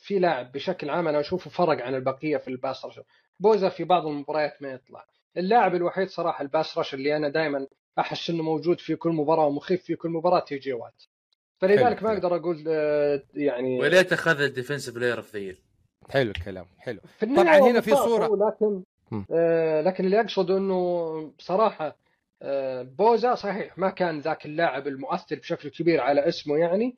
في 0.06 0.18
لاعب 0.18 0.52
بشكل 0.52 0.90
عام 0.90 1.08
أنا 1.08 1.20
أشوفه 1.20 1.50
فرق 1.50 1.84
عن 1.84 1.94
البقية 1.94 2.36
في 2.36 2.48
ال 2.48 2.56
pass 2.56 2.84
rush. 2.84 3.00
بوزا 3.40 3.68
في 3.68 3.84
بعض 3.84 4.06
المباريات 4.06 4.62
ما 4.62 4.68
يطلع. 4.72 5.06
اللاعب 5.36 5.74
الوحيد 5.74 6.08
صراحة 6.08 6.42
ال 6.42 6.50
pass 6.50 6.78
rush 6.78 6.94
اللي 6.94 7.16
أنا 7.16 7.28
دائما 7.28 7.66
أحس 7.98 8.30
إنه 8.30 8.42
موجود 8.42 8.80
في 8.80 8.96
كل 8.96 9.10
مباراة 9.10 9.46
ومخيف 9.46 9.82
في 9.84 9.96
كل 9.96 10.08
مباراة 10.08 10.40
تي 10.40 10.58
جي 10.58 10.72
وات. 10.72 11.02
فلذلك 11.58 12.02
ما 12.02 12.12
أقدر 12.12 12.36
أقول 12.36 12.64
آه، 12.68 13.22
يعني 13.34 13.80
وليت 13.80 14.12
أخذ 14.12 14.40
ال 14.40 14.46
defensive 14.46 14.94
player 14.94 15.16
of 15.16 15.36
the 15.36 15.54
حلو 16.10 16.30
الكلام 16.30 16.66
حلو. 16.78 17.00
في 17.18 17.26
طبعا 17.26 17.58
هنا 17.58 17.80
في 17.80 17.90
صورة. 17.90 18.48
لكن 18.48 18.82
آه 19.30 19.80
لكن 19.80 20.04
اللي 20.04 20.20
اقصد 20.20 20.50
إنه 20.50 21.32
بصراحه 21.38 21.96
آه 22.42 22.82
بوزا 22.82 23.34
صحيح 23.34 23.78
ما 23.78 23.90
كان 23.90 24.20
ذاك 24.20 24.46
اللاعب 24.46 24.86
المؤثر 24.86 25.36
بشكل 25.36 25.68
كبير 25.68 26.00
على 26.00 26.28
اسمه 26.28 26.56
يعني 26.56 26.96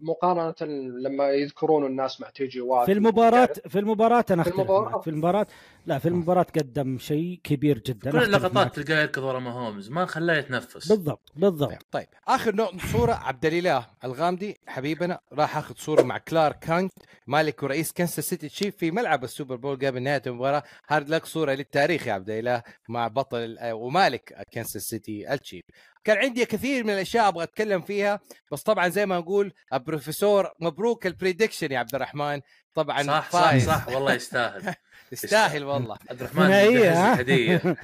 مقارنة 0.00 0.54
لما 0.98 1.30
يذكرون 1.30 1.86
الناس 1.86 2.20
مع 2.20 2.30
تي 2.30 2.45
جي 2.45 2.60
وات 2.60 2.86
في 2.86 2.92
المباراة 2.92 3.48
في 3.68 3.78
المباراة 3.78 4.24
أنا 4.30 4.42
في 4.42 4.48
أختلف 4.50 4.60
المباراة. 4.60 4.90
معك. 4.90 5.02
في 5.02 5.10
المباراة 5.10 5.46
لا 5.86 5.98
في 5.98 6.08
المباراة 6.08 6.46
قدم 6.56 6.98
شيء 6.98 7.40
كبير 7.44 7.78
جدا. 7.78 8.10
كل. 8.10 8.22
اللقطات 8.22 8.74
تلقاه 8.80 9.00
يركض 9.00 9.22
ورا 9.22 9.38
ماهومز. 9.38 9.90
ما 9.90 10.06
خلاه 10.06 10.36
يتنفس. 10.36 10.88
بالضبط 10.88 11.32
بالضبط. 11.36 11.86
طيب 11.90 12.06
آخر 12.28 12.54
نوع 12.54 12.70
صورة 12.92 13.12
عبد 13.12 13.46
الإله 13.46 13.86
الغامدي 14.04 14.58
حبيبنا 14.66 15.20
راح 15.32 15.56
آخذ 15.56 15.74
صورة 15.76 16.02
مع 16.02 16.18
كلارك 16.18 16.58
هانت 16.58 16.92
مالك 17.26 17.62
ورئيس 17.62 17.92
كنساس 17.92 18.28
سيتي 18.28 18.48
تشيف 18.48 18.76
في 18.76 18.90
ملعب 18.90 19.24
ال 19.24 19.29
Super 19.29 19.56
Bowl 19.56 19.76
قبل 19.76 20.02
نهاية 20.02 20.22
المباراة. 20.26 20.62
hard 20.88 21.08
luck 21.08 21.26
صورة 21.26 21.52
للتاريخ 21.52 22.06
يا 22.06 22.12
عبد 22.12 22.30
الإله 22.30 22.62
مع 22.88 23.08
بطل 23.08 23.56
آه، 23.58 23.74
ومالك 23.74 24.46
كنساس 24.54 24.82
سيتي 24.82 25.32
التشيف. 25.34 25.64
كان 26.04 26.16
عندي 26.18 26.44
كثير 26.44 26.84
من 26.84 26.90
الأشياء 26.90 27.28
أبغى 27.28 27.42
أتكلم 27.44 27.80
فيها 27.80 28.20
بس 28.52 28.62
طبعا 28.62 28.88
زي 28.88 29.06
ما 29.06 29.18
نقول 29.18 29.52
البروفيسور 29.72 30.50
مبروك 30.60 31.06
ال 31.06 31.12
prediction 31.12 31.72
يا 31.72 31.78
عبد 31.78 31.94
الرحمن. 31.94 32.40
طبعا 32.74 33.02
صح 33.02 33.30
صح 33.30 33.42
فايز. 33.42 33.66
صح 33.66 33.88
والله 33.88 34.12
يستاهل. 34.12 34.74
يستاهل 35.12 35.64
والله. 35.64 35.96
عبد 36.10 36.20
الرحمن؟ 36.22 36.52
هديه 36.92 37.62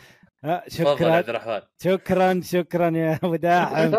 آه، 0.45 0.63
تفضل 0.69 0.87
يا 0.91 0.95
شكرا 0.97 1.13
عبد 1.13 1.29
الرحمن. 1.29 1.61
شكرا 1.83 2.41
شكرا 2.45 2.91
يا 2.97 3.19
أبو 3.25 3.37
داحم. 3.37 3.93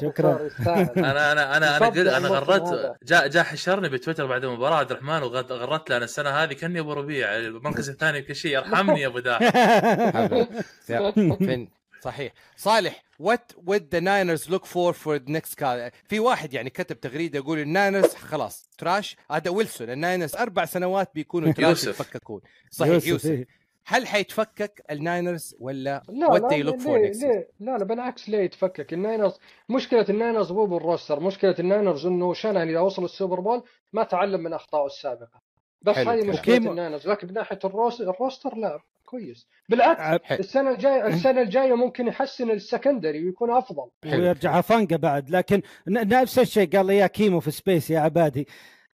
شكرا. 0.00 0.50
أنا 0.96 1.32
أنا 1.32 1.56
أنا 1.56 1.56
أنا 1.56 1.76
أنا 1.76 2.16
الموسم 2.16 2.34
غردت. 2.34 2.96
جاء 3.02 3.28
جاء 3.28 3.44
حشرني 3.44 3.88
بتويتر 3.88 4.26
بعد 4.26 4.44
المباراة 4.44 4.76
عبد 4.76 4.90
الرحمن 4.90 5.22
وغردت 5.22 5.90
له 5.90 5.96
أنا 5.96 6.04
السنة 6.04 6.30
هذه 6.30 6.52
كأني 6.52 6.80
أبو 6.80 6.92
ربيع 6.92 7.36
المركز 7.36 7.88
الثاني 7.90 8.22
كل 8.22 8.36
شيء. 8.36 8.58
ارحمني 8.58 9.00
يا 9.00 9.06
أبو 9.06 9.18
داحم. 9.18 10.44
صحيح. 12.06 12.32
صالح 12.56 13.02
وات 13.18 13.52
would 13.52 13.82
the 13.94 14.00
Niners 14.00 14.50
look 14.50 14.64
for 14.64 14.92
for 14.92 15.18
the 15.18 15.32
next 15.32 15.54
call 15.54 15.90
في 16.08 16.20
واحد 16.20 16.54
يعني 16.54 16.70
كتب 16.70 17.00
تغريدة 17.00 17.38
يقول 17.38 17.58
الناينرز 17.58 18.14
خلاص 18.14 18.70
تراش. 18.78 19.16
هذا 19.30 19.50
ويلسون. 19.50 19.90
الناينرز 19.90 20.36
أربع 20.36 20.64
سنوات 20.64 21.10
بيكونوا 21.14 21.52
تراش 21.52 21.68
يوسف. 21.68 22.00
يتفككون. 22.00 22.40
صحيح 22.70 22.92
يوسف، 22.92 23.06
يوسف, 23.06 23.30
إيه. 23.30 23.46
هل 23.86 24.06
حيتفكك 24.06 24.84
الناينرز 24.90 25.56
ولا 25.60 26.02
لا 26.08 26.26
what 26.26 26.40
لا 26.42 26.48
they 26.48 26.72
look 26.72 26.82
for 26.82 26.88
ليه 26.88 27.12
next 27.12 27.22
ليه 27.22 27.48
لا 27.60 27.78
لا 27.78 27.84
بالعكس 27.84 28.28
ليه 28.28 28.38
يتفكك. 28.38 28.92
ال 28.92 28.99
Niners 28.99 29.38
مشكلة 29.68 30.06
ال 30.08 30.14
Niners 30.14 30.52
مو 30.52 30.66
بال 30.66 30.78
roster. 30.78 31.20
مشكلة 31.20 31.54
ال 31.58 31.65
Niners 31.65 32.06
إنه 32.06 32.34
شانهان 32.34 32.68
اذا 32.68 32.80
وصل 32.80 33.04
ال 33.04 33.10
Super 33.10 33.40
Bowl 33.40 33.62
ما 33.92 34.02
تعلم 34.02 34.40
من 34.40 34.52
أخطائه 34.52 34.86
السابقة. 34.86 35.40
بس 35.82 35.96
هذه. 35.96 36.26
مشكلة 36.26 36.56
ال 36.56 36.62
Niners. 36.62 37.08
لكن 37.08 37.26
من 37.26 37.34
ناحية 37.34 37.58
الروس 37.64 38.00
ال 38.00 38.08
roster 38.08 38.56
لا. 38.56 38.80
كويس. 39.06 39.46
بالعكس. 39.68 40.32
السنة 40.32 40.70
الجاية 40.70 41.06
السنة 41.06 41.42
الجاية 41.42 41.74
ممكن 41.74 42.06
يحسن 42.06 42.50
ال 42.50 42.57
secondary 42.57 43.24
ويكون 43.24 43.50
أفضل. 43.50 43.90
ويرجع 44.06 44.60
فانقه 44.60 44.96
بعد. 44.96 45.30
لكن 45.30 45.62
ن- 45.88 46.08
نفس 46.20 46.38
الشيء 46.38 46.76
قال 46.76 46.86
لي 46.86 46.96
يا 46.96 47.06
كيمو 47.06 47.40
في 47.40 47.50
space 47.50 47.90
يا 47.90 48.00
عبادي. 48.00 48.48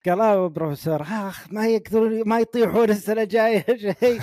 قال 0.07 0.21
آه 0.21 0.47
بروفيسور 0.49 1.03
آخ 1.03 1.53
ما 1.53 1.67
يقدرون 1.67 2.23
ما 2.29 2.41
يطيحون 2.41 2.91
السنة 2.91 3.23
الجاية 3.23 3.65
شيء. 4.01 4.21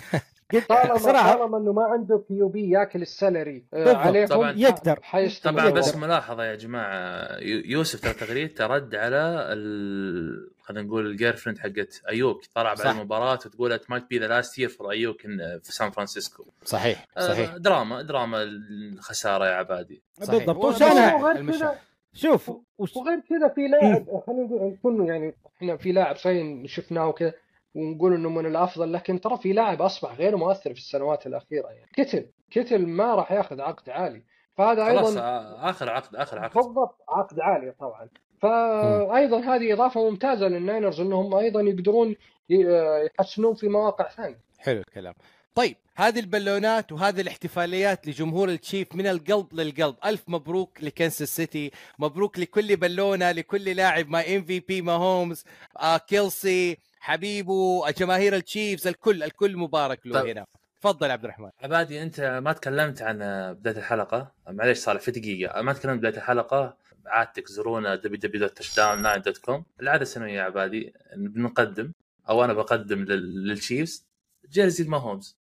قلت 0.53 0.69
طالما 0.69 0.97
صراحة. 1.07 1.33
طالما 1.35 1.57
إنه 1.57 1.73
ما 1.73 1.83
عنده 1.83 2.23
QB 2.27 2.69
ياكل 2.69 3.01
ال 3.01 3.10
salary 3.10 3.65
آه،. 3.73 3.95
عليهم 3.95 4.27
طبعاً. 4.27 4.51
يقدر. 4.51 4.99
طبعا 5.43 5.69
بس. 5.69 5.95
ملاحظة 5.95 6.43
يا 6.45 6.55
جماعة 6.55 7.27
يو- 7.39 7.61
يوسف 7.65 8.01
ترى 8.01 8.13
تغريدته 8.13 8.67
رد 8.67 8.95
على 8.95 9.47
ال... 9.53 10.56
خلينا 10.67 10.87
نقول 10.87 11.05
ال 11.07 11.35
girlfriend 11.35 11.59
حقت 11.59 12.01
أيوك 12.09 12.41
طلع 12.55 12.63
بعد 12.73 12.77
صح. 12.77 12.89
المباراة 12.89 13.33
وتقول 13.33 13.73
it 13.73 13.89
might 13.91 14.03
be 14.09 14.19
the 14.19 14.27
last 14.27 14.59
year 14.59 14.69
for 14.69 14.91
أيوك 14.91 15.21
in- 15.21 15.61
في 15.63 15.71
سان 15.71 15.91
فرانسيسكو. 15.91 16.45
صحيح 16.63 17.05
آه، 17.17 17.21
صحيح. 17.27 17.55
دراما 17.57 18.01
دراما 18.01 18.43
الخسارة 18.43 19.45
يا 19.45 19.51
عبادي. 19.51 20.03
بالضبط 20.19 21.77
شوف 22.13 22.49
وغير 22.77 23.19
كذا 23.29 23.47
في 23.55 23.67
لاعب 23.67 24.05
خلينا 24.27 24.43
نقول 24.43 24.71
نكون 24.73 25.07
يعني 25.07 25.35
إحنا 25.57 25.77
في 25.77 25.91
لاعب 25.91 26.15
صحيح 26.15 26.65
شفناه 26.65 27.07
وكذا 27.07 27.33
ونقول 27.75 28.13
إنه 28.13 28.29
من 28.29 28.45
الأفضل 28.45 28.93
لكن 28.93 29.21
ترى 29.21 29.37
في 29.37 29.53
لاعب 29.53 29.81
أصبح 29.81 30.15
غير 30.15 30.37
مؤثر 30.37 30.73
في 30.73 30.79
السنوات 30.79 31.27
الأخيرة 31.27 31.67
يعني. 31.67 31.89
كتل 31.93 32.25
كتل 32.51 32.87
ما 32.87 33.15
راح 33.15 33.31
ياخذ 33.31 33.61
عقد 33.61 33.89
عالي. 33.89 34.23
فهذا 34.57 34.85
خلاص 34.85 35.07
أيضا 35.09 35.21
آه، 35.21 35.69
آخر 35.69 35.89
عقد 35.89 36.15
آخر 36.15 36.39
عقد. 36.39 36.53
بالضبط 36.55 36.97
عقد 37.09 37.39
عالي 37.39 37.71
طبعا. 37.71 38.09
فايضا 38.41 39.39
هذه 39.39 39.73
إضافة 39.73 40.09
ممتازة 40.09 40.47
لل 40.47 40.60
Niners 40.60 40.99
إنهم 40.99 41.35
أيضا 41.35 41.61
يقدرون 41.61 42.15
يحسنون 42.49 43.55
في 43.55 43.67
مواقع 43.67 44.09
ثانية. 44.09 44.39
حلو 44.59 44.79
الكلام. 44.79 45.13
طيب 45.55 45.75
هذه 45.95 46.19
البالونات 46.19 46.91
وهذه 46.91 47.21
الاحتفاليات 47.21 48.07
لجمهور 48.07 48.49
التشيف 48.49 48.95
من 48.95 49.07
القلب 49.07 49.53
للقلب. 49.53 49.95
ألف 50.05 50.23
مبروك 50.27 50.83
لكنساس 50.83 51.35
سيتي 51.35 51.71
مبروك 51.99 52.39
لكل 52.39 52.75
بالونة 52.75 53.31
لكل 53.31 53.75
لاعب 53.75 54.09
ما 54.09 54.35
إم 54.35 54.43
في 54.43 54.59
بي 54.59 54.81
ما 54.81 54.91
هومز 54.91 55.43
آه 55.79 55.97
كيلسي 55.97 56.77
حبيبو 56.99 57.87
جماهير 57.97 58.35
ال 58.35 58.43
Chiefs 58.43 58.87
الكل 58.87 59.23
الكل 59.23 59.57
مبارك 59.57 60.07
له 60.07 60.21
طيب. 60.21 60.37
هنا. 60.37 60.45
تفضل 60.81 61.11
عبد 61.11 61.23
الرحمن. 61.23 61.49
عبادي 61.61 62.01
أنت 62.01 62.19
ما 62.43 62.53
تكلمت 62.53 63.01
عن 63.01 63.17
بداية 63.53 63.77
الحلقة. 63.77 64.31
معليش 64.49 64.77
صالح 64.77 65.01
في 65.01 65.11
دقيقة. 65.11 65.61
ما 65.61 65.73
تكلمت 65.73 65.99
بداية 65.99 66.17
الحلقة. 66.17 66.77
عادتك 67.05 67.47
زورونا 67.47 68.01
www.touchdown9.com 68.05 69.61
العادة 69.81 70.01
السنوية 70.01 70.31
يا 70.33 70.41
عبادي 70.41 70.93
بنقدم 71.15 71.91
أو 72.29 72.43
أنا 72.43 72.53
بقدم 72.53 73.03
لل- 73.03 73.47
لل 73.47 73.62
Chiefs 73.62 74.05
jersey 74.49 74.83
الماهومز 74.83 75.37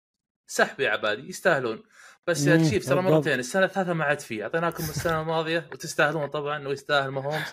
سحب 0.47 0.79
يا 0.79 0.89
عبادي 0.89 1.29
يستاهلون. 1.29 1.83
بس 2.27 2.47
يا 2.47 2.57
Chiefs 2.57 2.85
ترى 2.87 2.95
بالضبط. 2.95 3.13
مرتين 3.13 3.39
السنة 3.39 3.65
الثالثة 3.65 3.93
ما 3.93 4.03
عاد 4.03 4.19
فيه 4.19 4.43
أعطيناكم 4.43 4.83
السنة 4.83 5.21
الماضية 5.21 5.69
وتستاهلون 5.71 6.27
طبعا 6.27 6.67
ويستاهل 6.67 7.09
ماهومز 7.09 7.43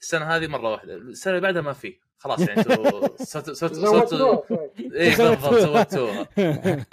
السنة 0.00 0.24
هذه 0.36 0.46
مرة 0.46 0.70
واحدة. 0.72 0.94
السنة 0.94 1.30
اللي 1.32 1.42
بعدها 1.42 1.62
ما 1.62 1.72
فيه 1.72 2.00
خلاص 2.18 2.40
يعني 2.40 2.60
أنتوا 2.60 3.16
صرتوا 3.24 3.54
صرتوا. 3.54 4.42
اي 4.80 5.16
بالضبط 5.16 5.54
زودتوها. 5.54 6.28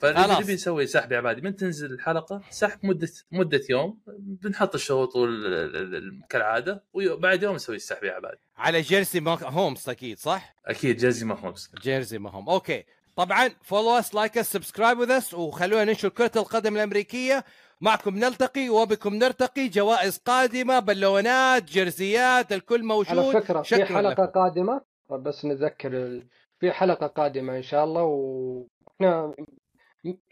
فاللي 0.00 0.22
خلاص. 0.22 0.40
نبي 0.40 0.54
نسوي 0.54 0.86
سحب 0.86 1.12
يا 1.12 1.16
عبادي 1.18 1.40
من 1.40 1.56
تنزل 1.56 1.92
الحلقة؟ 1.92 2.42
سحب 2.50 2.78
مدة 2.86 3.08
مدة 3.32 3.60
يوم. 3.70 3.98
بنحط 4.18 4.74
الشروط 4.74 5.16
وال- 5.16 5.46
ال- 5.76 5.94
ال- 5.96 6.22
كالعادة 6.28 6.84
وبعد 6.92 7.42
يوم 7.42 7.54
نسوي 7.54 7.76
السحب 7.76 8.04
يا 8.04 8.12
عبادي. 8.12 8.38
على 8.56 8.80
jersey 8.80 9.20
ما- 9.20 9.38
هومز 9.42 9.88
أكيد 9.88 10.18
صح؟ 10.18 10.54
أكيد 10.66 10.96
jersey 10.96 11.24
ماهومز. 11.26 11.70
jersey 11.82 12.18
ماهومز 12.18 12.48
okay. 12.48 12.84
طبعا 13.16 13.50
follow 13.62 13.90
us 13.98 14.14
like 14.14 14.38
us 14.38 14.52
subscribe 14.52 14.98
with 14.98 15.10
us 15.10 15.34
وخلونا 15.34 15.84
ننشر 15.84 16.08
كرة 16.08 16.30
القدم 16.36 16.76
الأمريكية. 16.76 17.44
معكم 17.80 18.18
نلتقي 18.18 18.68
وبكم 18.68 19.14
نرتقي. 19.14 19.68
جوائز 19.68 20.18
قادمة 20.18 20.78
بالونات 20.78 21.64
جيرزيات 21.64 22.52
الكل 22.52 22.84
موجود. 22.84 23.18
على 23.18 23.32
فكرة 23.42 23.62
في 23.62 23.84
حلقه 23.84 24.00
لكم. 24.10 24.24
قادمة. 24.26 24.80
بس 25.10 25.44
نذكر 25.44 26.20
في 26.60 26.72
حلقة 26.72 27.06
قادمة 27.06 27.56
إن 27.56 27.62
شاء 27.62 27.84
الله 27.84 28.02
وإحنا 28.02 29.34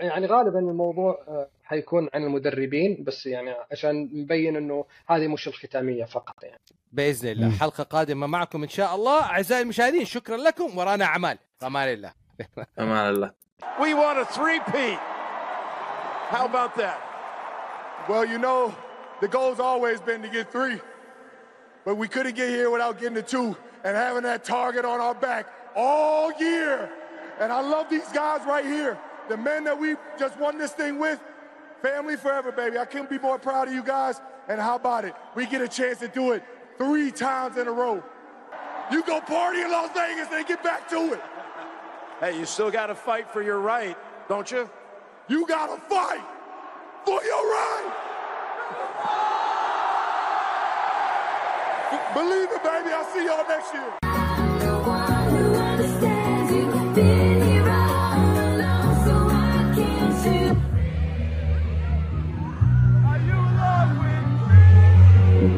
يعني 0.01 0.27
غالبا 0.27 0.59
الموضوع 0.59 1.25
آه، 1.29 1.49
حيكون 1.65 2.09
عن 2.15 2.23
المدربين 2.25 3.05
بس 3.05 3.27
يعني 3.27 3.55
عشان 3.73 4.11
نبين 4.13 4.57
انه 4.57 4.85
هذه 5.07 5.29
مش 5.29 5.49
الختاميه 5.49 6.05
فقط 6.05 6.45
يعني 6.45 6.61
باذن 6.93 7.29
الله. 7.29 7.51
حلقه 7.59 7.85
قادمه 7.85 8.27
معكم 8.27 8.63
ان 8.63 8.69
شاء 8.69 8.95
الله 8.95 9.23
اعزائي 9.23 9.63
المشاهدين 9.63 10.05
شكرا 10.05 10.37
لكم 10.37 10.79
ورانا 10.79 11.05
اعمال 11.05 11.39
أمان 11.63 11.89
الله 11.89 12.13
أمان 12.79 13.09
الله 13.15 13.33
We 13.81 13.95
want 13.95 14.19
a 14.19 14.25
three-peat. 14.39 14.99
How 16.35 16.45
about 16.53 16.73
that? 16.83 16.99
Well, 18.09 18.25
you 18.33 18.39
know, 18.47 18.75
the 19.23 19.29
goal's 19.29 19.61
always 19.71 19.99
been 20.09 20.21
to 20.23 20.29
get 20.29 20.47
three, 20.57 20.79
but 21.87 21.95
we 22.03 22.07
couldn't 22.15 22.37
get 22.43 22.49
here 22.59 22.69
without 22.75 22.95
getting 23.01 23.19
the 23.23 23.29
two 23.35 23.49
and 23.85 23.93
having 23.97 24.25
that 24.31 24.41
target 24.45 24.85
on 24.93 24.99
our 25.07 25.15
back 25.29 25.45
all 25.77 26.27
year. 26.49 26.91
And 27.41 27.49
I 27.59 27.61
love 27.75 27.87
these 27.97 28.09
guys 28.23 28.41
right 28.55 28.67
here, 28.77 28.95
the 29.29 29.37
men 29.37 29.65
that 29.65 29.79
we 29.79 29.97
just 30.19 30.39
won 30.39 30.59
this 30.59 30.73
thing 30.73 30.99
with. 30.99 31.21
Family 31.83 32.17
forever, 32.17 32.51
baby. 32.53 32.79
I 32.79 32.85
couldn't 32.85 33.11
be 33.11 33.19
more 33.19 33.39
proud 33.39 33.69
of 33.69 33.75
you 33.75 33.83
guys. 33.83 34.21
And 34.49 34.61
how 34.61 34.77
about 34.77 35.05
it? 35.05 35.15
We 35.35 35.47
get 35.47 35.61
a 35.61 35.69
chance 35.69 35.99
to 35.99 36.09
do 36.09 36.33
it 36.33 36.43
three 36.79 37.11
times 37.11 37.57
in 37.57 37.67
a 37.67 37.73
row. 37.73 38.03
You 38.91 39.03
go 39.05 39.21
party 39.21 39.61
in 39.61 39.71
Las 39.71 39.91
Vegas 39.95 40.29
and 40.33 40.47
get 40.47 40.63
back 40.63 40.89
to 40.91 41.15
it. 41.15 41.21
Hey, 42.21 42.39
you 42.39 42.45
still 42.45 42.71
got 42.71 42.87
to 42.87 42.95
fight 42.95 43.31
for 43.31 43.43
your 43.43 43.59
right, 43.59 43.97
don't 44.29 44.51
you? 44.51 44.69
You 45.29 45.47
got 45.47 45.75
to 45.75 45.81
fight 45.89 46.23
for 47.05 47.23
your 47.25 47.45
right. 47.45 48.01
Believe 52.15 52.49
it, 52.51 52.63
baby. 52.63 52.91
I'll 52.93 53.05
see 53.13 53.25
y'all 53.25 53.49
next 53.49 53.75
year. 53.75 54.14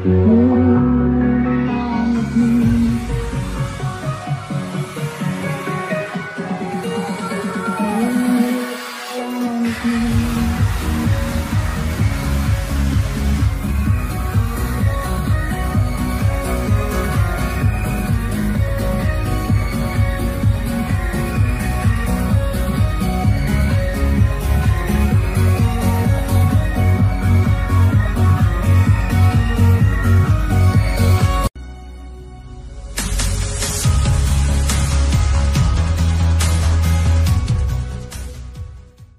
Mm-hmm. 0.07 0.66